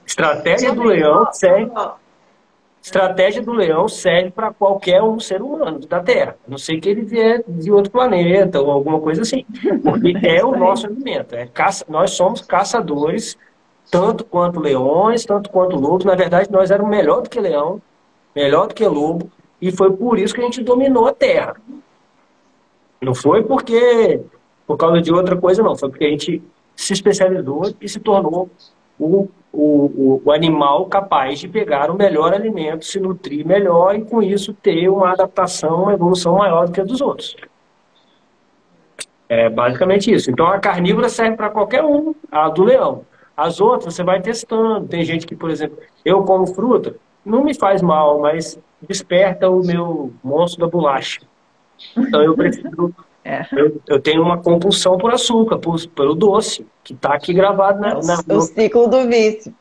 Estratégia 0.05 0.73
do 0.73 0.83
leão 0.83 1.31
serve. 1.31 1.71
Estratégia 2.81 3.43
do 3.43 3.53
leão 3.53 3.87
serve 3.87 4.31
para 4.31 4.51
qualquer 4.51 5.01
um 5.03 5.19
ser 5.19 5.41
humano 5.41 5.79
da 5.79 5.99
Terra. 5.99 6.35
A 6.45 6.49
não 6.49 6.57
sei 6.57 6.79
que 6.79 6.89
ele 6.89 7.03
vier 7.03 7.43
de 7.47 7.71
outro 7.71 7.91
planeta 7.91 8.59
ou 8.59 8.71
alguma 8.71 8.99
coisa 8.99 9.21
assim. 9.21 9.45
Porque 9.83 10.13
é 10.25 10.43
o 10.43 10.51
nosso 10.51 10.87
alimento. 10.87 11.35
É 11.35 11.45
caça, 11.45 11.85
nós 11.87 12.11
somos 12.11 12.41
caçadores, 12.41 13.37
tanto 13.91 14.25
quanto 14.25 14.59
leões, 14.59 15.23
tanto 15.23 15.49
quanto 15.51 15.75
lobos. 15.75 16.05
Na 16.05 16.15
verdade, 16.15 16.51
nós 16.51 16.71
éramos 16.71 16.89
melhor 16.89 17.21
do 17.21 17.29
que 17.29 17.39
leão, 17.39 17.79
melhor 18.35 18.67
do 18.67 18.73
que 18.73 18.85
lobo. 18.85 19.31
E 19.61 19.71
foi 19.71 19.91
por 19.91 20.17
isso 20.17 20.33
que 20.33 20.41
a 20.41 20.43
gente 20.43 20.63
dominou 20.63 21.07
a 21.07 21.13
Terra. 21.13 21.55
Não 23.01 23.13
foi 23.13 23.43
porque 23.43 24.21
por 24.71 24.77
causa 24.77 25.01
de 25.01 25.11
outra 25.11 25.35
coisa, 25.35 25.61
não. 25.61 25.75
Foi 25.75 25.89
porque 25.89 26.05
a 26.05 26.09
gente 26.09 26.41
se 26.75 26.93
especializou 26.93 27.73
e 27.81 27.89
se 27.89 27.99
tornou 27.99 28.49
o, 28.97 29.27
o, 29.51 30.21
o 30.23 30.31
animal 30.31 30.85
capaz 30.85 31.39
de 31.39 31.47
pegar 31.49 31.91
o 31.91 31.97
melhor 31.97 32.33
alimento, 32.33 32.85
se 32.85 32.99
nutrir 32.99 33.45
melhor 33.45 33.95
e, 33.95 34.05
com 34.05 34.23
isso, 34.23 34.53
ter 34.53 34.87
uma 34.87 35.11
adaptação, 35.11 35.83
uma 35.83 35.93
evolução 35.93 36.37
maior 36.37 36.67
do 36.67 36.71
que 36.71 36.79
a 36.79 36.85
dos 36.85 37.01
outros. 37.01 37.35
É 39.27 39.49
basicamente 39.49 40.09
isso. 40.09 40.31
Então, 40.31 40.47
a 40.47 40.59
carnívora 40.59 41.09
serve 41.09 41.35
para 41.35 41.49
qualquer 41.49 41.83
um, 41.83 42.15
a 42.31 42.47
do 42.47 42.63
leão. 42.63 43.03
As 43.35 43.59
outras 43.59 43.93
você 43.93 44.03
vai 44.03 44.21
testando. 44.21 44.87
Tem 44.87 45.03
gente 45.03 45.27
que, 45.27 45.35
por 45.35 45.49
exemplo, 45.49 45.77
eu 46.05 46.23
como 46.23 46.47
fruta, 46.47 46.95
não 47.25 47.43
me 47.43 47.53
faz 47.53 47.81
mal, 47.81 48.19
mas 48.19 48.57
desperta 48.87 49.49
o 49.49 49.65
meu 49.65 50.13
monstro 50.23 50.61
da 50.61 50.67
bolacha. 50.67 51.21
Então 51.97 52.21
eu 52.21 52.35
prefiro. 52.35 52.93
É. 53.23 53.45
Eu, 53.51 53.79
eu, 53.87 53.99
tenho 53.99 54.23
uma 54.23 54.39
compulsão 54.39 54.97
por 54.97 55.13
açúcar, 55.13 55.59
por, 55.59 55.79
pelo 55.89 56.15
doce, 56.15 56.65
que 56.83 56.93
está 56.93 57.13
aqui 57.13 57.31
gravado 57.31 57.79
na, 57.79 57.93
na, 58.01 58.23
no, 58.25 58.37
o 58.37 58.41
ciclo 58.41 58.87
do 58.87 59.07
vício. 59.07 59.53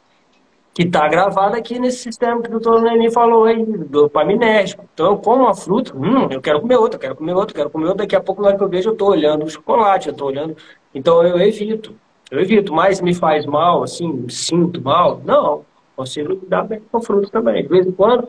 Que 0.72 0.84
está 0.84 1.06
gravado 1.09 1.56
aqui 1.56 1.78
nesse 1.78 1.98
sistema 1.98 2.40
que 2.40 2.48
o 2.48 2.52
doutor 2.52 2.82
Lenin 2.82 3.10
falou 3.10 3.44
aí, 3.44 3.62
dopaminérgico. 3.62 4.88
Então 4.94 5.09
eu 5.09 5.18
como 5.18 5.42
uma 5.42 5.55
fruta, 5.55 5.94
hum, 5.94 6.28
eu 6.30 6.40
quero 6.40 6.62
comer 6.62 6.76
outra, 6.76 6.98
quero 6.98 7.14
comer 7.14 7.34
outra, 7.34 7.55
quero 7.55 7.68
comer 7.68 7.84
outra. 7.84 7.98
Daqui 7.98 8.16
a 8.16 8.20
pouco, 8.20 8.40
na 8.40 8.48
hora 8.48 8.56
que 8.56 8.64
eu 8.64 8.68
vejo, 8.68 8.88
eu 8.88 8.92
estou 8.94 9.10
olhando 9.10 9.44
o 9.44 9.51
chocolate, 9.51 10.09
eu 10.09 10.12
estou 10.12 10.28
olhando. 10.28 10.56
Então 10.94 11.22
eu 11.22 11.38
evito. 11.38 11.94
Eu 12.30 12.40
evito, 12.40 12.72
mas 12.72 13.01
me 13.01 13.12
faz 13.12 13.44
mal, 13.44 13.82
assim, 13.82 14.10
me 14.10 14.32
sinto 14.32 14.80
mal? 14.80 15.20
Não. 15.24 15.66
Consigo 15.97 16.32
lidar 16.32 16.62
bem 16.62 16.80
com 16.90 17.02
fruta 17.02 17.28
também. 17.30 17.62
De 17.62 17.68
vez 17.68 17.86
em 17.86 17.92
quando, 17.92 18.26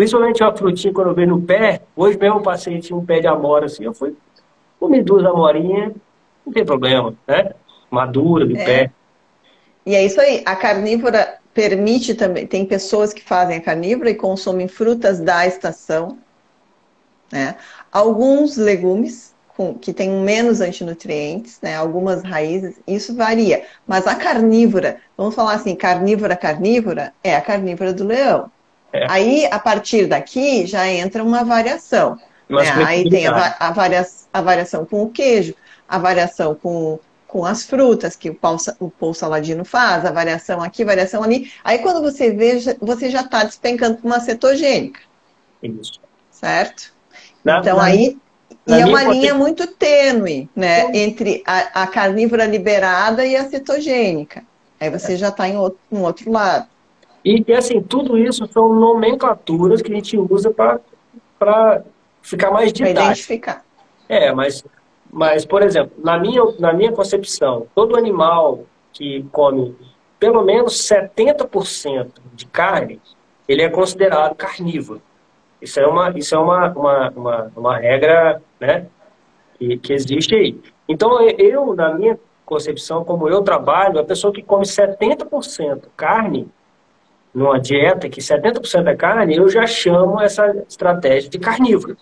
Principalmente 0.00 0.42
a 0.42 0.56
frutinha 0.56 0.94
quando 0.94 1.08
eu 1.08 1.14
vejo 1.14 1.28
no 1.28 1.42
pé. 1.42 1.82
Hoje 1.94 2.16
mesmo 2.16 2.38
eu 2.38 2.42
passei, 2.42 2.80
tinha 2.80 2.96
um 2.96 3.04
pé 3.04 3.20
de 3.20 3.26
amora 3.26 3.66
assim, 3.66 3.84
eu 3.84 3.92
fui, 3.92 4.16
comi 4.78 5.02
duas 5.02 5.26
amorinhas, 5.26 5.92
não 6.46 6.54
tem 6.54 6.64
problema, 6.64 7.14
né? 7.28 7.50
Madura 7.90 8.46
do 8.46 8.56
é. 8.56 8.64
pé. 8.64 8.90
E 9.84 9.94
é 9.94 10.02
isso 10.02 10.18
aí, 10.18 10.42
a 10.46 10.56
carnívora 10.56 11.36
permite 11.52 12.14
também, 12.14 12.46
tem 12.46 12.64
pessoas 12.64 13.12
que 13.12 13.22
fazem 13.22 13.58
a 13.58 13.60
carnívora 13.60 14.08
e 14.08 14.14
consomem 14.14 14.66
frutas 14.68 15.20
da 15.20 15.46
estação, 15.46 16.16
né? 17.30 17.56
Alguns 17.92 18.56
legumes 18.56 19.34
com, 19.54 19.74
que 19.74 19.92
têm 19.92 20.08
menos 20.08 20.62
antinutrientes, 20.62 21.60
né? 21.60 21.76
Algumas 21.76 22.22
raízes, 22.22 22.80
isso 22.86 23.14
varia. 23.14 23.66
Mas 23.86 24.06
a 24.06 24.14
carnívora, 24.14 24.98
vamos 25.14 25.34
falar 25.34 25.56
assim, 25.56 25.76
carnívora, 25.76 26.34
carnívora, 26.36 27.12
é 27.22 27.36
a 27.36 27.42
carnívora 27.42 27.92
do 27.92 28.04
leão. 28.04 28.50
É. 28.92 29.06
Aí, 29.08 29.46
a 29.46 29.58
partir 29.58 30.06
daqui, 30.06 30.66
já 30.66 30.88
entra 30.88 31.22
uma 31.22 31.44
variação. 31.44 32.18
Né? 32.48 32.68
Aí 32.84 33.08
tem 33.08 33.26
a, 33.26 33.56
a, 33.60 33.70
varia, 33.70 34.04
a, 34.32 34.40
variação 34.40 34.84
com 34.84 35.02
o 35.02 35.10
queijo, 35.10 35.54
a 35.88 35.98
variação 35.98 36.54
com, 36.54 36.98
com 37.28 37.44
as 37.44 37.62
frutas, 37.62 38.16
que 38.16 38.30
o 38.30 38.34
Paul, 38.34 38.56
o 38.80 38.90
Paul 38.90 39.14
Saladino 39.14 39.64
faz, 39.64 40.04
a 40.04 40.10
variação 40.10 40.60
aqui, 40.60 40.82
a 40.82 40.86
variação 40.86 41.22
ali. 41.22 41.52
Aí, 41.62 41.78
quando 41.78 42.02
você 42.02 42.32
vê, 42.32 42.58
você 42.80 43.08
já 43.08 43.20
está 43.20 43.44
despencando 43.44 43.98
para 43.98 44.06
uma 44.06 44.20
cetogênica. 44.20 45.00
Isso. 45.62 46.00
Certo? 46.30 46.92
Na, 47.44 47.60
então, 47.60 47.76
na, 47.76 47.84
aí... 47.84 48.18
E 48.66 48.72
é 48.72 48.86
uma 48.86 49.02
linha 49.04 49.34
muito 49.34 49.66
tênue, 49.66 50.48
né? 50.54 50.94
Entre 50.94 51.42
a, 51.46 51.82
a 51.82 51.86
carnívora 51.86 52.44
liberada 52.44 53.24
e 53.24 53.34
a 53.34 53.48
cetogênica. 53.48 54.44
Aí 54.78 54.88
você 54.90 55.14
é. 55.14 55.16
já 55.16 55.28
está 55.28 55.48
em 55.48 55.56
outro, 55.56 55.78
outro 55.90 56.30
lado. 56.30 56.68
E, 57.24 57.44
e, 57.46 57.52
assim, 57.52 57.82
tudo 57.82 58.16
isso 58.16 58.46
são 58.52 58.72
nomenclaturas 58.74 59.82
que 59.82 59.92
a 59.92 59.94
gente 59.94 60.16
usa 60.16 60.50
para 60.50 61.82
ficar 62.22 62.50
mais 62.50 62.72
didático. 62.72 63.02
identificar. 63.02 63.64
É, 64.08 64.32
mas, 64.32 64.64
mas, 65.10 65.44
por 65.44 65.62
exemplo, 65.62 65.92
na 66.02 66.18
minha, 66.18 66.42
na 66.58 66.72
minha 66.72 66.92
concepção, 66.92 67.66
todo 67.74 67.96
animal 67.96 68.64
que 68.92 69.24
come 69.30 69.76
pelo 70.18 70.42
menos 70.42 70.74
70% 70.74 72.10
de 72.34 72.44
carne, 72.46 73.00
ele 73.48 73.62
é 73.62 73.70
considerado 73.70 74.34
carnívoro. 74.34 75.00
Isso 75.60 75.80
é 75.80 75.86
uma, 75.86 76.10
isso 76.10 76.34
é 76.34 76.38
uma, 76.38 76.70
uma, 76.70 77.10
uma, 77.10 77.52
uma 77.56 77.76
regra 77.78 78.42
né, 78.60 78.86
que, 79.58 79.78
que 79.78 79.92
existe 79.92 80.34
aí. 80.34 80.60
Então, 80.86 81.20
eu, 81.22 81.74
na 81.74 81.94
minha 81.94 82.18
concepção, 82.44 83.04
como 83.04 83.28
eu 83.28 83.42
trabalho, 83.42 83.98
a 83.98 84.04
pessoa 84.04 84.32
que 84.32 84.42
come 84.42 84.64
70% 84.64 85.84
carne, 85.96 86.48
numa 87.34 87.58
dieta 87.58 88.08
que 88.08 88.20
70% 88.20 88.86
é 88.86 88.96
carne, 88.96 89.36
eu 89.36 89.48
já 89.48 89.66
chamo 89.66 90.20
essa 90.20 90.64
estratégia 90.68 91.30
de 91.30 91.38
carnívoro. 91.38 91.96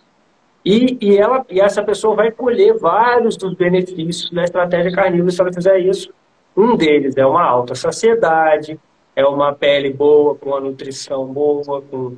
E, 0.64 0.98
e, 1.00 1.16
ela, 1.16 1.44
e 1.48 1.60
essa 1.60 1.82
pessoa 1.82 2.16
vai 2.16 2.30
colher 2.30 2.76
vários 2.76 3.36
dos 3.36 3.54
benefícios 3.54 4.30
da 4.30 4.44
estratégia 4.44 4.92
carnívora 4.92 5.30
se 5.30 5.40
ela 5.40 5.52
fizer 5.52 5.78
isso. 5.78 6.12
Um 6.56 6.76
deles 6.76 7.16
é 7.16 7.24
uma 7.24 7.42
alta 7.42 7.74
saciedade, 7.74 8.78
é 9.14 9.24
uma 9.24 9.52
pele 9.52 9.92
boa, 9.92 10.34
com 10.34 10.50
uma 10.50 10.60
nutrição 10.60 11.26
boa, 11.26 11.82
com, 11.82 12.16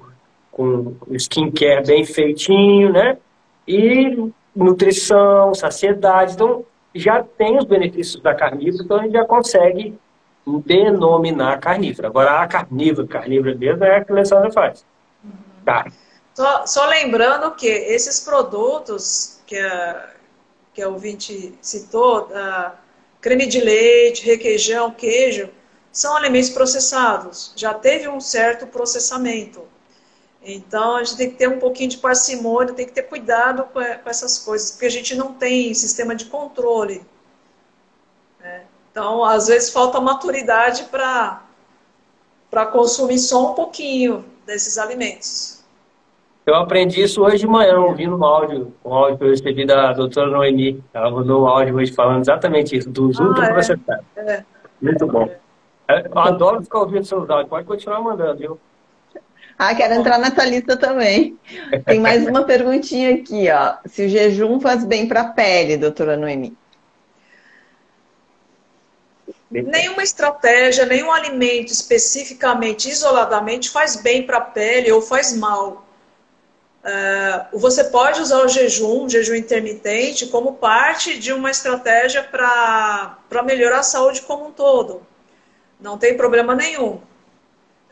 com 0.51 0.97
skincare 1.13 1.87
bem 1.87 2.05
feitinho, 2.05 2.93
né? 2.93 3.19
E 3.67 4.31
nutrição, 4.55 5.55
saciedade. 5.55 6.35
Então, 6.35 6.65
já 6.95 7.23
tem 7.23 7.59
os 7.59 7.65
benefícios 7.65 8.23
da 8.23 8.35
carnívora, 8.35 8.83
então 8.83 8.97
a 8.99 9.03
gente 9.03 9.13
já 9.13 9.25
consegue 9.25 9.95
denominar 10.59 11.61
carnívora. 11.61 12.09
Agora, 12.09 12.43
a 12.43 12.49
carnívora, 12.49 13.07
carnívora 13.07 13.55
mesmo, 13.55 13.85
é 13.85 13.97
a 13.97 14.05
que 14.05 14.11
a 14.11 14.15
Alessandra 14.15 14.51
faz. 14.51 14.85
Tá. 15.65 15.87
Só, 16.35 16.67
só, 16.67 16.87
lembrando 16.87 17.51
que 17.53 17.67
esses 17.67 18.21
produtos 18.21 19.41
que 19.47 19.59
a, 19.59 20.11
que 20.73 20.83
a 20.83 20.89
ouvinte 20.89 21.55
citou, 21.61 22.29
creme 23.21 23.47
de 23.47 23.61
leite, 23.61 24.25
requeijão, 24.25 24.91
queijo, 24.91 25.51
são 25.93 26.17
alimentos 26.17 26.51
processados. 26.51 27.53
Já 27.57 27.75
teve 27.75 28.09
um 28.09 28.21
certo 28.21 28.67
processamento. 28.67 29.63
Então, 30.43 30.97
a 30.97 31.05
gente 31.05 31.17
tem 31.17 31.31
que 31.31 31.37
ter 31.37 31.49
um 31.49 31.59
pouquinho 31.59 31.91
de 31.91 31.99
parcimônia, 31.99 32.73
tem 32.73 32.87
que 32.87 32.93
ter 32.93 33.03
cuidado 33.03 33.65
com 33.65 33.81
essas 33.81 34.39
coisas, 34.39 34.71
porque 34.71 34.87
a 34.87 34.91
gente 34.91 35.15
não 35.15 35.35
tem 35.35 35.75
sistema 35.75 36.15
de 36.15 36.27
controle. 36.27 37.03
Então, 38.91 39.25
às 39.25 39.47
vezes 39.47 39.71
falta 39.71 40.01
maturidade 40.01 40.85
para 40.85 41.43
para 42.51 42.67
consumir 42.67 43.19
só 43.19 43.53
um 43.53 43.55
pouquinho 43.55 44.25
desses 44.45 44.77
alimentos. 44.77 45.61
Eu 46.45 46.57
aprendi 46.57 47.01
isso 47.01 47.23
hoje 47.23 47.39
de 47.39 47.47
manhã, 47.47 47.79
ouvindo 47.79 48.17
um 48.17 48.25
áudio, 48.25 48.75
um 48.85 48.93
áudio 48.93 49.19
que 49.19 49.25
eu 49.25 49.31
recebi 49.31 49.65
da 49.65 49.93
doutora 49.93 50.29
Noemi. 50.29 50.83
Ela 50.93 51.11
mandou 51.11 51.43
um 51.43 51.47
áudio 51.47 51.77
hoje 51.77 51.93
falando 51.93 52.23
exatamente 52.23 52.77
isso, 52.77 52.91
dos 52.91 53.21
ah, 53.21 53.25
ultraprocessados. 53.25 54.05
É. 54.17 54.33
é. 54.33 54.45
Muito 54.83 55.07
bom. 55.07 55.31
É, 55.89 56.07
eu 56.09 56.19
adoro 56.19 56.63
ficar 56.63 56.81
ouvindo 56.81 57.05
seus 57.05 57.31
áudios, 57.31 57.49
pode 57.49 57.67
continuar 57.67 58.01
mandando, 58.01 58.39
viu? 58.39 58.61
Ah, 59.57 59.75
quero 59.75 59.95
entrar 59.95 60.19
nessa 60.19 60.45
lista 60.45 60.77
também. 60.77 61.39
Tem 61.85 62.01
mais 62.01 62.27
uma 62.27 62.45
perguntinha 62.45 63.15
aqui, 63.15 63.49
ó. 63.51 63.75
Se 63.85 64.07
o 64.07 64.09
jejum 64.09 64.59
faz 64.59 64.85
bem 64.85 65.07
para 65.07 65.21
a 65.21 65.29
pele, 65.29 65.77
doutora 65.77 66.17
Noemi? 66.17 66.57
Nenhuma 69.51 70.05
estratégia, 70.05 70.87
nenhum 70.87 71.11
alimento 71.11 71.73
especificamente, 71.73 72.89
isoladamente, 72.89 73.69
faz 73.69 73.97
bem 73.97 74.23
para 74.23 74.37
a 74.37 74.41
pele 74.41 74.93
ou 74.93 75.03
faz 75.03 75.33
mal. 75.33 75.85
Uh, 76.83 77.59
você 77.59 77.85
pode 77.85 78.23
usar 78.23 78.45
o 78.45 78.49
jejum, 78.49 79.09
jejum 79.09 79.35
intermitente, 79.35 80.27
como 80.27 80.55
parte 80.55 81.19
de 81.19 81.33
uma 81.33 81.51
estratégia 81.51 82.23
para 82.23 83.43
melhorar 83.45 83.81
a 83.81 83.83
saúde 83.83 84.23
como 84.23 84.47
um 84.47 84.53
todo. 84.53 85.03
Não 85.81 85.99
tem 85.99 86.17
problema 86.17 86.55
nenhum. 86.55 87.01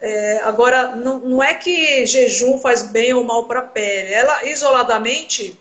É, 0.01 0.40
agora, 0.44 0.94
não, 0.94 1.18
não 1.18 1.43
é 1.43 1.55
que 1.55 2.06
jejum 2.06 2.59
faz 2.59 2.82
bem 2.82 3.12
ou 3.12 3.24
mal 3.24 3.47
para 3.47 3.59
a 3.59 3.62
pele. 3.62 4.12
Ela, 4.14 4.44
isoladamente, 4.44 5.59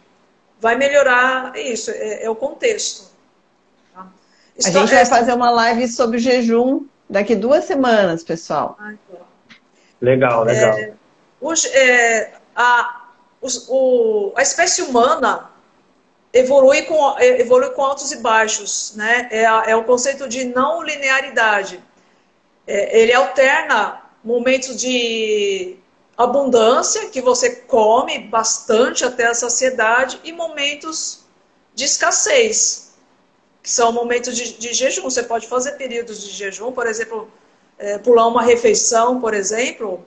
vai 0.59 0.75
melhorar 0.75 1.57
isso, 1.57 1.89
é, 1.89 2.23
é 2.23 2.29
o 2.29 2.35
contexto. 2.35 3.16
A 4.65 4.69
gente 4.69 4.93
vai 4.93 5.05
fazer 5.05 5.33
uma 5.33 5.51
live 5.51 5.87
sobre 5.87 6.17
jejum 6.17 6.85
daqui 7.09 7.35
duas 7.35 7.65
semanas, 7.65 8.23
pessoal. 8.23 8.77
Legal, 10.01 10.43
legal. 10.43 10.77
É, 10.77 10.93
é, 11.73 12.33
a, 12.55 13.05
o, 13.41 14.33
a 14.35 14.41
espécie 14.41 14.81
humana 14.81 15.51
evolui 16.33 16.83
com, 16.83 17.19
evolui 17.19 17.69
com 17.71 17.83
altos 17.83 18.11
e 18.11 18.17
baixos, 18.17 18.93
né? 18.95 19.27
É, 19.31 19.43
é 19.43 19.75
o 19.75 19.83
conceito 19.83 20.27
de 20.27 20.45
não 20.45 20.83
linearidade. 20.83 21.83
É, 22.65 22.99
ele 22.99 23.13
alterna 23.13 24.01
momentos 24.23 24.75
de 24.75 25.77
abundância, 26.17 27.09
que 27.09 27.21
você 27.21 27.55
come 27.55 28.19
bastante 28.19 29.05
até 29.05 29.27
a 29.27 29.33
saciedade, 29.33 30.19
e 30.23 30.31
momentos 30.31 31.25
de 31.75 31.85
escassez, 31.85 32.86
são 33.67 33.91
momentos 33.91 34.35
de, 34.35 34.57
de 34.57 34.73
jejum. 34.73 35.03
Você 35.03 35.23
pode 35.23 35.47
fazer 35.47 35.73
períodos 35.73 36.23
de 36.23 36.31
jejum, 36.31 36.71
por 36.71 36.87
exemplo, 36.87 37.29
é, 37.77 37.97
pular 37.97 38.27
uma 38.27 38.41
refeição, 38.41 39.19
por 39.19 39.33
exemplo, 39.33 40.05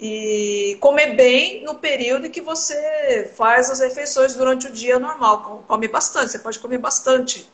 e 0.00 0.76
comer 0.80 1.14
bem 1.16 1.64
no 1.64 1.74
período 1.74 2.30
que 2.30 2.40
você 2.40 3.30
faz 3.34 3.70
as 3.70 3.80
refeições 3.80 4.34
durante 4.34 4.68
o 4.68 4.72
dia 4.72 4.98
normal. 4.98 5.64
Come 5.66 5.88
bastante, 5.88 6.30
você 6.30 6.38
pode 6.38 6.58
comer 6.60 6.78
bastante 6.78 7.50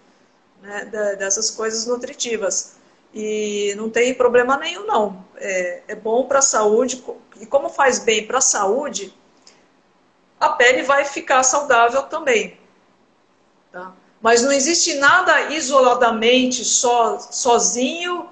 né, 0.61 0.85
dessas 1.19 1.51
coisas 1.51 1.87
nutritivas. 1.87 2.77
E 3.15 3.75
não 3.77 3.89
tem 3.89 4.12
problema 4.12 4.57
nenhum, 4.59 4.87
não. 4.87 5.25
É, 5.37 5.83
é 5.89 5.95
bom 5.95 6.27
para 6.27 6.41
a 6.41 6.43
saúde. 6.43 7.03
E 7.41 7.47
como 7.47 7.70
faz 7.70 7.99
bem 7.99 8.27
para 8.27 8.39
a 8.39 8.43
saúde, 8.43 9.15
a 10.39 10.51
pele 10.51 10.83
vai 10.83 11.07
ficar 11.07 11.43
saudável 11.43 12.03
também. 12.03 12.59
Tá? 13.73 13.95
Mas 14.20 14.43
não 14.43 14.51
existe 14.53 14.95
nada 14.95 15.53
isoladamente, 15.53 16.65
só, 16.65 17.19
sozinho, 17.19 18.27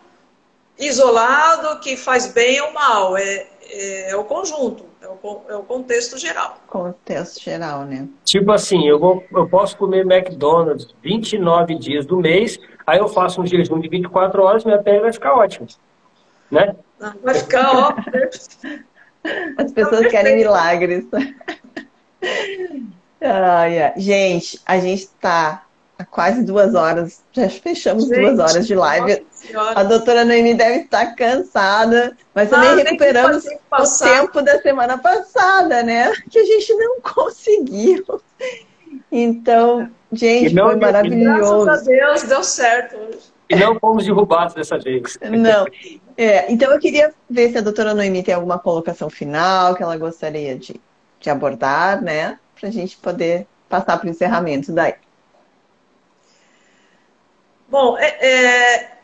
isolado, 0.79 1.79
que 1.81 1.97
faz 1.97 2.27
bem 2.27 2.61
ou 2.61 2.73
mal. 2.73 3.17
É, 3.17 3.47
é, 3.71 4.11
é 4.11 4.17
o 4.17 4.25
conjunto, 4.25 4.85
é 5.01 5.07
o, 5.07 5.41
é 5.49 5.57
o 5.57 5.63
contexto 5.63 6.19
geral. 6.19 6.59
Contexto 6.67 7.43
geral, 7.43 7.85
né? 7.85 8.09
Tipo 8.25 8.53
assim, 8.53 8.89
eu, 8.89 8.99
vou, 8.99 9.25
eu 9.33 9.49
posso 9.49 9.77
comer 9.77 10.01
McDonald's 10.01 10.89
29 11.03 11.77
dias 11.77 12.05
do 12.05 12.19
mês, 12.19 12.59
aí 12.87 12.99
eu 12.99 13.09
faço 13.09 13.41
um 13.41 13.47
jejum 13.47 13.81
de 13.81 13.89
24 13.89 14.43
horas, 14.43 14.65
minha 14.65 14.83
pele 14.83 15.01
vai 15.01 15.13
ficar 15.13 15.35
ótima. 15.35 15.67
Né? 16.51 16.75
Vai 17.23 17.35
ficar 17.35 17.73
ótimo. 17.73 18.85
As 19.59 19.73
pessoas 19.73 20.07
querem 20.07 20.37
milagres. 20.37 21.05
Ai, 23.21 23.93
gente, 23.97 24.61
a 24.65 24.79
gente 24.79 25.03
está 25.03 25.66
há 25.99 26.05
quase 26.05 26.43
duas 26.43 26.75
horas, 26.75 27.23
já 27.33 27.49
fechamos 27.49 28.07
gente, 28.07 28.21
duas 28.21 28.39
horas 28.39 28.67
de 28.67 28.75
live. 28.75 29.27
A 29.75 29.83
doutora 29.83 30.25
Noemi 30.25 30.55
deve 30.55 30.81
estar 30.81 31.15
cansada, 31.15 32.17
mas 32.35 32.51
também 32.51 32.71
ah, 32.71 32.75
recuperamos 32.77 33.45
o 33.47 34.05
tempo 34.05 34.43
da 34.43 34.61
semana 34.61 34.99
passada, 34.99 35.83
né? 35.83 36.13
Que 36.31 36.39
a 36.39 36.45
gente 36.45 36.75
não 36.75 37.01
conseguiu. 37.15 38.05
Então, 39.11 39.91
gente, 40.13 40.55
não, 40.55 40.67
foi 40.67 40.77
maravilhoso. 40.77 41.65
Graças 41.65 41.89
a 41.89 41.91
Deus, 41.91 42.23
deu 42.25 42.43
certo 42.43 42.97
hoje. 42.97 43.37
E 43.49 43.55
não 43.55 43.79
fomos 43.79 44.05
derrubados 44.05 44.55
dessa 44.55 44.77
vez. 44.77 45.17
Não. 45.23 45.67
É, 46.17 46.51
então, 46.51 46.73
eu 46.73 46.81
queria 46.81 47.15
ver 47.31 47.51
se 47.53 47.59
a 47.59 47.61
doutora 47.61 47.95
Noemi 47.95 48.23
tem 48.23 48.35
alguma 48.35 48.59
colocação 48.59 49.09
final 49.09 49.77
que 49.77 49.83
ela 49.83 49.97
gostaria 49.97 50.57
de, 50.57 50.81
de 51.21 51.31
abordar, 51.31 52.03
né? 52.03 52.41
Para 52.59 52.69
a 52.69 52.73
gente 52.73 52.97
poder 52.97 53.47
passar 53.69 53.99
para 53.99 54.09
o 54.09 54.11
encerramento 54.11 54.73
daí. 54.73 54.95
Bom, 57.69 57.99
é, 57.99 58.07
é, 58.21 58.97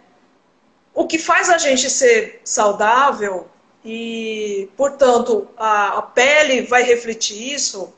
o 0.94 1.06
que 1.06 1.18
faz 1.18 1.51
a 1.51 1.59
gente 1.59 1.90
ser 1.90 2.40
saudável 2.44 3.48
e, 3.84 4.70
portanto, 4.76 5.48
a, 5.56 5.98
a 5.98 6.02
pele 6.02 6.62
vai 6.62 6.82
refletir 6.84 7.52
isso, 7.52 7.93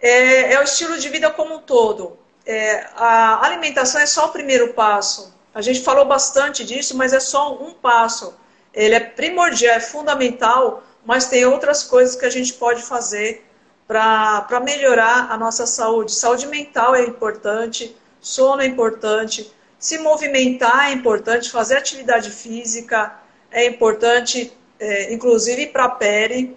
é, 0.00 0.54
é, 0.54 0.60
o 0.60 0.64
estilo 0.64 0.98
de 0.98 1.08
vida 1.08 1.30
como 1.30 1.54
um 1.54 1.60
todo. 1.60 2.18
É, 2.44 2.88
a 2.96 3.44
alimentação 3.46 4.00
é 4.00 4.06
só 4.06 4.26
o 4.26 4.32
primeiro 4.32 4.72
passo. 4.72 5.34
A 5.54 5.60
gente 5.60 5.80
falou 5.80 6.04
bastante 6.04 6.64
disso, 6.64 6.96
mas 6.96 7.12
é 7.12 7.20
só 7.20 7.54
um 7.54 7.72
passo. 7.72 8.34
Ele 8.72 8.94
é 8.94 9.00
primordial, 9.00 9.76
é 9.76 9.80
fundamental, 9.80 10.82
mas 11.04 11.26
tem 11.26 11.44
outras 11.44 11.84
coisas 11.84 12.16
que 12.16 12.26
a 12.26 12.30
gente 12.30 12.52
pode 12.54 12.82
fazer 12.82 13.44
para 13.86 14.60
melhorar 14.64 15.30
a 15.30 15.36
nossa 15.36 15.66
saúde. 15.66 16.12
Saúde 16.12 16.46
mental 16.46 16.94
é 16.94 17.04
importante, 17.04 17.96
sono 18.20 18.62
é 18.62 18.66
importante, 18.66 19.50
se 19.78 19.98
movimentar 19.98 20.90
é 20.90 20.92
importante, 20.92 21.50
fazer 21.50 21.76
atividade 21.76 22.30
física 22.30 23.14
é 23.50 23.66
importante, 23.66 24.52
é, 24.78 25.12
inclusive 25.12 25.68
para 25.68 25.84
a 25.84 25.90
pele. 25.90 26.56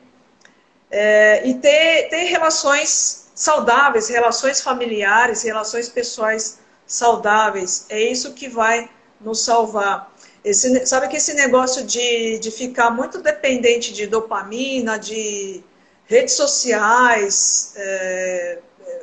É, 0.90 1.48
e 1.48 1.54
ter, 1.54 2.10
ter 2.10 2.24
relações 2.26 3.32
saudáveis, 3.34 4.10
relações 4.10 4.62
familiares, 4.62 5.44
relações 5.44 5.88
pessoais 5.88 6.60
saudáveis. 6.86 7.86
É 7.90 8.02
isso 8.02 8.34
que 8.34 8.50
vai 8.50 8.90
nos 9.20 9.42
salvar. 9.42 10.12
Esse, 10.44 10.86
sabe 10.86 11.08
que 11.08 11.18
esse 11.18 11.34
negócio 11.36 11.86
de, 11.86 12.40
de 12.40 12.52
ficar 12.52 12.90
muito 12.90 13.22
dependente 13.22 13.94
de 13.94 14.08
dopamina, 14.08 14.98
de 14.98 15.64
redes 16.06 16.34
sociais, 16.34 17.74
é, 17.78 18.60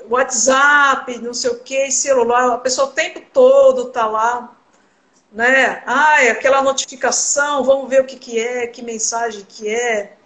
WhatsApp, 0.09 1.18
não 1.18 1.35
sei 1.35 1.51
o 1.51 1.59
que, 1.60 1.90
celular, 1.90 2.55
a 2.55 2.59
pessoa 2.59 2.89
o 2.89 2.93
tempo 2.93 3.20
todo 3.32 3.90
tá 3.90 4.06
lá, 4.06 4.56
né? 5.30 5.82
Ai, 5.85 6.30
aquela 6.30 6.62
notificação, 6.62 7.62
vamos 7.62 7.90
ver 7.90 8.01
o 8.01 8.05
que, 8.06 8.16
que 8.16 8.40
é, 8.40 8.66
que 8.66 8.82
mensagem 8.82 9.44
que 9.47 9.68
é. 9.68 10.16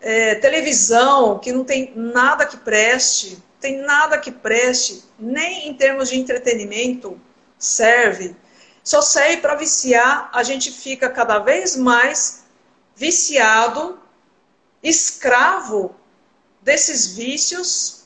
é. 0.00 0.34
Televisão, 0.36 1.38
que 1.38 1.52
não 1.52 1.64
tem 1.64 1.92
nada 1.94 2.44
que 2.44 2.56
preste, 2.56 3.38
tem 3.60 3.78
nada 3.82 4.18
que 4.18 4.32
preste, 4.32 5.04
nem 5.18 5.68
em 5.68 5.74
termos 5.74 6.08
de 6.08 6.18
entretenimento 6.18 7.20
serve. 7.56 8.34
Só 8.82 9.00
serve 9.00 9.38
para 9.38 9.54
viciar, 9.54 10.28
a 10.32 10.42
gente 10.42 10.72
fica 10.72 11.08
cada 11.08 11.38
vez 11.38 11.76
mais 11.76 12.44
viciado, 12.96 13.98
escravo 14.82 15.94
desses 16.60 17.06
vícios 17.06 18.03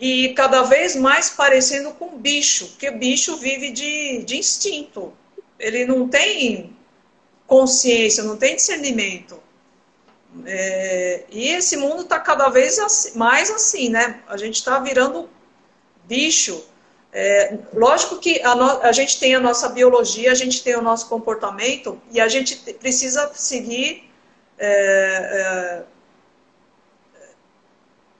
e 0.00 0.32
cada 0.32 0.62
vez 0.62 0.96
mais 0.96 1.28
parecendo 1.28 1.90
com 1.92 2.16
bicho, 2.16 2.68
porque 2.68 2.90
bicho 2.90 3.36
vive 3.36 3.70
de, 3.70 4.22
de 4.24 4.38
instinto. 4.38 5.12
Ele 5.58 5.84
não 5.84 6.08
tem 6.08 6.74
consciência, 7.46 8.24
não 8.24 8.38
tem 8.38 8.56
discernimento. 8.56 9.38
É, 10.46 11.24
e 11.28 11.48
esse 11.48 11.76
mundo 11.76 12.02
está 12.02 12.18
cada 12.18 12.48
vez 12.48 12.78
assim, 12.78 13.18
mais 13.18 13.50
assim, 13.50 13.90
né? 13.90 14.22
A 14.26 14.38
gente 14.38 14.54
está 14.54 14.78
virando 14.78 15.28
bicho. 16.04 16.64
É, 17.12 17.58
lógico 17.74 18.18
que 18.18 18.40
a, 18.42 18.54
no, 18.54 18.80
a, 18.80 18.92
gente 18.92 19.20
tem 19.20 19.34
a 19.34 19.40
nossa 19.40 19.68
biologia, 19.68 20.32
a 20.32 20.34
gente 20.34 20.62
tem 20.62 20.76
o 20.76 20.82
nosso 20.82 21.08
comportamento 21.08 22.00
e 22.10 22.20
a 22.20 22.28
gente 22.28 22.56
precisa 22.74 23.30
seguir 23.34 24.08
é, 24.56 25.82
é 25.86 25.99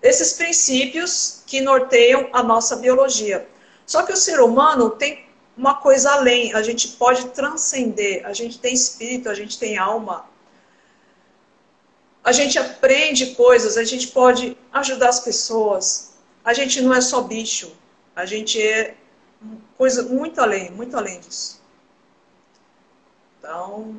esses 0.03 0.33
princípios 0.33 1.43
que 1.47 1.61
norteiam 1.61 2.29
a 2.33 2.43
nossa 2.43 2.77
biologia. 2.77 3.47
Só 3.87 4.03
que 4.03 4.13
o 4.13 4.17
ser 4.17 4.41
humano 4.41 4.91
tem 4.91 5.27
uma 5.57 5.75
coisa 5.75 6.13
além, 6.13 6.55
a 6.55 6.63
gente 6.63 6.89
pode 6.89 7.29
transcender, 7.31 8.25
a 8.25 8.33
gente 8.33 8.59
tem 8.59 8.73
espírito, 8.73 9.29
a 9.29 9.35
gente 9.35 9.59
tem 9.59 9.77
alma. 9.77 10.29
a 12.23 12.33
gente 12.33 12.59
aprende 12.59 13.35
coisas, 13.35 13.77
a 13.79 13.85
gente 13.85 14.09
pode 14.09 14.57
ajudar 14.73 15.09
as 15.09 15.21
pessoas. 15.21 16.13
A 16.45 16.53
gente 16.53 16.81
não 16.81 16.95
é 16.95 17.01
só 17.01 17.23
bicho, 17.23 17.73
a 18.15 18.27
gente 18.27 18.61
é 18.61 18.95
coisa 19.77 20.03
muito 20.03 20.41
além, 20.41 20.71
muito 20.71 20.97
além 20.97 21.19
disso. 21.21 21.61
Então, 23.39 23.97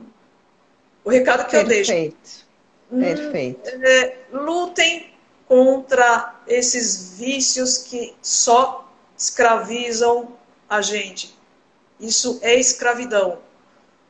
o 1.04 1.10
recado 1.10 1.46
que 1.46 1.52
Perfeito. 1.52 2.16
eu 2.92 2.98
deixo. 2.98 3.22
Perfeito. 3.22 3.70
Hum, 3.70 3.84
é, 3.84 4.18
lutem 4.32 5.11
contra 5.52 6.34
esses 6.48 7.18
vícios 7.18 7.80
que 7.80 8.16
só 8.22 8.90
escravizam 9.18 10.30
a 10.70 10.82
gente. 10.82 11.38
Isso 12.00 12.40
é 12.42 12.58
escravidão. 12.58 13.40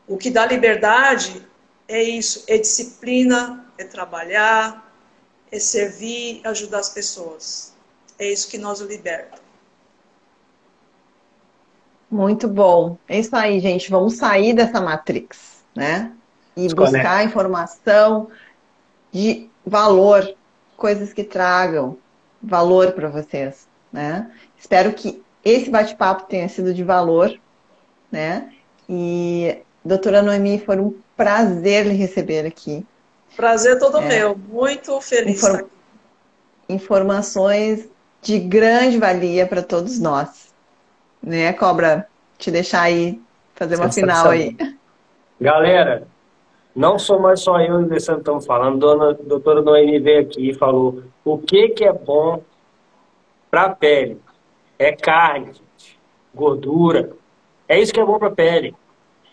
O 0.08 0.18
que 0.18 0.30
dá 0.30 0.46
liberdade 0.46 1.44
é 1.88 2.04
isso, 2.04 2.44
é 2.48 2.60
disciplina, 2.60 3.66
é 3.76 3.84
trabalhar, 3.84 4.94
é 5.52 5.58
servir, 5.58 6.42
ajudar 6.46 6.78
as 6.78 6.90
pessoas. 6.90 7.74
É 8.20 8.32
isso 8.32 8.48
que 8.48 8.60
nos 8.60 8.80
liberta. 8.80 9.42
Muito 12.08 12.48
bom. 12.48 13.00
É 13.08 13.18
isso 13.18 13.36
aí, 13.36 13.60
gente. 13.60 13.90
Vamos 13.90 14.18
sair 14.18 14.54
dessa 14.54 14.80
matrix, 14.80 15.64
né? 15.76 16.12
E 16.56 16.66
Desconecta. 16.66 17.00
buscar 17.00 17.26
informação 17.26 18.30
de 19.12 19.50
valor, 19.66 20.36
coisas 20.82 21.14
que 21.14 21.24
tragam 21.24 21.96
valor 22.42 22.94
para 22.94 23.08
vocês, 23.08 23.68
né? 23.94 24.32
Espero 24.58 24.92
que 24.94 25.22
esse 25.46 25.70
bate-papo 25.70 26.24
tenha 26.24 26.50
sido 26.50 26.74
de 26.74 26.84
valor, 26.84 27.40
né? 28.12 28.52
E 28.90 29.60
doutora 29.86 30.24
Noemi, 30.24 30.58
foi 30.58 30.80
um 30.80 30.96
prazer 31.16 31.86
lhe 31.86 31.94
receber 31.94 32.48
aqui. 32.48 32.84
Prazer 33.36 33.78
todo 33.78 34.00
é. 34.00 34.08
meu, 34.08 34.36
muito 34.36 35.00
feliz. 35.02 35.38
Inform... 35.44 35.68
Informações 36.68 37.88
de 38.20 38.40
grande 38.40 38.98
valia 38.98 39.46
para 39.46 39.62
todos 39.62 40.00
nós. 40.00 40.52
Né, 41.22 41.54
Cobra? 41.54 42.08
Te 42.40 42.50
deixar 42.50 42.82
aí, 42.82 43.22
fazer 43.54 43.76
uma 43.76 43.92
final 43.92 44.30
aí. 44.30 44.58
Galera, 45.40 46.08
não 46.76 46.98
sou 46.98 47.20
mais 47.20 47.42
só 47.42 47.60
eu 47.60 47.82
e 47.82 47.84
o 47.84 47.86
Alessandro 47.86 48.22
estamos 48.22 48.46
falando. 48.46 48.80
Dona, 48.80 49.14
doutora 49.14 49.62
Noemi 49.62 50.00
veio 50.00 50.22
aqui 50.22 50.50
e 50.50 50.54
falou 50.54 51.04
o 51.24 51.38
que, 51.38 51.70
que 51.70 51.84
é 51.84 51.92
bom 51.92 52.42
para 53.50 53.64
a 53.64 53.70
pele. 53.70 54.20
É 54.80 54.92
carne, 54.92 55.52
gordura. 56.34 57.12
É 57.68 57.80
isso 57.80 57.94
que 57.94 58.00
é 58.00 58.06
bom 58.06 58.18
para 58.18 58.30
a 58.30 58.36
pele. 58.36 58.76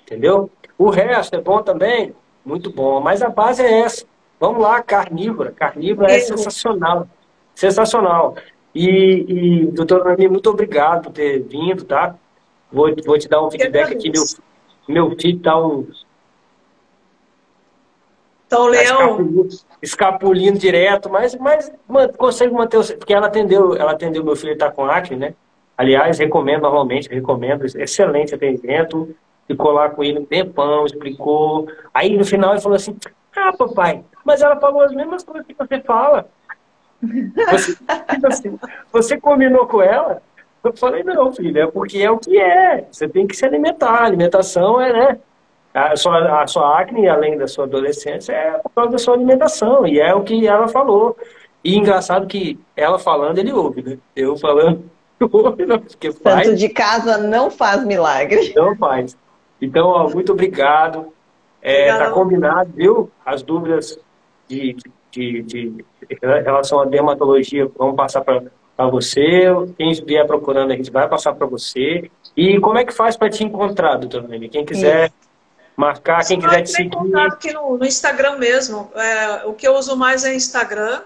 Entendeu? 0.02 0.50
O 0.76 0.90
resto 0.90 1.36
é 1.36 1.40
bom 1.40 1.62
também? 1.62 2.14
Muito 2.44 2.70
bom. 2.70 3.00
Mas 3.00 3.22
a 3.22 3.28
base 3.28 3.62
é 3.62 3.80
essa. 3.80 4.04
Vamos 4.40 4.62
lá, 4.62 4.82
carnívora. 4.82 5.52
Carnívora 5.52 6.12
é 6.12 6.20
sensacional. 6.20 7.08
Sensacional. 7.54 8.36
E, 8.74 9.24
e 9.28 9.66
doutora 9.66 10.04
Noemi, 10.04 10.28
muito 10.28 10.50
obrigado 10.50 11.04
por 11.04 11.12
ter 11.12 11.40
vindo, 11.40 11.84
tá? 11.84 12.14
Vou, 12.70 12.94
vou 13.04 13.18
te 13.18 13.28
dar 13.28 13.44
um 13.44 13.50
feedback 13.50 13.92
aqui. 13.92 14.10
Meu, 14.10 14.22
meu 14.88 15.16
filho 15.18 15.40
tá 15.40 15.58
um. 15.58 15.88
Tá 18.48 18.58
o 18.58 18.64
tá 18.64 18.70
leão. 18.70 19.00
Escapulindo, 19.00 19.48
escapulindo 19.82 20.58
direto, 20.58 21.10
mas, 21.10 21.34
mas 21.36 21.72
man, 21.86 22.08
consegue 22.16 22.52
manter. 22.52 22.78
O, 22.78 22.96
porque 22.96 23.12
ela 23.12 23.26
atendeu, 23.26 23.76
ela 23.76 23.92
atendeu 23.92 24.24
meu 24.24 24.34
filho, 24.34 24.56
tá 24.56 24.70
com 24.70 24.84
acne, 24.84 25.16
né? 25.16 25.34
Aliás, 25.76 26.18
recomendo 26.18 26.62
normalmente, 26.62 27.08
recomendo. 27.08 27.64
Excelente 27.64 28.34
atendimento. 28.34 29.14
Ficou 29.46 29.72
lá 29.72 29.88
com 29.88 30.02
ele 30.02 30.18
um 30.18 30.24
tempão, 30.24 30.86
explicou. 30.86 31.68
Aí 31.92 32.16
no 32.16 32.24
final 32.24 32.52
ele 32.52 32.60
falou 32.60 32.76
assim: 32.76 32.96
Ah, 33.36 33.52
papai, 33.56 34.02
mas 34.24 34.40
ela 34.40 34.56
falou 34.56 34.82
as 34.82 34.92
mesmas 34.92 35.22
coisas 35.22 35.46
que 35.46 35.54
você 35.54 35.80
fala. 35.80 36.28
Você, 37.00 37.76
tipo 38.10 38.26
assim, 38.26 38.58
você 38.92 39.20
combinou 39.20 39.66
com 39.66 39.80
ela? 39.80 40.20
Eu 40.64 40.76
falei, 40.76 41.04
não, 41.04 41.32
filho, 41.32 41.60
é 41.60 41.66
porque 41.66 41.98
é 41.98 42.10
o 42.10 42.18
que 42.18 42.36
é. 42.36 42.86
Você 42.90 43.08
tem 43.08 43.26
que 43.26 43.36
se 43.36 43.44
alimentar. 43.44 43.90
A 43.90 44.04
alimentação 44.04 44.80
é, 44.80 44.92
né? 44.92 45.20
A 45.78 45.96
sua, 45.96 46.42
a 46.42 46.46
sua 46.46 46.80
acne, 46.80 47.08
além 47.08 47.36
da 47.36 47.46
sua 47.46 47.64
adolescência, 47.64 48.32
é 48.32 48.50
por 48.52 48.70
causa 48.70 48.90
da 48.90 48.98
sua 48.98 49.14
alimentação. 49.14 49.86
E 49.86 50.00
é 50.00 50.14
o 50.14 50.22
que 50.22 50.46
ela 50.46 50.68
falou. 50.68 51.16
E 51.62 51.76
engraçado 51.76 52.26
que 52.26 52.58
ela 52.76 52.98
falando, 52.98 53.38
ele 53.38 53.52
ouve, 53.52 53.82
né? 53.82 53.98
Eu 54.14 54.36
falando, 54.36 54.84
ouve, 55.20 55.66
não, 55.66 55.78
porque 55.78 56.12
faz. 56.12 56.46
Santo 56.46 56.58
de 56.58 56.68
casa 56.68 57.18
não 57.18 57.50
faz 57.50 57.84
milagre. 57.84 58.52
Não 58.56 58.76
faz. 58.76 59.16
Então, 59.60 59.88
ó, 59.88 60.08
muito 60.08 60.32
obrigado. 60.32 61.12
É, 61.60 61.96
tá 61.96 62.10
combinado, 62.10 62.70
viu? 62.74 63.10
As 63.26 63.42
dúvidas 63.42 63.98
de, 64.46 64.76
de, 65.10 65.42
de, 65.42 65.42
de 65.42 65.84
relação 66.20 66.80
à 66.80 66.84
dermatologia 66.84 67.68
vamos 67.76 67.96
passar 67.96 68.20
para 68.22 68.42
para 68.78 68.86
você. 68.86 69.46
Quem 69.76 69.92
vier 70.06 70.24
procurando, 70.24 70.70
a 70.70 70.76
gente 70.76 70.92
vai 70.92 71.08
passar 71.08 71.34
para 71.34 71.48
você. 71.48 72.08
E 72.36 72.60
como 72.60 72.78
é 72.78 72.84
que 72.84 72.94
faz 72.94 73.16
para 73.16 73.28
te 73.28 73.42
encontrar, 73.42 73.96
doutor 73.96 74.22
Noemi? 74.22 74.48
Quem 74.48 74.64
quiser 74.64 75.06
Isso. 75.06 75.27
Marcar, 75.78 76.26
quem 76.26 76.40
quiser 76.40 76.62
te 76.62 76.70
seguir. 76.70 76.90
contato 76.90 77.34
aqui 77.34 77.52
no, 77.52 77.78
no 77.78 77.86
Instagram 77.86 78.36
mesmo. 78.36 78.90
É, 78.96 79.46
o 79.46 79.52
que 79.52 79.66
eu 79.66 79.76
uso 79.76 79.96
mais 79.96 80.24
é 80.24 80.34
Instagram. 80.34 81.02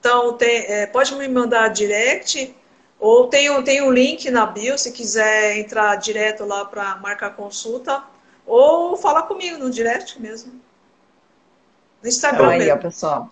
Então, 0.00 0.32
tem, 0.32 0.64
é, 0.66 0.86
pode 0.86 1.14
me 1.14 1.28
mandar 1.28 1.68
direct. 1.68 2.56
Ou 2.98 3.28
tem, 3.28 3.62
tem 3.62 3.82
um 3.82 3.92
link 3.92 4.30
na 4.30 4.46
bio, 4.46 4.78
se 4.78 4.92
quiser 4.92 5.58
entrar 5.58 5.94
direto 5.96 6.46
lá 6.46 6.64
para 6.64 6.96
marcar 6.96 7.36
consulta. 7.36 8.02
Ou 8.46 8.96
falar 8.96 9.24
comigo 9.24 9.58
no 9.58 9.68
direct 9.70 10.20
mesmo. 10.20 10.54
No 12.02 12.08
Instagram 12.08 12.48
aí, 12.48 12.58
mesmo. 12.60 12.74
Ó, 12.74 12.78
pessoal. 12.78 13.30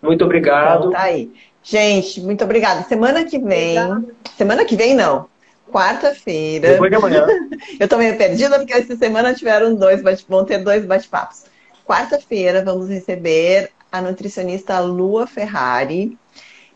Muito 0.00 0.24
obrigado. 0.24 0.88
Então, 0.88 0.92
tá 0.92 1.02
aí. 1.02 1.30
Gente, 1.62 2.18
muito 2.22 2.42
obrigada. 2.42 2.82
Semana 2.84 3.24
que 3.26 3.38
vem. 3.38 3.78
Obrigada. 3.78 4.14
Semana 4.38 4.64
que 4.64 4.74
vem, 4.74 4.94
não. 4.94 5.28
Quarta-feira. 5.70 6.72
Depois 6.72 6.90
de 6.90 6.96
amanhã. 6.96 7.26
Eu 7.78 7.88
tô 7.88 7.96
meio 7.96 8.16
perdida 8.16 8.58
porque 8.58 8.72
essa 8.72 8.96
semana 8.96 9.34
tiveram 9.34 9.74
dois 9.74 10.02
vão 10.28 10.44
ter 10.44 10.58
dois 10.58 10.84
bate-papos. 10.84 11.44
Quarta-feira 11.86 12.64
vamos 12.64 12.88
receber 12.88 13.70
a 13.90 14.00
nutricionista 14.00 14.78
Lua 14.80 15.26
Ferrari. 15.26 16.16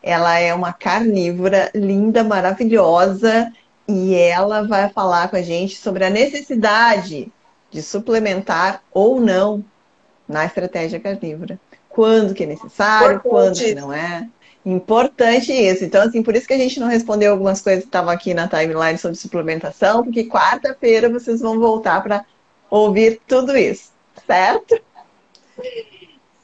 Ela 0.02 0.38
é 0.38 0.52
uma 0.52 0.72
carnívora 0.72 1.70
linda, 1.74 2.22
maravilhosa 2.22 3.52
e 3.88 4.14
ela 4.14 4.66
vai 4.66 4.88
falar 4.90 5.28
com 5.28 5.36
a 5.36 5.42
gente 5.42 5.76
sobre 5.76 6.04
a 6.04 6.10
necessidade 6.10 7.30
de 7.70 7.82
suplementar 7.82 8.82
ou 8.92 9.20
não 9.20 9.64
na 10.28 10.44
estratégia 10.44 11.00
carnívora. 11.00 11.58
Quando 11.88 12.34
que 12.34 12.44
é 12.44 12.46
necessário, 12.46 13.20
quando 13.20 13.58
que 13.58 13.74
não 13.74 13.92
é. 13.92 14.28
Importante 14.64 15.52
isso. 15.52 15.84
Então, 15.84 16.02
assim, 16.02 16.22
por 16.22 16.34
isso 16.34 16.46
que 16.46 16.54
a 16.54 16.58
gente 16.58 16.80
não 16.80 16.88
respondeu 16.88 17.32
algumas 17.32 17.60
coisas 17.60 17.82
que 17.82 17.88
estavam 17.88 18.10
aqui 18.10 18.32
na 18.32 18.48
timeline 18.48 18.96
sobre 18.96 19.16
suplementação, 19.16 20.02
porque 20.02 20.24
quarta-feira 20.24 21.10
vocês 21.10 21.40
vão 21.40 21.58
voltar 21.60 22.02
para 22.02 22.24
ouvir 22.70 23.20
tudo 23.26 23.56
isso, 23.56 23.90
certo? 24.26 24.80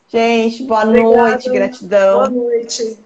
Gente, 0.08 0.64
boa 0.64 0.84
Obrigado. 0.84 1.16
noite, 1.16 1.50
gratidão. 1.50 2.18
Boa 2.18 2.30
noite. 2.30 2.98